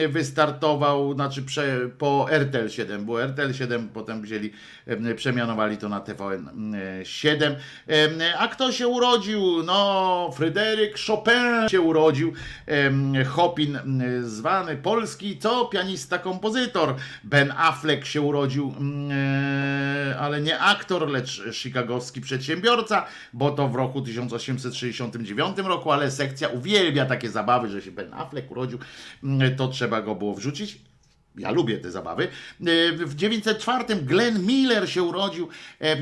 wystartował, 0.09 1.13
znaczy 1.13 1.41
prze, 1.43 1.89
po 1.97 2.27
RTL 2.31 2.69
7, 2.69 3.05
bo 3.05 3.23
RTL 3.23 3.53
7 3.53 3.89
potem 3.89 4.21
wzięli, 4.21 4.51
em, 4.87 5.15
przemianowali 5.15 5.77
to 5.77 5.89
na 5.89 5.99
TVN7. 5.99 7.55
Em, 7.87 8.11
A 8.37 8.47
kto 8.47 8.71
się 8.71 8.87
urodził? 8.87 9.63
No, 9.63 10.29
Fryderyk 10.35 10.99
Chopin 11.07 11.69
się 11.69 11.81
urodził. 11.81 12.33
Chopin 13.27 13.79
zwany 14.23 14.77
polski, 14.77 15.37
co 15.37 15.65
pianista, 15.65 16.17
kompozytor. 16.17 16.95
Ben 17.23 17.53
Affleck 17.57 18.05
się 18.05 18.21
urodził, 18.21 18.42
mm, 18.45 19.11
e, 19.11 20.19
ale 20.19 20.41
nie 20.41 20.59
aktor, 20.59 21.09
lecz 21.09 21.41
chicagowski 21.53 22.21
przedsiębiorca, 22.21 23.05
bo 23.33 23.51
to 23.51 23.67
w 23.67 23.75
roku 23.75 24.01
1869 24.01 25.57
roku, 25.57 25.91
ale 25.91 26.11
sekcja 26.11 26.47
uwielbia 26.47 27.05
takie 27.05 27.29
zabawy, 27.29 27.69
że 27.69 27.81
się 27.81 27.91
Ben 27.91 28.13
Affleck 28.13 28.51
urodził, 28.51 28.79
mm, 29.23 29.55
to 29.55 29.67
trzeba 29.67 30.01
go 30.01 30.15
było 30.15 30.33
wrzucić. 30.33 30.92
Ja 31.37 31.51
lubię 31.51 31.77
te 31.77 31.91
zabawy. 31.91 32.23
E, 32.23 32.27
W 33.05 33.15
904 33.15 33.95
Glenn 33.95 34.45
Miller 34.45 34.89
się 34.89 35.03
urodził, 35.03 35.49
e, 35.81 35.97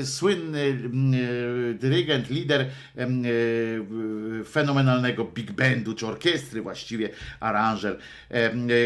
e, 0.00 0.06
słynny 0.06 0.78
dyrygent, 1.74 2.30
lider 2.30 2.66
fenomenalnego 4.44 5.24
big 5.24 5.52
bandu, 5.52 5.94
czy 5.94 6.06
orkiestry 6.06 6.62
właściwie, 6.62 7.08
aranżer. 7.40 7.98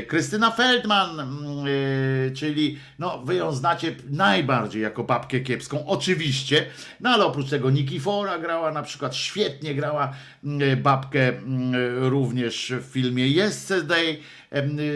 Krystyna 0.06 0.50
Feldman, 0.50 1.36
czyli 2.34 2.78
no 2.98 3.22
wy 3.24 3.34
ją 3.34 3.52
znacie 3.52 3.94
najbardziej 4.10 4.82
jako 4.82 5.04
babkę 5.04 5.40
kiepską, 5.40 5.86
oczywiście, 5.86 6.66
no 7.00 7.10
ale 7.10 7.24
oprócz 7.24 7.50
tego 7.50 7.70
Nikifora 7.70 8.38
grała 8.38 8.72
na 8.72 8.82
przykład, 8.82 9.16
świetnie 9.16 9.74
grała 9.74 10.12
babkę 10.82 11.32
również 11.98 12.72
w 12.80 12.92
filmie 12.92 13.28
Yesterday, 13.28 14.18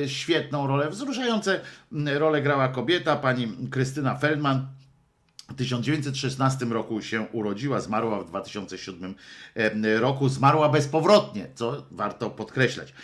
świetną 0.07 0.67
rolę, 0.67 0.91
wzruszające 0.91 1.61
rolę 1.93 2.43
grała 2.43 2.69
kobieta, 2.69 3.17
pani 3.17 3.69
Krystyna 3.71 4.15
Feldman. 4.15 4.67
W 5.55 5.57
1916 5.57 6.65
roku 6.65 7.03
się 7.03 7.27
urodziła, 7.33 7.81
zmarła 7.81 8.21
w 8.21 8.29
2007 8.29 9.15
em, 9.55 9.85
roku, 10.01 10.29
zmarła 10.29 10.69
bezpowrotnie, 10.69 11.47
co 11.55 11.87
warto 11.91 12.31
podkreślać. 12.31 12.95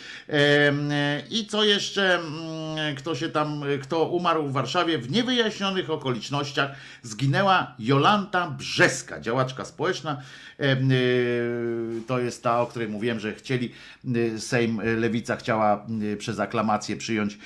I 1.29 1.45
co 1.45 1.63
jeszcze, 1.63 2.15
mm, 2.15 2.95
kto 2.95 3.15
się 3.15 3.29
tam, 3.29 3.63
kto 3.81 4.03
umarł 4.03 4.47
w 4.47 4.51
Warszawie 4.51 4.97
w 4.97 5.11
niewyjaśnionych 5.11 5.89
okolicznościach, 5.89 6.71
zginęła 7.03 7.75
Jolanta 7.79 8.49
Brzeska, 8.49 9.19
działaczka 9.19 9.65
społeczna. 9.65 10.21
Y, 10.61 12.01
To 12.07 12.19
jest 12.19 12.43
ta, 12.43 12.61
o 12.61 12.65
której 12.65 12.89
mówiłem, 12.89 13.19
że 13.19 13.33
chcieli, 13.33 13.71
y, 14.15 14.39
Sejm, 14.39 14.79
y, 14.79 14.95
Lewica 14.95 15.35
chciała 15.35 15.85
przez 16.17 16.39
aklamację 16.39 16.97
przyjąć 16.97 17.37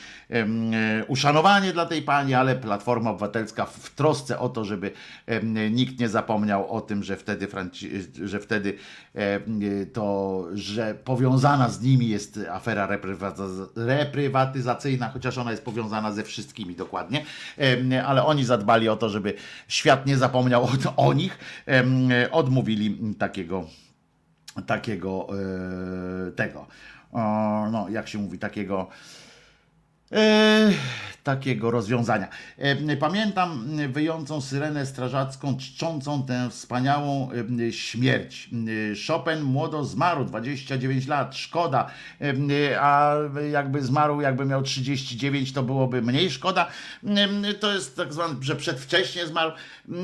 uszanowanie 1.07 1.73
dla 1.73 1.85
tej 1.85 2.01
pani, 2.01 2.33
ale 2.33 2.55
Platforma 2.55 3.09
Obywatelska 3.09 3.65
w 3.65 3.89
trosce 3.89 4.39
o 4.39 4.49
to, 4.49 4.65
żeby 4.65 4.91
nikt 5.71 5.99
nie 5.99 6.09
zapomniał 6.09 6.71
o 6.71 6.81
tym, 6.81 7.03
że 7.03 7.17
wtedy, 7.17 7.47
że 8.23 8.39
wtedy 8.39 8.73
y, 9.61 9.85
to, 9.93 10.43
że 10.53 10.95
powiązana 11.03 11.69
z 11.69 11.81
nimi 11.81 12.09
jest 12.09 12.39
afera 12.51 12.87
reprywatyz- 12.87 13.67
reprywatyzacyjna, 13.75 15.09
chociaż 15.09 15.37
ona 15.37 15.51
jest 15.51 15.65
powiązana 15.65 16.11
ze 16.11 16.23
wszystkimi 16.23 16.75
dokładnie, 16.75 17.25
ale 18.05 18.25
oni 18.25 18.45
zadbali 18.45 18.89
o 18.89 18.95
to, 18.95 19.09
żeby 19.09 19.33
świat 19.67 20.05
nie 20.05 20.17
zapomniał 20.17 20.63
o, 20.63 21.07
o 21.07 21.13
nich, 21.13 21.37
odmówili 22.31 23.15
takiego 23.17 23.65
takiego 24.61 25.27
e, 26.27 26.31
tego, 26.31 26.67
no 27.71 27.87
jak 27.89 28.07
się 28.07 28.17
mówi, 28.17 28.39
takiego 28.39 28.87
e, 28.89 29.24
takiego 31.23 31.71
rozwiązania. 31.71 32.27
E, 32.57 32.97
Pamiętam 32.97 33.67
wyjącą 33.91 34.41
syrenę 34.41 34.85
strażacką, 34.85 35.57
czczącą 35.57 36.25
tę 36.25 36.49
wspaniałą 36.49 37.29
e, 37.67 37.71
śmierć. 37.73 38.49
E, 38.53 38.57
Chopin 39.07 39.41
młodo 39.41 39.83
zmarł, 39.83 40.25
29 40.25 41.07
lat, 41.07 41.35
szkoda, 41.35 41.91
E, 42.21 42.81
a 42.81 43.15
jakby 43.51 43.81
zmarł, 43.81 44.21
jakby 44.21 44.45
miał 44.45 44.61
39, 44.61 45.51
to 45.53 45.63
byłoby 45.63 46.01
mniej 46.01 46.31
szkoda. 46.31 46.67
E, 47.07 47.53
To 47.53 47.73
jest 47.73 47.97
tak 47.97 48.13
zwane, 48.13 48.35
że 48.41 48.55
przedwcześnie 48.55 49.27
zmarł. 49.27 49.51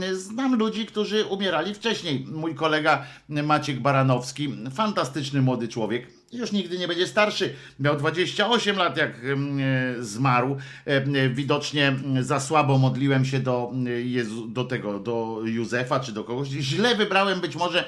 E, 0.02 0.16
Znam 0.16 0.56
ludzi, 0.56 0.86
którzy 0.86 1.26
umierali 1.26 1.74
wcześniej. 1.74 2.26
Mój 2.32 2.56
kolega 2.56 3.06
Maciek 3.30 3.80
Baranowski, 3.80 4.56
fantastyczny 4.72 5.42
młody 5.42 5.68
człowiek, 5.68 6.21
już 6.34 6.52
nigdy 6.52 6.78
nie 6.78 6.88
będzie 6.88 7.08
starszy. 7.08 7.54
Miał 7.80 7.98
28 7.98 8.78
lat, 8.78 8.98
jak 8.98 9.12
e, 9.12 10.04
zmarł. 10.04 10.58
E, 10.86 11.30
Widocznie 11.30 11.96
za 12.22 12.40
słabo 12.40 12.78
modliłem 12.78 13.26
się 13.26 13.40
do, 13.40 13.72
Jezu, 14.04 14.48
do 14.48 14.64
tego, 14.64 15.00
do 15.00 15.42
Józefa 15.46 16.00
czy 16.00 16.12
do 16.12 16.24
kogoś. 16.24 16.48
Źle 16.48 16.96
wybrałem 16.96 17.42
być 17.42 17.56
może, 17.56 17.86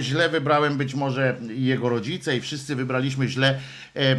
źle 0.00 0.28
wybrałem 0.28 0.76
być 0.76 0.94
może 0.94 1.36
jego 1.48 1.88
rodzice 1.88 2.36
i 2.36 2.40
wszyscy 2.40 2.76
wybraliśmy 2.76 3.28
źle 3.28 3.60
e, 3.96 4.16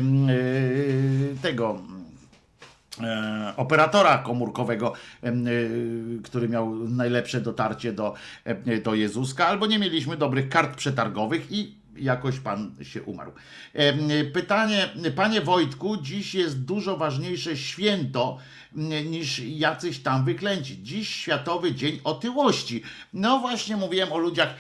tego 1.41 1.82
operatora 3.57 4.18
komórkowego, 4.18 4.94
który 6.24 6.49
miał 6.49 6.76
najlepsze 6.76 7.41
dotarcie 7.41 7.94
do, 7.94 8.14
do 8.84 8.95
Jezuska, 8.95 9.48
albo 9.48 9.68
nie 9.68 9.80
mieliśmy 9.80 10.18
dobrych 10.18 10.49
kart 10.49 10.78
przetargowych 10.78 11.52
i 11.52 11.77
jakoś 11.99 12.40
pan 12.40 12.76
się 12.84 13.03
umarł. 13.03 13.32
Pytanie, 14.34 14.90
panie 15.15 15.41
Wojtku, 15.41 15.98
dziś 16.02 16.36
jest 16.36 16.65
dużo 16.65 16.98
ważniejsze 16.98 17.57
święto 17.57 18.38
m, 18.76 19.11
niż 19.11 19.40
jacyś 19.40 19.99
tam 19.99 20.26
wyklęci. 20.26 20.84
Dziś 20.84 21.10
Światowy 21.10 21.76
Dzień 21.76 21.99
Otyłości. 22.03 22.84
No 23.14 23.40
właśnie 23.40 23.78
mówiłem 23.78 24.11
o 24.11 24.18
ludziach, 24.18 24.56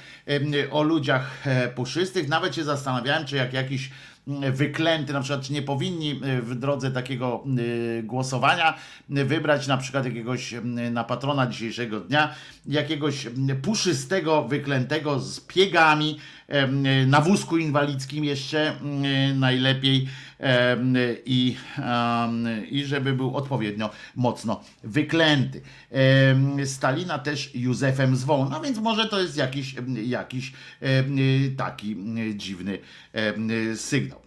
o 0.71 0.83
ludziach 0.83 1.47
e, 1.47 1.67
puszystych, 1.67 2.27
nawet 2.27 2.55
się 2.55 2.63
zastanawiałem, 2.63 3.25
czy 3.25 3.35
jak 3.35 3.53
jakiś 3.53 3.91
m, 4.27 4.53
wyklęty, 4.53 5.13
na 5.13 5.21
przykład, 5.21 5.45
czy 5.45 5.53
nie 5.53 5.61
powinni 5.61 6.11
e, 6.11 6.41
w 6.41 6.55
drodze 6.55 6.91
takiego 6.91 7.43
e, 7.99 8.03
głosowania 8.03 8.77
wybrać 9.09 9.67
na 9.67 9.77
przykład 9.77 10.05
jakiegoś 10.05 10.53
m, 10.53 10.93
na 10.93 11.03
patrona 11.03 11.47
dzisiejszego 11.47 11.99
dnia, 11.99 12.35
jakiegoś 12.65 13.27
puszystego, 13.61 14.43
wyklętego 14.43 15.19
z 15.19 15.39
piegami, 15.39 16.19
na 17.07 17.21
wózku 17.21 17.57
inwalidzkim 17.57 18.23
jeszcze 18.23 18.79
mm, 18.79 19.39
najlepiej 19.39 20.07
em, 20.39 20.93
i, 21.25 21.55
i 22.69 22.85
żeby 22.85 23.13
był 23.13 23.35
odpowiednio 23.35 23.89
mocno 24.15 24.63
wyklęty. 24.83 25.61
Stalina 26.65 27.19
też 27.19 27.55
Józefem 27.55 28.15
zwoł, 28.15 28.49
no 28.49 28.61
więc 28.61 28.77
może 28.77 29.05
to 29.05 29.21
jest 29.21 29.37
jakiś, 29.37 29.75
jakiś 30.03 30.53
taki 31.57 31.97
dziwny 32.35 32.79
sygnał. 33.75 34.26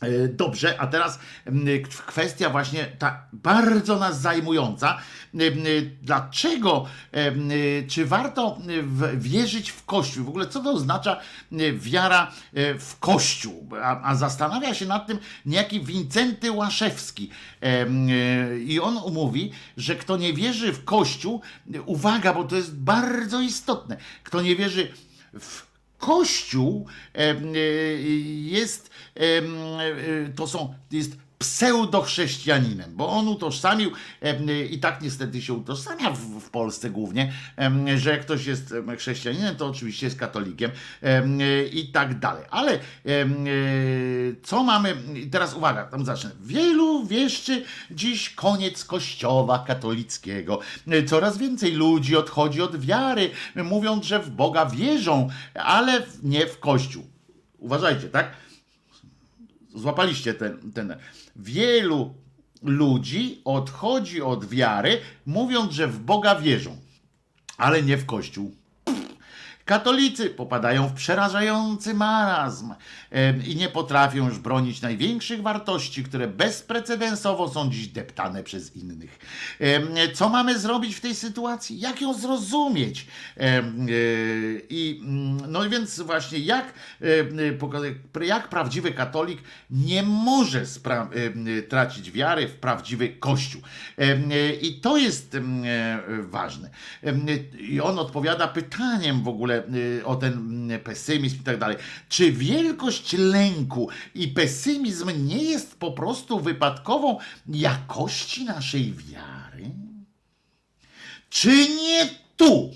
E, 0.00 0.28
Dobrze, 0.28 0.80
a 0.80 0.86
teraz 0.86 1.18
m, 1.46 1.64
k- 1.82 2.02
kwestia 2.06 2.50
właśnie 2.50 2.84
ta 2.98 3.22
bardzo 3.32 3.98
nas 3.98 4.20
zajmująca. 4.20 4.98
M, 5.34 5.54
Dlaczego, 6.02 6.86
em, 7.12 7.50
czy 7.88 8.06
warto 8.06 8.58
wierzyć 9.14 9.70
w 9.70 9.84
Kościół? 9.84 10.24
W 10.24 10.28
ogóle 10.28 10.46
co 10.46 10.60
to 10.60 10.70
oznacza 10.72 11.20
wiara 11.74 12.32
e, 12.54 12.78
w 12.78 12.98
Kościół? 12.98 13.68
A, 13.82 14.02
a 14.10 14.14
zastanawia 14.14 14.74
się 14.74 14.86
nad 14.86 15.06
tym 15.06 15.18
niejaki 15.46 15.80
Wincenty 15.80 16.52
Łaszewski. 16.52 17.30
E, 17.62 17.86
I 18.58 18.80
on 18.80 18.94
mówi, 19.12 19.52
że 19.76 19.96
kto 19.96 20.16
nie 20.16 20.32
wierzy 20.32 20.72
w 20.72 20.84
Kościół, 20.84 21.40
uwaga, 21.86 22.34
bo 22.34 22.44
to 22.44 22.56
jest 22.56 22.76
bardzo 22.76 23.40
istotne, 23.40 23.96
kto 24.24 24.42
nie 24.42 24.56
wierzy 24.56 24.92
w 25.40 25.65
Kościół 25.98 26.86
e, 27.14 27.34
jest, 28.42 28.90
e, 29.14 29.42
to 30.36 30.46
są, 30.46 30.74
jest 30.90 31.25
pseudochrześcijaninem, 31.38 32.96
bo 32.96 33.08
on 33.08 33.28
utożsamił 33.28 33.90
i 34.70 34.78
tak 34.78 35.02
niestety 35.02 35.42
się 35.42 35.52
utożsamia 35.52 36.10
w, 36.10 36.18
w 36.18 36.50
Polsce 36.50 36.90
głównie, 36.90 37.32
że 37.96 38.10
jak 38.10 38.20
ktoś 38.20 38.46
jest 38.46 38.72
em, 38.72 38.96
chrześcijaninem, 38.96 39.56
to 39.56 39.66
oczywiście 39.66 40.06
jest 40.06 40.18
katolikiem 40.18 40.70
em, 41.02 41.38
i 41.72 41.88
tak 41.88 42.18
dalej. 42.18 42.44
Ale 42.50 42.72
e, 42.72 42.78
co 44.42 44.62
mamy, 44.62 44.96
teraz 45.30 45.54
uwaga, 45.54 45.84
tam 45.84 46.04
zacznę. 46.04 46.30
Wielu 46.40 47.06
wieszczy 47.06 47.64
dziś 47.90 48.30
koniec 48.30 48.84
kościoła 48.84 49.64
katolickiego. 49.66 50.60
Coraz 51.06 51.38
więcej 51.38 51.72
ludzi 51.72 52.16
odchodzi 52.16 52.62
od 52.62 52.80
wiary, 52.80 53.30
mówiąc, 53.56 54.04
że 54.04 54.18
w 54.18 54.30
Boga 54.30 54.66
wierzą, 54.66 55.28
ale 55.54 56.02
nie 56.22 56.46
w 56.46 56.58
Kościół. 56.58 57.06
Uważajcie, 57.58 58.08
tak? 58.08 58.32
Złapaliście 59.74 60.34
ten, 60.34 60.72
ten. 60.72 60.96
Wielu 61.38 62.14
ludzi 62.62 63.40
odchodzi 63.44 64.22
od 64.22 64.44
wiary, 64.44 65.00
mówiąc, 65.26 65.72
że 65.72 65.88
w 65.88 65.98
Boga 65.98 66.40
wierzą, 66.40 66.76
ale 67.56 67.82
nie 67.82 67.96
w 67.96 68.06
Kościół. 68.06 68.56
Katolicy 69.66 70.30
popadają 70.30 70.88
w 70.88 70.92
przerażający 70.92 71.94
marazm 71.94 72.74
i 73.46 73.56
nie 73.56 73.68
potrafią 73.68 74.28
już 74.28 74.38
bronić 74.38 74.82
największych 74.82 75.42
wartości, 75.42 76.04
które 76.04 76.28
bezprecedensowo 76.28 77.48
są 77.48 77.70
dziś 77.70 77.88
deptane 77.88 78.42
przez 78.42 78.76
innych. 78.76 79.18
Co 80.14 80.28
mamy 80.28 80.58
zrobić 80.58 80.94
w 80.94 81.00
tej 81.00 81.14
sytuacji? 81.14 81.80
Jak 81.80 82.00
ją 82.00 82.14
zrozumieć? 82.14 83.06
E, 83.36 83.62
I 84.68 85.00
mm, 85.04 85.52
no 85.52 85.64
i 85.64 85.68
więc 85.68 86.00
właśnie 86.00 86.38
jak, 86.38 86.74
poka- 87.58 88.24
jak 88.24 88.48
prawdziwy 88.48 88.92
katolik 88.92 89.40
nie 89.70 90.02
może 90.02 90.58
em, 90.60 91.46
tracić 91.68 92.10
wiary 92.10 92.48
w 92.48 92.54
prawdziwy 92.54 93.08
Kościół. 93.08 93.62
E, 93.98 94.52
I 94.52 94.80
to 94.80 94.96
jest 94.96 95.34
e, 95.34 95.40
ważne. 96.22 96.70
I 97.58 97.80
on 97.80 97.98
odpowiada 97.98 98.48
pytaniem 98.48 99.22
w 99.22 99.28
ogóle 99.28 99.55
o 100.04 100.16
ten 100.16 100.32
mm, 100.32 100.80
pesymizm 100.80 101.36
i 101.36 101.44
tak 101.44 101.58
dalej. 101.58 101.76
Czy 102.08 102.32
wielkość 102.32 103.12
lęku 103.12 103.88
i 104.14 104.28
pesymizm 104.28 105.26
nie 105.26 105.44
jest 105.44 105.78
po 105.78 105.92
prostu 105.92 106.40
wypadkową 106.40 107.18
jakości 107.48 108.44
naszej 108.44 108.92
wiary? 108.92 109.70
Czy 111.30 111.68
nie 111.68 112.08
tu? 112.36 112.70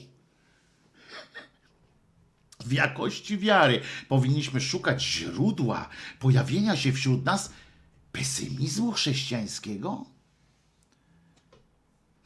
W 2.65 2.73
jakości 2.73 3.39
wiary 3.39 3.81
powinniśmy 4.09 4.61
szukać 4.61 5.03
źródła 5.03 5.89
pojawienia 6.19 6.77
się 6.77 6.93
wśród 6.93 7.25
nas 7.25 7.53
pesymizmu 8.13 8.93
chrześcijańskiego? 8.93 10.07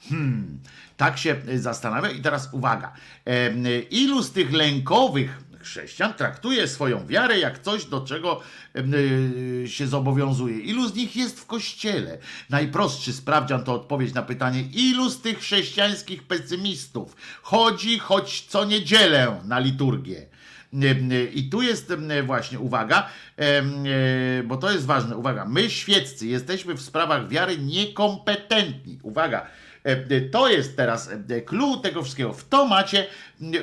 Hmm, 0.09 0.60
tak 0.96 1.18
się 1.18 1.36
y, 1.48 1.58
zastanawia 1.58 2.10
i 2.10 2.20
teraz 2.20 2.48
uwaga. 2.52 2.92
Y, 3.28 3.86
Ilu 3.90 4.22
z 4.22 4.32
tych 4.32 4.52
lękowych 4.52 5.38
chrześcijan 5.60 6.14
traktuje 6.14 6.68
swoją 6.68 7.06
wiarę 7.06 7.38
jak 7.38 7.58
coś, 7.58 7.84
do 7.84 8.00
czego 8.00 8.40
y, 8.76 9.64
się 9.68 9.86
zobowiązuje? 9.86 10.58
Ilu 10.58 10.88
z 10.88 10.94
nich 10.94 11.16
jest 11.16 11.40
w 11.40 11.46
kościele? 11.46 12.18
Najprostszy 12.50 13.12
sprawdzian 13.12 13.64
to 13.64 13.74
odpowiedź 13.74 14.14
na 14.14 14.22
pytanie, 14.22 14.62
ilu 14.62 15.10
z 15.10 15.20
tych 15.20 15.38
chrześcijańskich 15.38 16.22
pesymistów 16.22 17.16
chodzi 17.42 17.98
choć 17.98 18.40
co 18.48 18.64
niedzielę 18.64 19.40
na 19.44 19.58
liturgię? 19.58 20.26
I 21.34 21.48
tu 21.50 21.62
jest 21.62 21.92
właśnie 22.26 22.58
uwaga, 22.58 23.08
bo 24.44 24.56
to 24.56 24.72
jest 24.72 24.86
ważne. 24.86 25.16
Uwaga, 25.16 25.44
my 25.44 25.70
świeccy 25.70 26.26
jesteśmy 26.26 26.74
w 26.74 26.82
sprawach 26.82 27.28
wiary 27.28 27.58
niekompetentni. 27.58 28.98
Uwaga, 29.02 29.46
to 30.31 30.48
jest 30.48 30.77
teraz 30.77 31.11
e, 31.28 31.40
clue 31.40 31.81
tego 31.82 32.02
wszystkiego. 32.02 32.32
W 32.32 32.48
to 32.48 32.66
macie 32.66 33.06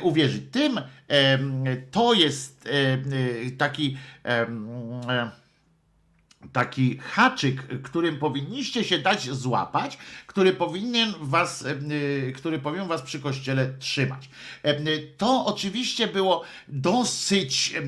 uwierzyć. 0.01 0.43
Tym 0.51 0.81
to 1.91 2.13
jest 2.13 2.67
e, 2.67 2.71
e, 2.71 2.97
taki. 3.57 3.97
E, 6.45 6.47
taki 6.53 6.97
haczyk, 6.97 7.81
którym 7.83 8.19
powinniście 8.19 8.83
się 8.83 8.99
dać 8.99 9.29
złapać, 9.29 9.97
który 10.27 10.53
powinien 10.53 11.13
was, 11.21 11.65
e, 11.65 12.31
który 12.31 12.59
powinien 12.59 12.87
was 12.87 13.01
przy 13.01 13.19
kościele 13.19 13.73
trzymać. 13.79 14.29
E, 14.63 14.99
To 15.17 15.45
oczywiście 15.45 16.07
było 16.07 16.43
dosyć 16.67 17.73
e, 17.75 17.81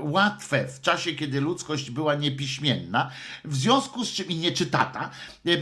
łatwe 0.00 0.68
w 0.68 0.80
czasie, 0.80 1.12
kiedy 1.12 1.40
ludzkość 1.40 1.90
była 1.90 2.14
niepiśmienna, 2.14 3.10
w 3.44 3.56
związku 3.56 4.04
z 4.04 4.12
czym 4.12 4.28
i 4.28 4.36
nieczytata, 4.36 5.10
e, 5.46 5.56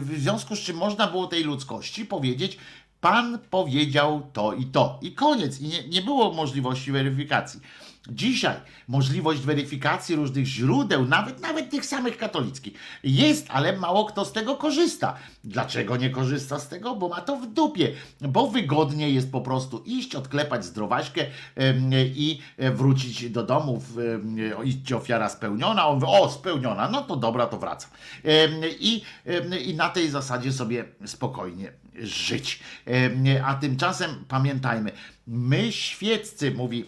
w 0.00 0.10
związku 0.18 0.56
z 0.56 0.60
czym 0.60 0.76
można 0.76 1.06
było 1.06 1.26
tej 1.26 1.44
ludzkości 1.44 2.04
powiedzieć, 2.04 2.58
Pan 3.02 3.38
powiedział 3.50 4.30
to 4.32 4.52
i 4.52 4.66
to. 4.66 4.98
I 5.02 5.12
koniec. 5.12 5.60
I 5.60 5.68
nie, 5.68 5.88
nie 5.88 6.02
było 6.02 6.32
możliwości 6.32 6.92
weryfikacji. 6.92 7.60
Dzisiaj 8.08 8.56
możliwość 8.88 9.40
weryfikacji 9.40 10.16
różnych 10.16 10.46
źródeł, 10.46 11.04
nawet, 11.04 11.40
nawet 11.40 11.70
tych 11.70 11.86
samych 11.86 12.16
katolickich, 12.16 12.74
jest, 13.04 13.46
ale 13.48 13.76
mało 13.76 14.04
kto 14.04 14.24
z 14.24 14.32
tego 14.32 14.56
korzysta. 14.56 15.14
Dlaczego 15.44 15.96
nie 15.96 16.10
korzysta 16.10 16.58
z 16.58 16.68
tego? 16.68 16.96
Bo 16.96 17.08
ma 17.08 17.20
to 17.20 17.36
w 17.36 17.46
dupie, 17.46 17.92
bo 18.20 18.46
wygodnie 18.46 19.10
jest 19.10 19.32
po 19.32 19.40
prostu 19.40 19.82
iść, 19.86 20.14
odklepać 20.14 20.64
zdrowaśkę 20.64 21.26
i 22.04 22.38
e, 22.56 22.70
wrócić 22.70 23.30
do 23.30 23.42
domu, 23.42 23.82
iść 24.64 24.92
ofiara 24.92 25.28
spełniona. 25.28 25.86
On 25.88 25.94
mówi, 25.94 26.06
o, 26.08 26.30
spełniona, 26.30 26.88
no 26.88 27.02
to 27.02 27.16
dobra, 27.16 27.46
to 27.46 27.58
wracam. 27.58 27.90
Em, 28.24 28.52
I, 28.80 29.02
I 29.66 29.74
na 29.74 29.88
tej 29.88 30.10
zasadzie 30.10 30.52
sobie 30.52 30.84
spokojnie 31.06 31.72
żyć. 31.94 32.60
A 33.44 33.54
tymczasem 33.54 34.10
pamiętajmy, 34.28 34.92
my 35.26 35.72
świeccy, 35.72 36.50
mówi 36.50 36.84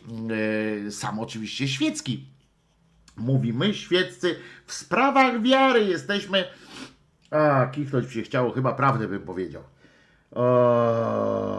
e, 0.86 0.90
sam 0.90 1.18
oczywiście 1.18 1.68
świecki, 1.68 2.24
mówi 3.16 3.52
my 3.52 3.74
świeccy 3.74 4.36
w 4.66 4.72
sprawach 4.72 5.43
wiary 5.43 5.85
jesteśmy. 5.85 6.44
A, 7.31 7.66
kichnąć 7.66 8.12
się 8.12 8.22
chciało, 8.22 8.51
chyba 8.51 8.72
prawdę 8.72 9.09
bym 9.09 9.22
powiedział. 9.22 9.62
O... 10.31 11.55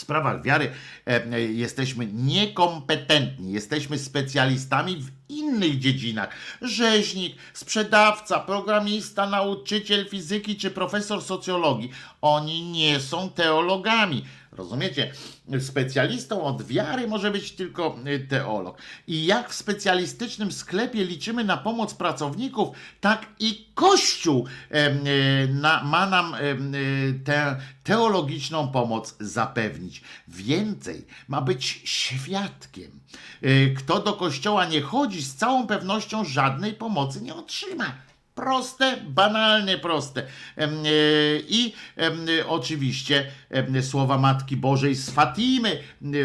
Sprawach 0.00 0.42
wiary 0.42 0.70
e, 1.06 1.24
e, 1.24 1.40
jesteśmy 1.40 2.06
niekompetentni, 2.06 3.52
jesteśmy 3.52 3.98
specjalistami 3.98 4.96
w 4.96 5.10
innych 5.28 5.78
dziedzinach. 5.78 6.28
Rzeźnik, 6.62 7.36
sprzedawca, 7.52 8.40
programista, 8.40 9.26
nauczyciel 9.26 10.08
fizyki 10.08 10.56
czy 10.56 10.70
profesor 10.70 11.22
socjologii. 11.22 11.90
Oni 12.20 12.62
nie 12.62 13.00
są 13.00 13.30
teologami. 13.30 14.24
Rozumiecie? 14.60 15.12
Specjalistą 15.60 16.42
od 16.42 16.62
wiary 16.62 17.08
może 17.08 17.30
być 17.30 17.52
tylko 17.52 17.96
y, 18.06 18.26
teolog. 18.28 18.78
I 19.06 19.26
jak 19.26 19.50
w 19.50 19.54
specjalistycznym 19.54 20.52
sklepie 20.52 21.04
liczymy 21.04 21.44
na 21.44 21.56
pomoc 21.56 21.94
pracowników, 21.94 22.68
tak 23.00 23.26
i 23.38 23.66
Kościół 23.74 24.46
y, 24.46 25.48
ma 25.84 26.06
nam 26.06 26.34
y, 26.34 27.20
tę 27.24 27.56
teologiczną 27.84 28.68
pomoc 28.68 29.16
zapewnić. 29.20 30.02
Więcej, 30.28 31.06
ma 31.28 31.40
być 31.40 31.80
świadkiem. 31.84 33.00
Kto 33.76 34.00
do 34.00 34.12
kościoła 34.12 34.66
nie 34.66 34.80
chodzi, 34.80 35.22
z 35.22 35.34
całą 35.34 35.66
pewnością 35.66 36.24
żadnej 36.24 36.74
pomocy 36.74 37.20
nie 37.20 37.34
otrzyma. 37.34 38.09
Proste, 38.40 38.96
banalnie 39.08 39.78
proste. 39.78 40.20
E, 40.20 40.66
I 41.48 41.72
oczywiście 42.48 43.26
słowa 43.82 44.18
Matki 44.18 44.56
Bożej 44.56 44.94
z 44.94 45.10
Fatimy. 45.10 45.78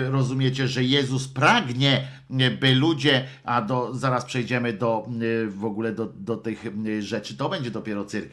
Rozumiecie, 0.10 0.68
że 0.68 0.84
Jezus 0.84 1.28
pragnie, 1.28 2.08
by 2.30 2.76
ludzie, 2.76 3.28
a 3.44 3.62
do, 3.62 3.94
zaraz 3.94 4.26
przejdziemy 4.26 4.74
do 4.74 5.08
e, 5.08 5.48
w 5.48 5.66
ogóle 5.66 5.92
do, 5.92 6.06
do 6.06 6.38
tych 6.38 6.66
e, 6.66 7.02
rzeczy, 7.02 7.38
to 7.38 7.50
będzie 7.50 7.72
dopiero 7.72 8.06
cyrk 8.06 8.32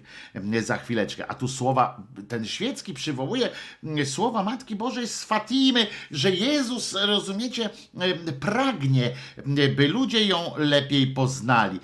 za 0.60 0.77
chwileczkę. 0.77 1.27
A 1.27 1.35
tu 1.35 1.48
słowa, 1.48 2.02
ten 2.28 2.47
świecki 2.47 2.94
przywołuje 2.94 3.48
słowa 4.05 4.43
Matki 4.43 4.77
Bożej 4.77 5.09
z 5.09 5.24
Fatimy, 5.24 5.86
że 6.10 6.31
Jezus, 6.31 6.97
rozumiecie, 7.06 7.70
pragnie, 8.40 9.10
by 9.77 9.89
ludzie 9.89 10.27
ją 10.27 10.52
lepiej 10.56 11.06
poznali. 11.06 11.81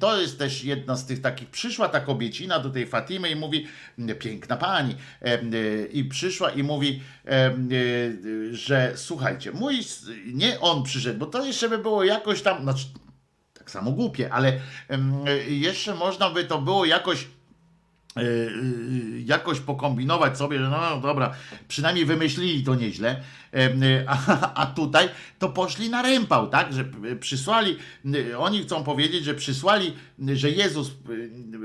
To 0.00 0.20
jest 0.20 0.38
też 0.38 0.64
jedna 0.64 0.96
z 0.96 1.06
tych 1.06 1.20
takich, 1.20 1.48
przyszła 1.50 1.88
ta 1.88 2.00
kobiecina 2.00 2.58
do 2.58 2.70
tej 2.70 2.86
Fatimy 2.86 3.30
i 3.30 3.36
mówi, 3.36 3.66
piękna 4.18 4.56
pani, 4.56 4.94
i 5.92 6.04
przyszła 6.04 6.50
i 6.50 6.62
mówi, 6.62 7.00
że 8.50 8.92
słuchajcie, 8.96 9.52
mój, 9.52 9.80
nie 10.26 10.60
on 10.60 10.82
przyszedł, 10.82 11.07
bo 11.14 11.26
to 11.26 11.44
jeszcze 11.44 11.68
by 11.68 11.78
było 11.78 12.04
jakoś 12.04 12.42
tam, 12.42 12.62
znaczy 12.62 12.86
tak 13.54 13.70
samo 13.70 13.90
głupie, 13.90 14.32
ale 14.32 14.60
em, 14.88 15.24
jeszcze 15.48 15.94
można 15.94 16.30
by 16.30 16.44
to 16.44 16.58
było 16.60 16.84
jakoś 16.84 17.26
e, 18.16 18.20
e, 18.20 18.24
jakoś 19.24 19.60
pokombinować 19.60 20.38
sobie, 20.38 20.58
że 20.58 20.68
no, 20.68 20.80
no 20.80 21.00
dobra, 21.00 21.34
przynajmniej 21.68 22.04
wymyślili 22.04 22.64
to 22.64 22.74
nieźle, 22.74 23.22
a, 24.06 24.54
a 24.54 24.66
tutaj 24.66 25.08
to 25.38 25.48
poszli 25.48 25.90
na 25.90 26.02
rympał, 26.02 26.48
tak, 26.48 26.72
że 26.72 26.84
przysłali, 27.20 27.76
oni 28.38 28.62
chcą 28.62 28.84
powiedzieć, 28.84 29.24
że 29.24 29.34
przysłali, 29.34 29.94
że 30.34 30.50
Jezus 30.50 30.90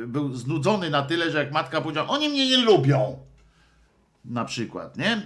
był 0.07 0.35
znudzony 0.35 0.89
na 0.89 1.01
tyle, 1.01 1.31
że 1.31 1.37
jak 1.37 1.51
matka 1.51 1.81
powiedziała, 1.81 2.09
oni 2.09 2.29
mnie 2.29 2.49
nie 2.49 2.57
lubią, 2.57 3.17
na 4.25 4.45
przykład, 4.45 4.97
nie? 4.97 5.21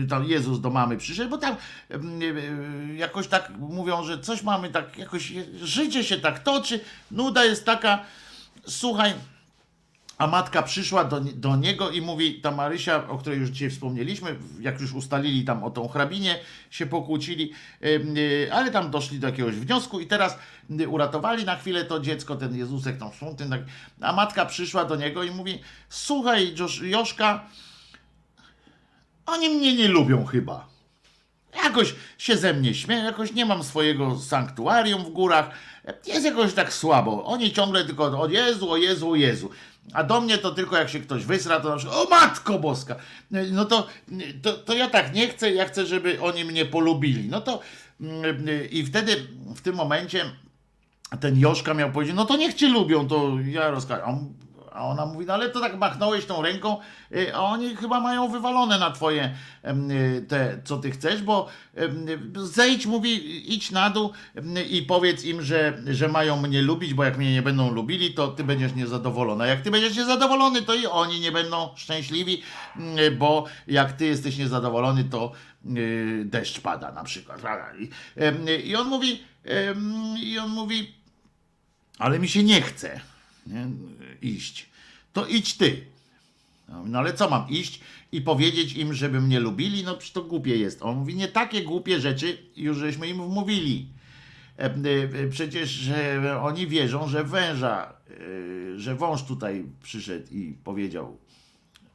Yy, 0.00 0.06
Tam 0.08 0.24
Jezus 0.24 0.60
do 0.60 0.70
mamy 0.70 0.96
przyszedł, 0.96 1.30
bo 1.30 1.38
tam 1.38 1.56
yy, 1.90 2.26
yy, 2.26 2.94
jakoś 2.94 3.28
tak 3.28 3.52
mówią, 3.58 4.04
że 4.04 4.18
coś 4.18 4.42
mamy 4.42 4.68
tak, 4.68 4.98
jakoś 4.98 5.32
życie 5.62 6.04
się 6.04 6.16
tak 6.18 6.38
toczy, 6.38 6.80
nuda 7.10 7.44
jest 7.44 7.64
taka, 7.64 8.04
słuchaj, 8.66 9.14
a 10.18 10.26
matka 10.26 10.62
przyszła 10.62 11.04
do, 11.04 11.20
do 11.20 11.56
niego 11.56 11.90
i 11.90 12.00
mówi, 12.00 12.40
ta 12.40 12.50
Marysia, 12.50 13.08
o 13.08 13.18
której 13.18 13.38
już 13.38 13.50
dzisiaj 13.50 13.70
wspomnieliśmy, 13.70 14.36
jak 14.60 14.80
już 14.80 14.92
ustalili 14.92 15.44
tam 15.44 15.64
o 15.64 15.70
tą 15.70 15.88
hrabinę, 15.88 16.38
się 16.70 16.86
pokłócili, 16.86 17.52
y, 17.84 18.48
ale 18.52 18.70
tam 18.70 18.90
doszli 18.90 19.18
do 19.18 19.26
jakiegoś 19.26 19.54
wniosku 19.54 20.00
i 20.00 20.06
teraz 20.06 20.38
y, 20.80 20.88
uratowali 20.88 21.44
na 21.44 21.56
chwilę 21.56 21.84
to 21.84 22.00
dziecko, 22.00 22.36
ten 22.36 22.56
Jezusek, 22.56 22.98
tą 22.98 23.12
szunty, 23.12 23.50
tak, 23.50 23.60
a 24.00 24.12
matka 24.12 24.46
przyszła 24.46 24.84
do 24.84 24.96
niego 24.96 25.22
i 25.24 25.30
mówi, 25.30 25.60
słuchaj 25.88 26.54
Josz, 26.58 26.80
Joszka, 26.82 27.46
oni 29.26 29.48
mnie 29.48 29.76
nie 29.76 29.88
lubią 29.88 30.24
chyba. 30.24 30.72
Jakoś 31.64 31.94
się 32.18 32.36
ze 32.36 32.54
mnie 32.54 32.74
śmieją, 32.74 33.04
jakoś 33.04 33.32
nie 33.32 33.46
mam 33.46 33.62
swojego 33.64 34.18
sanktuarium 34.18 35.04
w 35.04 35.10
górach. 35.10 35.50
Jest 36.06 36.24
jakoś 36.24 36.54
tak 36.54 36.72
słabo. 36.72 37.24
Oni 37.24 37.52
ciągle 37.52 37.84
tylko 37.84 38.20
o 38.20 38.28
Jezu, 38.28 38.70
o 38.70 38.76
Jezu, 38.76 39.10
o 39.10 39.14
Jezu. 39.14 39.50
A 39.92 40.04
do 40.04 40.20
mnie 40.20 40.38
to 40.38 40.50
tylko 40.50 40.76
jak 40.76 40.88
się 40.88 41.00
ktoś 41.00 41.24
wysra, 41.24 41.60
to 41.60 41.68
na 41.68 41.76
przykład, 41.76 41.98
o 41.98 42.10
Matko 42.10 42.58
Boska! 42.58 42.96
No 43.30 43.64
to, 43.64 43.86
to, 44.42 44.52
to 44.52 44.74
ja 44.74 44.90
tak 44.90 45.14
nie 45.14 45.28
chcę, 45.28 45.52
ja 45.52 45.64
chcę, 45.64 45.86
żeby 45.86 46.20
oni 46.20 46.44
mnie 46.44 46.64
polubili. 46.64 47.28
No 47.28 47.40
to 47.40 47.60
mm, 48.00 48.46
i 48.70 48.84
wtedy 48.84 49.26
w 49.56 49.60
tym 49.60 49.74
momencie 49.74 50.24
ten 51.20 51.40
Joszka 51.40 51.74
miał 51.74 51.92
powiedzieć, 51.92 52.16
no 52.16 52.24
to 52.24 52.36
niech 52.36 52.54
cię 52.54 52.68
lubią, 52.68 53.08
to 53.08 53.32
ja 53.44 53.70
rozkażę. 53.70 54.02
A 54.74 54.84
ona 54.84 55.06
mówi, 55.06 55.26
no 55.26 55.34
ale 55.34 55.48
to 55.48 55.60
tak 55.60 55.76
machnąłeś 55.76 56.24
tą 56.24 56.42
ręką, 56.42 56.76
y, 57.12 57.34
a 57.34 57.40
oni 57.40 57.76
chyba 57.76 58.00
mają 58.00 58.28
wywalone 58.28 58.78
na 58.78 58.90
twoje 58.90 59.34
y, 59.64 60.26
te, 60.28 60.60
co 60.64 60.78
ty 60.78 60.90
chcesz, 60.90 61.22
bo 61.22 61.48
zejdź, 62.34 62.86
mówi, 62.86 63.54
idź 63.54 63.70
na 63.70 63.90
dół 63.90 64.12
i 64.70 64.82
powiedz 64.82 65.24
im, 65.24 65.42
że, 65.42 65.78
że 65.86 66.08
mają 66.08 66.42
mnie 66.42 66.62
lubić, 66.62 66.94
bo 66.94 67.04
jak 67.04 67.18
mnie 67.18 67.32
nie 67.32 67.42
będą 67.42 67.70
lubili, 67.70 68.14
to 68.14 68.28
ty 68.28 68.44
będziesz 68.44 68.74
niezadowolony. 68.74 69.44
A 69.44 69.46
jak 69.46 69.60
ty 69.60 69.70
będziesz 69.70 69.96
niezadowolony, 69.96 70.62
to 70.62 70.74
i 70.74 70.86
oni 70.86 71.20
nie 71.20 71.32
będą 71.32 71.68
szczęśliwi, 71.76 72.42
bo 73.18 73.44
jak 73.66 73.92
ty 73.92 74.06
jesteś 74.06 74.38
niezadowolony, 74.38 75.04
to 75.04 75.32
y, 75.76 76.22
deszcz 76.24 76.60
pada 76.60 76.92
na 76.92 77.04
przykład. 77.04 77.40
I, 78.64 78.76
on 78.76 78.88
mówi, 78.88 79.22
i 80.22 80.38
on 80.38 80.50
mówi, 80.50 80.94
ale 81.98 82.18
mi 82.18 82.28
się 82.28 82.42
nie 82.42 82.62
chce 82.62 83.11
nie, 83.46 83.66
iść. 84.22 84.66
To 85.12 85.26
idź 85.26 85.54
ty. 85.54 85.84
No 86.84 86.98
ale 86.98 87.14
co 87.14 87.30
mam 87.30 87.48
iść 87.48 87.80
i 88.12 88.20
powiedzieć 88.20 88.72
im, 88.72 88.94
żeby 88.94 89.20
mnie 89.20 89.40
lubili? 89.40 89.84
No 89.84 89.94
przecież 89.94 90.12
to 90.12 90.22
głupie 90.22 90.56
jest. 90.56 90.82
On 90.82 90.96
mówi, 90.96 91.14
nie 91.14 91.28
takie 91.28 91.62
głupie 91.62 92.00
rzeczy 92.00 92.38
już 92.56 92.78
żeśmy 92.78 93.08
im 93.08 93.16
wmówili. 93.16 93.88
E, 94.58 94.64
e, 94.64 95.28
Przecież 95.30 95.70
że 95.70 96.40
oni 96.42 96.66
wierzą, 96.66 97.08
że 97.08 97.24
węża, 97.24 97.92
e, 98.10 98.78
że 98.78 98.94
wąż 98.94 99.22
tutaj 99.22 99.64
przyszedł 99.82 100.26
i 100.30 100.56
powiedział, 100.64 101.16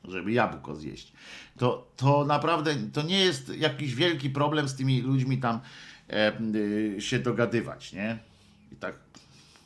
żeby 0.04 0.32
jabłko 0.32 0.76
zjeść. 0.76 1.14
To, 1.58 1.88
to 1.98 2.26
naprawdę 2.26 2.76
to 2.94 3.02
nie 3.02 3.20
jest 3.20 3.58
jakiś 3.58 3.96
wielki 3.96 4.30
problem 4.30 4.68
z 4.70 4.76
tymi 4.76 5.02
ludźmi 5.02 5.38
tam 5.38 5.60
się 7.00 7.20
dogadywać, 7.20 7.94
nie? 7.94 8.18
I 8.72 8.76
tak, 8.76 8.96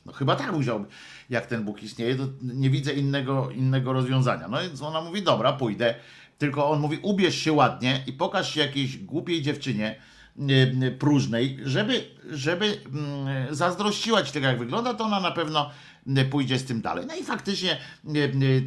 no 0.05 0.13
chyba 0.13 0.35
tak 0.35 0.53
musiałby, 0.53 0.87
jak 1.31 1.45
ten 1.45 1.63
Bóg 1.63 1.83
istnieje, 1.83 2.15
to 2.15 2.23
nie 2.41 2.69
widzę 2.69 2.93
innego, 2.93 3.51
innego 3.51 3.93
rozwiązania. 3.93 4.47
No 4.47 4.61
więc 4.61 4.81
ona 4.81 5.01
mówi, 5.01 5.21
dobra, 5.21 5.53
pójdę, 5.53 5.95
tylko 6.37 6.69
on 6.69 6.79
mówi, 6.79 6.99
ubierz 7.01 7.35
się 7.35 7.53
ładnie 7.53 8.03
i 8.07 8.13
pokaż 8.13 8.53
się 8.53 8.61
jakiejś 8.61 8.97
głupiej 8.97 9.41
dziewczynie, 9.41 9.95
y, 10.39 10.53
y, 10.83 10.91
próżnej, 10.91 11.59
żeby, 11.63 12.07
żeby 12.29 12.65
mm, 12.65 13.55
zazdrościła 13.55 14.23
ci 14.23 14.31
tego, 14.31 14.47
jak 14.47 14.59
wygląda, 14.59 14.93
to 14.93 15.03
ona 15.03 15.19
na 15.19 15.31
pewno 15.31 15.69
y, 16.17 16.25
pójdzie 16.25 16.59
z 16.59 16.65
tym 16.65 16.81
dalej. 16.81 17.05
No 17.07 17.15
i 17.15 17.23
faktycznie 17.23 17.77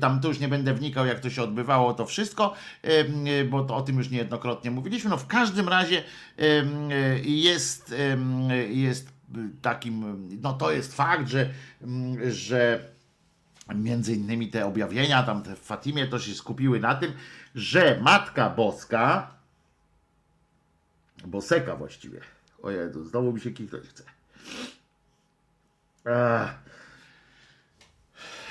tam 0.01 0.21
to 0.21 0.29
już 0.29 0.41
nie 0.41 0.49
będę 0.49 0.75
wnikał, 0.75 1.07
jak 1.07 1.21
to 1.21 1.31
się 1.31 1.43
odbywało, 1.43 1.95
to 1.95 2.07
wszystko, 2.07 2.55
bo 3.51 3.65
to 3.65 3.77
o 3.77 3.83
tym 3.83 3.99
już 3.99 4.11
niejednokrotnie 4.11 4.71
mówiliśmy. 4.71 5.11
No 5.11 5.17
w 5.17 5.27
każdym 5.27 5.69
razie 5.69 6.03
jest, 7.25 7.95
jest 8.69 9.14
takim, 9.63 10.29
no 10.43 10.53
to 10.53 10.73
jest 10.73 10.95
fakt, 10.97 11.29
że, 11.29 11.51
mm, 11.83 12.31
że 12.31 12.89
między 13.75 14.15
innymi 14.15 14.49
te 14.49 14.67
objawienia, 14.67 15.23
tam 15.23 15.43
w 15.43 15.59
Fatimie 15.59 16.07
to 16.07 16.19
się 16.19 16.35
skupiły 16.35 16.81
na 16.81 16.95
tym, 16.95 17.13
że 17.55 18.01
Matka 18.01 18.51
Boska, 18.51 19.35
Boseka 21.27 21.77
właściwie, 21.77 22.21
ojej, 22.63 22.81
znowu 23.11 23.33
mi 23.33 23.41
się 23.41 23.51
kichnąć 23.51 23.85
chce, 23.87 24.05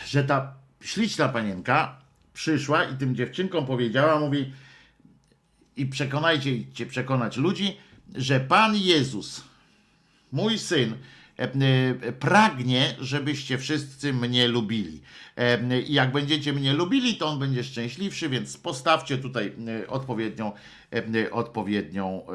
że 0.06 0.24
ta 0.24 0.54
śliczna 0.82 1.30
panienka 1.30 2.02
przyszła 2.34 2.84
i 2.84 2.98
tym 2.98 3.16
dziewczynkom 3.16 3.66
powiedziała, 3.66 4.20
mówi 4.20 4.54
i 5.76 5.86
przekonajcie 5.86 6.74
cię 6.74 6.86
przekonać 6.86 7.38
ludzi, 7.38 7.78
że 8.16 8.40
Pan 8.40 8.76
Jezus, 8.76 9.44
mój 10.34 10.60
syn, 10.60 10.94
e, 11.40 11.44
e, 11.44 12.12
pragnie, 12.12 12.96
żebyście 13.00 13.58
wszyscy 13.58 14.14
mnie 14.14 14.48
lubili. 14.48 15.02
E, 15.38 15.82
I 15.82 15.94
jak 15.94 16.12
będziecie 16.12 16.54
mnie 16.54 16.74
lubili, 16.74 17.16
to 17.16 17.28
on 17.28 17.40
będzie 17.40 17.64
szczęśliwszy, 17.64 18.30
więc 18.30 18.58
postawcie 18.58 19.18
tutaj 19.18 19.54
odpowiednią, 19.88 20.52
odpowiednią 21.32 22.26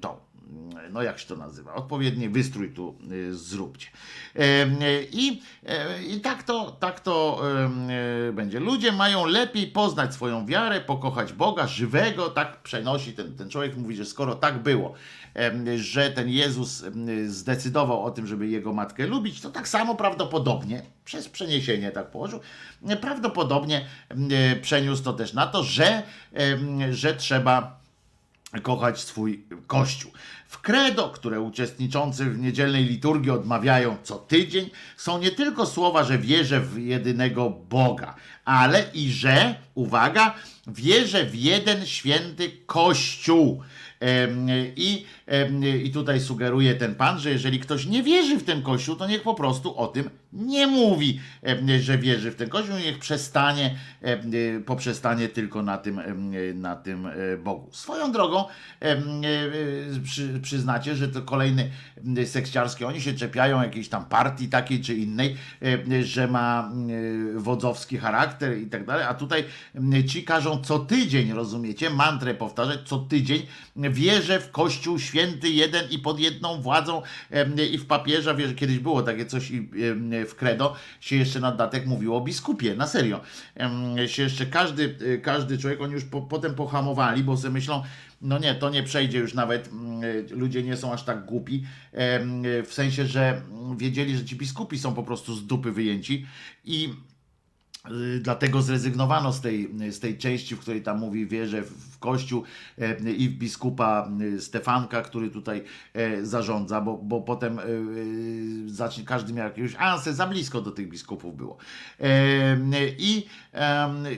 tą 0.00 0.26
no 0.90 1.02
jak 1.02 1.18
się 1.18 1.26
to 1.26 1.36
nazywa, 1.36 1.74
odpowiedni 1.74 2.28
wystrój 2.28 2.70
tu 2.70 2.98
zróbcie. 3.30 3.88
I, 5.12 5.42
i 6.08 6.20
tak 6.20 6.42
to, 6.42 6.70
tak 6.70 7.00
to 7.00 7.42
będzie. 8.32 8.60
Ludzie 8.60 8.92
mają 8.92 9.26
lepiej 9.26 9.66
poznać 9.66 10.14
swoją 10.14 10.46
wiarę, 10.46 10.80
pokochać 10.80 11.32
Boga 11.32 11.66
żywego, 11.66 12.28
tak 12.28 12.62
przenosi 12.62 13.12
ten, 13.12 13.36
ten 13.36 13.50
człowiek, 13.50 13.76
mówi, 13.76 13.96
że 13.96 14.04
skoro 14.04 14.34
tak 14.34 14.62
było, 14.62 14.94
że 15.76 16.10
ten 16.10 16.28
Jezus 16.28 16.84
zdecydował 17.26 18.04
o 18.04 18.10
tym, 18.10 18.26
żeby 18.26 18.48
jego 18.48 18.72
matkę 18.72 19.06
lubić, 19.06 19.40
to 19.40 19.50
tak 19.50 19.68
samo 19.68 19.94
prawdopodobnie, 19.94 20.82
przez 21.04 21.28
przeniesienie 21.28 21.90
tak 21.90 22.10
położył, 22.10 22.40
prawdopodobnie 23.00 23.86
przeniósł 24.62 25.02
to 25.02 25.12
też 25.12 25.32
na 25.32 25.46
to, 25.46 25.64
że, 25.64 26.02
że 26.90 27.14
trzeba 27.14 27.80
kochać 28.62 29.00
swój 29.00 29.44
kościół. 29.66 30.12
W 30.48 30.60
credo, 30.60 31.08
które 31.08 31.40
uczestniczący 31.40 32.24
w 32.24 32.38
niedzielnej 32.38 32.84
liturgii 32.84 33.30
odmawiają 33.30 33.96
co 34.02 34.16
tydzień, 34.16 34.70
są 34.96 35.18
nie 35.18 35.30
tylko 35.30 35.66
słowa, 35.66 36.04
że 36.04 36.18
wierzę 36.18 36.60
w 36.60 36.78
jedynego 36.78 37.50
Boga, 37.50 38.14
ale 38.44 38.84
i 38.94 39.10
że, 39.12 39.54
uwaga, 39.74 40.34
wierzę 40.66 41.24
w 41.24 41.34
jeden 41.34 41.86
święty 41.86 42.50
kościół. 42.66 43.62
I, 44.76 45.06
I 45.84 45.90
tutaj 45.90 46.20
sugeruje 46.20 46.74
ten 46.74 46.94
pan, 46.94 47.18
że 47.18 47.30
jeżeli 47.30 47.60
ktoś 47.60 47.86
nie 47.86 48.02
wierzy 48.02 48.38
w 48.38 48.44
ten 48.44 48.62
kościół, 48.62 48.96
to 48.96 49.06
niech 49.06 49.22
po 49.22 49.34
prostu 49.34 49.78
o 49.78 49.86
tym 49.86 50.10
nie 50.32 50.66
mówi, 50.66 51.20
że 51.80 51.98
wierzy 51.98 52.30
w 52.30 52.36
ten 52.36 52.48
kościół, 52.48 52.76
niech 52.78 52.98
przestanie, 52.98 53.76
y, 54.34 54.62
poprzestanie 54.66 55.28
tylko 55.28 55.62
na 55.62 55.78
tym, 55.78 55.98
y, 55.98 56.54
na 56.54 56.76
tym 56.76 57.06
e, 57.06 57.36
Bogu. 57.36 57.68
Swoją 57.72 58.12
drogą 58.12 58.44
y, 58.44 60.00
przy, 60.04 60.40
przyznacie, 60.40 60.96
że 60.96 61.08
to 61.08 61.22
kolejny 61.22 61.70
m, 61.96 62.26
sekciarskie, 62.26 62.86
oni 62.86 63.00
się 63.00 63.14
czepiają 63.14 63.62
jakiejś 63.62 63.88
tam 63.88 64.04
partii 64.04 64.48
takiej 64.48 64.80
czy 64.80 64.94
innej, 64.94 65.36
że 66.02 66.28
ma 66.28 66.72
wodzowski 67.34 67.98
charakter 67.98 68.58
i 68.58 68.66
tak 68.66 68.86
dalej, 68.86 69.04
a 69.08 69.14
tutaj 69.14 69.44
ci 70.08 70.24
każą 70.24 70.64
co 70.64 70.78
tydzień, 70.78 71.32
rozumiecie, 71.32 71.90
mantrę 71.90 72.34
powtarzać 72.34 72.80
co 72.84 72.98
tydzień, 72.98 73.46
wierzę 73.76 74.40
w 74.40 74.50
Kościół 74.50 74.98
święty 74.98 75.15
jeden 75.42 75.90
i 75.90 75.98
pod 75.98 76.20
jedną 76.20 76.62
władzą 76.62 77.02
i 77.72 77.78
w 77.78 77.86
papieża, 77.86 78.34
wiesz, 78.34 78.54
kiedyś 78.54 78.78
było 78.78 79.02
takie 79.02 79.26
coś 79.26 79.50
i 79.50 79.68
w 80.28 80.34
credo 80.36 80.74
się 81.00 81.16
jeszcze 81.16 81.40
na 81.40 81.50
dodatek 81.50 81.86
mówiło 81.86 82.16
o 82.16 82.20
biskupie, 82.20 82.74
na 82.74 82.86
serio. 82.86 83.20
Się 84.06 84.22
jeszcze 84.22 84.46
każdy, 84.46 84.96
y, 85.02 85.20
każdy 85.22 85.58
człowiek, 85.58 85.80
oni 85.80 85.92
już 85.92 86.04
po, 86.04 86.22
potem 86.22 86.54
pohamowali, 86.54 87.24
bo 87.24 87.36
sobie 87.36 87.52
myślą, 87.52 87.82
no 88.20 88.38
nie, 88.38 88.54
to 88.54 88.70
nie 88.70 88.82
przejdzie 88.82 89.18
już 89.18 89.34
nawet, 89.34 89.68
mm, 89.68 90.02
ludzie 90.30 90.62
nie 90.62 90.76
są 90.76 90.92
aż 90.92 91.04
tak 91.04 91.24
głupi, 91.24 91.64
w 92.64 92.68
sensie, 92.70 93.06
że 93.06 93.42
wiedzieli, 93.76 94.16
że 94.16 94.24
ci 94.24 94.36
biskupi 94.36 94.78
są 94.78 94.94
po 94.94 95.02
prostu 95.02 95.34
z 95.34 95.46
dupy 95.46 95.72
wyjęci 95.72 96.26
i 96.64 96.90
Y, 97.90 98.20
Dlatego 98.20 98.62
zrezygnowano 98.62 99.32
z 99.32 99.40
tej, 99.40 99.70
z 99.90 100.00
tej 100.00 100.18
części, 100.18 100.56
w 100.56 100.60
której 100.60 100.82
tam 100.82 100.98
mówi 100.98 101.26
wierzę 101.26 101.62
w 101.62 101.95
Kościół 102.06 102.42
e, 102.78 103.12
i 103.12 103.28
w 103.28 103.38
biskupa 103.38 104.08
y, 104.20 104.40
Stefanka, 104.40 105.02
który 105.02 105.30
tutaj 105.30 105.64
e, 105.94 106.26
zarządza, 106.26 106.80
bo, 106.80 106.96
bo 106.96 107.20
potem 107.20 107.58
e, 107.58 107.62
e, 107.62 107.66
zacznie, 108.66 109.04
każdy 109.04 109.32
miał 109.32 109.48
jakiegoś 109.48 109.74
ansę, 109.78 110.14
za 110.14 110.26
blisko 110.26 110.60
do 110.60 110.70
tych 110.70 110.88
biskupów 110.88 111.36
było. 111.36 111.56
E, 112.00 112.56
I 112.98 113.26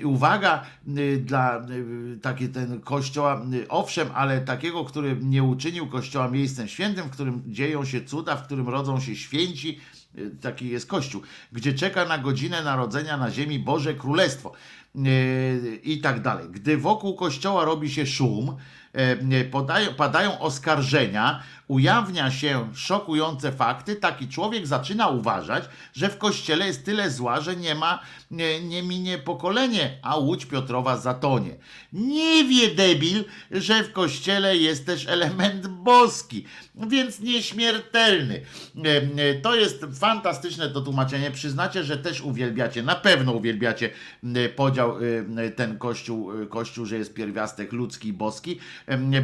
uwaga 0.04 0.66
dla 1.20 1.66
taki 2.22 2.48
ten 2.48 2.80
kościoła, 2.80 3.42
owszem, 3.68 4.08
ale 4.14 4.40
takiego, 4.40 4.84
który 4.84 5.16
nie 5.22 5.42
uczynił 5.42 5.86
kościoła 5.86 6.28
miejscem 6.28 6.68
świętym, 6.68 7.04
w 7.04 7.10
którym 7.10 7.42
dzieją 7.46 7.84
się 7.84 8.04
cuda, 8.04 8.36
w 8.36 8.44
którym 8.44 8.68
rodzą 8.68 9.00
się 9.00 9.16
święci, 9.16 9.80
taki 10.40 10.68
jest 10.68 10.86
Kościół, 10.86 11.22
gdzie 11.52 11.74
czeka 11.74 12.04
na 12.04 12.18
godzinę 12.18 12.62
narodzenia 12.62 13.16
na 13.16 13.30
ziemi 13.30 13.58
Boże 13.58 13.94
Królestwo 13.94 14.52
i 15.82 16.00
tak 16.02 16.22
dalej. 16.22 16.46
Gdy 16.50 16.76
wokół 16.76 17.14
Kościoła 17.14 17.64
robi 17.64 17.90
się 17.90 18.06
szum, 18.06 18.56
podają, 19.50 19.94
padają 19.94 20.38
oskarżenia, 20.38 21.42
ujawnia 21.68 22.30
się 22.30 22.68
szokujące 22.74 23.52
fakty, 23.52 23.96
taki 23.96 24.28
człowiek 24.28 24.66
zaczyna 24.66 25.08
uważać, 25.08 25.64
że 25.92 26.08
w 26.08 26.18
Kościele 26.18 26.66
jest 26.66 26.84
tyle 26.84 27.10
zła, 27.10 27.40
że 27.40 27.56
nie 27.56 27.74
ma, 27.74 28.00
nie, 28.30 28.60
nie 28.60 28.82
minie 28.82 29.18
pokolenie, 29.18 29.98
a 30.02 30.16
Łódź 30.16 30.46
Piotrowa 30.46 30.96
zatonie. 30.96 31.56
Nie 31.92 32.44
wie 32.44 32.74
debil, 32.74 33.24
że 33.50 33.84
w 33.84 33.92
Kościele 33.92 34.56
jest 34.56 34.86
też 34.86 35.06
element 35.08 35.66
boski, 35.66 36.44
więc 36.88 37.20
nieśmiertelny. 37.20 38.40
E, 38.84 38.96
e, 39.22 39.34
To 39.34 39.54
jest 39.54 39.86
fantastyczne 40.00 40.70
to 40.70 40.80
tłumaczenie. 40.80 41.30
Przyznacie, 41.30 41.84
że 41.84 41.96
też 41.96 42.20
uwielbiacie, 42.20 42.82
na 42.82 42.94
pewno 42.94 43.32
uwielbiacie 43.32 43.90
e, 44.24 44.48
podział 44.48 44.94
ten 45.56 45.78
kościół, 45.78 46.30
kościół, 46.50 46.86
że 46.86 46.98
jest 46.98 47.14
pierwiastek 47.14 47.72
ludzki 47.72 48.08
i 48.08 48.12
boski, 48.12 48.58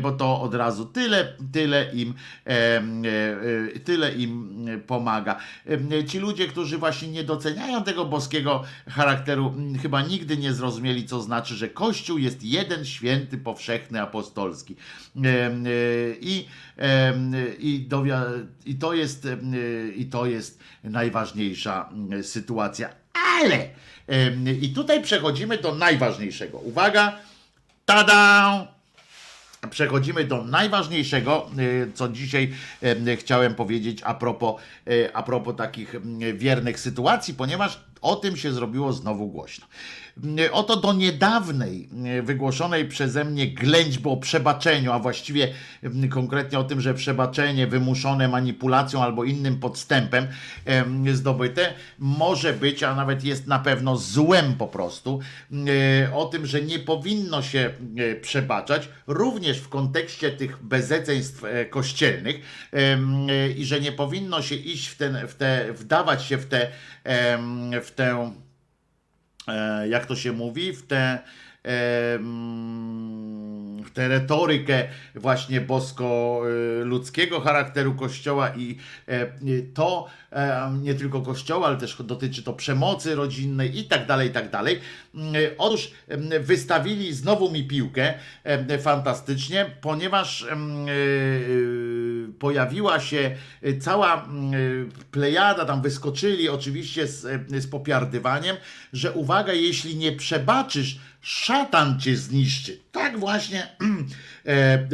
bo 0.03 0.13
to 0.13 0.41
od 0.41 0.55
razu 0.55 0.85
tyle, 0.85 1.37
tyle 1.53 1.93
im, 1.93 2.15
tyle 3.85 4.13
im 4.13 4.67
pomaga. 4.87 5.39
E, 5.93 6.05
Ci 6.05 6.19
ludzie, 6.19 6.49
którzy 6.49 6.79
właśnie 6.79 7.09
nie 7.09 7.25
doceniają 7.25 7.85
tego 7.85 8.05
boskiego 8.05 8.65
charakteru, 8.89 9.55
chyba 9.83 10.03
nigdy 10.03 10.37
nie 10.37 10.53
zrozumieli, 10.53 11.05
co 11.07 11.21
znaczy, 11.21 11.55
że 11.55 11.69
Kościół 11.69 12.19
jest 12.19 12.43
jeden 12.43 12.85
święty, 12.85 13.39
powszechny, 13.39 14.01
apostolski. 14.01 14.77
E, 15.17 15.29
e, 15.29 15.53
I, 16.21 16.47
e, 16.79 17.15
i, 17.59 17.89
i, 18.67 18.75
to 18.75 18.95
jest, 18.95 19.27
e, 19.27 19.39
I 19.97 20.07
to 20.07 20.27
jest 20.27 20.59
najważniejsza 20.85 21.91
sytuacja. 22.23 22.89
Ale 23.41 23.69
e, 24.09 24.53
i 24.61 24.73
tutaj 24.73 25.03
przechodzimy 25.03 25.59
do 25.59 25.75
najważniejszego. 25.75 26.59
Uwaga, 26.59 27.19
tada! 27.85 28.74
Przechodzimy 29.71 30.25
do 30.25 30.45
najważniejszego, 30.45 31.51
y, 31.59 31.93
co 31.95 32.09
dzisiaj 32.09 32.53
y, 32.83 33.17
chciałem 33.17 33.55
powiedzieć 33.55 34.01
a 34.03 34.15
propos, 34.15 34.63
y, 34.89 35.15
a 35.15 35.23
propos 35.23 35.57
takich 35.57 35.95
wiernych 36.35 36.81
sytuacji, 36.81 37.35
ponieważ 37.35 37.81
o 38.05 38.17
tym 38.17 38.37
się 38.37 38.53
zrobiło 38.53 38.93
znowu 38.93 39.29
głośno. 39.29 39.67
Y, 40.39 40.53
Oto 40.53 40.77
do 40.77 40.93
niedawnej 40.93 41.89
y, 42.19 42.23
wygłoszonej 42.23 42.89
przeze 42.89 43.25
mnie 43.25 43.47
ględźby 43.47 44.09
o 44.09 44.17
przebaczeniu, 44.17 44.93
a 44.93 44.99
właściwie 44.99 45.49
y, 46.05 46.09
konkretnie 46.09 46.59
o 46.59 46.65
tym, 46.65 46.81
że 46.81 46.95
przebaczenie 46.95 47.67
wymuszone 47.67 48.29
manipulacją 48.29 49.03
albo 49.03 49.25
innym 49.25 49.61
podstępem 49.61 50.27
em, 50.65 51.17
zdobyte 51.17 51.75
może 51.99 52.53
być, 52.53 52.83
a 52.83 52.95
nawet 52.95 53.25
jest 53.25 53.47
na 53.47 53.59
pewno 53.59 53.97
złem 53.97 54.55
po 54.55 54.67
prostu, 54.67 55.21
y, 55.53 56.15
o 56.15 56.25
tym, 56.25 56.47
że 56.47 56.63
nie 56.63 56.79
powinno 56.79 57.43
się 57.43 57.71
y, 57.99 58.21
przebaczać, 58.23 58.89
również 59.07 59.59
w 59.59 59.69
kontekście 59.69 60.31
tych 60.31 60.63
bezeceństw 60.63 61.45
e, 61.45 61.65
kościelnych 61.65 62.41
i 63.57 63.65
że 63.65 63.81
nie 63.81 63.93
powinno 63.93 64.43
się 64.43 64.55
iść 64.55 64.89
w, 64.89 64.97
ten, 64.97 65.29
w 65.29 65.35
te, 65.35 65.73
wdawać 65.73 66.25
się 66.25 66.39
w 66.39 66.47
te, 66.47 66.71
w 67.83 67.91
tę 67.91 68.33
e, 69.49 69.89
jak 69.89 70.07
to 70.07 70.17
się 70.17 70.33
mówi, 70.33 70.73
w 70.73 70.87
tę 70.87 71.19
w 73.85 73.91
tę 73.95 74.09
retorykę 74.09 74.89
właśnie 75.15 75.61
bosko-ludzkiego 75.61 77.41
charakteru 77.41 77.95
Kościoła 77.95 78.51
i 78.57 78.79
e, 79.09 79.27
to 79.75 80.07
e, 80.33 80.73
nie 80.83 80.95
tylko 80.95 81.21
Kościoła, 81.21 81.67
ale 81.67 81.77
też 81.77 82.03
dotyczy 82.03 82.43
to 82.43 82.53
przemocy 82.53 83.15
rodzinnej 83.15 83.79
i 83.79 83.85
tak 83.85 84.07
dalej, 84.07 84.29
i 84.29 84.33
tak 84.33 84.51
dalej. 84.51 84.81
Mm, 85.15 85.35
Otóż 85.59 85.91
wystawili 86.41 87.13
znowu 87.13 87.51
mi 87.51 87.65
piłkę 87.65 88.15
fantastycznie, 88.81 89.71
ponieważ 89.81 90.43
e, 90.43 90.57
pojawiła 92.39 93.01
się 93.01 93.37
cała 93.81 94.25
mm, 94.25 94.91
plejada, 95.11 95.65
tam 95.65 95.83
wyskoczyli 95.83 96.49
oczywiście 96.49 97.07
z, 97.07 97.27
z 97.63 97.67
popiardywaniem, 97.67 98.57
że 98.93 99.13
uwaga, 99.13 99.53
jeśli 99.53 99.97
nie 99.97 100.13
przebaczysz, 100.13 100.99
szatan 101.25 102.01
cię 102.01 102.17
zniszczy. 102.17 102.79
Tak 102.93 103.19
właśnie 103.19 103.67
e, 104.47 104.51
e, 104.51 104.89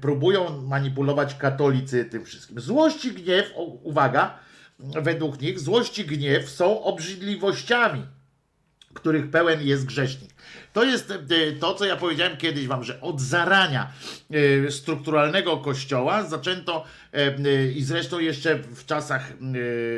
próbują 0.00 0.62
manipulować 0.62 1.34
katolicy 1.34 2.04
tym 2.04 2.24
wszystkim. 2.24 2.60
Złość 2.60 3.04
i 3.04 3.12
gniew, 3.12 3.52
uwaga, 3.82 4.38
według 4.78 5.40
nich 5.40 5.60
złość 5.60 5.98
i 5.98 6.04
gniew 6.04 6.50
są 6.50 6.82
obrzydliwościami, 6.82 8.06
których 8.94 9.30
pełen 9.30 9.66
jest 9.66 9.86
grzesznik. 9.86 10.34
To 10.72 10.84
jest 10.84 11.10
e, 11.10 11.16
to, 11.60 11.74
co 11.74 11.84
ja 11.84 11.96
powiedziałem 11.96 12.36
kiedyś 12.36 12.66
wam, 12.66 12.84
że 12.84 13.00
od 13.00 13.20
zarania 13.20 13.92
e, 14.66 14.70
strukturalnego 14.70 15.56
kościoła 15.56 16.22
zaczęto 16.22 16.84
i 17.76 17.82
zresztą 17.82 18.18
jeszcze 18.18 18.58
w 18.58 18.86
czasach, 18.86 19.30
e, 19.30 19.34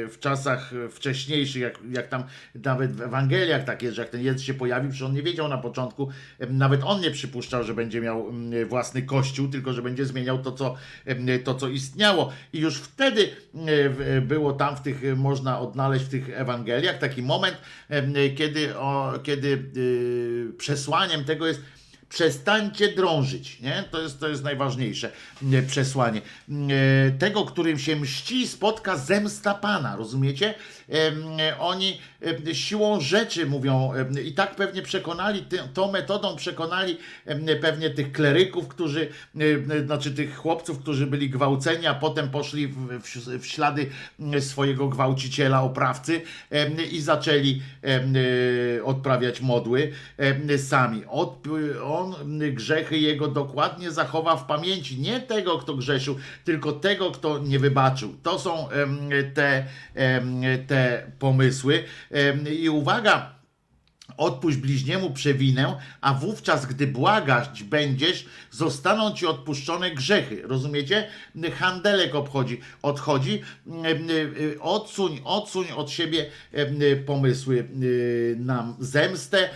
w 0.09 0.17
czasach 0.21 0.71
wcześniejszych, 0.91 1.63
jak, 1.63 1.79
jak 1.91 2.09
tam 2.09 2.25
nawet 2.65 2.93
w 2.93 3.01
Ewangeliach 3.01 3.65
tak 3.65 3.83
jest, 3.83 3.97
że 3.97 4.03
jak 4.03 4.11
ten 4.11 4.25
Jezus 4.25 4.43
się 4.43 4.55
pojawił, 4.55 4.93
że 4.93 5.07
on 5.07 5.15
nie 5.15 5.23
wiedział 5.23 5.49
na 5.49 5.59
początku, 5.59 6.09
e, 6.39 6.47
nawet 6.47 6.81
on 6.85 7.01
nie 7.01 7.11
przypuszczał, 7.11 7.65
że 7.65 7.75
będzie 7.75 8.01
miał 8.01 8.33
własny 8.69 9.03
kościół, 9.03 9.49
tylko 9.49 9.73
że 9.73 9.83
będzie 9.83 10.07
zmieniał 10.07 10.39
to, 10.39 10.53
co, 10.53 10.77
e, 11.05 11.39
to, 11.39 11.55
co 11.55 11.69
istniało. 11.69 12.33
I 12.53 12.59
już 12.59 12.77
wtedy 12.77 13.29
e, 13.99 14.21
było 14.21 14.53
tam 14.53 14.77
w 14.77 14.81
tych, 14.81 15.05
e, 15.05 15.15
można 15.15 15.61
odnaleźć 15.61 16.05
w 16.05 16.09
tych 16.09 16.31
Ewangeliach 16.31 16.99
taki 16.99 17.23
moment, 17.23 17.57
e, 17.89 18.31
kiedy, 18.31 18.77
o, 18.77 19.19
kiedy 19.23 19.65
y, 19.77 20.53
przesłaniem 20.59 21.25
tego 21.25 21.47
jest 21.47 21.63
przestańcie 22.09 22.93
drążyć, 22.93 23.61
nie? 23.61 23.85
To 23.91 24.03
jest, 24.03 24.21
to 24.21 24.29
jest 24.29 24.45
najważniejsze 24.45 25.13
nie, 25.43 25.63
przesłanie. 25.63 26.21
E, 26.49 27.11
Tego, 27.11 27.45
którym 27.45 27.79
się 27.79 27.97
mści, 27.97 28.49
spotka 28.49 28.97
zemsta 28.97 29.55
Pana, 29.55 29.97
rozumiecie? 29.97 30.55
Oni 31.59 32.01
siłą 32.53 33.01
rzeczy 33.01 33.47
mówią 33.47 33.93
i 34.25 34.33
tak 34.33 34.57
pewnie 34.57 34.83
przekonali, 34.83 35.45
tą 35.75 35.93
metodą 35.93 36.37
przekonali 36.37 36.99
pewnie 37.61 37.91
tych 37.91 38.13
kleryków, 38.13 38.69
którzy, 38.69 39.09
znaczy 39.85 40.11
tych 40.11 40.37
chłopców, 40.37 40.79
którzy 40.79 41.07
byli 41.07 41.31
gwałceni, 41.31 41.87
a 41.87 41.95
potem 41.95 42.31
poszli 42.31 42.69
w, 42.69 42.77
w, 42.77 43.43
w 43.43 43.47
ślady 43.47 43.91
swojego 44.41 44.89
gwałciciela, 44.89 45.63
oprawcy 45.63 46.21
i 46.91 47.01
zaczęli 47.01 47.63
e, 48.79 48.85
odprawiać 48.85 49.41
modły 49.41 49.93
sami. 50.57 51.03
Od, 51.09 51.45
on 51.85 52.15
grzechy 52.53 52.99
jego 52.99 53.29
dokładnie 53.29 53.91
zachowa 53.91 54.37
w 54.37 54.47
pamięci. 54.47 54.99
Nie 54.99 55.21
tego, 55.21 55.59
kto 55.59 55.75
grzeszył, 55.75 56.17
tylko 56.45 56.73
tego, 56.73 57.11
kto 57.11 57.39
nie 57.39 57.59
wybaczył. 57.59 58.15
To 58.23 58.39
są 58.39 58.69
te, 59.35 59.67
em, 59.95 60.43
te 60.79 61.03
pomysły. 61.19 61.85
I 62.51 62.69
uwaga, 62.69 63.38
Odpuść 64.19 64.57
bliźniemu 64.57 65.11
przewinę, 65.11 65.77
a 66.01 66.15
wówczas, 66.15 66.67
gdy 66.67 66.87
błagać 66.87 67.63
będziesz, 67.63 68.27
zostaną 68.51 69.15
ci 69.15 69.27
odpuszczone 69.27 69.91
grzechy. 69.91 70.43
Rozumiecie? 70.45 71.09
Handelek 71.59 72.15
obchodzi, 72.15 72.61
odchodzi. 72.83 73.43
Odsuń, 74.61 75.21
odsuń 75.25 75.67
od 75.77 75.91
siebie 75.91 76.27
pomysły 77.07 77.69
na 78.37 78.75
zemstę, 78.81 79.49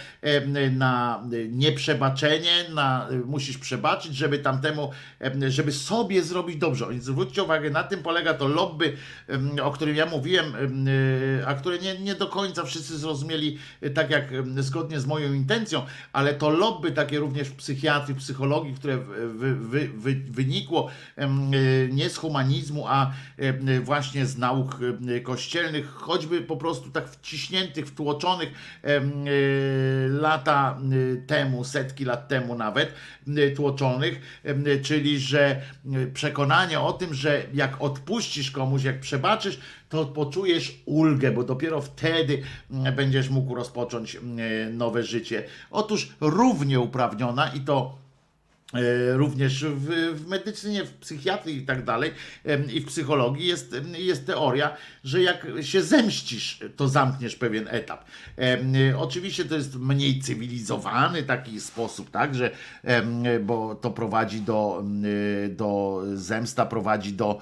na 0.71 1.25
nieprzebaczenie, 1.49 2.65
na 2.75 3.09
musisz 3.25 3.59
przebaczyć, 3.59 4.17
żeby 4.17 4.39
tamtemu, 4.39 4.91
żeby 5.49 5.73
sobie 5.73 6.23
zrobić 6.23 6.57
dobrze. 6.57 6.87
Więc 6.91 7.05
Zwróćcie 7.05 7.43
uwagę, 7.43 7.71
na 7.71 7.85
tym 7.85 8.03
polega 8.03 8.35
to 8.35 8.49
lobby, 8.49 8.97
o 9.63 9.71
którym 9.71 9.97
ja 9.97 10.07
mówiłem, 10.07 10.53
a 11.47 11.55
które 11.55 11.79
nie, 11.79 11.99
nie 11.99 12.15
do 12.15 12.27
końca 12.27 12.65
wszyscy 12.65 12.99
zrozumieli 12.99 13.59
tak 13.95 14.11
jak 14.11 14.25
zgodnie 14.59 15.01
z 15.01 15.07
moją 15.07 15.33
intencją, 15.33 15.83
ale 16.13 16.35
to 16.35 16.51
lobby 16.51 16.93
takie 16.93 17.19
również 17.19 17.49
w 17.49 17.55
psychiatrii, 17.55 18.15
psychologii, 18.15 18.75
które 18.75 18.99
wy, 18.99 19.55
wy, 19.55 19.89
wy, 19.89 20.15
wynikło 20.15 20.91
e, 21.17 21.29
nie 21.89 22.11
z 22.11 22.17
humanizmu, 22.17 22.85
a 22.89 23.13
em, 23.39 23.85
właśnie 23.85 24.27
z 24.27 24.39
nauk 24.39 24.79
em, 24.83 25.23
kościelnych, 25.23 25.91
choćby 25.91 26.41
po 26.41 26.57
prostu 26.57 26.91
tak 26.91 27.11
wciśniętych, 27.11 27.87
wtłoczonych 27.87 28.53
e, 28.83 29.01
lata 30.09 30.79
e, 30.79 31.17
temu, 31.27 31.65
setki 31.65 32.05
lat 32.05 32.29
temu 32.29 32.55
nawet, 32.55 32.95
e, 33.37 33.51
tłoczonych, 33.51 34.43
czyli 34.83 35.21
że 35.21 35.47
e, 35.51 36.07
przekonanie 36.15 36.81
o 36.81 36.93
tym, 36.93 37.15
że 37.15 37.43
jak 37.55 37.83
odpuścisz 37.83 38.51
komuś, 38.51 38.83
jak 38.83 39.01
przebaczysz, 39.01 39.59
to 39.93 40.05
poczujesz 40.05 40.83
ulgę, 40.85 41.33
bo 41.33 41.45
dopiero 41.45 41.81
wtedy 41.81 42.43
mm, 42.71 42.95
będziesz 42.95 43.31
mógł 43.31 43.55
rozpocząć 43.55 44.17
mm, 44.17 44.77
nowe 44.77 45.03
życie. 45.03 45.45
Otóż 45.71 46.13
równie 46.21 46.81
uprawniona 46.81 47.49
i 47.49 47.61
to 47.61 47.99
e, 48.75 49.13
również 49.17 49.65
w, 49.65 50.15
w 50.15 50.29
medycynie, 50.29 50.85
w 50.85 50.93
psychiatrii 50.93 51.57
i 51.57 51.67
tak 51.67 51.85
dalej 51.85 52.11
i 52.73 52.81
w 52.81 52.87
psychologii 52.87 53.47
jest, 53.47 53.77
jest 53.99 54.27
teoria, 54.27 54.77
że 55.05 55.23
jak 55.23 55.47
się 55.61 55.83
zemścisz, 55.83 56.61
to 56.77 56.89
zamkniesz 56.89 57.37
pewien 57.37 57.69
etap. 57.71 58.05
E, 58.39 58.99
Oczywiście 58.99 59.45
to 59.45 59.55
jest 59.55 59.77
mniej 59.77 60.21
cywilizowany 60.21 61.23
taki 61.23 61.61
sposób, 61.61 62.11
tak, 62.11 62.35
że 62.35 62.51
bo 63.41 63.75
to 63.75 63.91
prowadzi 63.91 64.41
do, 64.41 64.79
em, 64.81 65.05
e, 65.05 65.49
do 65.49 66.03
zemsta 66.15 66.67
prowadzi 66.67 67.13
do, 67.13 67.39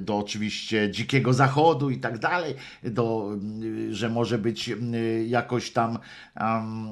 do 0.00 0.18
oczywiście 0.18 0.90
dzikiego 0.90 1.32
zachodu 1.32 1.90
i 1.90 1.98
tak 1.98 2.18
dalej, 2.18 2.54
do, 2.82 3.30
em, 3.32 3.94
że 3.94 4.08
może 4.08 4.38
być 4.38 4.68
em, 4.68 4.92
jakoś 5.26 5.70
tam 5.70 5.98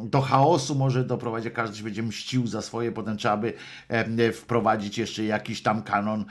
do 0.04 0.20
chaosu 0.20 0.74
może 0.74 1.04
doprowadzić, 1.04 1.52
każdy 1.52 1.76
się 1.76 1.84
będzie 1.84 2.02
mścił 2.02 2.46
za 2.46 2.62
swoje, 2.62 2.92
potem 2.92 3.16
trzeba 3.16 3.36
by 3.36 3.52
wprowadzić 4.32 4.98
jeszcze 4.98 5.24
jakiś 5.24 5.62
tam 5.62 5.82
kanon, 5.82 6.24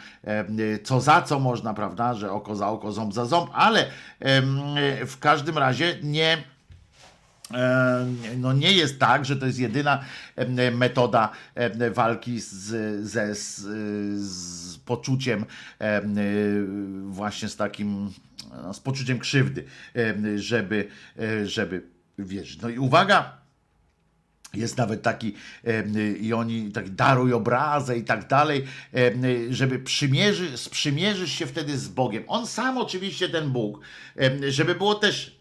co 0.84 1.02
za 1.02 1.22
co 1.22 1.40
można, 1.40 1.74
prawda, 1.74 2.14
że 2.14 2.32
oko 2.32 2.56
za 2.56 2.68
oko, 2.68 2.92
ząb 2.92 3.14
za 3.14 3.26
ząb, 3.26 3.50
ale 3.54 3.86
w 5.08 5.16
każdym 5.20 5.58
razie 5.58 5.98
nie 6.04 6.38
No 8.38 8.54
nie 8.54 8.72
jest 8.72 9.00
tak, 9.00 9.26
że 9.26 9.36
to 9.36 9.46
jest 9.46 9.60
jedyna 9.60 10.04
metoda 10.72 11.32
walki 11.94 12.40
z, 12.40 12.54
ze, 13.06 13.36
z, 13.36 13.60
z 14.22 14.78
poczuciem 14.78 15.46
em, 15.80 17.12
właśnie 17.12 17.50
z 17.50 17.56
takim 17.56 18.12
no, 18.64 18.74
z 18.74 18.80
poczuciem 18.80 19.20
krzywdy, 19.20 19.64
żeby, 20.36 20.88
e, 21.20 21.48
żeby 21.48 21.84
wierzyć. 22.20 22.62
No 22.62 22.70
i 22.70 22.80
uwaga, 22.80 23.38
jest 24.54 24.78
nawet 24.78 25.02
taki, 25.02 25.34
i 26.22 26.34
oni 26.34 26.72
tak 26.72 26.90
daruj 26.90 27.34
obrazę 27.34 27.98
i 27.98 28.04
tak 28.04 28.28
dalej, 28.28 28.66
żeby 29.50 29.80
przymierzy, 29.80 30.58
sprzymierzysz 30.58 31.32
się 31.32 31.46
wtedy 31.46 31.78
z 31.78 31.88
Bogiem. 31.88 32.24
On 32.28 32.48
sam 32.48 32.78
oczywiście 32.78 33.30
ten 33.30 33.50
Bóg, 33.50 33.80
żeby 34.50 34.76
było 34.76 34.96
też 34.96 35.38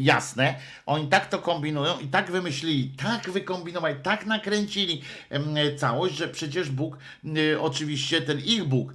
jasne, 0.00 0.54
oni 0.86 1.08
tak 1.08 1.28
to 1.28 1.38
kombinują 1.38 1.98
i 1.98 2.06
tak 2.06 2.30
wymyślili, 2.30 2.90
tak 2.90 3.30
wykombinowali, 3.30 3.96
tak 4.02 4.26
nakręcili 4.26 5.02
całość, 5.76 6.16
że 6.16 6.28
przecież 6.28 6.70
Bóg, 6.70 6.98
oczywiście 7.60 8.22
ten 8.22 8.40
ich 8.40 8.64
Bóg, 8.64 8.94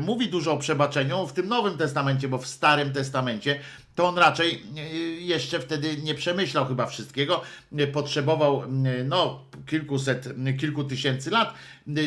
mówi 0.00 0.28
dużo 0.28 0.52
o 0.52 0.58
przebaczeniu 0.58 1.26
w 1.26 1.32
tym 1.32 1.48
Nowym 1.48 1.78
Testamencie, 1.78 2.28
bo 2.28 2.38
w 2.38 2.46
Starym 2.46 2.92
Testamencie 2.92 3.60
to 3.94 4.08
on 4.08 4.18
raczej 4.18 4.62
e, 4.76 4.80
jeszcze 5.20 5.60
wtedy 5.60 5.96
nie 5.96 6.14
przemyślał 6.14 6.66
chyba 6.66 6.86
wszystkiego, 6.86 7.42
potrzebował 7.92 8.62
m, 8.62 8.86
no, 9.04 9.44
kilkuset, 9.66 10.26
m, 10.26 10.58
kilku 10.58 10.84
tysięcy 10.84 11.30
lat, 11.30 11.54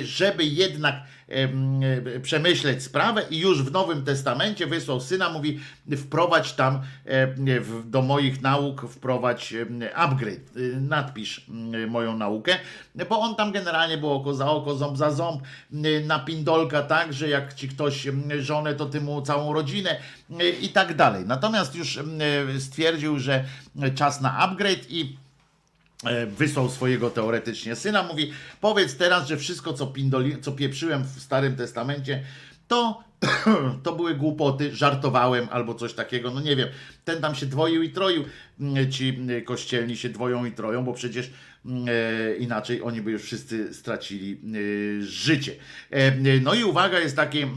żeby 0.04 0.46
jednak 0.46 0.96
przemyśleć 2.22 2.84
sprawę 2.84 3.26
i 3.30 3.40
już 3.40 3.64
w 3.64 3.72
Nowym 3.72 4.04
Testamencie 4.04 4.68
wysłał 4.68 5.02
syna, 5.02 5.30
mówi 5.30 5.60
wprowadź 5.98 6.54
tam 6.54 6.82
e, 7.06 7.28
do 7.86 8.02
moich 8.02 8.42
nauk, 8.42 8.82
wprowadź 8.90 9.54
upgrade, 9.96 10.40
e, 10.56 10.80
nadpisz 10.80 11.46
m, 11.50 11.90
moją 11.90 12.18
naukę, 12.18 12.58
bo 13.10 13.20
on 13.20 13.36
tam 13.36 13.52
generalnie 13.52 13.98
było 13.98 14.16
oko 14.16 14.34
za 14.34 14.52
oko, 14.52 14.76
ząb 14.76 14.98
za 14.98 15.12
ząb, 15.12 15.42
m, 15.74 16.08
na 16.08 16.20
pindolka 16.20 16.84
tak, 16.84 17.14
że 17.14 17.30
jak 17.30 17.54
ci 17.54 17.70
ktoś 17.70 18.08
żonę, 18.40 18.74
to 18.74 18.86
ty 18.86 19.02
mu 19.02 19.22
całą 19.22 19.54
rodzinę 19.54 20.00
i 20.62 20.70
tak 20.70 20.96
dalej. 20.96 21.24
Natomiast 21.26 21.76
już 21.76 21.98
m, 21.98 22.10
stwierdził, 22.60 23.20
że 23.20 23.44
czas 23.96 24.22
na 24.22 24.38
upgrade 24.38 24.90
i 24.90 25.02
e, 25.02 25.25
wysłał 26.28 26.70
swojego 26.70 27.10
teoretycznie 27.10 27.76
syna, 27.76 28.04
mówi 28.04 28.32
powiedz 28.62 28.98
teraz, 28.98 29.28
że 29.28 29.38
wszystko 29.38 29.74
co, 29.74 29.88
pindoli, 29.88 30.42
co 30.42 30.52
pieprzyłem 30.52 31.04
w 31.04 31.22
Starym 31.22 31.56
Testamencie 31.56 32.24
to, 32.68 33.04
to 33.84 33.96
były 33.96 34.16
głupoty, 34.16 34.76
żartowałem 34.76 35.48
albo 35.52 35.76
coś 35.76 35.94
takiego, 35.94 36.32
no 36.32 36.42
nie 36.42 36.56
wiem, 36.56 36.70
ten 37.06 37.22
tam 37.22 37.36
się 37.36 37.46
dwoił 37.46 37.84
i 37.84 37.90
troił, 37.90 38.24
mm, 38.60 38.92
ci 38.92 39.10
mm, 39.10 39.46
kościelni 39.46 39.98
się 39.98 40.10
dwoją 40.10 40.46
i 40.46 40.52
troją, 40.52 40.86
bo 40.86 40.94
przecież 40.94 41.26
e, 41.28 41.32
inaczej 42.40 42.82
oni 42.82 43.02
by 43.02 43.12
już 43.12 43.24
wszyscy 43.24 43.74
stracili 43.74 44.34
e, 44.34 44.38
życie. 45.02 45.56
E, 45.92 46.12
no 46.42 46.54
i 46.54 46.64
uwaga, 46.64 47.00
jest 47.00 47.16
takie, 47.16 47.48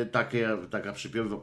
e, 0.00 0.06
takie 0.06 0.48
taka 0.70 0.92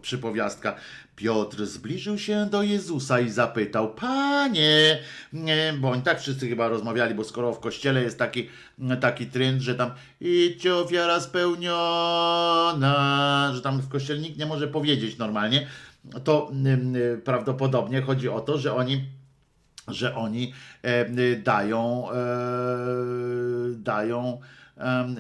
przypowiastka, 0.02 0.76
Piotr 1.16 1.66
zbliżył 1.66 2.18
się 2.18 2.48
do 2.52 2.64
Jezusa 2.64 3.20
i 3.20 3.30
zapytał, 3.30 3.94
Panie, 3.94 5.00
nie, 5.34 5.74
bo 5.80 5.90
oni 5.90 6.02
tak 6.02 6.22
wszyscy 6.22 6.50
chyba 6.50 6.68
rozmawiali, 6.68 7.16
bo 7.16 7.24
skoro 7.24 7.54
w 7.54 7.60
kościele 7.60 8.04
jest 8.04 8.20
taki, 8.20 8.50
taki 9.02 9.26
trend, 9.26 9.62
że 9.62 9.76
tam 9.76 9.92
idźcie 10.22 10.76
ofiara 10.76 11.20
spełniona, 11.20 12.82
że 13.56 13.62
tam 13.62 13.82
w 13.82 13.90
kościele 13.90 14.20
nikt 14.20 14.40
nie 14.40 14.46
może 14.46 14.68
powiedzieć 14.68 15.18
normalnie, 15.18 15.68
to 16.24 16.52
prawdopodobnie 17.24 18.02
chodzi 18.02 18.30
o 18.30 18.42
to, 18.42 18.58
że 18.58 18.76
oni 18.76 19.19
że 19.94 20.16
oni 20.16 20.54
e, 20.82 21.36
dają, 21.36 22.12
e, 22.12 22.16
dają, 23.76 24.40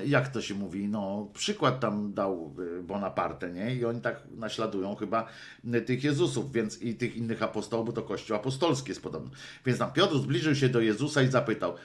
jak 0.05 0.27
to 0.27 0.41
się 0.41 0.53
mówi, 0.55 0.87
no 0.87 1.27
przykład 1.33 1.79
tam 1.79 2.13
dał 2.13 2.55
e, 2.79 2.83
Bonaparte, 2.83 3.51
nie? 3.51 3.75
I 3.75 3.85
oni 3.85 4.01
tak 4.01 4.23
naśladują 4.37 4.95
chyba 4.95 5.27
tych 5.85 6.03
Jezusów, 6.03 6.51
więc 6.51 6.81
i 6.81 6.95
tych 6.95 7.15
innych 7.15 7.43
apostołów, 7.43 7.85
bo 7.85 7.91
to 7.91 8.01
Kościół 8.01 8.35
apostolski 8.35 8.89
jest 8.89 9.03
podobno. 9.03 9.29
Więc 9.65 9.79
tam 9.79 9.91
Piotr 9.91 10.17
zbliżył 10.17 10.55
się 10.55 10.69
do 10.69 10.81
Jezusa 10.81 11.21
i 11.21 11.27
zapytał, 11.27 11.75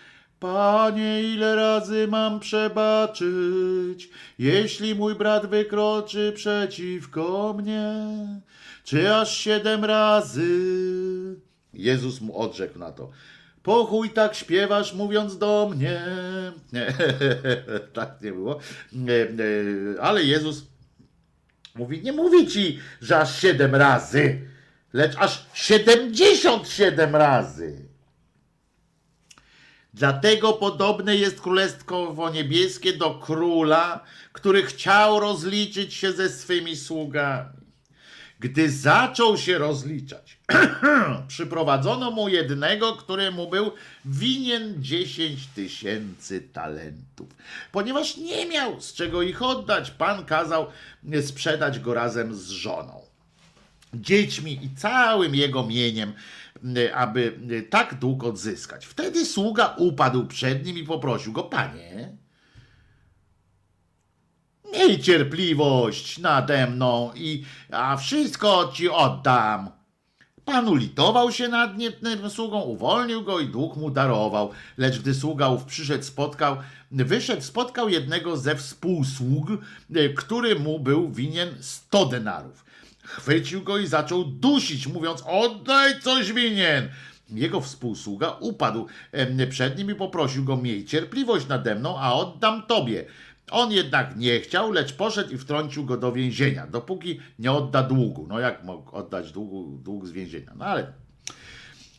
Panie, 0.41 1.23
ile 1.23 1.57
razy 1.57 2.09
mam 2.09 2.41
przebaczyć, 2.41 4.11
jeśli 4.39 4.95
mój 4.95 5.15
brat 5.15 5.47
wykroczy 5.47 6.33
przeciwko 6.37 7.55
mnie? 7.59 8.07
Czy 8.85 9.15
aż 9.15 9.37
siedem 9.39 9.85
razy? 9.85 10.47
Jezus 11.77 12.21
mu 12.21 12.39
odrzekł 12.39 12.79
na 12.79 12.93
to. 12.93 13.11
Po 13.63 13.85
chuj 13.85 14.11
tak 14.11 14.35
śpiewasz, 14.35 14.95
mówiąc 14.95 15.39
do 15.39 15.71
mnie. 15.77 16.03
Nie, 16.73 16.87
tak 17.93 18.23
nie 18.23 18.33
było. 18.33 18.59
Ale 20.01 20.25
Jezus 20.25 20.67
mówi, 21.75 22.03
nie 22.03 22.13
mówi 22.13 22.47
ci, 22.47 22.79
że 23.03 23.19
aż 23.19 23.41
siedem 23.41 23.75
razy, 23.75 24.41
lecz 24.93 25.17
aż 25.17 25.47
siedemdziesiąt 25.55 26.69
siedem 26.69 27.17
razy. 27.17 27.89
Dlatego 29.95 30.53
podobne 30.53 31.17
jest 31.17 31.41
królestwo 31.41 32.31
niebieskie 32.35 32.93
do 32.93 33.15
króla, 33.15 34.05
który 34.33 34.63
chciał 34.63 35.21
rozliczyć 35.21 35.95
się 35.95 36.13
ze 36.13 36.29
swymi 36.29 36.77
sługami. 36.77 37.64
Gdy 38.41 38.71
zaczął 38.71 39.39
się 39.39 39.59
rozliczać, 39.59 40.39
przyprowadzono 41.29 42.11
mu 42.11 42.29
jednego, 42.29 42.93
któremu 42.93 43.51
był 43.51 43.73
winien 44.05 44.75
10 44.83 45.47
tysięcy 45.47 46.41
talentów. 46.41 47.29
Ponieważ 47.73 48.17
nie 48.17 48.47
miał 48.47 48.81
z 48.81 48.95
czego 48.95 49.23
ich 49.23 49.43
oddać, 49.43 49.91
pan 49.91 50.25
kazał 50.25 50.67
sprzedać 51.23 51.79
go 51.79 51.95
razem 51.95 52.35
z 52.35 52.49
żoną 52.49 53.05
dziećmi 53.95 54.65
i 54.65 54.77
całym 54.77 55.35
jego 55.35 55.67
mieniem, 55.67 56.13
aby 56.95 57.39
tak 57.71 57.99
dług 57.99 58.25
odzyskać. 58.25 58.87
Wtedy 58.87 59.27
sługa 59.27 59.75
upadł 59.79 60.27
przed 60.27 60.67
nim 60.67 60.79
i 60.79 60.85
poprosił 60.85 61.33
go, 61.33 61.43
panie, 61.43 62.17
miej 64.75 65.01
cierpliwość 65.01 66.19
nade 66.19 66.67
mną 66.67 67.11
i 67.15 67.45
a 67.71 67.97
wszystko 67.97 68.73
ci 68.75 68.89
oddam. 68.89 69.71
Pan 70.45 70.69
ulitował 70.69 71.33
się 71.33 71.49
nad 71.49 71.79
nietnym 71.79 72.31
sługą, 72.31 72.61
uwolnił 72.61 73.23
go 73.23 73.41
i 73.41 73.49
dług 73.49 73.77
mu 73.77 73.91
darował. 73.91 74.51
Lecz 74.77 74.99
gdy 74.99 75.15
sługa 75.15 75.49
ów 75.49 75.65
przyszedł, 75.65 76.05
spotkał, 76.05 76.57
wyszedł, 76.91 77.43
spotkał 77.43 77.89
jednego 77.89 78.37
ze 78.37 78.57
współsług, 78.57 79.49
który 80.17 80.59
mu 80.59 80.81
był 80.81 81.11
winien 81.11 81.49
100 81.61 82.07
denarów. 82.07 82.65
Chwycił 83.05 83.63
go 83.63 83.79
i 83.79 83.87
zaczął 83.87 84.25
dusić, 84.25 84.87
mówiąc: 84.87 85.23
Oddaj 85.27 86.01
coś 86.01 86.33
winien. 86.33 86.89
Jego 87.31 87.61
współsługa 87.61 88.31
upadł 88.41 88.87
przed 89.51 89.79
nim 89.79 89.91
i 89.91 89.95
poprosił 89.95 90.45
go: 90.45 90.57
Miej 90.57 90.85
cierpliwość 90.85 91.49
nade 91.49 91.75
mną, 91.75 91.99
a 91.99 92.13
oddam 92.13 92.63
tobie. 92.67 93.05
On 93.55 93.73
jednak 93.73 94.17
nie 94.17 94.41
chciał, 94.41 94.73
lecz 94.73 94.93
poszedł 94.93 95.35
i 95.35 95.39
wtrącił 95.39 95.85
go 95.85 95.97
do 95.97 96.13
więzienia, 96.13 96.67
dopóki 96.67 97.21
nie 97.39 97.53
odda 97.53 97.83
długu. 97.83 98.27
No 98.29 98.41
jak 98.41 98.65
mógł 98.65 98.97
oddać 98.97 99.33
długu, 99.33 99.79
dług 99.83 100.07
z 100.07 100.11
więzienia? 100.11 100.53
No 100.57 100.65
ale 100.65 100.93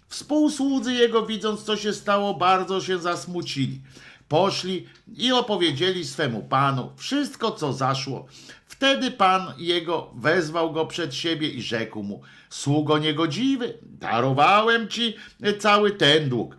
Współsłudzy 0.07 0.93
jego, 0.93 1.25
widząc 1.25 1.63
co 1.63 1.77
się 1.77 1.93
stało, 1.93 2.33
bardzo 2.33 2.81
się 2.81 2.99
zasmucili. 2.99 3.81
Poszli 4.27 4.87
i 5.17 5.31
opowiedzieli 5.31 6.05
swemu 6.05 6.43
panu 6.43 6.91
wszystko, 6.97 7.51
co 7.51 7.73
zaszło. 7.73 8.25
Wtedy 8.65 9.11
pan 9.11 9.53
jego 9.57 10.11
wezwał 10.15 10.71
go 10.71 10.85
przed 10.85 11.15
siebie 11.15 11.49
i 11.49 11.61
rzekł 11.61 12.03
mu: 12.03 12.21
Sługo 12.49 12.97
niegodziwy, 12.97 13.77
darowałem 13.81 14.87
ci 14.87 15.15
cały 15.59 15.91
ten 15.91 16.29
dług 16.29 16.57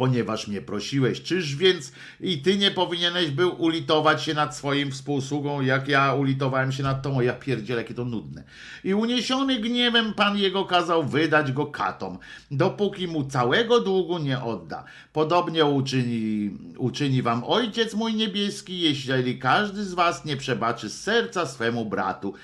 ponieważ 0.00 0.48
mnie 0.48 0.60
prosiłeś. 0.60 1.22
Czyż 1.22 1.56
więc 1.56 1.92
i 2.20 2.38
ty 2.42 2.56
nie 2.56 2.70
powinieneś 2.70 3.30
był 3.30 3.62
ulitować 3.62 4.22
się 4.22 4.34
nad 4.34 4.56
swoim 4.56 4.90
współsługą, 4.90 5.60
jak 5.60 5.88
ja 5.88 6.14
ulitowałem 6.14 6.72
się 6.72 6.82
nad 6.82 7.02
tą, 7.02 7.20
ja 7.20 7.32
pierdzielę, 7.32 7.82
jakie 7.82 7.94
to 7.94 8.04
nudne. 8.04 8.44
I 8.84 8.94
uniesiony 8.94 9.58
gniewem 9.58 10.14
Pan 10.14 10.38
jego 10.38 10.64
kazał 10.64 11.04
wydać 11.04 11.52
go 11.52 11.66
katom, 11.66 12.18
dopóki 12.50 13.08
mu 13.08 13.24
całego 13.24 13.80
długu 13.80 14.18
nie 14.18 14.42
odda. 14.42 14.84
Podobnie 15.12 15.64
uczyni, 15.64 16.50
uczyni 16.78 17.22
wam 17.22 17.44
Ojciec 17.44 17.94
mój 17.94 18.14
niebieski, 18.14 18.80
jeśli 18.80 19.38
każdy 19.38 19.84
z 19.84 19.94
was 19.94 20.24
nie 20.24 20.36
przebaczy 20.36 20.90
serca 20.90 21.46
swemu 21.46 21.86
bratu. 21.86 22.34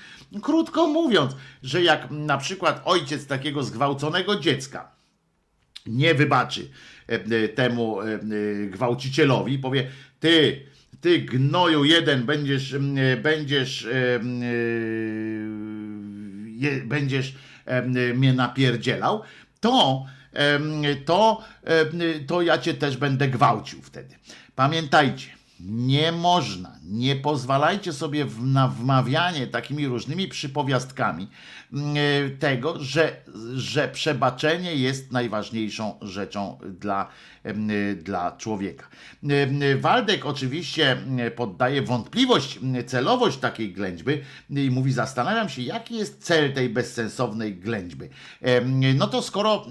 Krótko 0.41 0.87
mówiąc, 0.87 1.35
że 1.63 1.83
jak 1.83 2.11
na 2.11 2.37
przykład 2.37 2.81
ojciec 2.85 3.27
takiego 3.27 3.63
zgwałconego 3.63 4.39
dziecka, 4.39 4.97
nie 5.87 6.13
wybaczy 6.13 6.69
temu 7.55 8.01
e, 8.01 8.05
e, 8.05 8.19
gwałcicielowi, 8.67 9.59
powie, 9.59 9.87
ty, 10.19 10.61
ty 11.01 11.19
gnoju 11.19 11.83
jeden 11.83 12.25
będziesz, 12.25 12.73
e, 12.73 13.17
będziesz, 13.17 13.85
e, 13.85 14.15
e, 14.15 14.21
będziesz 16.85 17.35
mnie 18.15 18.33
napierdzielał, 18.33 19.21
to, 19.59 20.05
to, 21.05 21.43
to 22.27 22.41
ja 22.41 22.57
cię 22.57 22.73
też 22.73 22.97
będę 22.97 23.27
gwałcił 23.27 23.81
wtedy. 23.81 24.15
Pamiętajcie, 24.55 25.29
nie 25.59 26.11
można, 26.11 26.79
nie 26.83 27.15
pozwalajcie 27.15 27.93
sobie 27.93 28.25
na 28.41 28.67
wmawianie 28.67 29.47
takimi 29.47 29.87
różnymi 29.87 30.27
przypowiastkami 30.27 31.23
e, 31.23 31.27
tego, 32.39 32.79
że, 32.79 33.15
że 33.55 33.87
przebaczenie 33.87 34.75
jest 34.75 35.11
najważniejszą 35.11 35.99
rzeczą 36.01 36.59
dla, 36.79 37.07
e, 37.43 37.53
dla 37.95 38.31
człowieka. 38.31 38.87
E, 39.29 39.75
Waldek 39.77 40.25
oczywiście 40.25 40.97
poddaje 41.35 41.81
wątpliwość 41.81 42.59
celowość 42.87 43.37
takiej 43.37 43.73
ględźby 43.73 44.21
i 44.49 44.71
mówi, 44.71 44.91
zastanawiam 44.91 45.49
się, 45.49 45.61
jaki 45.61 45.95
jest 45.95 46.23
cel 46.23 46.53
tej 46.53 46.69
bezsensownej 46.69 47.55
ględźby. 47.55 48.05
No 48.95 49.07
to 49.07 49.21
skoro 49.21 49.65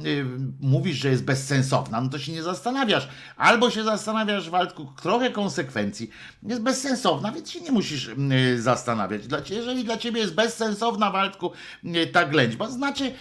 mówisz, 0.60 0.96
że 0.96 1.08
jest 1.08 1.24
bezsensowna, 1.24 2.00
no 2.00 2.08
to 2.08 2.18
się 2.18 2.32
nie 2.32 2.42
zastanawiasz. 2.42 3.08
Albo 3.36 3.70
się 3.70 3.84
zastanawiasz, 3.84 4.50
Waldku, 4.50 4.86
trochę 5.02 5.30
konsekwencji. 5.30 6.10
Jest 6.42 6.62
bezsensowna, 6.62 7.32
więc 7.32 7.50
się 7.50 7.60
nie 7.60 7.72
musisz 7.72 8.10
zastanawiać. 8.56 9.22
Jeżeli 9.50 9.84
dla 9.84 9.96
ciebie 9.96 10.20
jest 10.20 10.34
bezsensowna, 10.34 11.10
Waldku, 11.10 11.52
ta 12.12 12.24
ględźba, 12.24 12.70
znaczy, 12.70 13.12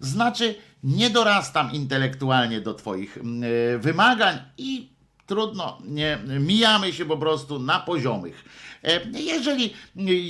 znaczy 0.00 0.54
nie 0.82 1.10
dorastam 1.10 1.72
intelektualnie 1.72 2.60
do 2.60 2.74
twoich 2.74 3.16
y, 3.16 3.78
wymagań 3.78 4.38
i 4.58 4.88
trudno, 5.26 5.78
nie, 5.84 6.18
mijamy 6.40 6.92
się 6.92 7.04
po 7.04 7.16
prostu 7.16 7.58
na 7.58 7.80
poziomych. 7.80 8.44
E, 8.84 9.00
Jeżeli, 9.20 9.74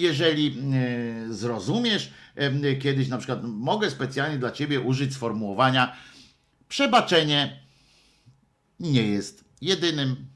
jeżeli 0.00 0.58
e, 1.28 1.34
zrozumiesz, 1.34 2.10
e, 2.36 2.76
kiedyś 2.76 3.08
na 3.08 3.18
przykład 3.18 3.40
mogę 3.44 3.90
specjalnie 3.90 4.38
dla 4.38 4.50
ciebie 4.50 4.80
użyć 4.80 5.14
sformułowania 5.14 5.96
przebaczenie 6.68 7.60
nie 8.80 9.02
jest 9.02 9.44
jedynym 9.60 10.29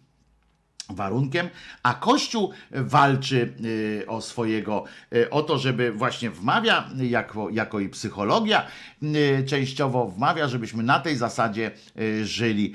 warunkiem, 0.88 1.48
a 1.82 1.94
Kościół 1.94 2.52
walczy 2.70 3.54
y, 3.64 4.04
o 4.08 4.20
swojego, 4.20 4.84
y, 5.14 5.30
o 5.30 5.42
to, 5.42 5.58
żeby 5.58 5.92
właśnie 5.92 6.30
wmawia, 6.30 6.90
jako, 6.96 7.50
jako 7.50 7.80
i 7.80 7.88
psychologia 7.88 8.66
y, 9.02 9.44
częściowo 9.46 10.06
wmawia, 10.06 10.48
żebyśmy 10.48 10.82
na 10.82 11.00
tej 11.00 11.16
zasadzie 11.16 11.70
y, 12.00 12.26
żyli 12.26 12.74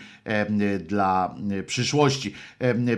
y, 0.50 0.80
dla 0.80 1.36
y, 1.52 1.64
przyszłości. 1.64 2.34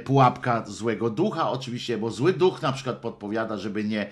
Pułapka 0.03 0.63
złego 0.67 1.09
ducha 1.09 1.51
oczywiście, 1.51 1.97
bo 1.97 2.11
zły 2.11 2.33
duch 2.33 2.61
na 2.61 2.71
przykład 2.71 2.97
podpowiada, 2.97 3.57
żeby 3.57 3.83
nie, 3.83 4.07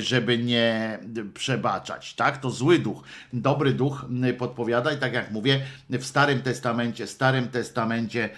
żeby 0.00 0.38
nie 0.38 0.98
przebaczać, 1.34 2.14
tak? 2.14 2.38
To 2.38 2.50
zły 2.50 2.78
duch. 2.78 3.02
Dobry 3.32 3.72
duch 3.72 4.06
y, 4.30 4.34
podpowiada 4.34 4.92
i 4.92 4.96
tak 4.96 5.12
jak 5.12 5.30
mówię, 5.30 5.60
w 5.90 6.04
Starym 6.04 6.42
Testamencie, 6.42 7.06
Starym 7.06 7.48
Testamencie 7.48 8.28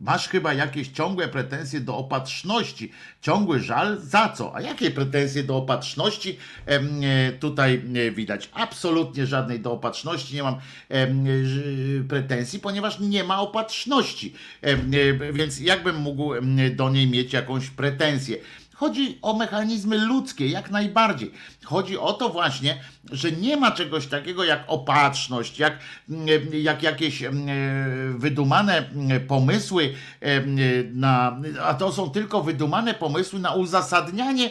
masz 0.00 0.28
chyba 0.28 0.54
jakieś 0.54 0.88
ciągłe 0.88 1.28
pretensje 1.28 1.80
do 1.80 1.96
opatrzności, 1.96 2.92
ciągły 3.20 3.60
żal 3.60 4.00
za 4.00 4.28
co? 4.28 4.54
A 4.56 4.60
jakie 4.60 4.90
pretensje 4.90 5.42
do 5.42 5.56
opatrzności 5.56 6.36
e, 6.66 7.32
tutaj 7.32 7.82
e, 8.08 8.10
widać? 8.10 8.48
Absolutnie 8.52 9.26
żadnej 9.26 9.60
do 9.60 9.72
opatrzności 9.72 10.34
nie 10.34 10.42
mam 10.42 10.54
ż- 11.44 12.04
pretensji, 12.08 12.58
ponieważ 12.60 13.00
nie 13.00 13.24
ma 13.24 13.40
opatrzności. 13.40 14.34
E, 14.62 14.76
Więc 15.32 15.60
jakbym 15.60 15.96
mógł 15.96 16.30
do 16.76 16.90
niej 16.90 17.06
mieć 17.06 17.32
jakąś 17.32 17.70
pretensję? 17.70 18.36
Chodzi 18.76 19.18
o 19.22 19.36
mechanizmy 19.36 19.98
ludzkie, 19.98 20.48
jak 20.48 20.70
najbardziej. 20.70 21.32
Chodzi 21.64 21.98
o 21.98 22.12
to 22.12 22.28
właśnie, 22.28 22.80
że 23.12 23.32
nie 23.32 23.56
ma 23.56 23.70
czegoś 23.70 24.06
takiego 24.06 24.44
jak 24.44 24.64
opatrzność, 24.66 25.58
jak, 25.58 25.78
mm, 26.08 26.28
jak 26.52 26.82
jakieś 26.82 27.22
mm, 27.22 28.18
wydumane 28.18 28.78
mm, 28.78 29.26
pomysły 29.26 29.94
em, 30.20 30.56
na, 31.00 31.40
a 31.62 31.74
to 31.74 31.92
są 31.92 32.10
tylko 32.10 32.42
wydumane 32.42 32.94
pomysły 32.94 33.40
na 33.40 33.54
uzasadnianie, 33.54 34.50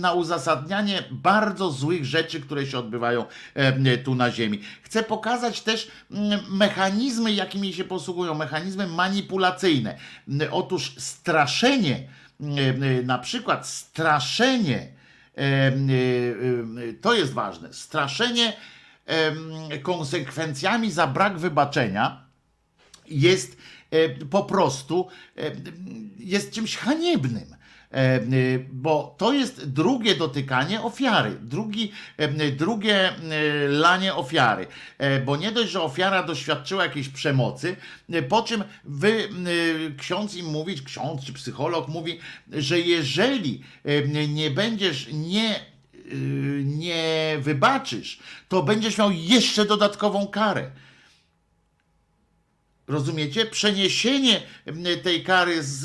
na 0.00 0.12
uzasadnianie 0.12 1.02
bardzo 1.10 1.70
złych 1.70 2.04
rzeczy, 2.04 2.40
które 2.40 2.66
się 2.66 2.78
odbywają 2.78 3.24
tu 4.04 4.14
na 4.14 4.30
Ziemi. 4.30 4.60
Chcę 4.82 5.02
pokazać 5.02 5.60
też 5.60 5.90
mechanizmy, 6.50 7.32
jakimi 7.32 7.72
się 7.72 7.84
posługują, 7.84 8.34
mechanizmy 8.34 8.86
manipulacyjne. 8.86 9.98
Otóż 10.50 10.94
straszenie, 10.98 12.17
na 13.04 13.18
przykład 13.18 13.68
straszenie, 13.68 14.92
em, 15.34 15.88
to 17.00 17.14
jest 17.14 17.32
ważne, 17.32 17.72
straszenie 17.72 18.52
konsekwencjami 19.82 20.90
za 20.90 21.06
brak 21.06 21.38
wybaczenia 21.38 22.28
jest 23.10 23.56
e, 23.90 24.08
po 24.08 24.44
prostu 24.44 25.08
e, 25.36 25.50
jest 26.18 26.52
czymś 26.52 26.76
haniebnym. 26.76 27.57
E, 27.92 28.20
Bo 28.72 29.14
to 29.18 29.32
jest 29.32 29.70
drugie 29.70 30.14
dotykanie 30.14 30.82
ofiary, 30.82 31.36
drugi, 31.42 31.92
e, 32.16 32.50
drugie 32.50 33.08
e, 33.08 33.14
lanie 33.68 34.14
ofiary. 34.14 34.66
E, 34.98 35.20
Bo 35.20 35.36
nie 35.36 35.52
dość, 35.52 35.70
że 35.70 35.82
ofiara 35.82 36.22
doświadczyła 36.22 36.82
jakiejś 36.82 37.08
przemocy, 37.08 37.76
e, 38.12 38.22
po 38.22 38.42
czym 38.42 38.64
wy, 38.84 39.12
e, 39.12 39.28
ksiądz 39.96 40.34
im 40.34 40.46
mówi, 40.46 40.82
ksiądz 40.84 41.24
czy 41.24 41.32
psycholog 41.32 41.88
mówi, 41.88 42.18
że 42.52 42.80
jeżeli 42.80 43.62
e, 43.84 44.28
nie 44.28 44.50
będziesz, 44.50 45.08
nie 45.12 45.60
nie 46.64 47.36
wybaczysz, 47.40 48.18
to 48.48 48.62
będziesz 48.62 48.98
miał 48.98 49.10
jeszcze 49.10 49.64
dodatkową 49.64 50.26
karę. 50.26 50.70
Rozumiecie? 52.88 53.46
Przeniesienie 53.46 54.40
tej 55.02 55.22
kary 55.24 55.62
z, 55.62 55.80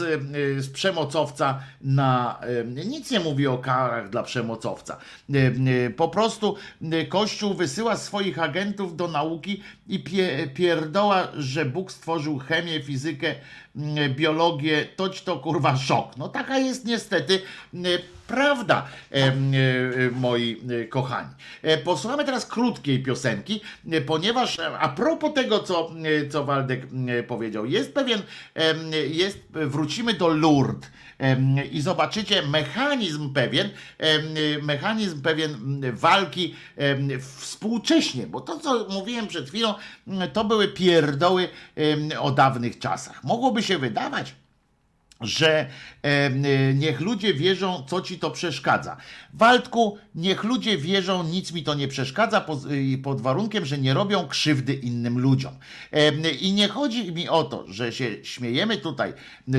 z 0.64 0.70
przemocowca 0.70 1.60
na. 1.82 2.40
Nic 2.86 3.12
nie 3.12 3.20
mówi 3.20 3.48
o 3.48 3.58
karach 3.58 4.10
dla 4.10 4.24
przemocowca. 4.24 4.98
Po 5.96 6.10
prostu 6.10 6.56
Kościół 7.10 7.54
wysyła 7.54 7.98
swoich 7.98 8.40
agentów 8.40 8.96
do 8.96 9.08
nauki 9.08 9.64
i 9.88 10.04
pie, 10.04 10.48
pierdoła, 10.54 11.28
że 11.38 11.66
Bóg 11.66 11.92
stworzył 11.92 12.38
chemię, 12.38 12.84
fizykę, 12.84 13.36
biologię. 14.10 14.86
Toć 14.96 15.22
to 15.22 15.40
kurwa 15.40 15.78
szok. 15.78 16.18
No 16.18 16.30
taka 16.30 16.58
jest 16.58 16.86
niestety 16.86 17.42
prawda, 18.28 18.88
e, 19.12 19.16
e, 19.16 19.34
moi 20.12 20.62
e, 20.82 20.88
kochani. 20.88 21.30
Posłuchamy 21.84 22.26
teraz 22.26 22.46
krótkiej 22.46 23.04
piosenki, 23.04 23.62
ponieważ 24.06 24.60
a 24.80 24.90
propos 24.90 25.34
tego, 25.34 25.60
co, 25.60 25.92
co 26.30 26.46
Waldek 26.46 26.88
powiedział, 27.28 27.66
jest 27.66 27.94
pewien, 27.94 28.22
jest, 29.10 29.40
wrócimy 29.52 30.14
do 30.14 30.28
Lourdes 30.28 30.90
i 31.72 31.82
zobaczycie 31.82 32.42
mechanizm 32.42 33.34
pewien, 33.34 33.70
mechanizm 34.62 35.22
pewien 35.22 35.54
m, 35.54 35.82
walki 35.98 36.56
współcześnie, 37.40 38.28
bo 38.28 38.42
to, 38.42 38.60
co 38.60 38.88
mówiłem 38.90 39.28
przed 39.28 39.50
chwilą, 39.50 39.74
m, 40.08 40.30
to 40.34 40.44
były 40.44 40.68
pierdoły 40.68 41.50
o 42.20 42.32
dawnych 42.32 42.80
czasach. 42.80 43.24
Mogłoby 43.24 43.64
się 43.64 43.78
wydawać, 43.78 44.36
że 45.24 45.68
e, 46.02 46.30
niech 46.74 47.00
ludzie 47.00 47.34
wierzą, 47.34 47.84
co 47.88 48.02
ci 48.02 48.20
to 48.20 48.32
przeszkadza. 48.32 48.98
Waldku, 49.34 49.98
niech 50.16 50.44
ludzie 50.44 50.78
wierzą, 50.78 51.24
nic 51.24 51.52
mi 51.52 51.64
to 51.64 51.74
nie 51.74 51.88
przeszkadza, 51.88 52.42
pod, 52.42 52.60
y, 52.66 52.98
pod 53.04 53.22
warunkiem, 53.22 53.66
że 53.66 53.78
nie 53.78 53.94
robią 53.94 54.28
krzywdy 54.28 54.74
innym 54.74 55.20
ludziom. 55.20 55.54
E, 55.92 56.32
I 56.32 56.54
nie 56.54 56.68
chodzi 56.68 57.12
mi 57.12 57.30
o 57.30 57.44
to, 57.44 57.66
że 57.68 57.92
się 57.92 58.24
śmiejemy 58.24 58.78
tutaj, 58.78 59.14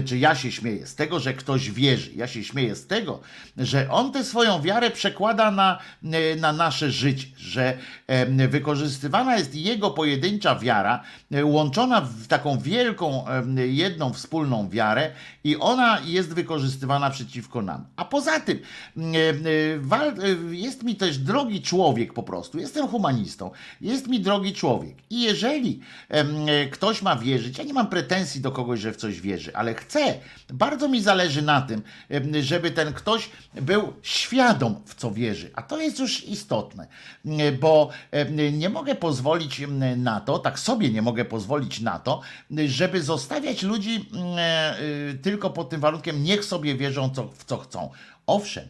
czy 0.05 0.19
ja 0.19 0.35
się 0.35 0.53
śmieję 0.53 0.87
z 0.87 0.95
tego, 0.95 1.21
że 1.21 1.35
ktoś 1.35 1.71
wierzy. 1.71 2.11
Ja 2.17 2.27
się 2.27 2.45
śmieję 2.45 2.75
z 2.75 2.87
tego, 2.87 3.21
że 3.57 3.91
on 3.91 4.13
tę 4.13 4.25
swoją 4.25 4.63
wiarę 4.63 4.91
przekłada 4.91 5.51
na, 5.51 5.79
e, 6.03 6.37
na 6.37 6.53
nasze 6.53 6.91
życie, 6.91 7.27
że 7.37 7.79
e, 8.07 8.49
wykorzystywana 8.49 9.37
jest 9.37 9.55
jego 9.55 9.91
pojedyncza 9.91 10.55
wiara, 10.59 11.03
e, 11.33 11.45
łączona 11.45 12.01
w 12.01 12.27
taką 12.27 12.59
wielką, 12.59 13.25
jedną 13.57 14.13
wspólną 14.13 14.69
wiarę 14.69 15.11
i 15.45 15.57
ona 15.57 16.01
jest 16.05 16.35
wykorzystywana 16.35 17.11
przeciwko 17.11 17.63
nam. 17.63 17.87
A 17.97 18.05
poza 18.05 18.41
tym 18.41 18.59
e, 18.97 19.01
e, 19.01 20.25
e, 20.25 20.55
jest 20.57 20.83
mi 20.83 20.97
też 20.97 21.19
drogi 21.19 21.63
człowiek 21.63 22.13
po 22.13 22.23
prostu. 22.23 22.59
Jestem 22.59 22.89
humanistą. 22.89 23.51
Jest 23.81 24.09
mi 24.09 24.21
drogi 24.21 24.53
człowiek. 24.53 24.97
I 25.11 25.23
jeżeli 25.23 25.81
ktoś 26.71 27.03
ma 27.03 27.17
wierzyć, 27.17 27.59
ja 27.59 27.65
nie 27.65 27.73
mam 27.73 27.87
pretensji 27.87 28.41
do 28.41 28.53
kogoś, 28.53 28.81
że 28.81 28.93
w 28.93 28.97
coś 28.97 29.21
wierzy, 29.21 29.57
ale 29.57 29.75
chcę, 29.75 30.15
bardzo 30.53 30.89
mi 30.89 31.03
zależy 31.03 31.43
na 31.43 31.63
tym, 31.63 31.83
żeby 32.41 32.71
ten 32.71 32.93
ktoś 32.93 33.31
był 33.55 33.93
świadom 34.03 34.77
w 34.87 34.95
co 34.95 35.11
wierzy. 35.11 35.51
A 35.55 35.63
to 35.63 35.81
jest 35.81 35.99
już 35.99 36.25
istotne, 36.25 36.87
bo 37.61 37.91
nie 38.53 38.69
mogę 38.69 38.95
pozwolić 38.95 39.63
na 39.97 40.21
to, 40.21 40.39
tak 40.39 40.59
sobie 40.59 40.91
nie 40.91 41.03
mogę 41.03 41.25
pozwolić 41.25 41.81
na 41.81 41.99
to, 41.99 42.21
żeby 42.67 43.03
zostawiać 43.03 43.63
ludzi 43.63 44.09
mm, 44.13 44.39
e, 44.39 44.81
y, 44.81 45.19
tylko 45.35 45.51
pod 45.51 45.69
tym 45.69 45.81
warunkiem, 45.81 46.25
niech 46.25 46.45
sobie 46.45 46.75
wierzą 46.75 47.11
co, 47.11 47.29
w 47.29 47.45
co 47.45 47.59
chcą. 47.59 47.91
Owszem, 48.27 48.65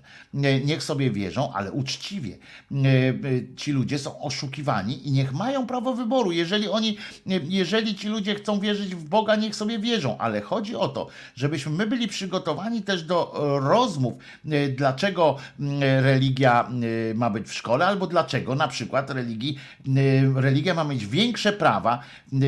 niech 0.65 0.83
sobie 0.83 1.11
wierzą, 1.11 1.53
ale 1.53 1.73
uczciwie. 1.73 2.37
E, 2.73 2.77
e, 2.79 3.15
Ci 3.57 3.73
ludzie 3.73 3.99
są 3.99 4.21
oszukiwani 4.21 5.09
i 5.09 5.13
niech 5.13 5.33
mają 5.33 5.67
prawo 5.67 5.95
wyboru. 5.95 6.33
Jeżeli 6.33 6.69
oni, 6.69 6.97
e, 7.27 7.41
jeżeli 7.49 7.95
ci 7.95 8.09
ludzie 8.09 8.35
chcą 8.35 8.61
wierzyć 8.61 8.95
w 8.95 9.09
Boga, 9.09 9.37
niech 9.37 9.57
sobie 9.57 9.79
wierzą, 9.79 10.19
ale 10.19 10.41
chodzi 10.41 10.77
o 10.77 10.89
to, 10.89 11.07
żebyśmy 11.35 11.73
my 11.73 11.87
byli 11.87 12.09
przygotowani 12.09 12.83
też 12.83 13.03
do 13.03 13.35
rozmów, 13.63 14.15
dlaczego 14.77 15.37
religia 16.01 16.71
ma 17.15 17.31
być 17.31 17.49
w 17.49 17.55
szkole, 17.55 17.87
albo 17.87 18.07
dlaczego 18.07 18.55
na 18.55 18.69
przykład 18.69 19.11
religii, 19.11 19.59
religia 20.35 20.75
ma 20.75 20.85
mieć 20.85 21.07
większe 21.07 21.53
prawa, 21.53 22.01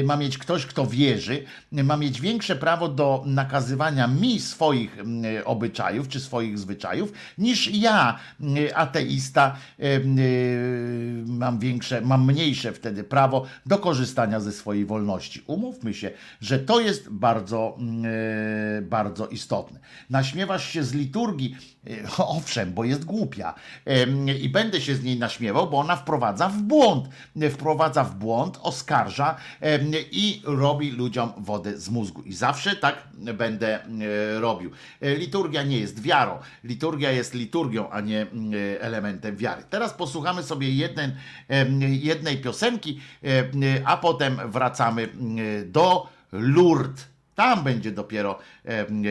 ma 0.04 0.16
mieć 0.16 0.38
ktoś, 0.38 0.66
kto 0.66 0.86
wierzy, 0.86 1.44
ma 1.72 1.96
mieć 1.96 2.20
większe 2.20 2.56
prawo 2.56 2.88
do 2.88 3.22
nakazywania 3.26 4.06
mi 4.06 4.40
swoich 4.40 4.96
obyczajów 5.44 6.08
czy 6.08 6.20
swoich 6.20 6.58
zwyczajów, 6.58 6.95
niż 7.38 7.70
ja, 7.74 8.18
mm, 8.40 8.56
ateista, 8.74 9.56
mm, 9.78 10.18
e, 10.18 10.22
mam 11.26 11.58
większe, 11.58 12.00
mam 12.00 12.26
mniejsze 12.26 12.72
wtedy 12.72 13.04
prawo 13.04 13.46
do 13.66 13.78
korzystania 13.78 14.40
ze 14.40 14.52
swojej 14.52 14.86
wolności. 14.86 15.42
Umówmy 15.46 15.94
się, 15.94 16.10
że 16.40 16.58
to 16.58 16.80
jest 16.80 17.10
bardzo, 17.10 17.76
mm, 17.78 18.04
bardzo 18.82 19.26
istotne. 19.26 19.80
Naśmiewasz 20.10 20.68
się 20.68 20.84
z 20.84 20.94
liturgii, 20.94 21.56
owszem, 22.18 22.72
bo 22.72 22.84
jest 22.84 23.04
głupia 23.04 23.54
i 24.40 24.48
będę 24.48 24.80
się 24.80 24.94
z 24.94 25.02
niej 25.02 25.18
naśmiewał, 25.18 25.70
bo 25.70 25.78
ona 25.78 25.96
wprowadza 25.96 26.48
w 26.48 26.62
błąd. 26.62 27.08
Wprowadza 27.50 28.04
w 28.04 28.14
błąd, 28.14 28.58
oskarża 28.62 29.36
i 30.10 30.42
robi 30.44 30.90
ludziom 30.90 31.32
wodę 31.38 31.78
z 31.78 31.88
mózgu. 31.90 32.22
I 32.22 32.34
zawsze 32.34 32.76
tak 32.76 33.08
będę 33.34 33.84
e, 33.84 34.40
robił. 34.40 34.70
E, 35.00 35.16
Liturgia 35.16 35.62
nie 35.62 35.78
jest 35.78 36.02
wiarą. 36.02 36.38
Liturgia 36.64 37.10
jest 37.10 37.34
liturgią, 37.34 37.90
a 37.90 38.00
nie 38.00 38.26
elementem 38.80 39.36
wiary. 39.36 39.62
Teraz 39.70 39.94
posłuchamy 39.94 40.42
sobie 40.42 40.70
jeden, 40.70 41.16
jednej 41.80 42.38
piosenki, 42.38 43.00
a 43.84 43.96
potem 43.96 44.38
wracamy 44.50 45.08
do 45.66 46.08
Lourdes. 46.32 47.06
Tam 47.34 47.64
będzie 47.64 47.92
dopiero 47.92 48.38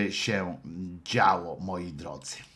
się 0.10 0.58
działo, 1.04 1.58
moi 1.60 1.92
drodzy. 1.92 2.55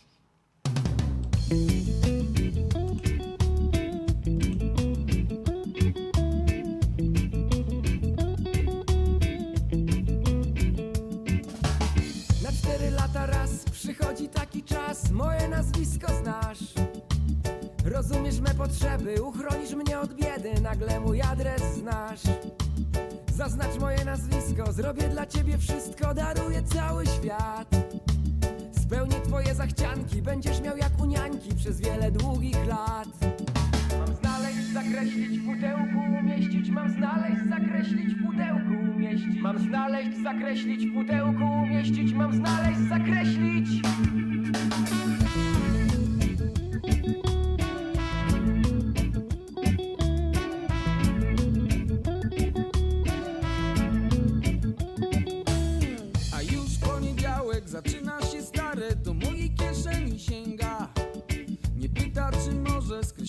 Na 12.44 12.52
cztery 12.52 12.92
lata 12.92 13.26
raz 13.26 13.50
przychodzi 13.72 14.30
taki 14.30 14.64
czas, 14.64 15.12
moje 15.12 15.48
nazwisko 15.48 16.08
znasz. 16.22 16.60
Rozumiesz 17.86 18.40
me 18.40 18.56
potrzeby, 18.56 19.22
uchronisz 19.24 19.72
mnie 19.72 20.00
od 20.00 20.14
biedy, 20.14 20.62
nagle 20.62 21.00
mój 21.00 21.22
adres 21.22 21.62
znasz. 21.78 22.22
Zaznacz 23.36 23.80
moje 23.80 24.06
nazwisko, 24.06 24.74
zrobię 24.74 25.10
dla 25.10 25.26
ciebie 25.26 25.58
wszystko, 25.58 26.14
daruję 26.14 26.64
cały 26.64 27.06
świat. 27.06 27.70
Spełnię 28.90 29.22
twoje 29.22 29.56
zachcianki, 29.56 30.22
będziesz 30.22 30.62
miał 30.62 30.78
jak 30.78 31.02
u 31.02 31.06
niańki 31.06 31.56
przez 31.56 31.82
wiele 31.82 32.12
długich 32.12 32.68
lat. 32.68 33.08
Mam 34.00 34.16
znaleźć, 34.16 34.74
zakreślić 34.74 35.40
w 35.40 35.46
pudełku, 35.46 36.00
umieścić, 36.20 36.70
mam 36.70 36.90
znaleźć, 36.92 37.50
zakreślić 37.50 38.16
w 38.16 38.26
pudełku, 38.26 38.92
umieścić. 38.96 39.42
Mam 39.42 39.60
znaleźć, 39.60 40.24
zakreślić 40.24 40.86
w 40.86 40.94
pudełku, 40.94 41.44
umieścić, 41.64 42.14
mam 42.14 42.34
znaleźć, 42.34 42.80
zakreślić. 42.80 43.68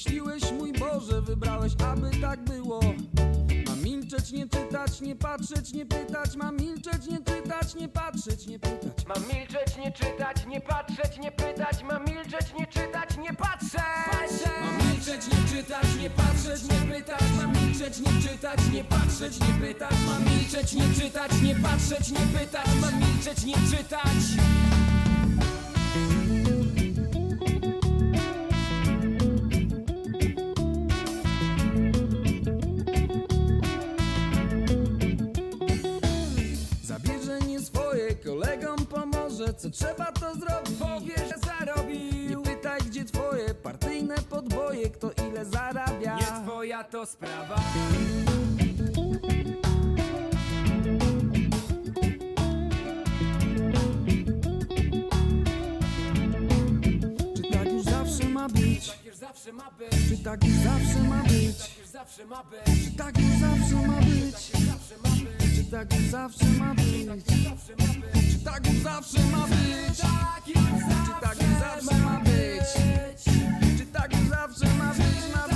Skreśliłeś 0.01 0.53
mój 0.53 0.73
Boże, 0.73 1.23
wybrałeś, 1.23 1.73
aby 1.93 2.11
tak 2.21 2.45
było. 2.45 2.81
Mam 3.67 3.83
milczeć, 3.83 4.33
nie 4.33 4.49
czytać, 4.49 5.01
nie 5.01 5.17
patrzeć, 5.17 5.73
nie 5.73 5.87
pytać, 5.87 6.37
mam 6.37 6.57
milczeć, 6.57 7.07
nie 7.07 7.19
czytać, 7.19 7.75
nie 7.75 7.89
patrzeć, 7.89 8.47
nie 8.47 8.59
pytać. 8.59 9.07
Mam 9.09 9.23
milczeć, 9.23 9.77
nie 9.79 9.93
czytać, 9.93 10.47
nie 10.47 10.61
patrzeć, 10.61 11.19
nie 11.19 11.33
pytać. 11.33 11.83
Mam 11.83 12.05
milczeć, 12.05 12.55
nie 12.59 12.67
czytać, 12.67 13.17
nie 13.19 13.35
patrzeć. 13.35 13.83
Mam 14.63 14.89
milczeć, 14.89 15.27
nie 15.33 15.57
czytać, 15.57 15.87
nie 16.01 16.11
patrzeć, 16.11 16.63
nie 16.63 16.95
pytać. 16.95 17.23
Mam 17.37 17.53
milczeć, 17.53 17.99
nie 17.99 18.23
czytać, 18.29 18.61
nie 18.73 18.85
patrzeć, 18.85 19.41
nie 19.41 19.67
pytać. 19.67 19.95
Mam 20.07 20.25
milczeć, 20.25 20.73
nie 20.73 20.95
czytać, 20.95 21.33
nie 21.43 21.55
patrzeć, 21.55 22.11
nie 22.11 22.39
pytać. 22.39 22.67
Mam 22.81 23.01
milczeć, 23.01 23.45
nie 23.45 23.55
czytać 23.55 24.80
Co 39.61 39.71
trzeba 39.71 40.13
to 40.13 40.35
zrobić, 40.35 40.79
powie, 40.79 41.15
że 41.17 41.35
zarobił 41.47 42.29
Nie 42.29 42.37
pytaj 42.37 42.81
gdzie 42.81 43.05
twoje 43.05 43.55
partyjne 43.55 44.15
podboje 44.31 44.91
Kto 44.91 45.11
ile 45.29 45.45
zarabia 45.45 46.17
Nie 46.17 46.45
twoja 46.45 46.85
to 46.85 47.07
sprawa 47.07 47.57
Czy 57.37 57.43
tak 57.53 57.73
już 57.73 57.83
zawsze 57.83 58.29
ma 58.29 58.49
być? 58.49 58.85
Czy 58.85 58.89
tak 58.89 59.05
już 59.05 59.17
zawsze 59.17 59.53
ma 59.53 59.71
być? 59.71 59.91
zawsze 60.27 61.03
ma 61.05 61.23
być 61.23 61.57
Czy 61.65 61.67
tak 61.77 61.79
już 61.79 61.89
zawsze 61.93 62.27
ma 62.27 62.43
być? 62.45 62.85
Czy 62.85 62.97
tak 62.97 63.19
już 63.19 63.41
zawsze 63.41 63.87
ma 63.89 64.01
być? 64.01 64.70
Czy 65.71 65.77
tak 65.77 65.95
już 65.95 66.11
zawsze 66.11 66.45
ma 66.45 66.75
być? 66.75 67.25
Czy 68.33 68.45
tak 68.45 68.67
już 68.67 68.83
zawsze 68.83 69.23
ma 69.23 69.47
być? 69.47 69.99
Czy 69.99 71.21
tak 71.21 71.41
już 71.41 71.51
zawsze 71.61 71.95
ma 72.05 72.19
być? 72.19 72.31
Ma 74.79 74.95
być, 74.95 75.35
ma 75.35 75.49
być 75.49 75.50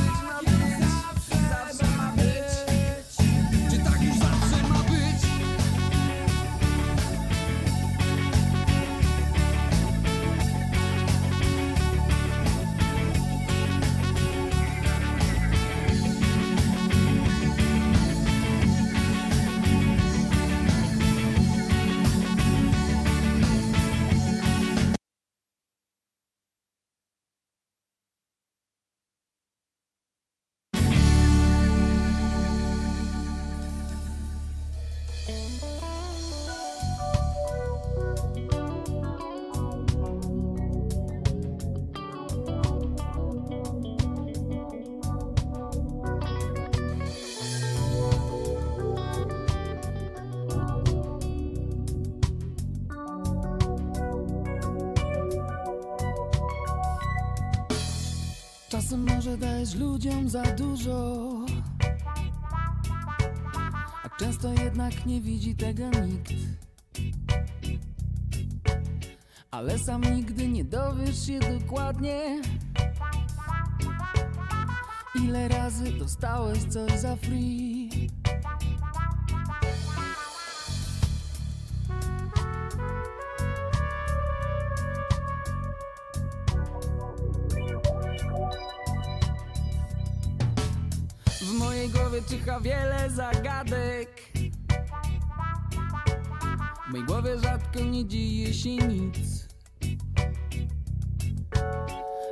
dajesz 59.65 59.75
ludziom 59.75 60.29
za 60.29 60.43
dużo. 60.43 61.31
A 64.03 64.09
często 64.19 64.53
jednak 64.53 65.07
nie 65.07 65.21
widzi 65.21 65.57
tego 65.57 65.91
nikt. 65.91 66.33
Ale 69.51 69.79
sam 69.79 70.03
nigdy 70.17 70.49
nie 70.49 70.65
dowiesz 70.65 71.27
się 71.27 71.39
dokładnie 71.39 72.43
Ile 75.15 75.49
razy 75.49 75.93
dostałeś 75.93 76.59
coś 76.65 76.93
za 77.01 77.17
free 77.17 77.91
czyha 92.29 92.61
wiele 92.61 93.11
zagadek. 93.11 94.33
W 96.89 96.91
mojej 96.91 97.07
głowie 97.07 97.39
rzadko 97.39 97.81
nie 97.81 98.07
dzieje 98.07 98.55
się 98.55 98.77
nic. 98.77 99.49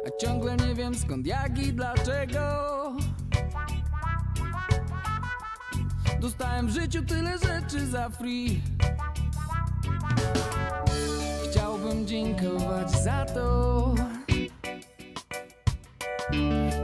A 0.06 0.20
ciągle 0.20 0.56
nie 0.56 0.74
wiem 0.74 0.94
skąd, 0.94 1.26
jak 1.26 1.58
i 1.58 1.72
dlaczego. 1.72 2.96
Dostałem 6.20 6.66
w 6.66 6.70
życiu 6.70 7.04
tyle 7.04 7.38
rzeczy 7.38 7.86
za 7.86 8.08
free. 8.08 8.60
Chciałbym 11.50 12.06
dziękować 12.06 12.90
za 12.90 13.24
to. 13.24 13.94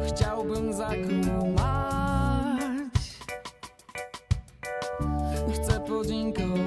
Chciałbym 0.09 0.73
zakłamać 0.73 1.98
Chcę 5.99 6.05
podziękować 6.05 6.58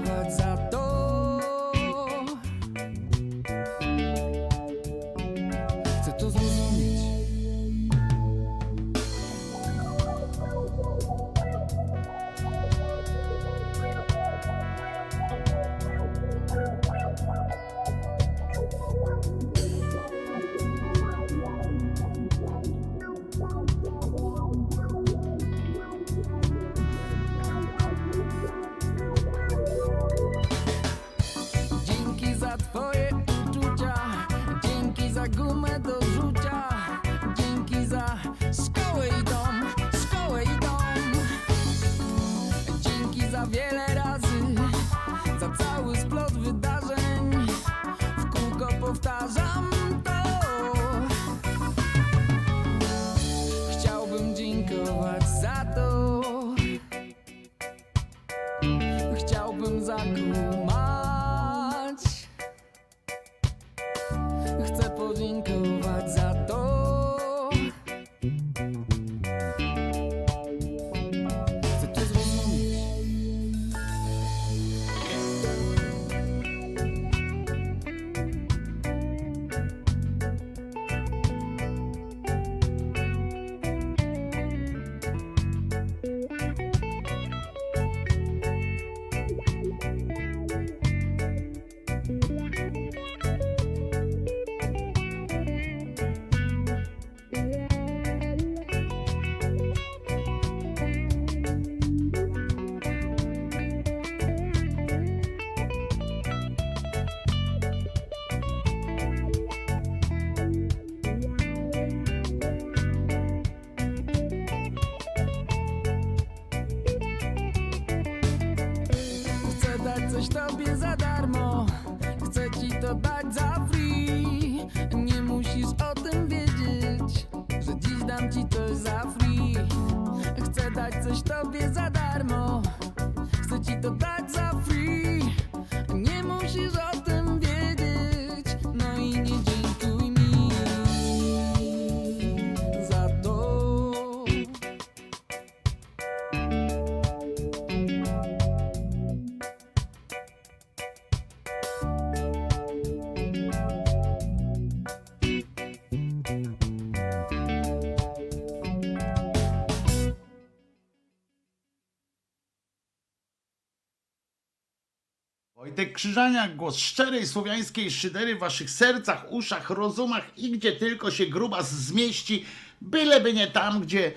Wojtek 165.82 165.96
Krzyżaniak, 165.96 166.56
głos 166.56 166.78
szczerej 166.78 167.28
słowiańskiej 167.28 167.92
szydery 167.92 168.36
w 168.36 168.40
waszych 168.40 168.70
sercach, 168.70 169.32
uszach, 169.32 169.70
rozumach 169.70 170.38
i 170.38 170.52
gdzie 170.52 170.72
tylko 170.72 171.12
się 171.12 171.26
grubas 171.26 171.72
zmieści, 171.72 172.46
byleby 172.82 173.34
nie 173.34 173.48
tam, 173.48 173.82
gdzie 173.82 174.12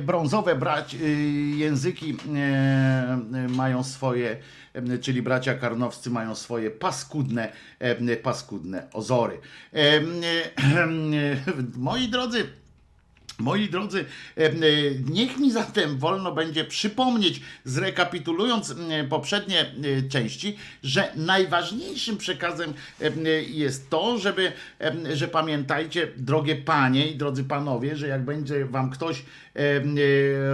brązowe 0.00 0.54
brać, 0.54 0.94
y, 0.94 0.98
języki 1.56 2.10
y, 2.10 3.36
y, 3.36 3.48
mają 3.48 3.84
swoje, 3.84 4.36
czyli 5.00 5.22
bracia 5.22 5.54
karnowscy 5.54 6.10
mają 6.10 6.34
swoje 6.34 6.70
paskudne, 6.70 7.52
paskudne 8.22 8.86
ozory. 8.92 9.40
Y, 9.74 9.78
y, 9.78 10.00
y, 11.48 11.64
Moi 11.76 12.08
drodzy, 12.08 12.46
Moi 13.38 13.68
drodzy, 13.68 14.04
e, 14.36 14.46
e, 14.46 14.52
niech 15.10 15.38
mi 15.38 15.52
zatem 15.52 15.98
wolno 15.98 16.32
będzie 16.32 16.64
przypomnieć, 16.64 17.40
zrekapitulując 17.64 18.74
poprzednie 19.08 19.60
e, 19.60 20.08
części, 20.08 20.56
że 20.82 21.12
najważniejszym 21.16 22.16
przekazem 22.16 22.72
jest 23.48 23.90
to, 23.90 24.18
żeby, 24.18 24.52
że 25.14 25.28
pamiętajcie, 25.28 26.08
drogie 26.16 26.56
panie 26.56 27.08
i 27.08 27.16
drodzy 27.16 27.44
panowie, 27.44 27.96
że 27.96 28.08
jak 28.08 28.24
będzie 28.24 28.64
wam 28.64 28.90
ktoś 28.90 29.22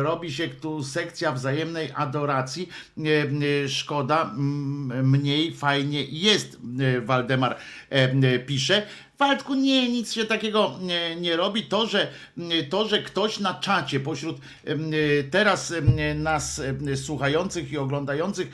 robi 0.02 0.32
się 0.32 0.48
tu 0.48 0.82
sekcja 0.82 1.32
wzajemnej 1.32 1.90
adoracji, 1.94 2.68
szkoda, 3.68 4.34
mniej 5.02 5.54
fajnie 5.54 6.04
jest, 6.04 6.58
Waldemar 7.04 7.56
pisze. 8.46 8.86
Waldku, 9.18 9.54
nie, 9.54 9.88
nic 9.88 10.12
się 10.12 10.24
takiego 10.24 10.72
nie, 10.80 11.16
nie 11.16 11.36
robi. 11.36 11.62
To 11.62 11.86
że, 11.86 12.08
to, 12.70 12.88
że 12.88 13.02
ktoś 13.02 13.38
na 13.40 13.54
czacie 13.54 14.00
pośród 14.00 14.36
teraz 15.30 15.72
nas 16.14 16.62
słuchających 17.04 17.72
i 17.72 17.78
oglądających 17.78 18.48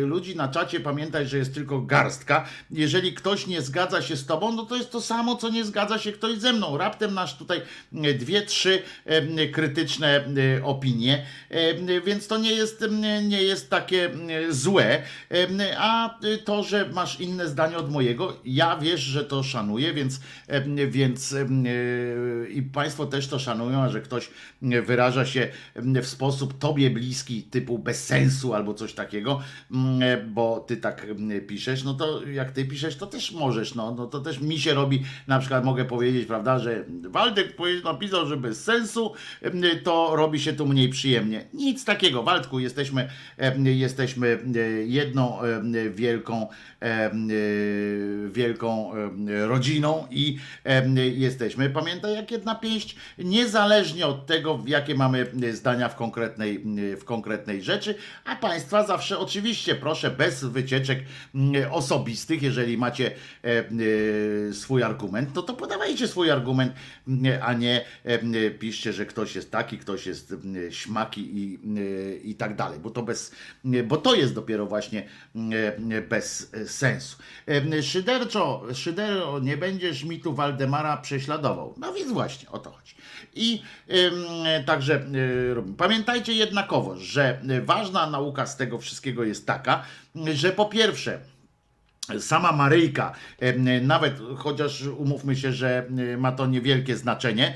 ludzi 0.00 0.36
na 0.36 0.48
czacie, 0.48 0.80
pamiętaj, 0.80 1.26
że 1.26 1.38
jest 1.38 1.54
tylko 1.54 1.80
garstka. 1.80 2.48
Jeżeli 2.70 3.14
ktoś 3.14 3.46
nie 3.46 3.62
zgadza 3.62 4.02
się 4.02 4.16
z 4.16 4.26
tobą, 4.26 4.52
no 4.52 4.66
to 4.66 4.76
jest 4.76 4.90
to 4.90 5.00
samo, 5.00 5.36
co 5.36 5.48
nie 5.48 5.64
zgadza 5.64 5.98
się 5.98 6.12
ktoś 6.12 6.38
ze 6.38 6.52
mną. 6.52 6.78
Raptem 6.78 7.14
nasz 7.14 7.36
tutaj 7.36 7.60
dwie, 7.92 8.42
trzy 8.42 8.82
krytyczne 9.52 10.24
opinie, 10.62 11.26
więc 12.04 12.26
to 12.26 12.38
nie 12.38 12.52
jest, 12.52 12.84
nie 13.22 13.42
jest 13.42 13.70
takie 13.70 14.10
złe. 14.50 15.02
A 15.78 16.18
to, 16.44 16.62
że 16.62 16.88
masz 16.88 17.20
inne 17.20 17.48
zdanie 17.48 17.76
od 17.76 17.90
mojego, 17.90 18.36
ja 18.44 18.76
wiesz, 18.76 19.00
że 19.00 19.24
to 19.24 19.42
szanuję, 19.60 19.94
więc, 19.94 20.20
em, 20.48 20.90
więc 20.90 21.32
em, 21.32 21.64
e, 21.66 22.50
i 22.50 22.62
Państwo 22.62 23.06
też 23.06 23.28
to 23.28 23.38
szanują, 23.38 23.88
że 23.88 24.00
ktoś 24.00 24.30
wyraża 24.62 25.26
się 25.26 25.48
w 25.76 26.06
sposób 26.06 26.58
tobie 26.58 26.90
bliski, 26.90 27.42
typu 27.42 27.78
bez 27.78 28.06
sensu 28.06 28.54
albo 28.54 28.74
coś 28.74 28.92
takiego, 28.92 29.40
mm, 29.70 30.02
e, 30.02 30.24
bo 30.24 30.60
ty 30.60 30.76
tak 30.76 31.04
em, 31.04 31.30
piszesz, 31.46 31.84
no 31.84 31.94
to 31.94 32.26
jak 32.26 32.50
ty 32.50 32.64
piszesz, 32.64 32.96
to 32.96 33.06
też 33.06 33.32
możesz, 33.32 33.74
no, 33.74 33.94
no 33.94 34.06
to 34.06 34.20
też 34.20 34.40
mi 34.40 34.58
się 34.58 34.74
robi, 34.74 35.02
na 35.26 35.38
przykład 35.38 35.64
mogę 35.64 35.84
powiedzieć, 35.84 36.26
prawda, 36.26 36.58
że 36.58 36.84
Waldek 37.02 37.56
napisał, 37.84 38.26
że 38.26 38.36
bez 38.36 38.64
sensu, 38.64 39.12
em, 39.42 39.62
to 39.84 40.16
robi 40.16 40.40
się 40.40 40.52
tu 40.52 40.66
mniej 40.66 40.88
przyjemnie. 40.88 41.44
Nic 41.54 41.84
takiego, 41.84 42.22
Waldku, 42.22 42.58
jesteśmy, 42.58 43.08
jesteśmy 43.64 44.38
e, 44.56 44.60
jedną 44.84 45.38
wielką, 45.94 46.48
e, 46.50 46.54
wielką 48.30 48.94
em, 48.94 49.28
rodziną 49.48 50.06
i 50.10 50.38
jesteśmy, 51.14 51.70
pamiętaj, 51.70 52.14
jak 52.14 52.30
jedna 52.30 52.54
pięść, 52.54 52.96
niezależnie 53.18 54.06
od 54.06 54.26
tego, 54.26 54.62
jakie 54.66 54.94
mamy 54.94 55.26
zdania 55.52 55.88
w 55.88 55.96
konkretnej, 55.96 56.64
w 56.96 57.04
konkretnej 57.04 57.62
rzeczy, 57.62 57.94
a 58.24 58.36
Państwa 58.36 58.86
zawsze 58.86 59.18
oczywiście 59.18 59.74
proszę 59.74 60.10
bez 60.10 60.44
wycieczek 60.44 60.98
mm, 61.34 61.72
osobistych, 61.72 62.42
jeżeli 62.42 62.78
macie 62.78 63.10
e, 63.44 64.52
swój 64.52 64.82
argument, 64.82 65.32
to 65.32 65.42
to 65.42 65.54
podawajcie 65.54 66.08
swój 66.08 66.30
argument, 66.30 66.72
mm, 67.08 67.38
a 67.42 67.52
nie 67.52 67.84
piszcie, 68.58 68.92
że 68.92 69.06
ktoś 69.06 69.34
jest 69.34 69.50
taki, 69.50 69.78
ktoś 69.78 70.06
jest 70.06 70.32
mm, 70.32 70.72
śmaki 70.72 71.38
i, 71.38 71.58
e, 71.76 72.16
i 72.16 72.34
tak 72.34 72.56
dalej, 72.56 72.78
bo 72.80 72.90
to 72.90 73.02
bez, 73.02 73.32
bo 73.84 73.96
to 73.96 74.14
jest 74.14 74.34
dopiero 74.34 74.66
właśnie 74.66 75.08
bez 76.08 76.52
sensu. 76.72 77.16
Szyderczo, 77.82 78.62
szyderczo, 78.74 79.38
nie 79.38 79.56
będziesz 79.56 80.04
mi 80.04 80.20
tu 80.20 80.34
Waldemara 80.34 80.96
prześladował. 80.96 81.74
No 81.78 81.92
więc 81.92 82.12
właśnie, 82.12 82.48
o 82.50 82.58
to 82.58 82.70
chodzi. 82.70 82.94
I 83.34 83.62
także 84.66 85.06
robimy. 85.54 85.76
Pamiętajcie 85.76 86.32
jednakowo, 86.32 86.96
że 86.96 87.40
ważna 87.64 88.10
nauka 88.10 88.46
z 88.46 88.56
tego 88.56 88.78
wszystkiego 88.78 89.24
jest 89.24 89.46
taka, 89.46 89.82
że 90.34 90.52
po 90.52 90.66
pierwsze, 90.66 91.20
Sama 92.18 92.52
Maryjka, 92.52 93.12
nawet 93.82 94.14
chociaż 94.36 94.82
umówmy 94.82 95.36
się, 95.36 95.52
że 95.52 95.86
e, 96.12 96.16
ma 96.16 96.32
to 96.32 96.46
niewielkie 96.46 96.96
znaczenie 96.96 97.54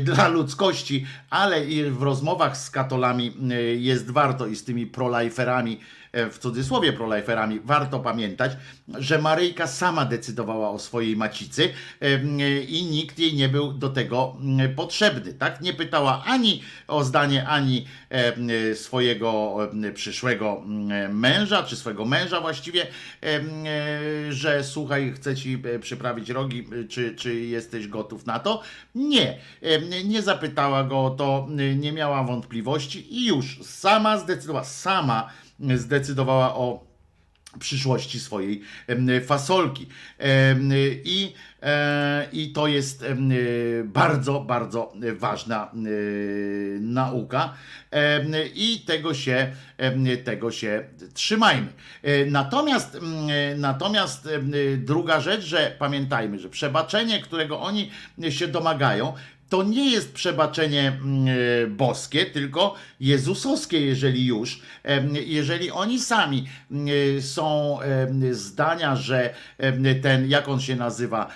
dla 0.00 0.28
ludzkości, 0.28 1.06
ale 1.30 1.64
i 1.64 1.84
w 1.84 2.02
rozmowach 2.02 2.56
z 2.56 2.70
katolami 2.70 3.36
e, 3.50 3.54
jest 3.62 4.10
warto 4.10 4.46
i 4.46 4.56
z 4.56 4.64
tymi 4.64 4.86
proliferami, 4.86 5.80
w 6.12 6.38
cudzysłowie 6.38 6.92
proliferami, 6.92 7.60
warto 7.64 8.00
pamiętać, 8.00 8.52
że 8.98 9.18
Maryjka 9.18 9.66
sama 9.66 10.04
decydowała 10.04 10.70
o 10.70 10.78
swojej 10.78 11.16
macicy 11.16 11.72
em, 12.00 12.38
i 12.68 12.82
nikt 12.82 13.18
jej 13.18 13.34
nie 13.34 13.48
był 13.48 13.72
do 13.72 13.88
tego 13.88 14.36
mm, 14.40 14.74
potrzebny. 14.74 15.32
Tak? 15.32 15.60
Nie 15.60 15.74
pytała 15.74 16.24
ani 16.26 16.62
o 16.88 17.04
zdanie, 17.04 17.48
ani 17.48 17.86
swojego 18.74 19.58
przyszłego 19.94 20.62
męża, 21.10 21.62
czy 21.62 21.76
swojego 21.76 22.04
męża 22.04 22.40
właściwie, 22.40 22.86
e, 23.22 23.40
że 24.32 24.64
słuchaj, 24.64 25.12
chcę 25.16 25.36
ci 25.36 25.62
e, 25.74 25.78
przyprawić 25.78 26.30
rogi, 26.30 26.68
e, 26.80 26.84
czy, 26.84 27.14
czy 27.14 27.34
jesteś 27.34 27.88
gotów 27.88 28.26
na 28.26 28.38
to? 28.38 28.62
Nie. 28.94 29.38
Nie 30.04 30.22
zapytała 30.22 30.84
go 30.84 31.04
o 31.04 31.10
to, 31.10 31.48
e, 31.58 31.74
nie 31.74 31.92
miała 31.92 32.24
wątpliwości 32.24 33.14
i 33.14 33.26
już 33.26 33.58
sama 33.62 34.18
zdecydowała, 34.18 34.64
sama 34.64 35.30
zdecydowała 35.74 36.54
o 36.54 36.88
przyszłości 37.58 38.20
swojej 38.20 38.62
fasolki. 39.26 39.86
I, 41.04 41.34
e, 41.62 42.28
I 42.32 42.52
to 42.52 42.66
jest 42.66 43.04
bardzo, 43.84 44.40
bardzo 44.40 44.92
ważna 45.18 45.64
e, 45.64 45.78
nauka 46.80 47.54
i 48.54 48.80
tego 48.86 49.14
się, 49.14 49.52
tego 50.24 50.50
się 50.50 50.84
trzymajmy. 51.14 51.68
E, 52.02 52.26
Natomiast, 52.26 52.98
natomiast 53.56 54.28
druga 54.76 55.20
rzecz, 55.20 55.44
że 55.44 55.76
pamiętajmy, 55.78 56.38
że 56.38 56.48
przebaczenie, 56.48 57.22
którego 57.22 57.60
oni 57.60 57.90
się 58.28 58.48
domagają, 58.48 59.12
to 59.48 59.62
nie 59.62 59.90
jest 59.90 60.12
przebaczenie 60.12 60.88
mm, 60.88 61.28
e, 61.28 61.66
boskie, 61.66 62.26
tylko 62.26 62.74
jezusowskie, 63.00 63.80
jeżeli 63.86 64.26
już. 64.26 64.60
Jeżeli 65.26 65.70
oni 65.70 66.00
sami 66.00 66.46
mm, 66.70 66.86
e, 67.18 67.22
są 67.22 67.78
zdania, 68.30 68.96
że 68.96 69.34
ten, 70.02 70.28
jak 70.28 70.48
on 70.48 70.60
się 70.60 70.76
nazywa, 70.76 71.28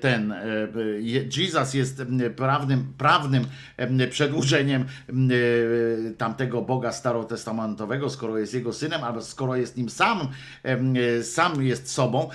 ten 0.00 0.32
e, 0.32 0.68
Je- 1.00 1.24
Jesus 1.36 1.74
jest 1.74 2.02
prawnym, 2.36 2.92
prawnym 2.98 3.46
em, 3.76 3.98
przedłużeniem 4.10 4.84
em, 5.08 5.30
tamtego 6.18 6.62
Boga 6.62 6.92
starotestamentowego, 6.92 8.10
skoro 8.10 8.38
jest 8.38 8.54
jego 8.54 8.72
synem, 8.72 9.04
albo 9.04 9.22
skoro 9.22 9.56
jest 9.56 9.76
nim 9.76 9.90
sam, 9.90 10.28
sam 11.22 11.62
jest 11.62 11.92
sobą, 11.92 12.30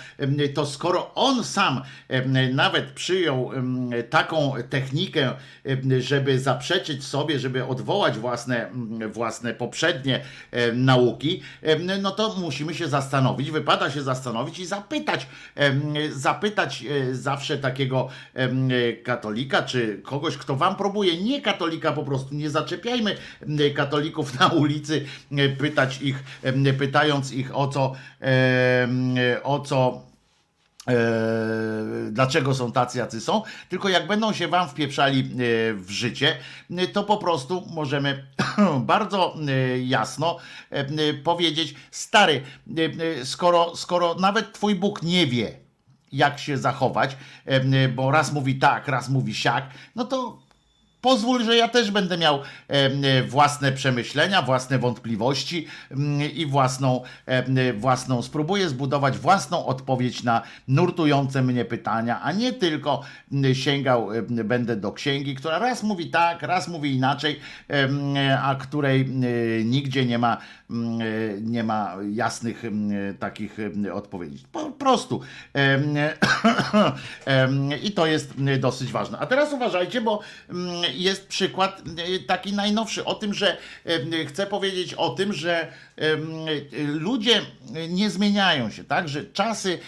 to 0.53 0.65
skoro 0.65 1.13
on 1.15 1.43
sam 1.43 1.81
nawet 2.53 2.85
przyjął 2.85 3.51
taką 4.09 4.53
technikę, 4.69 5.33
e, 5.91 6.01
żeby 6.01 6.39
zaprzeczyć 6.39 7.03
sobie, 7.03 7.39
żeby 7.39 7.65
odwołać 7.65 8.17
własne, 8.17 8.69
własne 9.11 9.53
poprzednie 9.53 10.23
e, 10.51 10.71
nauki, 10.71 11.41
e, 11.61 11.79
no 11.99 12.11
to 12.11 12.35
musimy 12.35 12.73
się 12.73 12.87
zastanowić, 12.87 13.51
wypada 13.51 13.91
się 13.91 14.01
zastanowić 14.01 14.59
i 14.59 14.65
zapytać, 14.65 15.27
zapytać 16.11 16.83
zawsze 17.11 17.57
takiego 17.57 18.09
katolika, 19.03 19.63
czy 19.63 19.99
kogoś, 20.03 20.37
kto 20.37 20.55
wam 20.55 20.75
próbuje, 20.75 21.23
nie 21.23 21.41
katolika 21.41 21.91
po 21.91 22.03
prostu, 22.03 22.35
nie 22.35 22.49
zaczepiajmy 22.49 23.15
katolików 23.75 24.39
na 24.39 24.47
ulicy, 24.47 25.05
pytać 25.57 26.01
ich, 26.01 26.23
pytając 26.79 27.31
ich 27.31 27.57
o 27.57 27.67
co, 27.67 27.95
o 29.43 29.59
co 29.59 30.12
dlaczego 32.11 32.53
są 32.53 32.71
tacy, 32.71 32.97
jacy 32.97 33.21
są, 33.21 33.41
tylko 33.69 33.89
jak 33.89 34.07
będą 34.07 34.33
się 34.33 34.47
wam 34.47 34.69
wpieprzali 34.69 35.19
e, 35.19 35.25
w 35.73 35.89
życie, 35.89 36.37
e, 36.71 36.87
to 36.87 37.03
po 37.03 37.17
prostu 37.17 37.67
możemy 37.69 38.27
bardzo 38.79 39.35
e, 39.47 39.79
jasno 39.79 40.37
powiedzieć, 41.23 41.75
stary, 41.91 42.41
skoro, 43.23 43.75
skoro 43.75 44.15
nawet 44.15 44.53
twój 44.53 44.75
Bóg 44.75 45.03
nie 45.03 45.27
wie, 45.27 45.59
jak 46.11 46.39
się 46.39 46.57
zachować, 46.57 47.17
bo 47.95 48.11
raz 48.11 48.33
mówi 48.33 48.59
tak, 48.59 48.87
raz 48.87 49.09
mówi 49.09 49.35
siak, 49.35 49.69
no 49.95 50.05
to 50.05 50.42
pozwól, 51.03 51.43
że 51.43 51.55
ja 51.55 51.67
też 51.67 51.91
będę 51.91 52.17
miał 52.17 52.39
e, 52.67 53.23
własne 53.23 53.71
przemyślenia, 53.71 54.41
własne 54.41 54.79
wątpliwości 54.79 55.67
mm, 55.91 56.31
i 56.31 56.45
własną, 56.45 57.01
e, 57.25 57.73
własną, 57.73 58.21
spróbuję 58.21 58.69
zbudować 58.69 59.17
własną 59.17 59.65
odpowiedź 59.65 60.23
na 60.23 60.41
nurtujące 60.67 61.41
mnie 61.41 61.65
pytania, 61.65 62.21
a 62.21 62.31
nie 62.31 62.53
tylko 62.53 63.01
mm, 63.31 63.55
sięgał 63.55 64.09
będę 64.29 64.75
do 64.75 64.91
księgi, 64.91 65.35
która 65.35 65.59
raz 65.59 65.83
mówi 65.83 66.09
tak, 66.09 66.41
raz 66.41 66.67
mówi 66.67 66.95
inaczej, 66.95 67.39
a 68.41 68.55
której 68.55 69.01
e, 69.01 69.05
nigdzie 69.63 70.05
nie 70.05 70.19
ma, 70.19 70.37
nie 71.41 71.63
ma 71.63 71.95
jasnych 72.11 72.63
takich 73.19 73.57
odpowiedzi. 73.93 74.43
Po 74.51 74.71
prostu. 74.71 75.21
I 77.83 77.91
to 77.91 78.05
jest 78.05 78.33
dosyć 78.59 78.91
ważne. 78.91 79.19
A 79.19 79.25
teraz 79.25 79.53
uważajcie, 79.53 80.01
bo 80.01 80.19
jest 80.95 81.27
przykład 81.27 81.81
e, 81.97 82.19
taki 82.19 82.53
najnowszy 82.53 83.05
o 83.05 83.15
tym, 83.15 83.33
że 83.33 83.57
em, 83.85 84.11
chcę 84.27 84.47
powiedzieć 84.47 84.93
o 84.93 85.09
tym, 85.09 85.33
że 85.33 85.71
ludzie 86.75 87.41
nie 87.89 88.09
zmieniają 88.09 88.71
się, 88.71 88.83
tak? 88.83 89.09
Że 89.09 89.25
czasy 89.25 89.79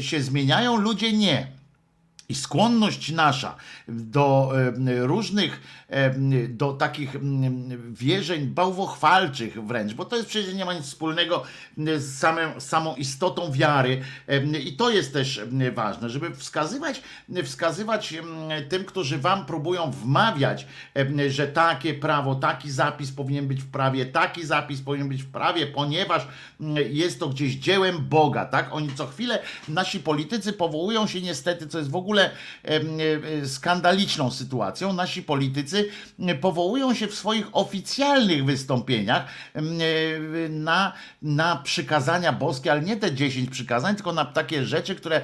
się 0.00 0.20
zmieniają, 0.20 0.76
ludzie 0.76 1.12
nie. 1.12 1.55
I 2.28 2.34
skłonność 2.34 3.12
nasza 3.12 3.56
do 3.88 4.52
em, 4.68 4.88
różnych, 4.88 5.60
em, 5.88 6.56
do 6.56 6.72
takich 6.72 7.16
wierzeń 7.90 8.46
bałwochwalczych 8.46 9.66
wręcz, 9.66 9.94
bo 9.94 10.04
to 10.04 10.16
jest 10.16 10.28
przecież 10.28 10.54
nie 10.54 10.64
ma 10.64 10.74
nic 10.74 10.84
wspólnego 10.84 11.42
z, 11.76 12.18
samym, 12.18 12.60
samą 12.60 12.94
istotą 12.96 13.52
wiary. 13.52 14.02
em, 14.26 14.56
I 14.56 14.72
to 14.72 14.90
jest 14.90 15.12
też 15.12 15.40
ważne, 15.74 16.10
żeby 16.10 16.34
wskazywać, 16.34 17.02
wskazywać 17.44 18.14
tym, 18.68 18.84
którzy 18.84 19.18
wam 19.18 19.46
próbują 19.46 19.90
wmawiać, 19.90 20.66
że 21.28 21.48
takie 21.48 21.94
prawo, 21.94 22.34
taki 22.34 22.70
zapis 22.70 23.12
powinien 23.12 23.48
być 23.48 23.62
w 23.62 23.70
prawie, 23.70 24.06
taki 24.06 24.46
zapis 24.46 24.80
powinien 24.80 25.08
być 25.08 25.22
w 25.22 25.30
prawie, 25.30 25.66
ponieważ 25.66 26.28
jest 26.90 27.20
to 27.20 27.28
gdzieś 27.28 27.54
dziełem 27.54 28.08
Boga, 28.08 28.44
tak? 28.44 28.68
Oni 28.72 28.94
co 28.94 29.06
chwilę, 29.06 29.38
nasi 29.68 30.00
politycy 30.00 30.52
powołują 30.52 31.06
się 31.06 31.20
niestety, 31.20 31.66
co 31.66 31.78
jest 31.78 31.90
w 31.90 31.96
ogóle 31.96 32.15
em, 32.22 32.98
e, 33.42 33.46
skandaliczną 33.46 34.30
sytuacją, 34.30 34.92
nasi 34.92 35.22
politycy 35.22 35.88
powołują 36.40 36.94
się 36.94 37.06
w 37.06 37.14
swoich 37.14 37.46
oficjalnych 37.52 38.44
wystąpieniach 38.44 39.24
na, 40.50 40.92
na 41.22 41.56
przykazania 41.56 42.32
boskie, 42.32 42.72
ale 42.72 42.80
nie 42.80 42.96
te 42.96 43.14
10 43.14 43.50
przykazań, 43.50 43.94
tylko 43.94 44.12
na 44.12 44.24
takie 44.24 44.64
rzeczy, 44.64 44.94
które, 44.94 45.20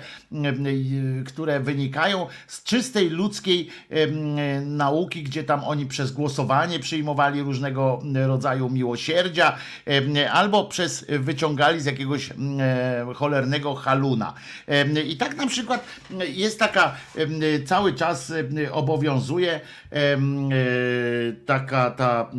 które 1.26 1.60
wynikają 1.60 2.26
z 2.46 2.62
czystej 2.62 3.10
ludzkiej 3.10 3.70
nauki, 4.66 5.22
gdzie 5.22 5.44
tam 5.44 5.64
oni 5.64 5.86
przez 5.86 6.12
głosowanie 6.12 6.78
przyjmowali 6.78 7.42
różnego 7.42 8.02
rodzaju 8.26 8.70
miłosierdzia, 8.70 9.56
albo 10.32 10.64
przez 10.64 11.06
wyciągali 11.08 11.80
z 11.80 11.84
jakiegoś 11.84 12.30
cholernego 13.14 13.74
haluna. 13.74 14.34
I 15.06 15.16
tak 15.16 15.36
na 15.36 15.46
przykład 15.46 15.84
jest 16.28 16.58
taka 16.58 16.81
em, 17.16 17.40
cały 17.66 17.94
czas 17.94 18.30
em, 18.30 18.48
obowiązuje 18.72 19.60
e, 19.92 20.16
taka 21.46 21.90
ta 21.90 22.30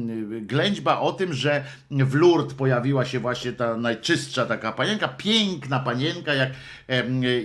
ględźba 0.41 0.99
o 0.99 1.11
tym, 1.11 1.33
że 1.33 1.63
w 1.91 2.15
Lourdes 2.15 2.53
pojawiła 2.53 3.05
się 3.05 3.19
właśnie 3.19 3.53
ta 3.53 3.77
najczystsza 3.77 4.45
taka 4.45 4.71
panienka, 4.71 5.07
piękna 5.07 5.79
panienka, 5.79 6.33
jak, 6.33 6.49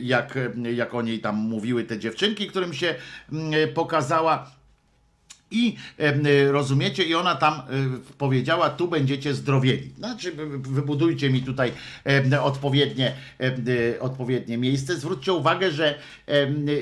jak, 0.02 0.38
jak 0.74 0.94
o 0.94 1.02
niej 1.02 1.20
tam 1.20 1.36
mówiły 1.36 1.84
te 1.84 1.98
dziewczynki, 1.98 2.46
którym 2.46 2.74
się 2.74 2.94
pokazała. 3.74 4.57
I 5.50 5.76
y, 6.26 6.52
rozumiecie, 6.52 7.02
i 7.04 7.14
ona 7.14 7.34
tam 7.34 7.54
y, 7.54 8.14
powiedziała, 8.18 8.70
tu 8.70 8.88
będziecie 8.88 9.34
zdrowieni. 9.34 9.90
Znaczy, 9.98 10.32
wy- 10.32 10.58
wybudujcie 10.58 11.30
mi 11.30 11.42
tutaj 11.42 11.72
odpowiednie, 12.42 13.12
y, 13.94 14.00
odpowiednie 14.00 14.58
miejsce. 14.58 14.96
Zwróćcie 14.96 15.32
uwagę, 15.32 15.70
że 15.70 15.94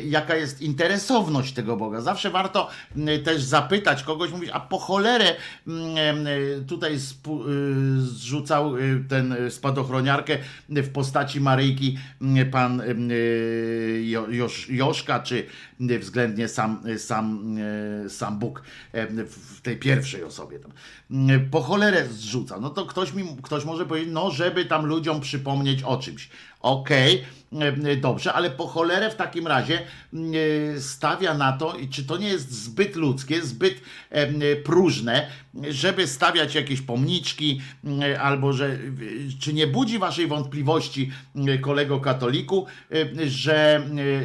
jaka 0.04 0.36
jest 0.36 0.62
interesowność 0.62 1.52
tego 1.52 1.76
Boga. 1.76 2.00
Zawsze 2.00 2.30
warto 2.30 2.70
też 3.24 3.42
zapytać 3.42 4.02
kogoś, 4.02 4.30
mówić, 4.30 4.50
a 4.52 4.60
po 4.60 4.78
cholerę 4.78 5.34
tutaj 6.68 6.92
zrzucał 7.98 8.74
ten 9.08 9.34
spadochroniarkę 9.50 10.38
w 10.68 10.88
postaci 10.88 11.40
Maryjki 11.40 11.98
pan 12.50 12.82
Joszka, 14.68 15.20
czy 15.20 15.46
względnie 16.00 16.48
sam, 16.48 16.82
y, 16.86 16.98
sam, 16.98 17.58
y, 18.06 18.10
sam 18.10 18.38
Bóg 18.38 18.62
e, 18.92 19.06
w 19.24 19.60
tej 19.60 19.76
pierwszej 19.76 20.24
osobie 20.24 20.58
tam. 20.58 20.72
Po 21.50 21.60
cholerę 21.60 22.08
zrzuca. 22.08 22.60
No 22.60 22.70
to 22.70 22.86
ktoś 22.86 23.12
mi, 23.12 23.24
ktoś 23.42 23.64
może 23.64 23.86
powiedzieć, 23.86 24.10
no 24.12 24.30
żeby 24.30 24.64
tam 24.64 24.86
ludziom 24.86 25.20
przypomnieć 25.20 25.82
o 25.82 25.96
czymś. 25.96 26.28
Okej, 26.60 27.14
e, 27.18 27.24
dobrze, 28.00 28.32
ale 28.32 28.50
po 28.50 28.66
cholerę 28.66 29.10
w 29.10 29.14
takim 29.14 29.46
razie 29.46 29.78
e, 29.78 30.80
stawia 30.80 31.34
na 31.34 31.52
to, 31.52 31.76
czy 31.90 32.04
to 32.04 32.16
nie 32.16 32.28
jest 32.28 32.50
zbyt 32.50 32.96
ludzkie, 32.96 33.42
zbyt 33.42 33.80
e, 34.10 34.56
próżne, 34.56 35.26
żeby 35.68 36.06
stawiać 36.06 36.54
jakieś 36.54 36.80
pomniczki, 36.80 37.60
albo 38.20 38.52
że, 38.52 38.78
czy 39.40 39.52
nie 39.52 39.66
budzi 39.66 39.98
waszej 39.98 40.26
wątpliwości, 40.26 41.10
kolego 41.60 42.00
katoliku, 42.00 42.66
e, 42.92 43.30
że, 43.30 43.76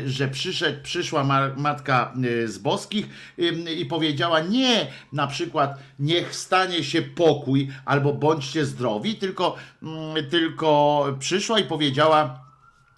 e, 0.06 0.10
że 0.10 0.28
przyszedł, 0.28 0.84
przyszła 0.84 1.24
ma- 1.24 1.56
matka 1.58 2.14
e, 2.44 2.48
z 2.48 2.58
boskich 2.58 3.10
i 3.78 3.86
powiedziała 3.86 4.40
nie 4.40 4.88
na 5.14 5.28
przykład 5.28 5.80
niech 6.00 6.36
stanie 6.36 6.84
się 6.84 7.02
pokój 7.02 7.70
albo 7.86 8.14
bądźcie 8.14 8.66
zdrowi, 8.66 9.16
tylko, 9.16 9.56
tylko 10.30 11.06
przyszła 11.20 11.60
i 11.60 11.64
powiedziała 11.64 12.51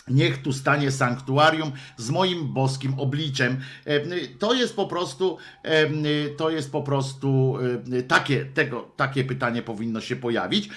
Niech 0.07 0.41
tu 0.41 0.53
stanie 0.53 0.91
sanktuarium 0.91 1.71
z 1.97 2.09
moim 2.09 2.53
boskim 2.53 2.99
obliczem. 2.99 3.61
E, 3.85 3.99
To 4.39 4.53
jest 4.53 4.75
po 4.75 4.87
prostu, 4.87 5.37
e, 5.63 5.89
to 6.37 6.49
jest 6.49 6.71
po 6.71 6.81
prostu 6.81 7.57
e, 7.93 8.03
takie, 8.03 8.45
tego, 8.45 8.91
takie 8.95 9.23
pytanie 9.23 9.61
powinno 9.61 10.01
się 10.01 10.15
pojawić. 10.15 10.69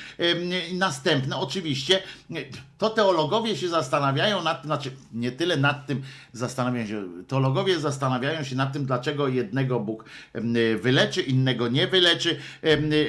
Następne, 0.72 1.36
oczywiście, 1.36 2.02
to 2.78 2.90
teologowie 2.90 3.56
się 3.56 3.68
zastanawiają 3.68 4.42
nad 4.42 4.62
tym, 4.62 4.68
znaczy 4.68 4.90
nie 5.12 5.32
tyle 5.32 5.56
nad 5.56 5.86
tym 5.86 6.02
zastanawiają 6.32 6.86
się, 6.86 7.08
teologowie 7.28 7.80
zastanawiają 7.80 8.44
się 8.44 8.56
nad 8.56 8.72
tym, 8.72 8.86
dlaczego 8.86 9.28
jednego 9.28 9.80
Bóg 9.80 10.04
wyleczy, 10.80 11.22
innego 11.22 11.68
nie 11.68 11.86
wyleczy 11.86 12.38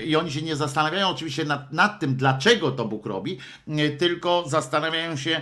i 0.06 0.16
oni 0.16 0.32
się 0.32 0.42
nie 0.42 0.56
zastanawiają 0.56 1.08
oczywiście 1.08 1.46
nad, 1.46 1.74
nad 1.74 2.00
tym, 2.00 2.16
dlaczego 2.16 2.72
to 2.72 2.86
Bóg 2.86 3.06
robi, 3.06 3.38
tylko 3.98 4.44
zastanawiają 4.48 5.16
się 5.16 5.42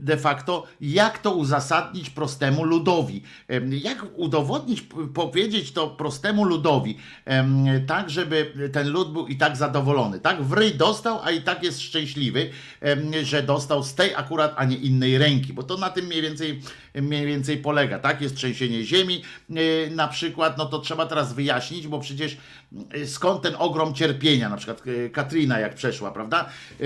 de 0.00 0.16
facto, 0.16 0.66
jak 0.80 1.18
to 1.18 1.34
uzasadnić 1.34 2.10
prostemu 2.10 2.64
ludowi. 2.64 3.22
Jak 3.70 4.06
udowodnić, 4.16 4.84
powiedzieć 5.14 5.72
to 5.72 5.88
prostemu 5.88 6.44
ludowi, 6.44 6.96
tak, 7.86 8.10
żeby 8.10 8.70
ten 8.72 8.88
lud 8.88 9.12
był 9.12 9.26
i 9.26 9.36
tak 9.36 9.56
zadowolony. 9.56 10.20
Tak, 10.20 10.42
w 10.42 10.76
dostał, 10.76 11.20
a 11.22 11.30
i 11.30 11.42
tak 11.42 11.62
jest 11.62 11.80
szczęśliwy, 11.80 12.50
że 13.22 13.42
dostał 13.52 13.82
z 13.82 13.94
tej 13.94 14.14
akurat, 14.14 14.54
a 14.56 14.64
nie 14.64 14.76
innej 14.76 15.18
ręki, 15.18 15.52
bo 15.52 15.62
to 15.62 15.76
na 15.76 15.90
tym 15.90 16.06
mniej 16.06 16.22
więcej, 16.22 16.60
mniej 16.94 17.26
więcej 17.26 17.56
polega, 17.56 17.98
tak? 17.98 18.20
Jest 18.20 18.36
trzęsienie 18.36 18.84
ziemi 18.84 19.22
e, 19.50 19.90
na 19.90 20.08
przykład, 20.08 20.58
no 20.58 20.66
to 20.66 20.78
trzeba 20.78 21.06
teraz 21.06 21.34
wyjaśnić, 21.34 21.88
bo 21.88 21.98
przecież 21.98 22.36
skąd 23.06 23.42
ten 23.42 23.54
ogrom 23.58 23.94
cierpienia, 23.94 24.48
na 24.48 24.56
przykład 24.56 24.82
e, 24.86 25.08
Katrina 25.08 25.58
jak 25.58 25.74
przeszła, 25.74 26.10
prawda? 26.10 26.48
E, 26.80 26.84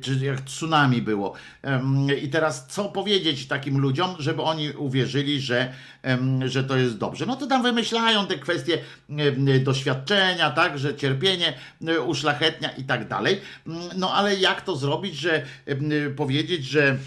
Czy 0.00 0.14
jak 0.14 0.40
tsunami 0.40 1.02
było. 1.02 1.34
I 2.22 2.28
teraz 2.28 2.66
co 2.66 2.84
powiedzieć 2.84 3.46
takim 3.46 3.78
ludziom, 3.78 4.14
żeby 4.18 4.42
oni 4.42 4.70
uwierzyli, 4.70 5.40
że, 5.40 5.72
że 6.44 6.64
to 6.64 6.76
jest 6.76 6.98
dobrze? 6.98 7.26
No 7.26 7.36
to 7.36 7.46
tam 7.46 7.62
wymyślają 7.62 8.26
te 8.26 8.38
kwestie 8.38 8.78
doświadczenia, 9.64 10.50
tak, 10.50 10.78
że 10.78 10.96
cierpienie 10.96 11.54
e, 11.86 12.00
uszlachetnia 12.00 12.70
i 12.70 12.84
tak 12.84 13.08
dalej. 13.08 13.40
No 13.96 14.14
ale 14.14 14.36
jak 14.36 14.62
to 14.62 14.76
zrobić, 14.76 15.14
że 15.14 15.46
powiedzieć, 16.16 16.64
że 16.64 16.98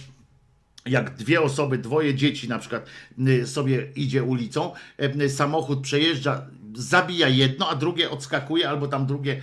jak 0.85 1.15
dwie 1.15 1.41
osoby, 1.41 1.77
dwoje 1.77 2.15
dzieci 2.15 2.49
na 2.49 2.59
przykład 2.59 2.87
y, 3.27 3.47
sobie 3.47 3.87
idzie 3.95 4.23
ulicą, 4.23 4.73
y, 5.21 5.29
samochód 5.29 5.81
przejeżdża, 5.81 6.47
zabija 6.75 7.27
jedno, 7.27 7.69
a 7.69 7.75
drugie 7.75 8.09
odskakuje, 8.09 8.69
albo 8.69 8.87
tam 8.87 9.05
drugie 9.07 9.41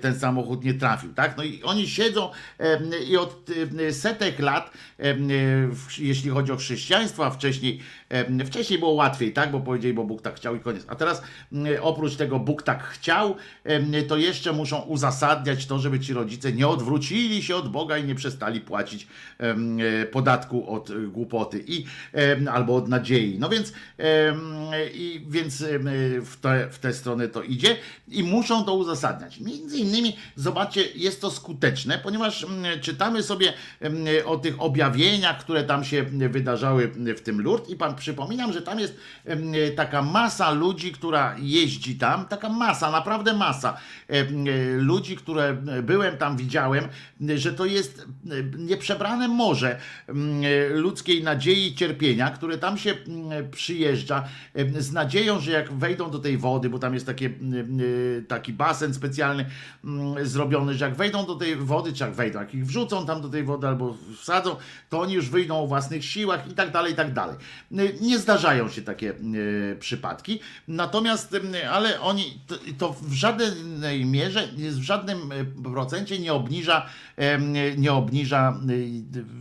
ten 0.00 0.18
samochód 0.20 0.64
nie 0.64 0.74
trafił, 0.74 1.12
tak? 1.14 1.36
No 1.36 1.42
i 1.44 1.62
oni 1.62 1.88
siedzą 1.88 2.30
i 3.08 3.16
od 3.16 3.46
setek 3.90 4.38
lat, 4.38 4.70
w- 4.98 5.98
jeśli 5.98 6.30
chodzi 6.30 6.52
o 6.52 6.56
chrześcijaństwo, 6.56 7.26
a 7.26 7.30
wcześniej, 7.30 7.80
wcześniej 8.46 8.78
było 8.78 8.92
łatwiej, 8.92 9.32
tak? 9.32 9.50
Bo 9.50 9.60
powiedzieli, 9.60 9.94
bo 9.94 10.04
Bóg 10.04 10.22
tak 10.22 10.34
chciał 10.34 10.56
i 10.56 10.60
koniec. 10.60 10.84
A 10.88 10.94
teraz 10.94 11.22
y, 11.52 11.82
oprócz 11.82 12.16
tego 12.16 12.38
Bóg 12.38 12.62
tak 12.62 12.82
chciał, 12.82 13.36
to 14.08 14.16
jeszcze 14.16 14.52
muszą 14.52 14.80
uzasadniać 14.80 15.66
to, 15.66 15.78
żeby 15.78 16.00
ci 16.00 16.12
rodzice 16.12 16.52
nie 16.52 16.68
odwrócili 16.68 17.42
się 17.42 17.56
od 17.56 17.72
Boga 17.72 17.98
i 17.98 18.04
nie 18.04 18.14
przestali 18.14 18.60
płacić 18.60 19.06
e, 19.38 20.06
podatku 20.06 20.70
od 20.70 20.90
e, 20.90 20.94
głupoty 20.94 21.64
i 21.66 21.84
albo 22.52 22.76
od 22.76 22.88
nadziei. 22.88 23.38
No 23.38 23.48
więc 23.48 23.72
i 24.94 25.26
więc 25.28 25.62
em, 25.62 25.88
w, 26.24 26.36
te, 26.40 26.68
w 26.70 26.78
tę 26.78 26.92
stronę 26.92 27.28
to 27.28 27.42
idzie 27.42 27.76
i 28.08 28.22
muszą 28.22 28.64
to 28.64 28.74
uzasadniać. 28.74 29.40
Między 29.40 29.78
innymi 29.78 30.16
zobaczcie, 30.36 30.82
jest 30.94 31.20
to 31.20 31.30
skuteczne, 31.30 31.98
ponieważ 31.98 32.44
mm, 32.44 32.80
czytamy 32.80 33.22
sobie 33.22 33.52
o 34.24 34.36
tych 34.36 34.62
objawieniach, 34.62 35.38
które 35.38 35.64
tam 35.64 35.84
się 35.84 36.02
wydarzały 36.30 36.88
w 37.16 37.20
tym 37.20 37.40
Lourdes 37.40 37.70
i 37.70 37.76
pan 37.76 37.94
przypominam, 38.04 38.52
że 38.52 38.62
tam 38.62 38.80
jest 38.80 38.96
em, 39.24 39.52
taka 39.76 40.02
masa 40.02 40.50
ludzi, 40.50 40.92
która 40.92 41.36
jeździ 41.38 41.96
tam, 41.96 42.26
taka 42.26 42.48
masa, 42.48 42.90
naprawdę 42.90 43.32
masa 43.34 43.76
em, 44.08 44.44
ludzi, 44.76 45.16
które 45.16 45.54
byłem 45.82 46.16
tam, 46.16 46.36
widziałem, 46.36 46.84
że 47.36 47.52
to 47.52 47.64
jest 47.64 48.06
nieprzebrane 48.58 49.28
morze 49.28 49.78
ludzkiej 50.70 51.22
nadziei 51.22 51.66
i 51.66 51.74
cierpienia, 51.74 52.30
które 52.30 52.58
tam 52.58 52.78
się 52.78 52.94
przyjeżdża 53.50 54.24
z 54.78 54.92
nadzieją, 54.92 55.40
że 55.40 55.50
jak 55.50 55.72
wejdą 55.72 56.10
do 56.10 56.18
tej 56.18 56.38
wody, 56.38 56.70
bo 56.70 56.78
tam 56.78 56.94
jest 56.94 57.06
takie, 57.06 57.30
taki 58.28 58.52
basen 58.52 58.94
specjalny 58.94 59.46
mm, 59.84 60.26
zrobiony, 60.26 60.74
że 60.74 60.84
jak 60.84 60.96
wejdą 60.96 61.26
do 61.26 61.34
tej 61.34 61.56
wody, 61.56 61.92
czy 61.92 62.04
jak 62.04 62.14
wejdą, 62.14 62.40
jak 62.40 62.54
ich 62.54 62.66
wrzucą 62.66 63.06
tam 63.06 63.22
do 63.22 63.28
tej 63.28 63.44
wody 63.44 63.68
albo 63.68 63.96
wsadzą, 64.20 64.56
to 64.90 65.00
oni 65.00 65.14
już 65.14 65.30
wyjdą 65.30 65.62
o 65.62 65.66
własnych 65.66 66.04
siłach 66.04 66.50
i 66.50 66.54
tak 66.54 66.70
dalej, 66.70 66.92
i 66.92 66.96
tak 66.96 67.12
dalej. 67.12 67.36
Nie 68.00 68.18
zdarzają 68.18 68.68
się 68.68 68.82
takie 68.82 69.10
e, 69.10 69.76
przypadki, 69.76 70.40
natomiast, 70.68 71.34
em, 71.34 71.52
ale 71.70 72.00
oni, 72.00 72.40
to, 72.78 72.92
w 73.02 73.12
żadnej 73.12 74.06
mierze, 74.06 74.48
w 74.56 74.82
żadnym 74.82 75.32
e, 75.32 75.44
procencie 75.62 76.18
nie 76.18 76.32
obniża, 76.32 76.86
nie 77.76 77.92
obniża 77.92 78.50
e, 78.50 78.54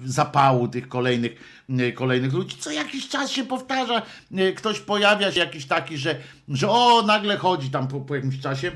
zapału 0.05 0.67
tych 0.67 0.87
kolejnych, 0.87 1.63
e, 1.69 1.91
kolejnych 1.91 2.33
ludzi. 2.33 2.57
Co 2.59 2.71
jakiś 2.71 3.07
czas 3.07 3.31
się 3.31 3.43
powtarza, 3.43 4.01
e, 4.35 4.51
ktoś 4.51 4.79
pojawia 4.79 5.31
się 5.31 5.39
jakiś 5.39 5.65
taki, 5.65 5.97
że, 5.97 6.15
że 6.47 6.69
o, 6.69 7.01
nagle 7.01 7.37
chodzi 7.37 7.69
tam 7.69 7.87
po, 7.87 8.01
po 8.01 8.15
jakimś 8.15 8.39
czasie. 8.39 8.71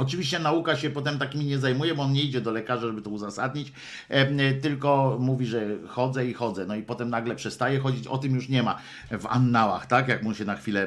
Oczywiście 0.00 0.38
nauka 0.38 0.76
się 0.76 0.90
potem 0.90 1.18
takimi 1.18 1.44
nie 1.44 1.58
zajmuje, 1.58 1.94
bo 1.94 2.02
on 2.02 2.12
nie 2.12 2.22
idzie 2.22 2.40
do 2.40 2.50
lekarza, 2.52 2.86
żeby 2.86 3.02
to 3.02 3.10
uzasadnić, 3.10 3.72
e, 4.08 4.54
tylko 4.54 5.16
mówi, 5.20 5.46
że 5.46 5.66
chodzę 5.88 6.26
i 6.26 6.34
chodzę. 6.34 6.66
No 6.66 6.74
i 6.74 6.82
potem 6.82 7.10
nagle 7.10 7.36
przestaje 7.36 7.78
chodzić. 7.78 8.06
O 8.06 8.18
tym 8.18 8.34
już 8.34 8.48
nie 8.48 8.62
ma 8.62 8.78
w 9.10 9.26
annałach, 9.26 9.86
tak? 9.86 10.08
Jak 10.08 10.22
mu 10.22 10.34
się 10.34 10.44
na 10.44 10.56
chwilę 10.56 10.82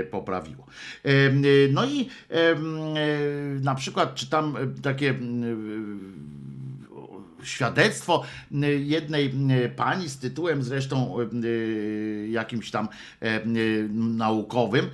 e, 0.00 0.04
poprawiło. 0.04 0.66
E, 1.04 1.10
No 1.72 1.86
i 1.86 2.08
na 3.62 3.74
przykład 3.74 4.14
czytam 4.14 4.56
takie 4.82 5.14
świadectwo 7.42 8.24
y, 8.52 8.80
jednej 8.84 9.34
y, 9.64 9.68
pani 9.68 10.08
z 10.08 10.18
tytułem 10.18 10.62
zresztą 10.62 11.16
y, 11.44 12.28
jakimś 12.30 12.70
tam 12.70 12.88
naukowym 13.92 14.90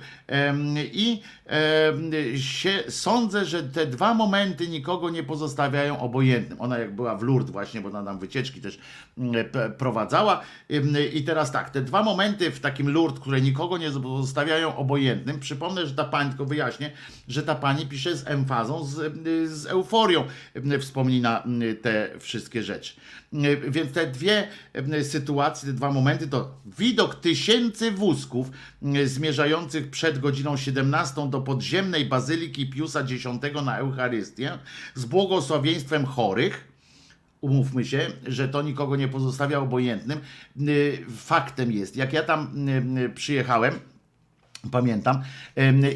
i 0.93 1.21
się 2.37 2.83
sądzę, 2.89 3.45
że 3.45 3.63
te 3.63 3.85
dwa 3.85 4.13
momenty 4.13 4.67
nikogo 4.67 5.09
nie 5.09 5.23
pozostawiają 5.23 5.99
obojętnym. 5.99 6.61
Ona 6.61 6.77
jak 6.77 6.95
była 6.95 7.15
w 7.15 7.23
Lourdes 7.23 7.51
właśnie, 7.51 7.81
bo 7.81 7.89
ona 7.89 8.03
tam 8.03 8.19
wycieczki 8.19 8.61
też 8.61 8.79
mm, 9.17 9.45
prowadzała 9.77 10.41
i 11.13 11.23
teraz 11.23 11.51
tak, 11.51 11.69
te 11.69 11.81
dwa 11.81 12.03
momenty 12.03 12.51
w 12.51 12.59
takim 12.59 12.89
Lourdes, 12.89 13.19
które 13.19 13.41
nikogo 13.41 13.77
nie 13.77 13.91
pozostawiają 13.91 14.75
obojętnym, 14.75 15.39
przypomnę, 15.39 15.87
że 15.87 15.95
ta 15.95 16.03
pani, 16.03 16.29
tylko 16.29 16.45
wyjaśnię, 16.45 16.91
że 17.27 17.43
ta 17.43 17.55
pani 17.55 17.85
pisze 17.85 18.15
z 18.15 18.27
emfazą, 18.27 18.83
z, 18.83 19.13
z 19.49 19.65
euforią 19.65 20.23
wspomina 20.79 21.43
te 21.81 22.09
wszystkie 22.19 22.34
rzeczy. 22.63 22.93
Em, 23.33 23.71
Więc 23.71 23.91
te 23.91 24.07
dwie 24.07 24.47
em, 24.73 25.03
sytuacje, 25.03 25.67
te 25.69 25.73
dwa 25.73 25.91
momenty 25.91 26.27
to 26.27 26.61
widok 26.77 27.15
tysięcy 27.15 27.91
wózków 27.91 28.51
em, 28.83 29.07
zmierzających 29.07 29.89
przed 29.89 30.19
godziną 30.19 30.57
17 30.57 31.29
do 31.29 31.41
podziemnej 31.41 32.05
bazyliki 32.05 32.69
Piusa 32.69 32.99
X 32.99 33.25
na 33.65 33.77
Eucharystię 33.77 34.59
z 34.95 35.05
błogosławieństwem 35.05 36.05
chorych, 36.05 36.67
umówmy 37.41 37.85
się, 37.85 38.07
że 38.27 38.49
to 38.49 38.61
nikogo 38.61 38.95
nie 38.95 39.07
pozostawia 39.07 39.59
obojętnym. 39.59 40.19
Faktem 41.17 41.71
jest, 41.71 41.95
jak 41.95 42.13
ja 42.13 42.23
tam 42.23 42.67
przyjechałem, 43.15 43.79
Pamiętam. 44.71 45.21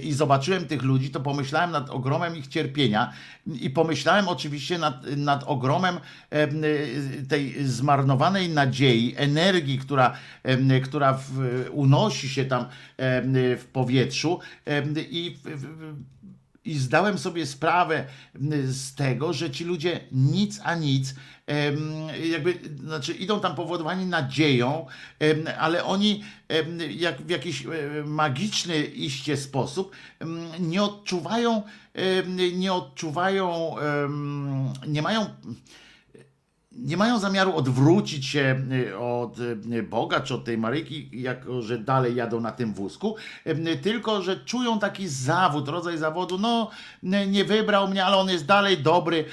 I 0.04 0.14
zobaczyłem 0.14 0.66
tych 0.66 0.84
ludzi, 0.84 1.10
to 1.10 1.20
pomyślałem 1.20 1.72
nad 1.72 1.90
ogromem 1.90 2.38
ich 2.38 2.48
cierpienia 2.48 3.14
i 3.62 3.70
pomyślałem 3.70 4.28
oczywiście 4.28 4.78
nad, 4.78 5.06
nad 5.18 5.44
ogromem 5.44 6.00
em, 6.30 6.62
tej 7.30 7.66
zmarnowanej 7.66 8.50
nadziei, 8.50 9.14
energii, 9.18 9.78
która, 9.78 10.14
która 10.84 11.20
unosi 11.72 12.30
się 12.30 12.46
tam 12.46 12.66
w 13.58 13.66
powietrzu. 13.74 14.40
I 15.10 15.36
i 16.66 16.78
zdałem 16.78 17.18
sobie 17.18 17.46
sprawę 17.46 18.06
z 18.64 18.96
tego, 18.96 19.34
że 19.34 19.52
ci 19.52 19.66
ludzie 19.66 20.00
nic 20.12 20.60
a 20.64 20.76
nic, 20.76 21.16
jakby, 22.32 22.60
znaczy 22.84 23.14
idą 23.14 23.40
tam 23.40 23.56
powodowani 23.56 24.06
nadzieją, 24.06 24.86
ale 25.60 25.84
oni 25.84 26.24
jak 26.90 27.22
w 27.22 27.30
jakiś 27.30 27.66
e, 27.66 27.70
magiczny 28.06 28.84
iście 28.84 29.38
sposób 29.38 29.96
nie 30.60 30.84
odczuwają, 30.84 31.64
nie 32.54 32.74
odczuwają, 32.74 33.76
nie 34.88 35.02
mają 35.02 35.26
nie 36.72 36.98
mają 36.98 37.20
zamiaru 37.20 37.56
odwrócić 37.56 38.26
się 38.26 38.62
y, 38.72 38.98
od 38.98 39.40
y, 39.40 39.84
Boga 39.84 40.20
czy 40.20 40.34
od 40.34 40.46
tej 40.46 40.58
Maryki, 40.58 41.10
jako 41.22 41.62
że 41.62 41.78
dalej 41.78 42.16
jadą 42.16 42.40
na 42.40 42.52
tym 42.52 42.74
wózku, 42.74 43.16
y, 43.48 43.78
tylko 43.78 44.22
że 44.22 44.40
czują 44.40 44.80
taki 44.80 45.08
zawód, 45.08 45.68
rodzaj 45.68 45.98
zawodu, 45.98 46.38
no 46.38 46.70
nie 47.28 47.46
wybrał 47.46 47.88
mnie, 47.88 48.06
ale 48.06 48.18
on 48.18 48.30
jest 48.30 48.46
dalej 48.46 48.78
dobry, 48.78 49.26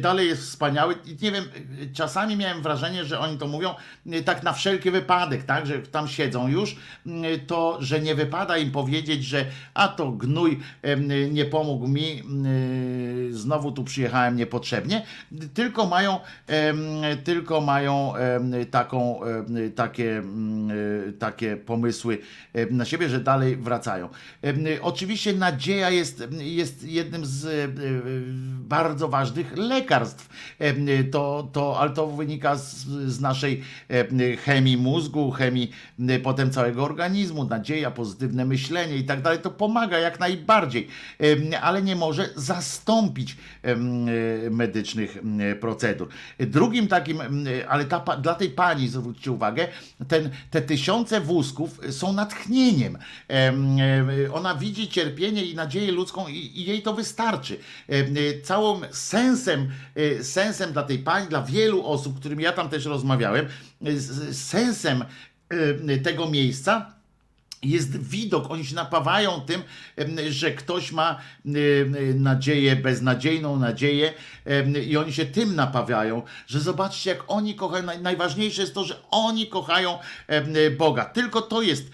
dalej 0.00 0.28
jest 0.28 0.42
wspaniały. 0.42 0.94
I 1.06 1.16
nie 1.22 1.32
wiem, 1.32 1.44
czasami 1.92 2.36
miałem 2.36 2.62
wrażenie, 2.62 3.04
że 3.04 3.18
oni 3.18 3.38
to 3.38 3.46
mówią 3.46 3.74
tak 4.24 4.42
na 4.42 4.52
wszelki 4.52 4.90
wypadek, 4.90 5.44
tak, 5.44 5.66
że 5.66 5.78
tam 5.78 6.08
siedzą 6.08 6.48
już, 6.48 6.76
to, 7.46 7.76
że 7.80 8.00
nie 8.00 8.14
wypada 8.14 8.58
im 8.58 8.70
powiedzieć, 8.70 9.24
że 9.24 9.44
a 9.74 9.88
to 9.88 10.10
gnój 10.10 10.60
nie 11.30 11.44
pomógł 11.44 11.88
mi, 11.88 12.22
znowu 13.30 13.72
tu 13.72 13.84
przyjechałem 13.84 14.36
niepotrzebnie, 14.36 15.06
tylko 15.54 15.86
mają 15.86 16.20
tylko 17.24 17.60
mają 17.60 18.12
taką, 18.70 19.20
takie, 19.74 20.18
mm, 20.18 20.70
e, 21.08 21.12
takie 21.12 21.56
pomysły 21.56 22.18
na 22.70 22.84
siebie, 22.84 23.08
że 23.08 23.20
dalej 23.20 23.56
wracają. 23.56 24.08
Oczywiście 24.82 25.32
nadzieja 25.32 25.90
jest, 25.90 26.24
jest 26.38 26.84
jednym 26.84 27.26
z 27.26 27.44
e, 27.44 27.68
bardzo 28.68 29.08
ważnych 29.08 29.56
lekarstw. 29.56 30.28
To, 31.10 31.48
to, 31.52 31.80
ale 31.80 31.90
to 31.90 32.06
wynika 32.06 32.56
z, 32.56 32.86
z 32.86 33.20
naszej 33.20 33.62
em, 33.88 34.36
chemii 34.44 34.76
mózgu, 34.76 35.30
chemii 35.30 35.70
potem 36.22 36.50
całego 36.50 36.84
organizmu, 36.84 37.44
nadzieja, 37.44 37.90
pozytywne 37.90 38.44
myślenie 38.44 38.96
i 38.96 39.04
tak 39.04 39.22
dalej. 39.22 39.38
To 39.38 39.50
pomaga 39.50 39.98
jak 39.98 40.20
najbardziej, 40.20 40.88
ale 41.62 41.82
nie 41.82 41.96
może 41.96 42.30
zastąpić 42.36 43.36
e, 43.62 43.76
medycznych 44.50 45.18
procedur. 45.60 46.08
Druga 46.38 46.63
Drugim 46.64 46.88
takim, 46.88 47.20
mm, 47.20 47.46
ale 47.68 47.84
ta, 47.84 48.00
dla 48.00 48.34
tej 48.34 48.50
pani, 48.50 48.88
zwróćcie 48.88 49.32
uwagę, 49.32 49.68
ten, 50.08 50.30
te 50.50 50.62
tysiące 50.62 51.20
wózków 51.20 51.80
są 51.90 52.12
natchnieniem. 52.12 52.98
Em, 53.28 53.76
Ona 54.32 54.54
widzi 54.54 54.88
cierpienie 54.88 55.44
i 55.44 55.54
nadzieję 55.54 55.92
ludzką 55.92 56.28
i, 56.28 56.36
i 56.36 56.64
jej 56.64 56.82
to 56.82 56.94
wystarczy. 56.94 57.58
E, 57.88 58.40
Całym 58.42 58.84
sensem, 58.90 59.70
e, 59.94 60.24
sensem 60.24 60.72
dla 60.72 60.82
tej 60.82 60.98
pani, 60.98 61.28
dla 61.28 61.42
wielu 61.42 61.86
osób, 61.86 62.20
którym 62.20 62.40
ja 62.40 62.52
tam 62.52 62.68
też 62.68 62.84
rozmawiałem, 62.84 63.46
sensem 64.32 65.04
tego 66.02 66.30
miejsca 66.30 66.93
jest 67.64 68.08
widok, 68.08 68.50
oni 68.50 68.64
się 68.64 68.74
napawają 68.74 69.40
tym, 69.40 69.62
że 70.30 70.50
ktoś 70.50 70.92
ma 70.92 71.20
nadzieję, 72.14 72.76
beznadziejną 72.76 73.58
nadzieję 73.58 74.12
i 74.86 74.96
oni 74.96 75.12
się 75.12 75.26
tym 75.26 75.56
napawają, 75.56 76.22
że 76.46 76.60
zobaczcie 76.60 77.10
jak 77.10 77.24
oni 77.26 77.54
kochają, 77.54 77.84
Naj- 77.86 78.00
najważniejsze 78.00 78.62
jest 78.62 78.74
to, 78.74 78.84
że 78.84 78.96
oni 79.10 79.46
kochają 79.46 79.98
Boga, 80.78 81.04
tylko 81.04 81.42
to 81.42 81.62
jest 81.62 81.90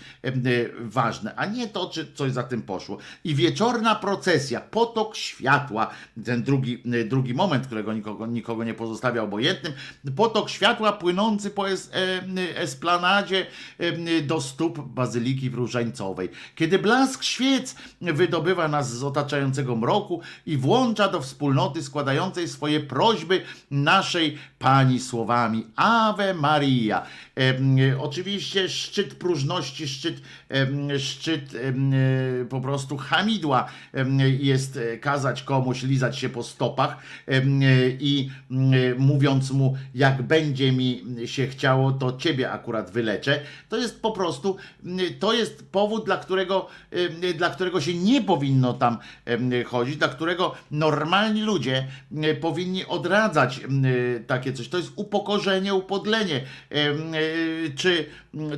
ważne, 0.81 1.35
a 1.37 1.47
nie 1.47 1.69
to, 1.69 1.91
czy 1.91 2.13
coś 2.15 2.33
za 2.33 2.43
tym 2.43 2.63
poszło. 2.63 2.99
I 3.25 3.35
wieczorna 3.35 3.95
procesja, 3.95 4.61
potok 4.61 5.17
światła, 5.17 5.91
ten 6.25 6.43
drugi, 6.43 6.83
drugi 7.07 7.35
moment, 7.35 7.67
którego 7.67 7.93
nikogo, 7.93 8.27
nikogo 8.27 8.65
nie 8.65 8.75
pozostawia 8.75 9.23
obojętnym, 9.23 9.73
potok 10.17 10.51
światła 10.51 10.93
płynący 10.93 11.51
po 11.51 11.71
es, 11.71 11.91
esplanadzie 12.55 13.47
do 14.23 14.41
stóp 14.41 14.79
Bazyliki 14.79 15.51
Różańcowej. 15.61 16.29
Kiedy 16.55 16.79
blask 16.79 17.23
świec 17.23 17.75
wydobywa 18.01 18.69
nas 18.69 18.97
z 18.97 19.05
otaczającego 19.05 19.77
mroku 19.77 20.21
i 20.47 20.57
włącza 20.57 21.09
do 21.09 21.21
wspólnoty 21.21 21.83
składającej 21.83 22.49
swoje 22.49 22.81
prośby 22.81 23.43
naszej 23.71 24.39
Pani 24.59 25.01
słowami 25.01 25.67
Ave 25.77 26.35
Maria. 26.35 27.03
Em, 27.37 27.77
Oczywiście 27.99 28.69
szczyt 28.69 29.15
próżności, 29.15 29.89
szczyt, 29.89 30.23
szczyt 30.99 31.55
e, 31.55 32.45
po 32.45 32.61
prostu 32.61 32.97
hamidła 32.97 33.69
jest 34.39 34.77
e, 34.77 34.99
kazać 34.99 35.43
komuś 35.43 35.83
lizać 35.83 36.19
się 36.19 36.29
po 36.29 36.43
stopach 36.43 36.97
e, 37.29 37.43
i 38.01 38.31
e, 38.51 38.55
mówiąc 38.99 39.51
mu, 39.51 39.77
jak 39.95 40.23
będzie 40.23 40.73
mi 40.73 41.05
się 41.25 41.47
chciało, 41.47 41.93
to 41.93 42.17
ciebie 42.17 42.51
akurat 42.51 42.91
wyleczę. 42.91 43.41
To 43.69 43.77
jest 43.77 44.03
po 44.03 44.13
prostu, 44.13 44.57
to 45.19 45.33
jest 45.33 45.71
powód, 45.71 46.05
dla 46.05 46.17
którego, 46.17 46.69
dla 47.35 47.51
którego 47.51 47.81
się 47.81 47.95
nie 47.95 48.23
powinno 48.23 48.73
tam 48.73 48.99
chodzić, 49.67 49.97
dla 49.97 50.09
którego 50.09 50.55
normalni 50.71 51.43
ludzie 51.43 51.87
powinni 52.41 52.87
odradzać 52.87 53.61
takie 54.27 54.53
coś. 54.53 54.69
To 54.69 54.77
jest 54.77 54.93
upokorzenie, 54.97 55.75
upodlenie. 55.75 56.41
E, 57.31 57.71
Czy, 57.77 58.07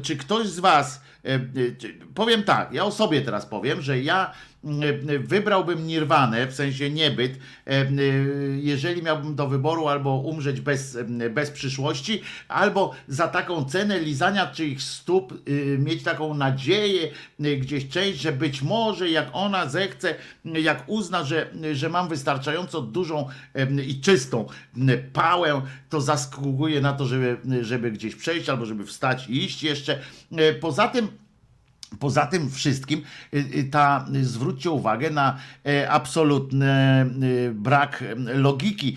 czy 0.02 0.16
ktoś 0.16 0.46
z 0.48 0.60
was, 0.60 1.00
em, 1.22 1.52
czy- 1.78 1.94
powiem 2.14 2.42
tak, 2.42 2.72
ja 2.72 2.84
o 2.84 2.90
sobie 2.90 3.22
teraz 3.22 3.46
powiem, 3.46 3.82
że 3.82 4.00
ja 4.00 4.32
em, 4.64 4.80
wybrałbym 5.26 5.86
nirwanę, 5.86 6.46
w 6.46 6.54
sensie 6.54 6.90
niebyt, 6.90 7.38
em, 7.64 7.98
y, 7.98 8.60
jeżeli 8.62 9.02
miałbym 9.02 9.34
do 9.34 9.48
wyboru 9.48 9.88
albo 9.88 10.16
umrzeć 10.16 10.60
bez, 10.60 10.98
bez 11.30 11.50
przyszłości, 11.50 12.22
albo 12.48 12.94
za 13.08 13.28
taką 13.28 13.64
cenę 13.64 14.00
lizania 14.00 14.46
czyichś 14.46 14.82
stóp 14.82 15.48
y, 15.48 15.78
mieć 15.78 16.02
taką 16.02 16.34
nadzieję, 16.34 17.10
y, 17.40 17.56
gdzieś 17.56 17.88
część, 17.88 18.20
że 18.20 18.32
być 18.32 18.62
może 18.62 19.10
jak 19.10 19.28
ona 19.32 19.66
zechce, 19.68 20.14
y, 20.46 20.60
jak 20.60 20.84
uzna, 20.86 21.24
że, 21.24 21.50
że 21.72 21.88
mam 21.88 22.08
wystarczająco 22.08 22.80
dużą 22.80 23.28
em, 23.54 23.84
i 23.84 24.00
czystą 24.00 24.46
y, 24.76 25.10
pałę, 25.12 25.62
to 25.88 26.00
zaskakuje 26.00 26.80
na 26.80 26.92
to, 26.92 27.06
żeby, 27.06 27.36
żeby 27.60 27.90
gdzieś 27.90 28.14
przejść 28.14 28.48
albo 28.48 28.66
żeby 28.66 28.86
wstać 28.86 29.28
i 29.28 29.44
iść 29.44 29.62
jeszcze. 29.62 29.98
Y, 30.32 30.54
Poza 30.60 30.88
tym 30.88 31.08
Poza 32.00 32.26
tym 32.26 32.50
wszystkim, 32.50 33.02
y, 33.34 33.38
y, 33.38 33.64
ta, 33.64 34.06
y, 34.14 34.24
zwróćcie 34.24 34.70
uwagę 34.70 35.10
na 35.10 35.38
e, 35.66 35.90
absolutny 35.90 36.72
brak 37.54 38.02
y, 38.02 38.34
logiki. 38.34 38.96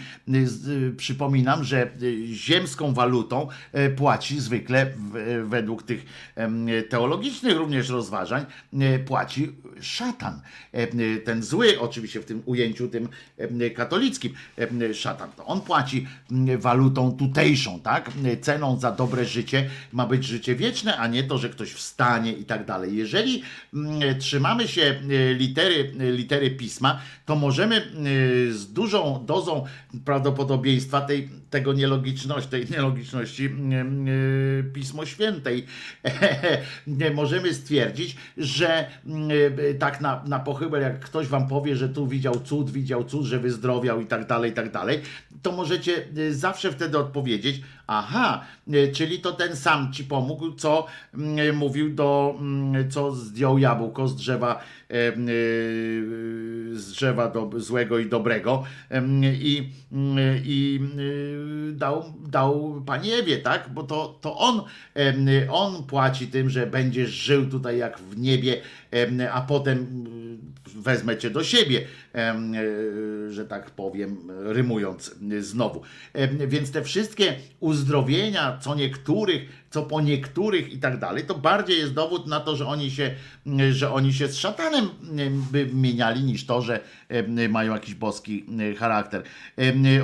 Przypominam, 0.97 1.63
że 1.63 1.91
ziemską 2.33 2.93
walutą 2.93 3.47
e, 3.71 3.89
płaci 3.89 4.39
zwykle 4.39 4.81
e, 4.81 4.91
według 5.43 5.83
tych 5.83 6.05
teologicznych 6.89 7.57
również 7.57 7.89
rozważań, 7.89 8.45
e, 8.79 8.99
płaci 8.99 9.51
szatan. 9.81 10.41
E, 10.71 10.87
Ten 11.17 11.43
zły, 11.43 11.79
oczywiście 11.79 12.19
w 12.19 12.25
tym 12.25 12.41
ujęciu 12.45 12.87
tym 12.87 13.09
katolickim, 13.75 14.33
szatan. 14.93 15.29
To 15.37 15.45
on 15.45 15.61
płaci 15.61 16.07
walutą 16.57 17.11
tutejszą, 17.11 17.79
tak? 17.79 18.11
Ceną 18.41 18.79
za 18.79 18.91
dobre 18.91 19.25
życie 19.25 19.69
ma 19.93 20.05
być 20.05 20.23
życie 20.23 20.55
wieczne, 20.55 20.97
a 20.97 21.07
nie 21.07 21.23
to, 21.23 21.37
że 21.37 21.49
ktoś 21.49 21.73
wstanie 21.73 22.33
i 22.33 22.45
tak 22.45 22.65
dalej. 22.65 22.84
Jeżeli 22.85 23.43
mm, 23.73 24.19
trzymamy 24.19 24.67
się 24.67 24.81
e, 24.81 25.33
litery, 25.33 25.91
e, 25.99 26.11
litery 26.11 26.51
pisma, 26.51 27.01
to 27.25 27.35
możemy 27.35 27.75
e, 27.75 27.81
z 28.51 28.73
dużą 28.73 29.25
dozą 29.25 29.65
prawdopodobieństwa 30.05 31.01
tej, 31.01 31.29
tego 31.49 31.73
nielogiczności, 31.73 32.49
tej 32.49 32.69
nielogiczności 32.69 33.45
mm, 33.45 34.05
Pismo 34.73 35.05
Świętej 35.05 35.65
możemy 37.15 37.53
stwierdzić, 37.53 38.15
że 38.37 38.87
tak 39.79 40.01
na, 40.01 40.23
na 40.27 40.43
jak 40.81 40.99
ktoś 40.99 41.27
wam 41.27 41.47
powie, 41.47 41.75
że 41.75 41.89
tu 41.89 42.07
widział 42.07 42.39
cud, 42.39 42.71
widział 42.71 43.03
cud, 43.03 43.25
że 43.25 43.39
wyzdrowiał 43.39 44.01
i 44.01 44.05
tak 44.05 44.27
dalej, 44.27 44.51
i 44.51 44.53
tak 44.53 44.71
dalej, 44.71 45.01
to 45.41 45.51
możecie 45.51 46.07
zawsze 46.31 46.71
wtedy 46.71 46.97
odpowiedzieć, 46.97 47.61
aha, 47.87 48.45
e, 48.73 48.87
czyli 48.87 49.19
to 49.19 49.31
ten 49.31 49.55
sam 49.55 49.93
ci 49.93 50.03
pomógł, 50.03 50.51
co 50.51 50.85
mm, 51.13 51.55
mówił 51.55 51.95
do, 51.95 52.35
mm, 52.39 52.91
co 52.91 53.11
zdjął 53.11 53.57
jabłko 53.57 54.07
z 54.07 54.15
drzewa, 54.15 54.55
e, 54.55 54.93
e, 54.93 55.13
z 56.73 56.91
drzewa 56.91 57.29
do, 57.29 57.49
złego 57.55 57.99
i 57.99 58.09
dobrego 58.09 58.63
i, 59.21 59.69
i 60.43 60.79
dał, 61.73 62.13
dał 62.27 62.83
pani 62.85 63.13
Ewie, 63.13 63.37
tak? 63.37 63.69
Bo 63.73 63.83
to, 63.83 64.19
to 64.21 64.37
on, 64.37 64.61
on 65.51 65.83
płaci 65.83 66.27
tym, 66.27 66.49
że 66.49 66.67
będziesz 66.67 67.09
żył 67.09 67.49
tutaj 67.49 67.77
jak 67.77 67.99
w 67.99 68.17
niebie, 68.17 68.61
a 69.31 69.41
potem 69.41 70.05
wezmę 70.67 71.17
cię 71.17 71.29
do 71.29 71.43
siebie, 71.43 71.87
y, 72.15 73.33
że 73.33 73.45
tak 73.45 73.71
powiem, 73.71 74.31
rymując 74.43 75.15
y, 75.31 75.43
znowu. 75.43 75.81
Więc 76.47 76.71
te 76.71 76.83
wszystkie 76.83 77.35
uzdrowienia, 77.59 78.57
co 78.61 78.75
niektórych, 78.75 79.65
co 79.69 79.83
po 79.83 80.01
niektórych 80.01 80.73
i 80.73 80.77
tak 80.77 80.99
dalej, 80.99 81.23
to 81.23 81.35
bardziej 81.35 81.79
jest 81.79 81.93
dowód 81.93 82.27
na 82.27 82.39
to, 82.39 82.55
że 82.55 82.67
oni 82.67 82.91
się, 82.91 83.15
y, 83.47 83.73
że 83.73 83.91
oni 83.91 84.13
się 84.13 84.27
z 84.27 84.37
szatanem 84.37 84.89
by 85.51 85.69
mieniali, 85.73 86.23
niż 86.23 86.45
to, 86.45 86.61
że 86.61 86.79
mają 87.49 87.73
jakiś 87.73 87.93
boski 87.93 88.45
charakter. 88.77 89.23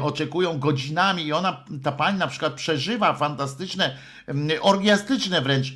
Oczekują 0.02 0.60
godzinami 0.60 1.26
i 1.26 1.34
ona, 1.34 1.66
ta 1.84 1.92
pani 1.92 2.20
na 2.20 2.28
przykład 2.28 2.54
przeżywa 2.54 3.14
fantastyczne, 3.14 3.98
orgiastyczne 4.62 5.42
wręcz 5.42 5.74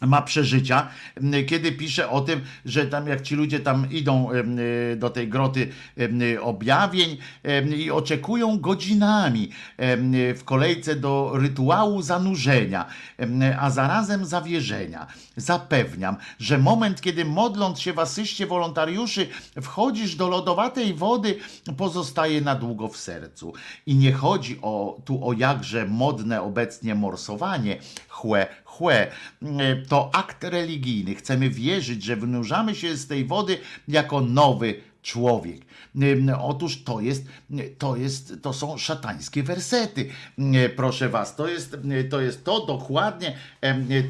ma 0.00 0.22
przeżycia, 0.22 0.88
m, 1.16 1.32
kiedy 1.46 1.72
pisze 1.72 2.10
o 2.10 2.20
tym, 2.20 2.40
że 2.64 2.86
tam 2.86 3.06
jak 3.06 3.22
ci 3.22 3.34
ludzie 3.34 3.60
tam 3.60 3.90
idą 3.90 4.32
y, 4.32 4.96
do 4.96 5.10
tej 5.10 5.28
groty 5.28 5.68
y, 5.98 6.42
objawień 6.42 7.16
i 7.76 7.90
oczekują 7.90 8.58
godzinami 8.58 9.50
y, 10.30 10.34
w 10.34 10.44
kolejce 10.44 10.96
do 10.96 11.32
rytuału 11.34 12.02
zanurzenia, 12.02 12.86
a 13.60 13.70
zarazem 13.70 14.24
zawierzenia. 14.26 15.06
Zapewniam, 15.36 16.16
że 16.38 16.58
moment, 16.58 17.00
kiedy 17.00 17.24
modląc 17.24 17.80
się 17.80 17.92
w 17.92 17.98
asyście 17.98 18.46
wolontariuszy 18.46 19.26
wchodzisz 19.62 20.16
do 20.16 20.28
lodowatej 20.28 20.94
wody, 20.94 21.38
pozostaje 21.76 22.40
na 22.40 22.54
długo 22.54 22.88
w 22.88 22.96
sercu. 22.96 23.52
I 23.86 23.94
nie 23.94 24.12
chodzi 24.12 24.58
o, 24.62 25.00
tu 25.04 25.28
o 25.28 25.32
jakże 25.32 25.86
modne 25.86 26.42
obecnie 26.42 26.94
morsowanie, 26.94 27.78
chłe, 28.08 28.46
chłe. 28.68 29.10
To 29.88 30.10
akt 30.14 30.44
religijny. 30.44 31.14
Chcemy 31.14 31.50
wierzyć, 31.50 32.02
że 32.02 32.16
wynurzamy 32.16 32.74
się 32.74 32.96
z 32.96 33.06
tej 33.06 33.24
wody 33.24 33.58
jako 33.88 34.20
nowy 34.20 34.80
człowiek. 35.02 35.60
Otóż 36.40 36.82
to 36.82 37.00
jest, 37.00 37.24
to 37.78 37.96
jest, 37.96 38.34
to 38.42 38.52
są 38.52 38.78
szatańskie 38.78 39.42
wersety. 39.42 40.08
Proszę 40.76 41.08
was, 41.08 41.36
to 41.36 41.48
jest, 41.48 41.76
to 42.10 42.20
jest 42.20 42.44
to 42.44 42.66
dokładnie, 42.66 43.36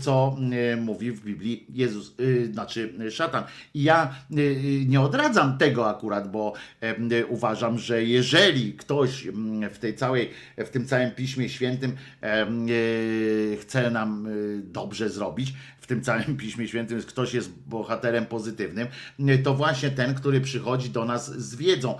co 0.01 0.37
mówi 0.81 1.13
w 1.13 1.25
Biblii 1.25 1.67
Jezus, 1.75 2.15
y, 2.21 2.53
znaczy 2.53 3.11
szatan. 3.11 3.45
I 3.75 3.83
ja 3.83 4.15
y, 4.39 4.85
nie 4.89 5.01
odradzam 5.01 5.59
tego 5.59 5.89
akurat, 5.89 6.31
bo 6.31 6.53
uważam, 7.29 7.79
że 7.79 8.05
jeżeli 8.05 8.73
ktoś 8.73 9.29
w 9.71 9.79
tej 9.79 9.95
całej, 9.95 10.31
w 10.57 10.69
tym 10.69 10.87
całym 10.87 11.11
Piśmie 11.11 11.49
Świętym 11.49 11.97
y, 12.69 13.57
chce 13.61 13.91
nam 13.91 14.27
y, 14.27 14.63
dobrze 14.65 15.11
zrobić, 15.11 15.53
tym 15.89 16.03
całym 16.03 16.37
Piśmie 16.37 16.69
Świętym 16.69 17.03
ktoś 17.03 17.35
jest 17.35 17.51
bohaterem 17.67 18.27
pozytywnym, 18.27 18.89
to 19.45 19.55
właśnie 19.55 19.91
ten, 19.91 20.15
który 20.15 20.41
przychodzi 20.41 20.91
do 20.91 21.05
nas 21.05 21.39
z 21.39 21.57
wiedzą, 21.57 21.99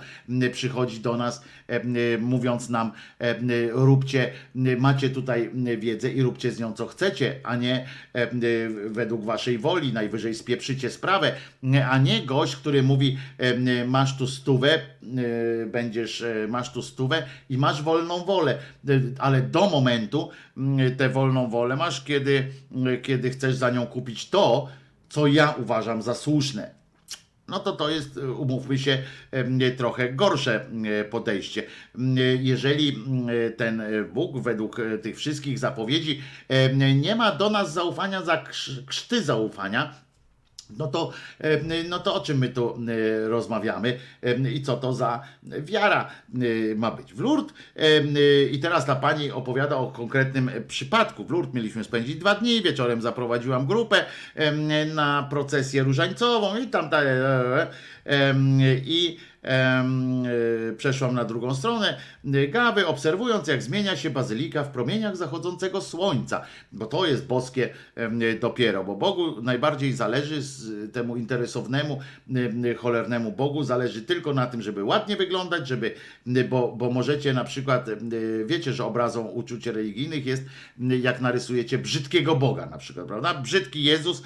przychodzi 0.51 0.99
do 0.99 1.17
nas 1.17 1.43
e, 1.67 2.17
mówiąc 2.17 2.69
nam 2.69 2.91
e, 3.19 3.35
róbcie, 3.71 4.31
macie 4.55 5.09
tutaj 5.09 5.51
wiedzę 5.77 6.11
i 6.11 6.21
róbcie 6.21 6.51
z 6.51 6.59
nią 6.59 6.73
co 6.73 6.87
chcecie, 6.87 7.35
a 7.43 7.55
nie 7.55 7.85
e, 8.13 8.29
według 8.89 9.25
waszej 9.25 9.57
woli, 9.57 9.93
najwyżej 9.93 10.35
spieprzycie 10.35 10.89
sprawę, 10.89 11.31
a 11.89 11.97
nie 11.97 12.25
gość, 12.25 12.55
który 12.55 12.83
mówi 12.83 13.17
masz 13.87 14.17
tu 14.17 14.27
stówę, 14.27 14.79
będziesz, 15.67 16.23
masz 16.47 16.73
tu 16.73 16.81
stówę 16.81 17.23
i 17.49 17.57
masz 17.57 17.83
wolną 17.83 18.25
wolę, 18.25 18.57
ale 19.17 19.41
do 19.41 19.69
momentu 19.69 20.29
tę 20.97 21.09
wolną 21.09 21.49
wolę 21.49 21.75
masz, 21.75 22.03
kiedy, 22.03 22.47
kiedy 23.03 23.29
chcesz 23.29 23.55
za 23.55 23.69
nią 23.69 23.78
kupić 23.87 24.29
to, 24.29 24.67
co 25.09 25.27
ja 25.27 25.55
uważam 25.57 26.01
za 26.01 26.13
słuszne. 26.15 26.79
No 27.47 27.59
to 27.59 27.71
to 27.71 27.89
jest, 27.89 28.17
umówmy 28.17 28.77
się, 28.77 29.03
trochę 29.77 30.13
gorsze 30.13 30.65
em, 30.65 30.83
podejście. 31.09 31.63
Em, 31.95 32.15
Jeżeli 32.41 32.97
ten 33.57 33.81
Bóg 34.13 34.39
według 34.41 34.79
e, 34.79 34.97
tych 34.97 35.17
wszystkich 35.17 35.59
zapowiedzi 35.59 36.21
nie 36.95 37.15
ma 37.15 37.31
do 37.31 37.49
nas 37.49 37.73
zaufania 37.73 38.21
za 38.23 38.35
krz- 38.43 38.85
krzty 38.85 39.23
zaufania, 39.23 39.93
no 40.77 40.87
to, 40.87 41.11
em, 41.39 41.89
no 41.89 41.99
to 41.99 42.13
o 42.13 42.19
czym 42.19 42.37
my 42.37 42.49
tu 42.49 42.79
e, 42.87 43.27
rozmawiamy 43.27 43.99
em, 44.21 44.47
i 44.47 44.61
co 44.61 44.77
to 44.77 44.93
za 44.93 45.21
wiara 45.43 46.09
e, 46.35 46.75
ma 46.75 46.91
być? 46.91 47.13
W 47.13 47.19
Lourdes 47.19 47.53
e, 47.75 48.43
i 48.43 48.59
teraz 48.59 48.85
ta 48.85 48.95
pani 48.95 49.31
opowiada 49.31 49.77
o 49.77 49.91
konkretnym 49.91 50.51
przypadku. 50.67 51.25
W 51.25 51.31
Lourdes 51.31 51.53
mieliśmy 51.53 51.83
spędzić 51.83 52.15
dwa 52.15 52.35
dni, 52.35 52.61
wieczorem 52.61 53.01
zaprowadziłam 53.01 53.67
grupę 53.67 54.05
na 54.93 55.27
procesję 55.29 55.83
różańcową 55.83 56.57
i 56.57 56.67
tam 56.67 56.89
dalej. 56.89 57.13
I 58.85 59.17
e, 59.17 59.28
przeszłam 60.77 61.15
na 61.15 61.25
drugą 61.25 61.55
stronę 61.55 61.97
e, 62.25 62.47
Gawy, 62.47 62.87
obserwując 62.87 63.47
jak 63.47 63.63
zmienia 63.63 63.97
się 63.97 64.09
bazylika 64.09 64.63
w 64.63 64.71
promieniach 64.71 65.17
zachodzącego 65.17 65.81
słońca, 65.81 66.45
bo 66.71 66.85
to 66.85 67.05
jest 67.05 67.27
boskie 67.27 67.69
em, 67.95 68.19
dopiero, 68.39 68.83
bo 68.83 68.95
Bogu 68.95 69.41
najbardziej 69.41 69.93
zależy 69.93 70.41
temu 70.93 71.15
interesownemu, 71.15 71.99
em, 72.29 72.75
cholernemu 72.75 73.31
Bogu, 73.31 73.63
zależy 73.63 74.01
tylko 74.01 74.33
na 74.33 74.47
tym, 74.47 74.61
żeby 74.61 74.83
ładnie 74.83 75.15
wyglądać, 75.15 75.67
żeby, 75.67 75.93
bo, 76.49 76.75
bo 76.77 76.91
możecie 76.91 77.33
na 77.33 77.43
przykład, 77.43 77.89
wiecie, 78.45 78.73
że 78.73 78.85
obrazą 78.85 79.25
uczuć 79.25 79.67
religijnych 79.67 80.25
jest, 80.25 80.43
jak 80.79 81.21
narysujecie 81.21 81.77
brzydkiego 81.77 82.35
Boga 82.35 82.65
na 82.65 82.77
przykład, 82.77 83.07
prawda? 83.07 83.33
Brzydki 83.33 83.83
Jezus 83.83 84.23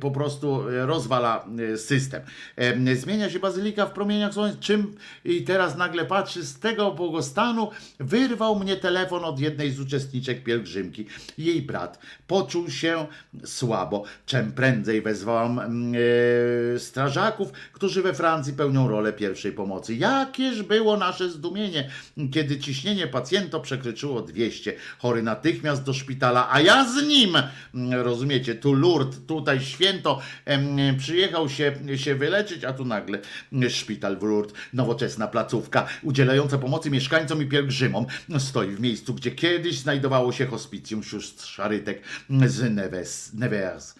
po 0.00 0.10
prostu 0.10 0.62
rozwala 0.66 1.44
em, 1.44 1.78
system. 1.78 2.22
Em, 2.56 2.96
Zmienia 2.96 3.30
się 3.30 3.38
bazylika 3.38 3.86
w 3.86 3.92
promieniach 3.92 4.17
słońca, 4.32 4.58
czym 4.60 4.94
i 5.24 5.42
teraz 5.42 5.76
nagle 5.76 6.04
patrzy, 6.04 6.42
z 6.42 6.58
tego 6.58 6.90
błogostanu 6.90 7.70
wyrwał 8.00 8.58
mnie 8.58 8.76
telefon 8.76 9.24
od 9.24 9.40
jednej 9.40 9.70
z 9.70 9.80
uczestniczek 9.80 10.44
pielgrzymki. 10.44 11.06
Jej 11.38 11.62
brat 11.62 11.98
poczuł 12.26 12.70
się 12.70 13.06
słabo. 13.44 14.04
Czym 14.26 14.52
prędzej 14.52 15.02
wezwałam 15.02 15.58
e, 15.58 16.78
strażaków, 16.78 17.52
którzy 17.72 18.02
we 18.02 18.14
Francji 18.14 18.52
pełnią 18.52 18.88
rolę 18.88 19.12
pierwszej 19.12 19.52
pomocy. 19.52 19.94
Jakież 19.94 20.62
było 20.62 20.96
nasze 20.96 21.30
zdumienie, 21.30 21.90
kiedy 22.32 22.58
ciśnienie 22.58 23.06
pacjenta 23.06 23.60
przekroczyło 23.60 24.22
200. 24.22 24.74
Chory 24.98 25.22
natychmiast 25.22 25.82
do 25.82 25.94
szpitala, 25.94 26.48
a 26.52 26.60
ja 26.60 26.84
z 26.84 27.02
nim, 27.02 27.36
Mm, 27.74 28.00
rozumiecie, 28.00 28.54
tu 28.54 28.74
Lourdes, 28.74 29.20
tutaj 29.26 29.60
święto, 29.60 30.20
em, 30.44 30.76
przyjechał 30.98 31.48
się, 31.48 31.72
się 31.96 32.14
wyleczyć, 32.14 32.64
a 32.64 32.72
tu 32.72 32.84
nagle 32.84 33.18
mm, 33.52 33.70
szpital 34.16 34.58
nowoczesna 34.72 35.28
placówka, 35.28 35.86
udzielająca 36.02 36.58
pomocy 36.58 36.90
mieszkańcom 36.90 37.42
i 37.42 37.46
pielgrzymom, 37.46 38.06
stoi 38.38 38.70
w 38.70 38.80
miejscu, 38.80 39.14
gdzie 39.14 39.30
kiedyś 39.30 39.78
znajdowało 39.78 40.32
się 40.32 40.46
hospicjum 40.46 41.02
sióstr 41.02 41.46
Szarytek 41.46 42.02
z 42.46 42.74
Neves, 42.74 43.34
Nevers. 43.34 43.94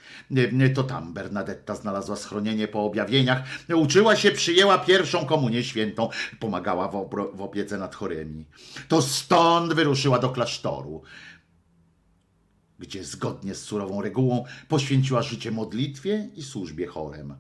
To 0.74 0.84
tam 0.84 1.12
Bernadetta 1.12 1.74
znalazła 1.74 2.16
schronienie 2.16 2.68
po 2.68 2.84
objawieniach, 2.84 3.42
uczyła 3.74 4.16
się, 4.16 4.30
przyjęła 4.30 4.78
pierwszą 4.78 5.26
komunię 5.26 5.64
świętą, 5.64 6.08
pomagała 6.40 6.88
w, 6.88 7.08
w 7.34 7.40
opiece 7.40 7.78
nad 7.78 7.94
chorymi. 7.94 8.46
To 8.88 9.02
stąd 9.02 9.74
wyruszyła 9.74 10.18
do 10.18 10.28
klasztoru 10.28 11.02
gdzie 12.80 13.04
zgodnie 13.04 13.54
z 13.54 13.62
surową 13.62 14.02
regułą 14.02 14.44
poświęciła 14.68 15.22
życie 15.22 15.50
modlitwie 15.50 16.28
i 16.36 16.42
służbie 16.42 16.86
chorem. 16.86 17.34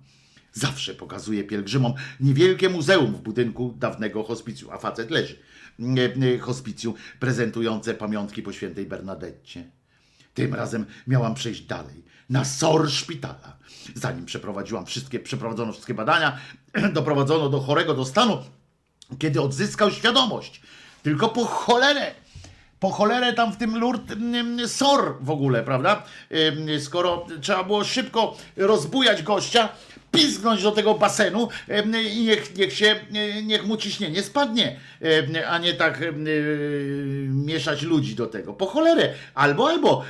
Zawsze 0.58 0.94
pokazuje 0.94 1.44
pielgrzymom 1.44 1.94
niewielkie 2.20 2.68
muzeum 2.68 3.14
w 3.14 3.20
budynku 3.20 3.74
dawnego 3.78 4.24
hospicjum, 4.24 4.72
a 4.72 4.78
facet 4.78 5.10
leży. 5.10 5.38
e, 5.78 6.34
e, 6.34 6.38
Hospicjum 6.38 6.94
prezentujące 7.20 7.94
pamiątki 7.94 8.42
po 8.42 8.52
świętej 8.52 8.86
Bernadetcie. 8.86 9.70
Tym 10.34 10.54
razem 10.54 10.86
miałam 11.06 11.34
przejść 11.34 11.62
dalej, 11.62 12.04
na 12.30 12.44
SOR 12.44 12.90
szpitala. 12.90 13.56
Zanim 13.94 14.24
przeprowadziłam 14.24 14.86
wszystkie, 14.86 15.20
przeprowadzono 15.20 15.72
wszystkie 15.72 15.94
badania, 15.94 16.38
doprowadzono 16.92 17.48
do 17.48 17.60
chorego 17.60 17.94
do 17.94 18.04
stanu, 18.04 18.38
kiedy 19.18 19.40
odzyskał 19.40 19.90
świadomość. 19.90 20.62
Tylko 21.02 21.28
po 21.28 21.44
cholerę 21.44 22.14
po 22.80 22.90
cholerę 22.90 23.32
tam 23.32 23.52
w 23.52 23.56
tym 23.56 23.78
lurt 23.78 24.12
mm, 24.12 24.68
sor 24.68 25.16
w 25.20 25.30
ogóle, 25.30 25.62
prawda? 25.62 26.02
Ym, 26.32 26.80
Skoro 26.80 27.26
trzeba 27.40 27.64
było 27.64 27.84
szybko 27.84 28.36
rozbujać 28.56 29.22
gościa, 29.22 29.68
pizgnąć 30.10 30.62
do 30.62 30.72
tego 30.72 30.94
basenu 30.94 31.48
i 32.12 32.24
niech, 32.24 32.56
niech 32.56 32.72
się, 32.72 33.00
y, 33.38 33.42
niech 33.42 33.66
mu 33.66 33.76
ciśnienie 33.76 34.22
spadnie, 34.22 34.76
a 35.48 35.58
nie 35.58 35.74
tak 35.74 36.02
y, 36.02 36.12
mieszać 37.28 37.82
ludzi 37.82 38.14
do 38.14 38.26
tego. 38.26 38.52
Po 38.52 38.66
cholerę. 38.66 39.14
Albo, 39.34 39.68
albo, 39.68 40.04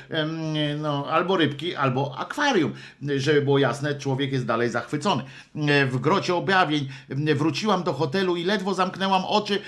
no, 0.79 1.07
albo 1.11 1.37
rybki, 1.37 1.75
albo 1.75 2.19
akwarium. 2.19 2.73
Żeby 3.17 3.43
było 3.43 3.59
jasne, 3.59 3.95
człowiek 3.95 4.33
jest 4.33 4.47
dalej 4.47 4.71
zachwycony. 4.71 5.23
Y, 5.57 5.87
W 5.87 5.99
grocie 6.01 6.35
objawień 6.35 6.89
wróciłam 7.09 7.83
do 7.83 7.93
hotelu 7.93 8.37
i 8.37 8.45
ledwo 8.45 8.75
zamknęłam 8.75 9.25
oczy. 9.25 9.59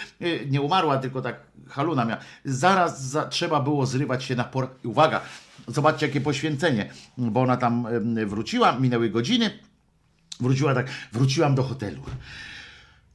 Nie 0.50 0.60
umarła, 0.60 0.98
tylko 0.98 1.22
tak 1.22 1.40
haluna 1.68 2.04
miała. 2.04 2.20
Zaraz 2.44 3.02
za, 3.02 3.24
trzeba 3.26 3.60
było 3.60 3.86
zrywać 3.86 4.24
się 4.24 4.36
na 4.36 4.44
por... 4.44 4.68
Uwaga, 4.84 5.20
zobaczcie 5.68 6.06
jakie 6.06 6.20
poświęcenie, 6.20 6.90
bo 7.18 7.40
ona 7.40 7.56
tam 7.56 7.86
wróciła, 8.26 8.72
minęły 8.72 9.10
godziny, 9.10 9.50
wróciła 10.40 10.74
tak, 10.74 10.86
wróciłam 11.12 11.54
do 11.54 11.62
hotelu. 11.62 12.02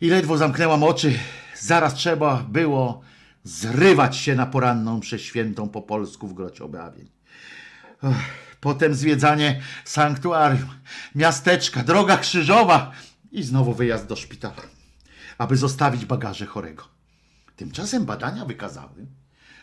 I 0.02 0.10
ledwo 0.10 0.38
zamknęłam 0.38 0.84
oczy, 0.84 1.20
zaraz 1.60 1.94
trzeba 1.94 2.46
było 2.50 3.02
zrywać 3.44 4.18
się 4.18 4.36
na 4.36 4.46
poranną 4.46 5.00
przeświętą 5.00 5.70
po 5.70 5.82
polsku 5.82 6.28
w 6.28 6.34
grocie 6.34 6.64
objawień. 6.64 7.10
Ech, 8.04 8.46
Potem 8.66 8.96
zwiedzanie 8.96 9.62
sanktuarium, 9.84 10.70
miasteczka, 11.16 11.84
droga 11.84 12.18
krzyżowa 12.18 12.92
i 13.32 13.44
znowu 13.44 13.74
wyjazd 13.74 14.08
do 14.08 14.16
szpitala, 14.16 14.62
aby 15.38 15.58
zostawić 15.58 16.06
bagaże 16.06 16.46
chorego. 16.46 16.84
Tymczasem 17.56 18.06
badania 18.06 18.46
wykazały, 18.46 19.06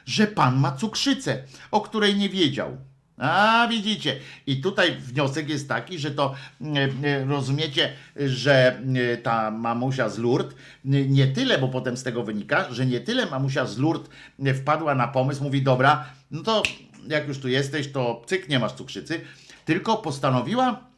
że 0.06 0.26
pan 0.26 0.56
ma 0.56 0.72
cukrzycę, 0.72 1.44
o 1.70 1.80
której 1.80 2.16
nie 2.16 2.28
wiedział. 2.28 2.76
A 3.18 3.66
widzicie, 3.70 4.16
i 4.46 4.60
tutaj 4.60 4.96
wniosek 4.96 5.48
jest 5.48 5.68
taki, 5.68 5.98
że 5.98 6.10
to 6.10 6.34
e, 6.60 6.88
e, 7.08 7.24
rozumiecie, 7.24 7.92
że 8.16 8.82
e, 9.12 9.16
ta 9.16 9.50
mamusia 9.50 10.08
z 10.08 10.18
Lourdes 10.18 10.54
nie 10.84 11.26
tyle, 11.26 11.58
bo 11.58 11.68
potem 11.68 11.96
z 11.96 12.02
tego 12.02 12.22
wynika, 12.22 12.72
że 12.72 12.86
nie 12.86 13.00
tyle 13.00 13.26
mamusia 13.26 13.66
z 13.66 13.78
Lourdes 13.78 14.10
wpadła 14.54 14.94
na 14.94 15.08
pomysł, 15.08 15.44
mówi 15.44 15.62
dobra, 15.62 16.04
no 16.30 16.42
to 16.42 16.62
jak 17.08 17.28
już 17.28 17.38
tu 17.38 17.48
jesteś, 17.48 17.92
to 17.92 18.22
cyk, 18.26 18.48
nie 18.48 18.58
masz 18.58 18.72
cukrzycy, 18.72 19.20
tylko 19.64 19.96
postanowiła 19.96 20.91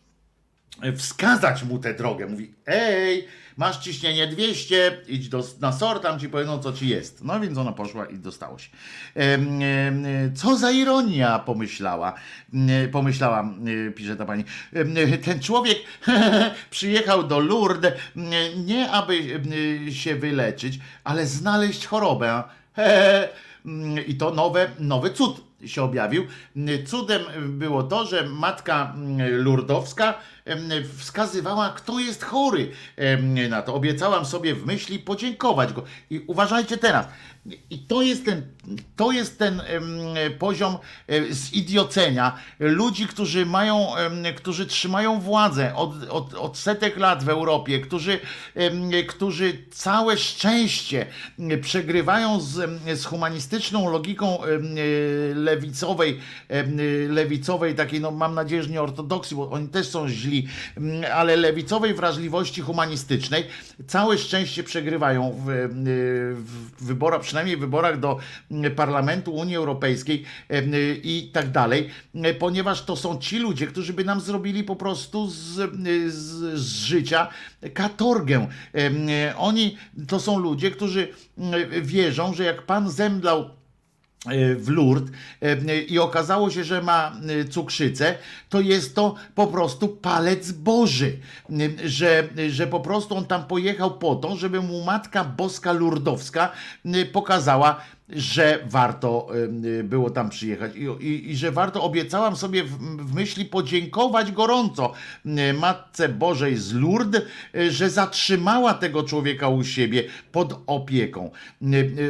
wskazać 0.96 1.62
mu 1.62 1.78
tę 1.78 1.94
drogę. 1.94 2.26
Mówi, 2.26 2.54
ej, 2.66 3.28
masz 3.56 3.78
ciśnienie 3.78 4.26
200, 4.26 5.02
idź 5.08 5.28
do, 5.28 5.44
na 5.60 5.72
SOR, 5.72 6.00
tam 6.00 6.20
ci 6.20 6.28
powiedzą, 6.28 6.58
co 6.58 6.72
ci 6.72 6.88
jest. 6.88 7.24
No 7.24 7.40
więc 7.40 7.58
ona 7.58 7.72
poszła 7.72 8.06
i 8.06 8.18
dostało 8.18 8.58
się. 8.58 8.68
Em, 9.14 9.62
em, 9.62 10.06
Co 10.36 10.56
za 10.56 10.70
ironia, 10.70 11.38
pomyślała. 11.38 12.14
Em, 12.54 12.90
Pomyślała, 12.90 13.40
em, 13.40 13.92
pisze 13.94 14.16
ta 14.16 14.24
pani. 14.24 14.44
Ten 15.24 15.40
człowiek 15.40 15.78
przyjechał 16.70 17.22
do 17.22 17.40
Lourdes 17.40 17.92
nie 18.56 18.90
aby 18.90 19.40
się 19.90 20.16
wyleczyć, 20.16 20.78
ale 21.04 21.26
znaleźć 21.26 21.86
chorobę. 21.86 22.42
I 24.06 24.14
to 24.14 24.30
nowe, 24.30 24.70
nowy 24.78 25.10
cud 25.10 25.40
się 25.66 25.82
objawił. 25.82 26.26
Cudem 26.86 27.22
było 27.38 27.82
to, 27.82 28.06
że 28.06 28.26
matka 28.28 28.94
lurdowska 29.30 30.14
wskazywała, 30.98 31.70
kto 31.70 31.98
jest 31.98 32.24
chory 32.24 32.70
na 33.48 33.62
to. 33.62 33.74
Obiecałam 33.74 34.24
sobie 34.26 34.54
w 34.54 34.66
myśli 34.66 34.98
podziękować 34.98 35.72
go. 35.72 35.84
I 36.10 36.20
uważajcie 36.26 36.78
teraz. 36.78 37.06
I 37.70 37.78
to 37.78 38.02
jest 38.02 38.24
ten 38.24 38.42
to 38.96 39.12
jest 39.12 39.38
ten 39.38 39.62
poziom 40.38 40.78
e, 41.08 41.32
zidiocenia 41.32 42.38
ludzi, 42.58 43.06
którzy 43.06 43.46
mają, 43.46 43.88
którzy 44.36 44.66
trzymają 44.66 45.20
władzę 45.20 45.74
od, 45.74 46.08
od, 46.08 46.34
od 46.34 46.58
setek 46.58 46.96
lat 46.96 47.24
w 47.24 47.28
Europie, 47.28 47.80
którzy, 47.80 48.20
którzy 49.08 49.58
całe 49.70 50.16
szczęście 50.16 51.06
przegrywają 51.62 52.40
z, 52.40 52.70
z 53.00 53.04
humanistyczną 53.04 53.90
logiką 53.90 54.38
lewicowej, 55.34 56.20
lewicowej 57.08 57.74
takiej, 57.74 58.00
no 58.00 58.10
mam 58.10 58.34
nadzieję, 58.34 58.62
że 58.62 58.70
nie 58.70 58.82
ortodoksji, 58.82 59.36
bo 59.36 59.50
oni 59.50 59.68
też 59.68 59.88
są 59.88 60.08
źli, 60.08 60.33
em, 60.76 61.04
ale 61.14 61.36
lewicowej 61.36 61.94
wrażliwości 61.94 62.60
humanistycznej 62.60 63.44
całe 63.86 64.18
szczęście 64.18 64.62
przegrywają 64.62 65.30
w, 65.44 65.48
em, 65.48 65.84
w 66.78 66.84
wyborach, 66.84 67.20
przynajmniej 67.20 67.56
w 67.56 67.60
wyborach 67.60 68.00
do 68.00 68.18
Parlamentu 68.76 69.32
Unii 69.32 69.56
Europejskiej 69.56 70.24
em, 70.48 70.72
i 71.02 71.30
tak 71.32 71.50
dalej, 71.50 71.90
ponieważ 72.38 72.84
to 72.84 72.96
są 72.96 73.18
ci 73.18 73.38
ludzie, 73.38 73.66
którzy 73.66 73.92
by 73.92 74.04
nam 74.04 74.20
zrobili 74.20 74.64
po 74.64 74.76
prostu 74.76 75.30
z, 75.30 75.34
z, 76.12 76.60
z 76.60 76.84
życia 76.84 77.28
katorgę. 77.74 78.48
Em, 78.72 78.94
Oni 79.36 79.76
to 80.08 80.20
są 80.20 80.38
ludzie, 80.38 80.70
którzy 80.70 81.08
mm, 81.38 81.82
wierzą, 81.82 82.34
że 82.34 82.44
jak 82.44 82.62
pan 82.62 82.90
zemdlał 82.90 83.40
e, 83.40 83.63
w 84.56 84.68
Lourdes 84.68 85.10
e, 85.42 85.78
i 85.78 85.98
okazało 85.98 86.50
się, 86.50 86.64
że 86.64 86.82
ma 86.82 87.12
cukrzycę, 87.50 88.18
to 88.48 88.60
jest 88.60 88.94
to 88.94 89.14
po 89.34 89.46
prostu 89.46 89.88
palec 89.88 90.52
Boży, 90.52 91.16
że, 91.84 92.28
że 92.48 92.66
po 92.66 92.80
prostu 92.80 93.16
on 93.16 93.24
tam 93.24 93.44
pojechał 93.44 93.98
po 93.98 94.14
to, 94.14 94.36
żeby 94.36 94.60
mu 94.60 94.84
Matka 94.84 95.24
Boska 95.24 95.72
Lurdowska 95.72 96.52
pokazała, 97.12 97.80
że 98.08 98.58
warto 98.66 99.28
e, 99.80 99.82
było 99.84 100.10
tam 100.10 100.30
przyjechać 100.30 100.72
i, 100.76 101.04
i, 101.06 101.30
i 101.30 101.36
że 101.36 101.52
warto, 101.52 101.82
obiecałam 101.82 102.36
sobie 102.36 102.64
w, 102.64 102.78
w 102.78 103.14
myśli 103.14 103.44
podziękować 103.44 104.32
gorąco 104.32 104.92
e, 105.26 105.52
Matce 105.52 106.08
Bożej 106.08 106.56
z 106.56 106.72
Lourdes, 106.72 107.22
że 107.68 107.90
zatrzymała 107.90 108.74
tego 108.74 109.02
człowieka 109.02 109.48
u 109.48 109.64
siebie 109.64 110.04
pod 110.32 110.62
opieką. 110.66 111.30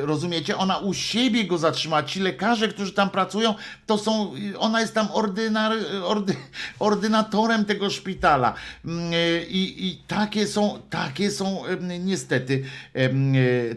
Rozumiecie? 0.03 0.57
Ona 0.57 0.79
u 0.79 0.95
siebie 0.95 1.45
go 1.45 1.59
zatrzymała. 1.59 2.03
Ci 2.03 2.21
lekarze, 2.21 2.69
którzy 2.69 2.93
tam 2.93 3.11
pracują, 3.11 3.55
to 3.87 3.99
są, 3.99 4.33
ona 4.59 4.81
jest 4.81 4.95
tam 4.95 5.09
ordynar, 5.13 5.73
ordy, 6.05 6.37
ordynatorem 6.79 7.65
tego 7.65 7.91
szpitala. 7.91 8.55
Mm, 8.85 9.13
I, 9.49 9.75
i 9.79 10.03
takie 10.09 10.47
są, 10.47 10.83
takie 10.91 11.31
są 11.31 11.63
niestety, 12.01 12.65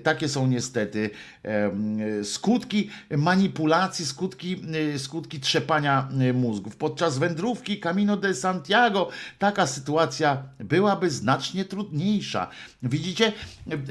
takie 0.04 0.30
są 0.30 0.48
niestety 0.48 1.10
skutki 2.24 2.90
manipulacji, 3.18 4.06
skutki, 4.06 4.61
e, 4.95 5.00
skutki 5.00 5.40
trzepania 5.40 6.10
e, 6.19 6.34
mózgów. 6.34 6.76
Podczas 6.76 7.18
wędrówki 7.18 7.80
Camino 7.80 8.18
de 8.18 8.34
Santiago 8.34 9.10
taka 9.40 9.68
sytuacja 9.68 10.44
byłaby 10.60 11.10
znacznie 11.10 11.66
trudniejsza. 11.66 12.48
Widzicie, 12.84 13.34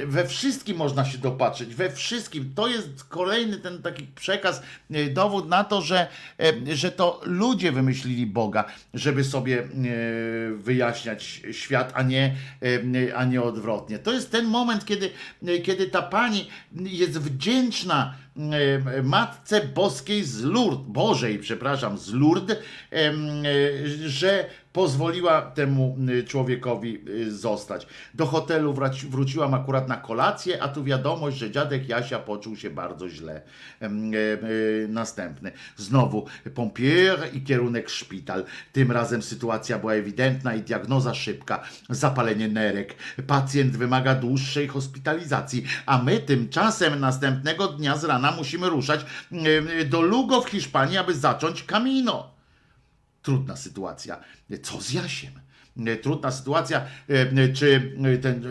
we 0.06 0.26
wszystkim 0.26 0.76
można 0.76 1.04
się 1.04 1.18
dopatrzeć, 1.18 1.74
we 1.74 1.90
wszystkim. 1.90 2.52
To 2.54 2.68
jest 2.68 3.04
kolejny 3.04 3.56
ten 3.56 3.82
taki 3.82 4.06
przekaz, 4.14 4.62
dowód 5.10 5.48
na 5.48 5.64
to, 5.64 5.82
że, 5.82 6.08
że 6.74 6.92
to 6.92 7.20
ludzie 7.24 7.72
wymyślili 7.72 8.26
Boga, 8.26 8.64
żeby 8.94 9.24
sobie 9.24 9.68
wyjaśniać 10.56 11.42
świat, 11.52 11.92
a 11.94 12.02
nie, 12.02 12.36
a 13.16 13.24
nie 13.24 13.42
odwrotnie. 13.42 13.98
To 13.98 14.12
jest 14.12 14.30
ten 14.30 14.46
moment, 14.46 14.84
kiedy, 14.84 15.10
kiedy 15.62 15.86
ta 15.86 16.02
pani 16.02 16.48
jest 16.72 17.18
wdzięczna 17.18 18.05
e, 18.36 19.02
Matce 19.02 19.60
Boskiej 19.60 20.24
z 20.24 20.42
Lourdes, 20.42 20.86
Bożej, 20.88 21.38
przepraszam, 21.38 21.98
z 21.98 22.12
em, 22.90 23.42
e, 23.46 23.88
że 24.08 24.44
pozwoliła 24.76 25.42
temu 25.42 25.96
y, 26.08 26.24
człowiekowi 26.24 26.98
y, 27.08 27.32
zostać. 27.36 27.86
Do 28.14 28.26
hotelu 28.26 28.74
wróciłam 29.08 29.55
akurat 29.55 29.88
na 29.88 29.96
kolację, 29.96 30.62
a 30.62 30.68
tu 30.68 30.84
wiadomość, 30.84 31.36
że 31.36 31.50
dziadek 31.50 31.88
Jasia 31.88 32.18
poczuł 32.18 32.56
się 32.56 32.70
bardzo 32.70 33.08
źle. 33.08 33.42
E, 33.82 33.86
e, 33.86 33.88
Następny. 34.88 35.52
Znowu 35.76 36.26
pompier 36.55 37.18
i 37.32 37.42
kierunek 37.42 37.90
szpital. 37.90 38.44
Tym 38.72 38.92
razem 38.92 39.22
sytuacja 39.22 39.78
była 39.78 39.94
ewidentna 39.94 40.55
i 40.55 40.62
diagnoza 40.62 41.14
szybka. 41.14 41.62
Zapalenie 41.90 42.48
nerek. 42.48 42.94
Pacjent 43.26 43.76
wymaga 43.76 44.14
dłuższej 44.14 44.68
hospitalizacji, 44.68 45.64
a 45.86 46.02
my 46.02 46.20
tymczasem 46.20 47.00
następnego 47.00 47.68
dnia 47.68 47.96
z 47.96 48.05
rana 48.05 48.32
musimy 48.32 48.68
ruszać 48.68 49.06
do 49.86 50.02
Lugo 50.02 50.40
w 50.40 50.50
Hiszpanii, 50.50 50.98
aby 50.98 51.14
zacząć 51.14 51.64
Camino 51.64 52.35
trudna 53.26 53.56
sytuacja. 53.56 54.20
Co 54.62 54.80
z 54.80 54.92
Jasiem? 54.92 55.32
Trudna 56.02 56.30
sytuacja, 56.30 56.84
czy 57.55 57.92
ten, 58.22 58.44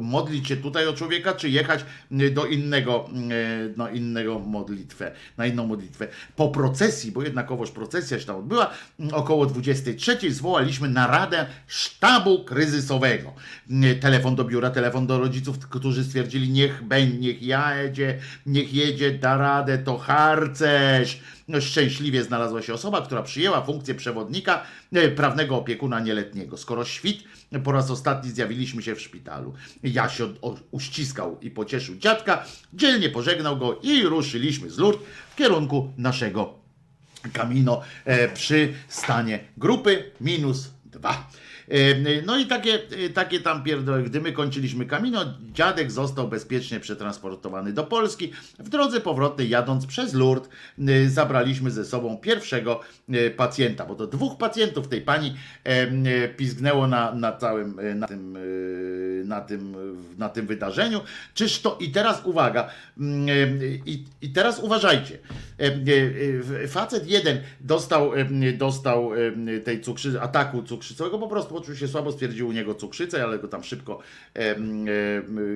modlić 0.00 0.48
się 0.48 0.56
tutaj 0.56 0.86
o 0.86 0.92
człowieka, 0.92 1.32
czy 1.32 1.48
jechać 1.48 1.84
do 2.32 2.46
innego, 2.46 3.08
no 3.76 3.88
innego 3.88 4.38
modlitwę, 4.38 5.12
na 5.36 5.46
inną 5.46 5.66
modlitwę. 5.66 6.08
Po 6.36 6.48
procesji, 6.48 7.12
bo 7.12 7.22
jednakowoż 7.22 7.70
procesja 7.70 8.20
się 8.20 8.26
tam 8.26 8.36
odbyła, 8.36 8.70
około 9.12 9.46
23 9.46 10.32
zwołaliśmy 10.32 10.88
naradę 10.88 11.46
sztabu 11.66 12.44
kryzysowego. 12.44 13.32
Telefon 14.00 14.34
do 14.34 14.44
biura, 14.44 14.70
telefon 14.70 15.06
do 15.06 15.18
rodziców, 15.18 15.58
którzy 15.58 16.04
stwierdzili, 16.04 16.50
niech 16.50 16.82
będzie, 16.82 17.18
niech 17.18 17.42
jedzie, 17.42 18.18
niech 18.46 18.74
jedzie, 18.74 19.10
da 19.10 19.36
radę, 19.36 19.78
to 19.78 19.98
harcerz. 19.98 21.20
No, 21.50 21.60
Szczęśliwie 21.60 22.24
znalazła 22.24 22.62
się 22.62 22.74
osoba, 22.74 23.02
która 23.02 23.22
przyjęła 23.22 23.62
funkcję 23.62 23.94
przewodnika, 23.94 24.62
e, 24.92 25.08
prawnego 25.08 25.56
opiekuna 25.56 26.00
nieletniego. 26.00 26.56
Skoro 26.56 26.84
świt, 26.84 27.24
po 27.64 27.72
raz 27.72 27.90
ostatni 27.90 28.30
zjawiliśmy 28.30 28.82
się 28.82 28.94
w 28.94 29.00
szpitalu. 29.00 29.54
Jasio 29.82 30.28
o- 30.42 30.56
uściskał 30.70 31.38
i 31.40 31.50
pocieszył 31.50 31.96
dziadka, 31.96 32.44
dzielnie 32.74 33.08
pożegnał 33.08 33.56
go 33.56 33.80
i 33.82 34.02
ruszyliśmy 34.02 34.70
z 34.70 34.78
Lourdes 34.78 35.02
w 35.32 35.36
kierunku 35.36 35.92
naszego 35.96 36.54
Camino 37.32 37.80
e, 38.04 38.28
przy 38.28 38.74
stanie 38.88 39.38
grupy 39.56 40.10
minus 40.20 40.70
dwa. 40.84 41.30
No 42.26 42.38
i 42.38 42.46
takie, 42.46 42.74
e, 42.74 43.10
takie 43.10 43.40
tam 43.40 43.62
pierdoły. 43.62 44.02
Gdy 44.02 44.20
my 44.20 44.32
kończyliśmy 44.32 44.86
Camino, 44.86 45.24
dziadek 45.52 45.90
został 45.90 46.28
bezpiecznie 46.28 46.80
przetransportowany 46.80 47.72
do 47.72 47.84
Polski. 47.84 48.32
W 48.58 48.68
drodze 48.68 49.00
powrotnej 49.00 49.48
jadąc 49.48 49.86
przez 49.86 50.14
Lourdes 50.14 50.50
e, 50.78 51.08
zabraliśmy 51.08 51.70
ze 51.70 51.84
sobą 51.84 52.16
pierwszego 52.16 52.80
e, 53.08 53.30
pacjenta, 53.30 53.86
bo 53.86 53.94
to 53.94 54.06
dwóch 54.06 54.38
pacjentów 54.38 54.88
tej 54.88 55.00
pani 55.00 55.36
pizgnęło 56.36 56.86
na, 56.86 57.14
na 57.14 57.32
całym, 57.32 57.80
na 57.94 58.06
tym, 58.06 58.38
na 59.24 59.40
tym, 59.40 59.76
na 60.18 60.28
tym 60.28 60.46
wydarzeniu. 60.46 61.00
Czyż 61.34 61.60
to, 61.60 61.78
i 61.80 61.90
teraz 61.90 62.24
uwaga, 62.24 62.70
mm, 62.98 63.28
i, 63.86 64.04
i 64.22 64.30
teraz 64.30 64.60
uważajcie, 64.60 65.18
facet 66.68 67.10
jeden 67.10 67.40
dostał, 67.60 68.14
e, 68.14 68.52
dostał 68.52 69.12
e, 69.14 69.60
tej 69.60 69.80
cukrzycy, 69.80 70.20
ataku 70.20 70.62
cukrzycowego, 70.62 71.18
po 71.18 71.28
prostu 71.28 71.76
się 71.76 71.88
słabo, 71.88 72.12
stwierdził 72.12 72.48
u 72.48 72.52
niego 72.52 72.74
cukrzycę, 72.74 73.24
ale 73.24 73.38
go 73.38 73.48
tam 73.48 73.64
szybko 73.64 73.98
e, 74.36 74.40
e, 74.40 74.56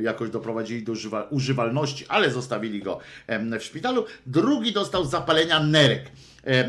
jakoś 0.03 0.31
doprowadzili 0.31 0.83
do 0.83 0.93
używa, 0.93 1.23
używalności, 1.23 2.05
ale 2.09 2.31
zostawili 2.31 2.83
go 2.83 2.99
e, 3.27 3.59
w 3.59 3.65
szpitalu. 3.65 4.05
Drugi 4.27 4.73
dostał 4.73 5.05
zapalenia 5.05 5.61
nerek 5.63 6.03
e, 6.05 6.11
e, 6.47 6.69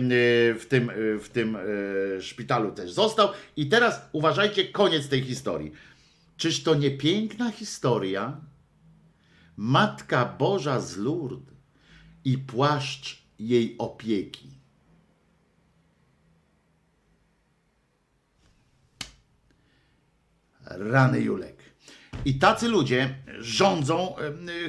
w 0.53 0.65
tym, 0.69 0.89
e, 0.89 0.93
w 1.19 1.30
tym 1.30 1.55
e, 1.55 1.61
szpitalu 2.22 2.72
też 2.72 2.91
został. 2.91 3.30
I 3.57 3.69
teraz 3.69 4.09
uważajcie, 4.11 4.65
koniec 4.65 5.09
tej 5.09 5.22
historii. 5.22 5.72
Czyż 6.38 6.64
to 6.64 6.75
nie 6.75 6.91
piękna 6.91 7.51
historia? 7.51 8.38
Matka 9.57 10.35
Boża 10.39 10.80
z 10.80 10.97
Lourdes 10.97 11.55
i 12.25 12.38
płaszcz 12.38 13.24
jej 13.39 13.75
opieki. 13.77 14.49
Rany 20.65 21.22
Julek. 21.22 21.55
I 22.25 22.39
tacy 22.39 22.67
ludzie 22.67 23.15
rządzą, 23.39 24.15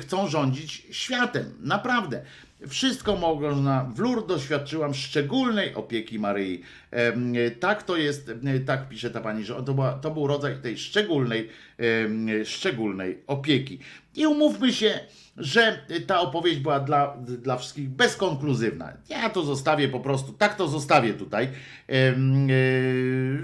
chcą 0.01 0.29
rządzić 0.29 0.87
światem. 0.91 1.53
Naprawdę. 1.61 2.25
Wszystko 2.69 3.17
można. 3.17 3.85
W 3.85 3.99
Lourdes 3.99 4.27
doświadczyłam 4.27 4.95
szczególnej 4.95 5.75
opieki 5.75 6.19
Maryi. 6.19 6.63
Tak 7.61 7.83
to 7.83 7.97
jest, 7.97 8.31
tak 8.67 8.89
pisze 8.89 9.11
ta 9.11 9.21
pani, 9.21 9.45
że 9.45 9.55
to, 9.55 9.75
była, 9.75 9.93
to 9.93 10.11
był 10.11 10.27
rodzaj 10.27 10.63
tej 10.63 10.79
szczególnej, 10.79 11.49
szczególnej 12.45 13.23
opieki. 13.27 13.79
I 14.15 14.27
umówmy 14.27 14.73
się, 14.73 15.01
że 15.39 15.79
ta 16.07 16.21
opowieść 16.21 16.59
była 16.59 16.81
dla, 16.81 17.17
dla 17.17 17.57
wszystkich 17.57 17.89
bezkonkluzywna. 17.91 18.93
Ja 19.09 19.31
to 19.31 19.43
zostawię 19.43 19.89
po 19.89 20.01
prostu, 20.01 20.33
tak 20.33 20.55
to 20.55 20.69
zostawię 20.69 21.15
tutaj. 21.15 21.49
E, 21.89 22.15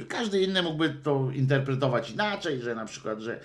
Każdy 0.09 0.43
inny 0.43 0.63
mógłby 0.63 0.91
to 0.91 1.31
interpretować 1.35 2.11
inaczej, 2.11 2.61
że 2.61 2.75
na 2.75 2.85
przykład, 2.85 3.21
że, 3.21 3.41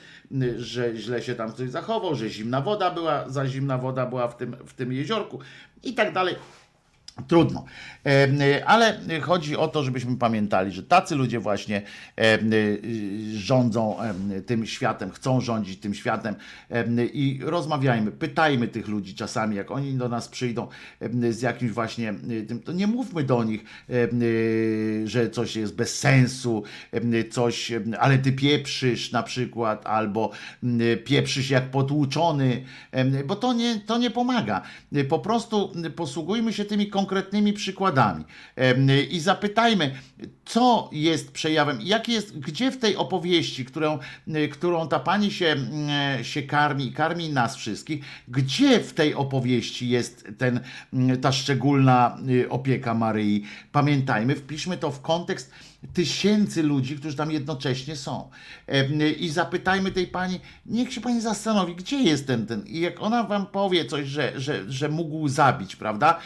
że 0.58 0.96
źle 0.96 1.22
się 1.22 1.36
tam 1.36 1.52
ktoś 1.52 1.70
zachował, 1.70 2.16
że 2.16 2.30
zimna 2.30 2.62
woda 2.62 2.92
była, 2.92 3.30
za 3.30 3.48
zimna 3.48 3.78
woda 3.78 4.06
była 4.06 4.28
w 4.28 4.38
tym, 4.38 4.56
w 4.66 4.74
tym 4.74 4.94
jeziorku. 4.94 5.40
i 5.84 5.94
tak 5.94 6.14
dalej. 6.14 6.36
Trudno. 7.28 7.66
Y, 8.08 8.66
Ale 8.66 9.00
chodzi 9.22 9.58
o 9.58 9.68
to, 9.68 9.84
żebyśmy 9.84 10.18
pamiętali, 10.18 10.72
że 10.72 10.84
tacy 10.84 11.16
ludzie 11.16 11.40
właśnie 11.40 11.82
em, 12.16 12.54
y, 12.54 12.80
rządzą 13.34 13.98
tym 14.46 14.66
światem, 14.66 15.12
chcą 15.12 15.42
rządzić 15.42 15.80
tym 15.80 15.94
światem 15.94 16.36
em, 16.70 16.98
i 17.14 17.40
rozmawiajmy, 17.44 18.12
pytajmy 18.12 18.68
tych 18.68 18.88
ludzi 18.88 19.16
czasami, 19.16 19.56
jak 19.56 19.72
oni 19.72 19.94
do 19.94 20.10
nas 20.10 20.28
przyjdą 20.28 20.68
z 21.30 21.42
jakimś 21.42 21.72
właśnie 21.72 22.14
y, 22.32 22.44
tym, 22.44 22.60
to 22.60 22.72
nie 22.72 22.88
mówmy 22.88 23.24
do 23.24 23.44
nich, 23.44 23.64
y, 23.90 25.04
że 25.06 25.30
coś 25.30 25.56
jest 25.56 25.76
bez 25.76 26.00
sensu, 26.00 26.64
coś, 27.32 27.72
ale 28.00 28.18
ty 28.18 28.32
pieprzysz 28.32 29.12
na 29.12 29.24
przykład, 29.24 29.86
albo 29.86 30.32
pieprzysz 31.06 31.50
jak 31.50 31.72
potłuczony, 31.72 32.64
bo 33.26 33.36
to 33.36 33.54
nie, 33.54 33.80
to 33.80 33.98
nie 33.98 34.12
pomaga. 34.12 34.62
Po 35.10 35.20
prostu 35.20 35.72
posługujmy 35.96 36.54
się 36.54 36.66
tymi 36.66 36.88
konkretnymi 36.88 37.54
przykładami 37.54 37.97
i 39.12 39.20
zapytajmy, 39.20 39.96
co 40.46 40.90
jest 40.92 41.32
przejawem, 41.32 41.80
jak 41.82 42.10
jest, 42.10 42.40
gdzie 42.40 42.72
w 42.72 42.78
tej 42.78 42.96
opowieści, 42.96 43.66
którą, 43.66 44.00
którą 44.52 44.88
ta 44.88 45.00
pani 45.00 45.32
się, 45.32 45.46
mm, 45.46 46.24
się 46.24 46.44
karmi 46.44 46.92
karmi 46.92 47.30
nas 47.30 47.56
wszystkich, 47.56 48.06
gdzie 48.28 48.80
w 48.80 48.94
tej 48.94 49.16
opowieści 49.16 49.90
jest 49.90 50.28
ten, 50.38 50.60
ta 51.22 51.32
szczególna 51.32 52.18
y, 52.30 52.50
opieka 52.50 52.94
Maryi. 52.94 53.44
Pamiętajmy, 53.72 54.36
wpiszmy 54.36 54.78
to 54.78 54.92
w 54.92 55.02
kontekst 55.02 55.52
tysięcy 55.94 56.64
ludzi, 56.64 56.96
którzy 56.96 57.16
tam 57.16 57.32
jednocześnie 57.32 57.96
są. 57.96 58.30
I 59.20 59.30
zapytajmy 59.30 59.92
tej 59.92 60.08
pani, 60.08 60.40
niech 60.66 60.94
się 60.94 61.02
pani 61.02 61.22
zastanowi, 61.22 61.76
gdzie 61.76 61.98
jest 61.98 62.28
ten, 62.28 62.48
ten. 62.48 62.64
I 62.68 62.80
jak 62.80 63.02
ona 63.02 63.24
wam 63.24 63.46
powie 63.46 63.86
coś, 63.86 64.08
że, 64.08 64.40
że, 64.40 64.72
że 64.72 64.90
mógł 64.90 65.28
zabić, 65.28 65.76
prawda? 65.76 66.20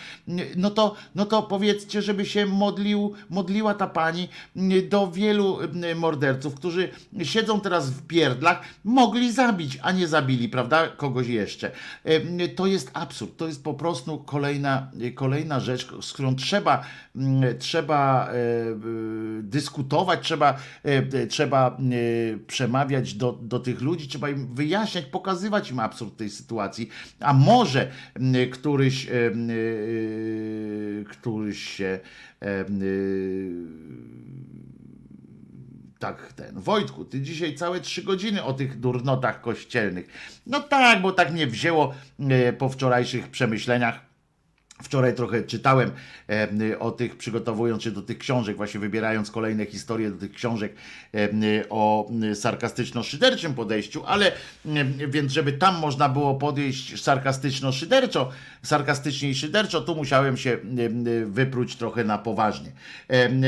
No 0.56 0.70
to, 0.70 0.96
no 1.16 1.26
to 1.26 1.44
powiedzcie, 1.44 2.02
żeby 2.02 2.26
się 2.26 2.46
modlił, 2.46 3.14
modliła 3.30 3.74
ta 3.74 3.88
pani 3.88 4.30
do 4.90 5.12
wielu 5.12 5.60
morderców, 5.96 6.56
którzy 6.56 6.90
siedzą 7.24 7.62
teraz 7.62 7.90
w 7.90 8.08
pierdlach, 8.08 8.62
mogli 8.84 9.32
zabić, 9.32 9.80
a 9.82 9.92
nie 9.92 10.08
zabili, 10.08 10.50
prawda? 10.50 10.88
Kogoś 10.88 11.28
jeszcze. 11.28 11.72
To 12.56 12.68
jest 12.68 12.92
absurd. 12.94 13.38
To 13.38 13.48
jest 13.48 13.64
po 13.64 13.74
prostu 13.74 14.18
kolejna, 14.18 14.92
kolejna 15.16 15.60
rzecz, 15.60 15.88
z 16.02 16.14
którą 16.14 16.36
trzeba, 16.36 16.84
trzeba 17.60 18.28
e, 18.28 18.34
e, 18.34 19.41
dyskutować, 19.42 20.20
trzeba, 20.24 20.58
e, 20.84 21.28
trzeba 21.28 21.68
e, 21.68 22.38
przemawiać 22.48 23.14
do, 23.14 23.32
do 23.34 23.60
tych 23.60 23.82
ludzi, 23.82 24.08
trzeba 24.08 24.30
im 24.30 24.56
wyjaśniać, 24.56 25.06
pokazywać 25.06 25.72
im 25.72 25.80
absurd 25.80 26.18
tej 26.18 26.30
sytuacji, 26.30 26.90
a 27.20 27.34
może 27.34 27.92
któryś, 28.52 29.08
e, 29.08 29.12
e, 29.12 29.32
któryś 31.04 31.70
się 31.70 32.00
e, 32.42 32.48
e, 32.48 32.66
tak, 36.00 36.34
ten. 36.34 36.60
Wojtku, 36.60 37.06
ty 37.06 37.22
dzisiaj 37.22 37.56
całe 37.56 37.80
trzy 37.80 38.04
godziny 38.04 38.44
o 38.44 38.54
tych 38.54 38.80
durnotach 38.80 39.42
kościelnych. 39.42 40.08
No 40.48 40.60
tak, 40.60 41.02
bo 41.02 41.12
tak 41.12 41.34
mnie 41.34 41.48
wzięło 41.48 41.94
e, 42.20 42.54
po 42.54 42.70
wczorajszych 42.70 43.28
przemyśleniach. 43.28 44.11
Wczoraj 44.84 45.16
trochę 45.16 45.44
czytałem 45.44 45.92
o 46.80 46.92
tych, 46.92 47.18
przygotowując 47.18 47.84
się 47.84 47.92
do 47.92 48.02
tych 48.02 48.18
książek, 48.18 48.58
właśnie 48.58 48.80
wybierając 48.80 49.32
kolejne 49.32 49.66
historie 49.66 50.12
do 50.12 50.18
tych 50.18 50.32
książek 50.32 50.76
o 51.70 52.10
sarkastyczno-szyderczym 52.34 53.54
podejściu, 53.54 54.04
ale 54.06 54.32
więc 55.08 55.32
żeby 55.32 55.54
tam 55.54 55.80
można 55.80 56.10
było 56.10 56.36
podejść 56.36 57.04
sarkastyczno-szyderczo, 57.04 58.28
sarkastycznie 58.64 59.30
i 59.30 59.36
szyderczo, 59.36 59.82
tu 59.82 59.96
musiałem 59.96 60.38
się 60.38 60.58
wypróć 61.26 61.76
trochę 61.76 62.04
na 62.04 62.18
poważnie. 62.18 62.72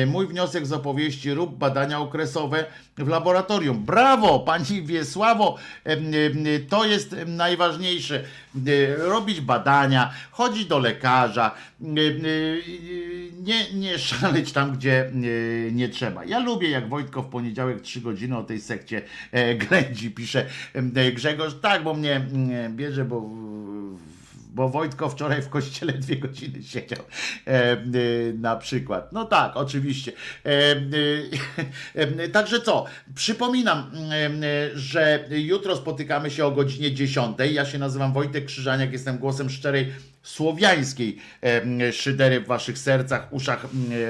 Mój 0.08 0.28
wniosek 0.28 0.66
z 0.66 0.74
opowieści 0.74 1.34
rób 1.34 1.58
badania 1.58 2.00
okresowe 2.00 2.66
w 2.98 3.08
laboratorium. 3.08 3.84
Brawo, 3.84 4.40
pani 4.40 4.82
Wiesławo, 4.82 5.58
to 6.70 6.86
jest 6.86 7.16
najważniejsze. 7.28 8.24
Robić 8.98 9.42
badania, 9.42 10.14
chodzić 10.32 10.66
do 10.66 10.80
lekarza, 10.80 11.52
nie, 11.80 13.74
nie 13.74 14.00
szaleć 14.00 14.52
tam, 14.52 14.78
gdzie 14.78 15.12
nie 15.72 15.90
trzeba. 15.90 16.26
Ja 16.26 16.40
lubię, 16.40 16.70
jak 16.70 16.90
Wojtko 16.90 17.22
w 17.22 17.30
poniedziałek 17.30 17.82
trzy 17.82 18.02
godziny 18.02 18.38
o 18.38 18.44
tej 18.44 18.62
sekcie 18.62 19.02
e, 19.32 19.56
ględzi, 19.66 20.12
pisze 20.12 20.46
Grzegorz. 21.14 21.54
Tak, 21.62 21.84
bo 21.84 21.94
mnie 21.94 22.28
bierze, 22.70 23.06
bo 23.06 23.30
bo 24.54 24.70
Wojtko 24.70 25.10
wczoraj 25.10 25.42
w 25.42 25.50
kościele 25.50 25.94
dwie 25.94 26.16
godziny 26.18 26.64
siedział 26.64 27.00
e, 27.48 27.52
e, 27.52 27.78
na 28.34 28.56
przykład. 28.56 29.14
No 29.14 29.26
tak, 29.26 29.58
oczywiście. 29.58 30.12
E, 30.46 30.50
e, 31.96 32.02
e, 32.24 32.30
także 32.30 32.62
co? 32.62 32.86
Przypominam, 33.16 33.92
że 34.74 35.26
jutro 35.30 35.76
spotykamy 35.76 36.32
się 36.32 36.46
o 36.46 36.52
godzinie 36.52 36.94
10. 36.94 37.38
Ja 37.54 37.66
się 37.66 37.78
nazywam 37.78 38.14
Wojtek 38.14 38.46
Krzyżaniak, 38.46 38.94
jestem 38.94 39.18
głosem 39.18 39.50
szczerej 39.50 39.92
słowiańskiej 40.24 41.18
szydery 41.92 42.40
w 42.40 42.48
waszych 42.48 42.78
sercach, 42.78 43.28
uszach, 43.34 43.66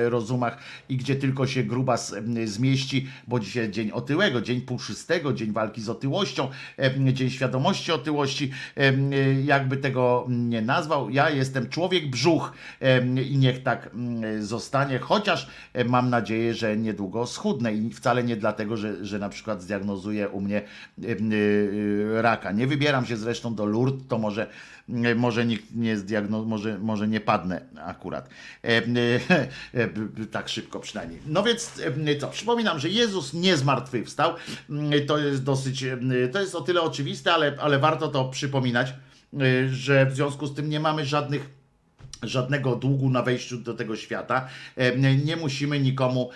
rozumach 0.05 0.57
i 0.89 0.97
gdzie 0.97 1.15
tylko 1.15 1.47
się 1.47 1.63
gruba 1.63 1.97
zmieści, 2.45 3.07
bo 3.27 3.39
dzisiaj 3.39 3.71
dzień 3.71 3.91
otyłego, 3.91 4.41
dzień 4.41 4.61
puszystego, 4.61 5.33
dzień 5.33 5.51
walki 5.51 5.81
z 5.81 5.89
otyłością, 5.89 6.49
dzień 7.13 7.29
świadomości 7.29 7.91
otyłości, 7.91 8.51
jakby 9.45 9.77
tego 9.77 10.25
nie 10.29 10.61
nazwał. 10.61 11.09
Ja 11.09 11.29
jestem 11.29 11.69
człowiek 11.69 12.09
brzuch 12.09 12.53
i 13.29 13.37
niech 13.37 13.63
tak 13.63 13.89
zostanie, 14.39 14.99
chociaż 14.99 15.47
mam 15.85 16.09
nadzieję, 16.09 16.53
że 16.53 16.77
niedługo 16.77 17.27
schudnę 17.27 17.73
i 17.73 17.89
wcale 17.89 18.23
nie 18.23 18.35
dlatego, 18.35 18.77
że, 18.77 19.05
że 19.05 19.19
na 19.19 19.29
przykład 19.29 19.61
zdiagnozuje 19.61 20.29
u 20.29 20.41
mnie 20.41 20.57
e, 20.57 21.07
e, 22.17 22.21
raka. 22.21 22.51
Nie 22.51 22.67
wybieram 22.67 23.05
się 23.05 23.17
zresztą 23.17 23.55
do 23.55 23.65
Lourdes, 23.65 24.07
to 24.07 24.17
może 24.17 24.47
może 25.15 25.45
nikt 25.45 25.75
nie 25.75 25.97
zdiagnoz, 25.97 26.45
może, 26.47 26.79
może 26.79 27.07
nie 27.07 27.19
padnę 27.19 27.61
akurat. 27.85 28.29
E, 28.63 28.67
e, 28.67 28.81
e, 29.73 30.25
tak 30.31 30.49
szybko 30.49 30.79
przynajmniej. 30.79 31.19
No 31.27 31.43
więc 31.43 31.71
e, 32.07 32.15
co, 32.15 32.27
przypominam, 32.27 32.79
że 32.79 32.89
Jezus 32.89 33.33
nie 33.33 33.57
zmartwychwstał. 33.57 34.33
To 35.07 35.17
jest 35.17 35.43
dosyć, 35.43 35.83
e, 35.83 35.97
to 36.31 36.41
jest 36.41 36.55
o 36.55 36.61
tyle 36.61 36.81
oczywiste, 36.81 37.33
ale, 37.33 37.57
ale 37.59 37.79
warto 37.79 38.07
to 38.07 38.29
przypominać, 38.29 38.93
e, 39.33 39.69
że 39.69 40.05
w 40.05 40.15
związku 40.15 40.47
z 40.47 40.55
tym 40.55 40.69
nie 40.69 40.79
mamy 40.79 41.05
żadnych 41.05 41.62
żadnego 42.23 42.75
długu 42.75 43.09
na 43.09 43.21
wejściu 43.21 43.57
do 43.57 43.73
tego 43.73 43.95
świata. 43.95 44.47
Nie 45.25 45.35
musimy 45.35 45.79
nikomu, 45.79 46.29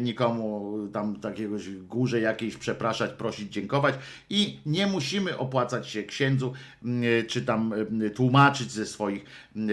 nikomu 0.00 0.74
tam 0.92 1.16
takiegoś 1.16 1.70
górze 1.70 2.20
jakiejś 2.20 2.56
przepraszać, 2.56 3.10
prosić, 3.10 3.52
dziękować 3.52 3.94
i 4.30 4.58
nie 4.66 4.86
musimy 4.86 5.38
opłacać 5.38 5.88
się 5.88 6.02
księdzu, 6.02 6.52
m, 6.84 7.02
czy 7.28 7.42
tam 7.42 7.74
tłumaczyć 8.14 8.72
ze 8.72 8.86
swoich 8.86 9.24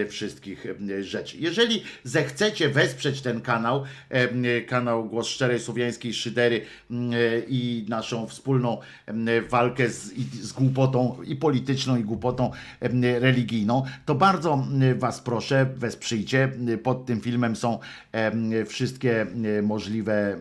wszystkich 0.08 0.66
rzeczy. 1.00 1.36
Jeżeli 1.38 1.82
zechcecie 2.04 2.68
wesprzeć 2.68 3.20
ten 3.20 3.40
kanał, 3.40 3.84
e, 4.08 4.60
kanał 4.60 5.04
Głos 5.04 5.26
Szczerej 5.26 5.60
Słowiańskiej 5.60 6.14
Szydery 6.14 6.60
i 7.48 7.86
naszą 7.88 8.26
wspólną 8.26 8.78
walkę 9.50 9.88
z, 9.88 10.12
z 10.42 10.52
głupotą 10.52 11.16
i 11.26 11.36
polityczną, 11.36 11.96
i 11.96 12.04
głupotą 12.04 12.50
religijną, 13.20 13.84
to 14.06 14.14
bardzo 14.14 14.66
Was 14.96 15.20
proszę, 15.20 15.66
wesprzyjcie. 15.76 16.52
Pod 16.82 17.06
tym 17.06 17.20
filmem 17.20 17.56
są 17.56 17.78
wszystkie 18.66 19.26
możliwe, 19.62 20.38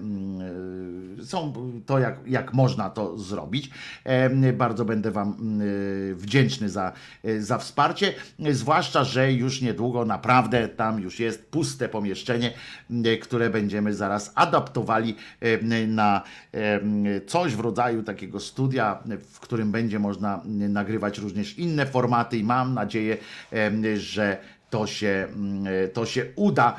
są 1.24 1.54
to, 1.86 2.00
jak, 2.00 2.20
jak 2.28 2.54
można 2.54 2.90
to 2.90 3.18
zrobić. 3.18 3.70
Em, 4.04 4.58
Bardzo 4.58 4.86
będę 4.86 5.12
Wam 5.12 5.60
wdzięczny 6.16 6.70
za, 6.70 6.94
za 7.40 7.58
wsparcie, 7.58 8.14
zwłaszcza, 8.52 9.04
że 9.04 9.34
już 9.36 9.62
niedługo 9.62 10.06
naprawdę 10.06 10.68
tam 10.68 11.00
już 11.00 11.20
jest 11.20 11.52
puste 11.52 11.90
pomieszczenie, 11.90 12.54
m, 12.90 13.04
które 13.22 13.50
będziemy 13.50 13.94
zaraz 13.94 14.32
adaptowali 14.36 15.16
em, 15.42 15.96
na 15.96 16.22
em, 16.52 17.04
coś 17.28 17.56
w 17.56 17.60
rodzaju 17.60 18.04
takiego 18.04 18.40
studia, 18.40 19.00
w 19.32 19.40
którym 19.40 19.72
będzie 19.72 20.00
można 20.00 20.42
nagrywać 20.46 21.18
również 21.18 21.58
inne 21.58 21.86
formaty 21.86 22.38
i 22.38 22.44
mam 22.44 22.74
nadzieję, 22.74 23.18
że 23.98 24.38
to 24.70 24.88
się, 24.88 25.28
mm, 25.30 25.66
to 25.94 26.06
się 26.06 26.26
uda 26.36 26.76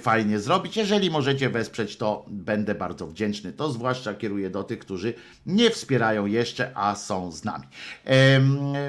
fajnie 0.00 0.38
zrobić. 0.38 0.76
Jeżeli 0.76 1.10
możecie 1.10 1.50
wesprzeć, 1.50 1.96
to 1.96 2.24
będę 2.28 2.74
bardzo 2.74 3.06
wdzięczny. 3.06 3.52
To 3.52 3.72
zwłaszcza 3.72 4.14
kieruję 4.14 4.50
do 4.50 4.64
tych, 4.64 4.78
którzy 4.78 5.14
nie 5.46 5.70
wspierają 5.70 6.26
jeszcze, 6.26 6.70
a 6.74 6.94
są 6.94 7.32
z 7.32 7.44
nami. 7.44 7.64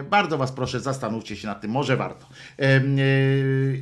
Bardzo 0.09 0.37
Was 0.37 0.51
proszę, 0.51 0.79
zastanówcie 0.79 1.35
się 1.35 1.47
nad 1.47 1.61
tym, 1.61 1.71
może 1.71 1.97
warto. 1.97 2.25
E, 2.59 2.81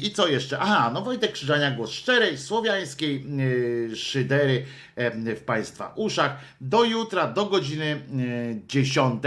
I 0.02 0.12
co 0.12 0.28
jeszcze? 0.28 0.60
Aha, 0.60 0.92
no 0.94 1.02
Wojtek 1.02 1.32
Krzyżania, 1.32 1.72
głos 1.72 1.92
szczerej, 1.92 2.38
słowiańskiej 2.38 3.26
e, 3.92 3.96
szydery 3.96 4.66
w 5.36 5.42
Państwa 5.46 5.94
uszach. 5.96 6.38
Do 6.62 6.84
jutra, 6.84 7.28
do 7.28 7.46
godziny 7.46 7.86
e, 7.86 8.68
10 8.68 9.24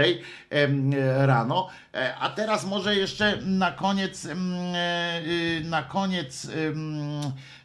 em, 0.49 0.91
rano. 1.25 1.69
E, 1.93 2.15
A 2.15 2.29
teraz 2.29 2.65
może 2.65 2.95
jeszcze 2.95 3.37
na 3.41 3.71
koniec, 3.71 4.25
e, 4.25 4.31
y, 5.27 5.61
na 5.65 5.83
koniec 5.83 6.47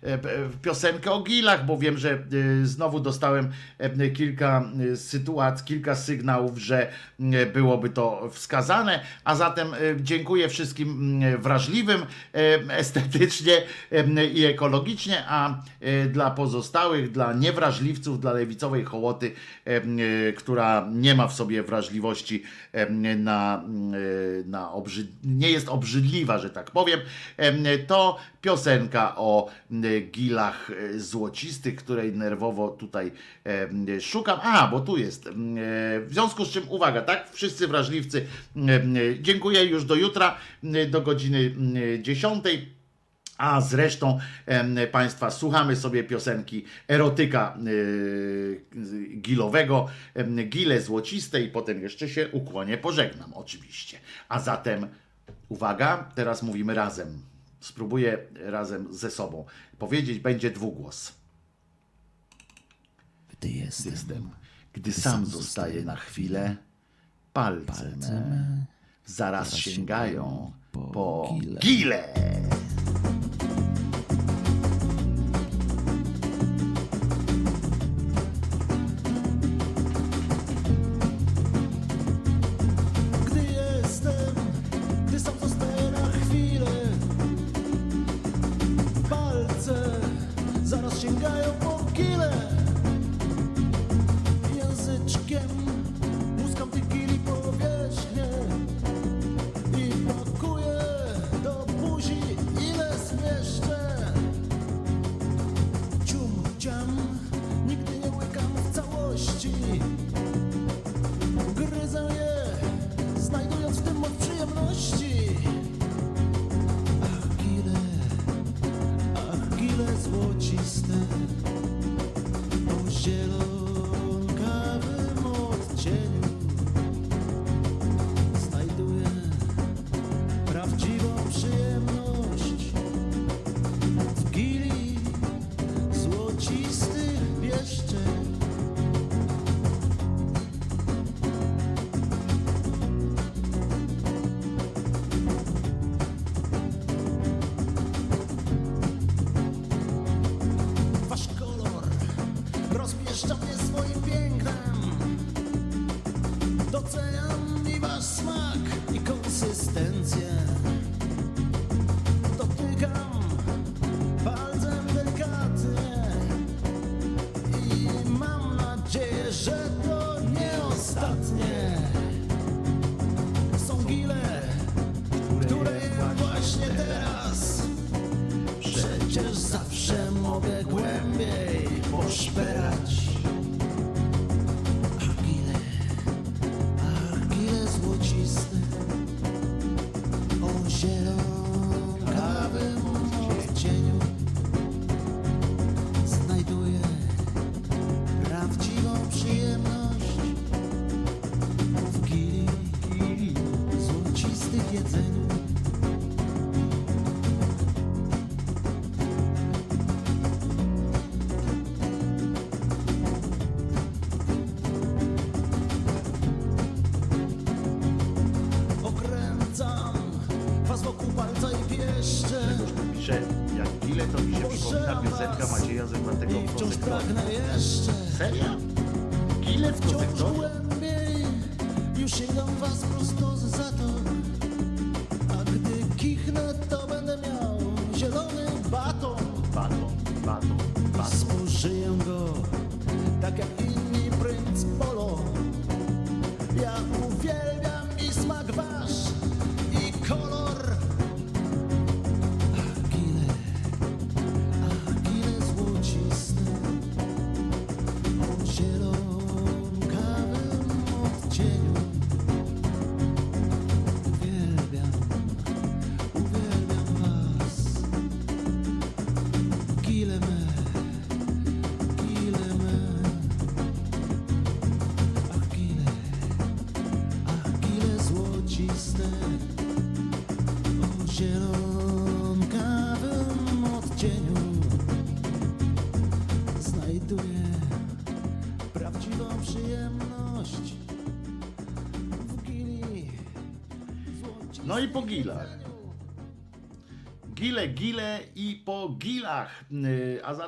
e, 0.02 0.18
piosenkę 0.62 1.12
o 1.12 1.22
gilach, 1.22 1.66
bo 1.66 1.78
wiem, 1.78 1.98
że 1.98 2.18
znowu 2.62 3.00
dostałem 3.00 3.50
e, 3.78 4.10
kilka 4.10 4.64
sytuacji, 4.94 5.66
kilka 5.66 5.94
sygnałów, 5.94 6.58
że 6.58 6.92
byłoby 7.54 7.88
to 7.90 8.30
wskazane, 8.32 9.00
a 9.24 9.34
zatem 9.34 9.68
dziękuję 10.00 10.48
wszystkim 10.48 11.20
wrażliwym 11.38 12.02
e, 12.34 12.78
estetycznie 12.78 13.62
e, 13.92 14.26
i 14.26 14.44
ekologicznie, 14.44 15.24
a 15.28 15.62
e, 15.80 16.06
dla 16.06 16.30
pozostałych, 16.30 17.10
dla 17.10 17.32
niewrażliwców, 17.92 18.20
dla 18.20 18.32
lewicowej 18.32 18.84
hołoty, 18.84 19.32
e, 19.64 20.32
która 20.32 20.88
nie 20.92 21.14
ma 21.14 21.28
w 21.28 21.34
sobie 21.34 21.62
wrażliwości 21.62 22.42
na, 23.18 23.64
e, 23.64 24.48
na 24.48 24.72
obrzyd... 24.72 25.06
nie 25.24 25.50
jest 25.50 25.68
obrzydliwa, 25.68 26.38
że 26.38 26.50
tak 26.50 26.70
powiem, 26.70 27.00
to 27.86 28.18
piosenka 28.40 29.16
o 29.16 29.50
gilach 30.12 30.70
e, 30.70 31.00
złocistych, 31.00 31.76
której 31.76 32.12
nerwowo 32.12 32.68
tutaj 32.68 33.12
szukam. 34.00 34.38
A, 34.42 34.68
bo 34.68 34.80
tu 34.80 34.96
jest. 34.96 35.28
W 35.28 36.08
związku 36.10 36.44
z 36.44 36.50
czym 36.50 36.68
uwaga, 36.68 37.02
tak? 37.02 37.30
Wszyscy 37.32 37.68
wrażliwcy, 37.68 38.26
dziękuję 39.20 39.64
już 39.64 39.84
do 39.84 39.94
jutra, 39.94 40.36
do 40.90 41.00
godziny 41.00 41.54
e, 41.98 42.02
10. 42.02 42.44
A 43.42 43.60
zresztą 43.60 44.18
Państwa 44.92 45.30
słuchamy 45.30 45.76
sobie 45.76 46.04
piosenki 46.04 46.64
erotyka 46.88 47.58
y, 47.66 48.64
gilowego, 49.20 49.88
gile 50.48 50.80
złociste 50.80 51.42
i 51.42 51.48
potem 51.48 51.80
jeszcze 51.80 52.08
się 52.08 52.28
ukłonię, 52.28 52.78
pożegnam 52.78 53.32
oczywiście. 53.34 53.98
A 54.28 54.40
zatem 54.40 54.86
uwaga, 55.48 56.10
teraz 56.14 56.42
mówimy 56.42 56.74
razem. 56.74 57.22
Spróbuję 57.60 58.18
razem 58.34 58.94
ze 58.94 59.10
sobą 59.10 59.44
powiedzieć, 59.78 60.18
będzie 60.18 60.50
dwugłos. 60.50 61.12
Gdy 63.30 63.48
jestem, 63.48 63.92
Jestem, 63.92 64.30
gdy 64.72 64.92
sam 64.92 65.26
zostaję 65.26 65.82
na 65.82 65.96
chwilę, 65.96 66.56
palce 67.32 67.96
me 67.96 68.66
zaraz 69.06 69.56
sięgają 69.56 70.52
po 70.72 71.34
gile. 71.60 71.60
Gdy 71.60 72.71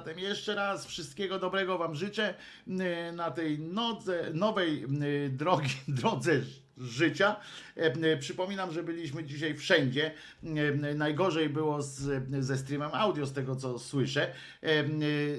zatem 0.05 0.18
jeszcze 0.18 0.55
raz 0.55 0.86
wszystkiego 0.86 1.39
dobrego 1.39 1.78
Wam 1.78 1.94
życzę 1.94 2.34
yy, 2.66 2.76
na 3.12 3.31
tej 3.31 3.58
nodze, 3.58 4.31
nowej 4.34 4.81
yy, 4.81 5.31
drogi, 5.31 5.70
drodze 5.89 6.41
życia. 6.78 7.36
E, 7.76 8.16
Przypominam, 8.16 8.73
że 8.73 8.83
byliśmy 8.83 9.24
dzisiaj 9.24 9.55
wszędzie. 9.55 10.10
E, 10.58 10.94
Najgorzej 10.94 11.49
było 11.49 11.83
z, 11.83 12.24
ze 12.44 12.58
streamem 12.58 12.91
audio, 12.92 13.26
z 13.26 13.33
tego 13.33 13.57
co 13.57 13.78
słyszę. 13.78 14.33
E, 14.62 14.66
e, 14.66 14.84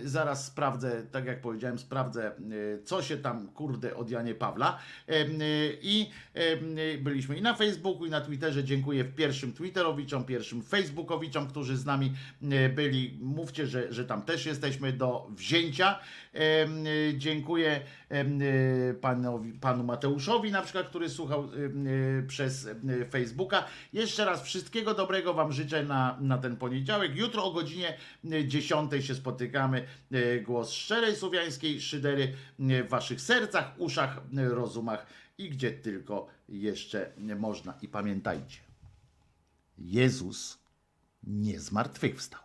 Zaraz 0.04 0.46
sprawdzę, 0.46 1.04
tak 1.12 1.26
jak 1.26 1.42
powiedziałem, 1.42 1.80
sprawdzę, 1.80 2.32
co 2.86 3.02
się 3.02 3.18
tam 3.18 3.48
kurde 3.48 3.96
od 3.96 4.10
Janie 4.10 4.36
Pawla. 4.36 4.80
I 5.82 6.10
byliśmy 7.00 7.38
i 7.38 7.42
na 7.42 7.54
Facebooku, 7.54 8.06
i 8.06 8.10
na 8.10 8.22
Twitterze. 8.22 8.64
Dziękuję 8.64 9.04
w 9.04 9.16
pierwszym 9.16 9.54
Twitterowiczom, 9.54 10.24
pierwszym 10.24 10.62
Facebookowiczom, 10.64 11.48
którzy 11.48 11.78
z 11.78 11.86
nami 11.86 12.14
byli. 12.76 13.18
Mówcie, 13.22 13.68
że, 13.68 13.94
że 13.94 14.06
tam 14.06 14.22
też 14.22 14.46
jesteśmy 14.46 14.94
do 14.94 15.28
wzięcia. 15.30 16.00
E, 16.36 16.68
Dziękuję 17.18 17.82
e, 18.10 18.94
panowi, 18.94 19.54
panu 19.54 19.84
Mateuszowi, 19.84 20.52
na 20.52 20.62
przykład, 20.62 20.90
który 20.90 21.10
słuchał 21.10 21.44
e, 21.44 21.48
przez 22.28 22.70
Facebooka. 23.12 23.66
Jeszcze 23.94 24.26
raz 24.26 24.44
wszystkiego 24.44 24.94
dobrego 24.94 25.34
Wam 25.34 25.52
życzę 25.52 25.84
na, 25.84 26.18
na 26.22 26.38
ten 26.38 26.58
poniedziałek. 26.58 27.16
Jutro 27.16 27.46
o 27.46 27.52
godzinie 27.52 27.98
e, 28.32 28.48
10 28.48 28.92
się 29.06 29.16
spotykamy. 29.16 29.86
Głos 30.44 30.72
szczerej 30.72 31.16
słowiańskiej 31.16 31.82
szydery 31.82 32.34
w 32.60 32.90
Waszych 32.90 33.22
sercach, 33.22 33.74
uszach, 33.78 34.22
rozumach 34.34 35.06
i 35.38 35.50
gdzie 35.50 35.72
tylko 35.72 36.28
jeszcze 36.50 37.12
można. 37.18 37.74
I 37.82 37.88
pamiętajcie, 37.88 38.60
Jezus 39.78 40.60
nie 41.24 41.60
zmartwychwstał. 41.60 42.45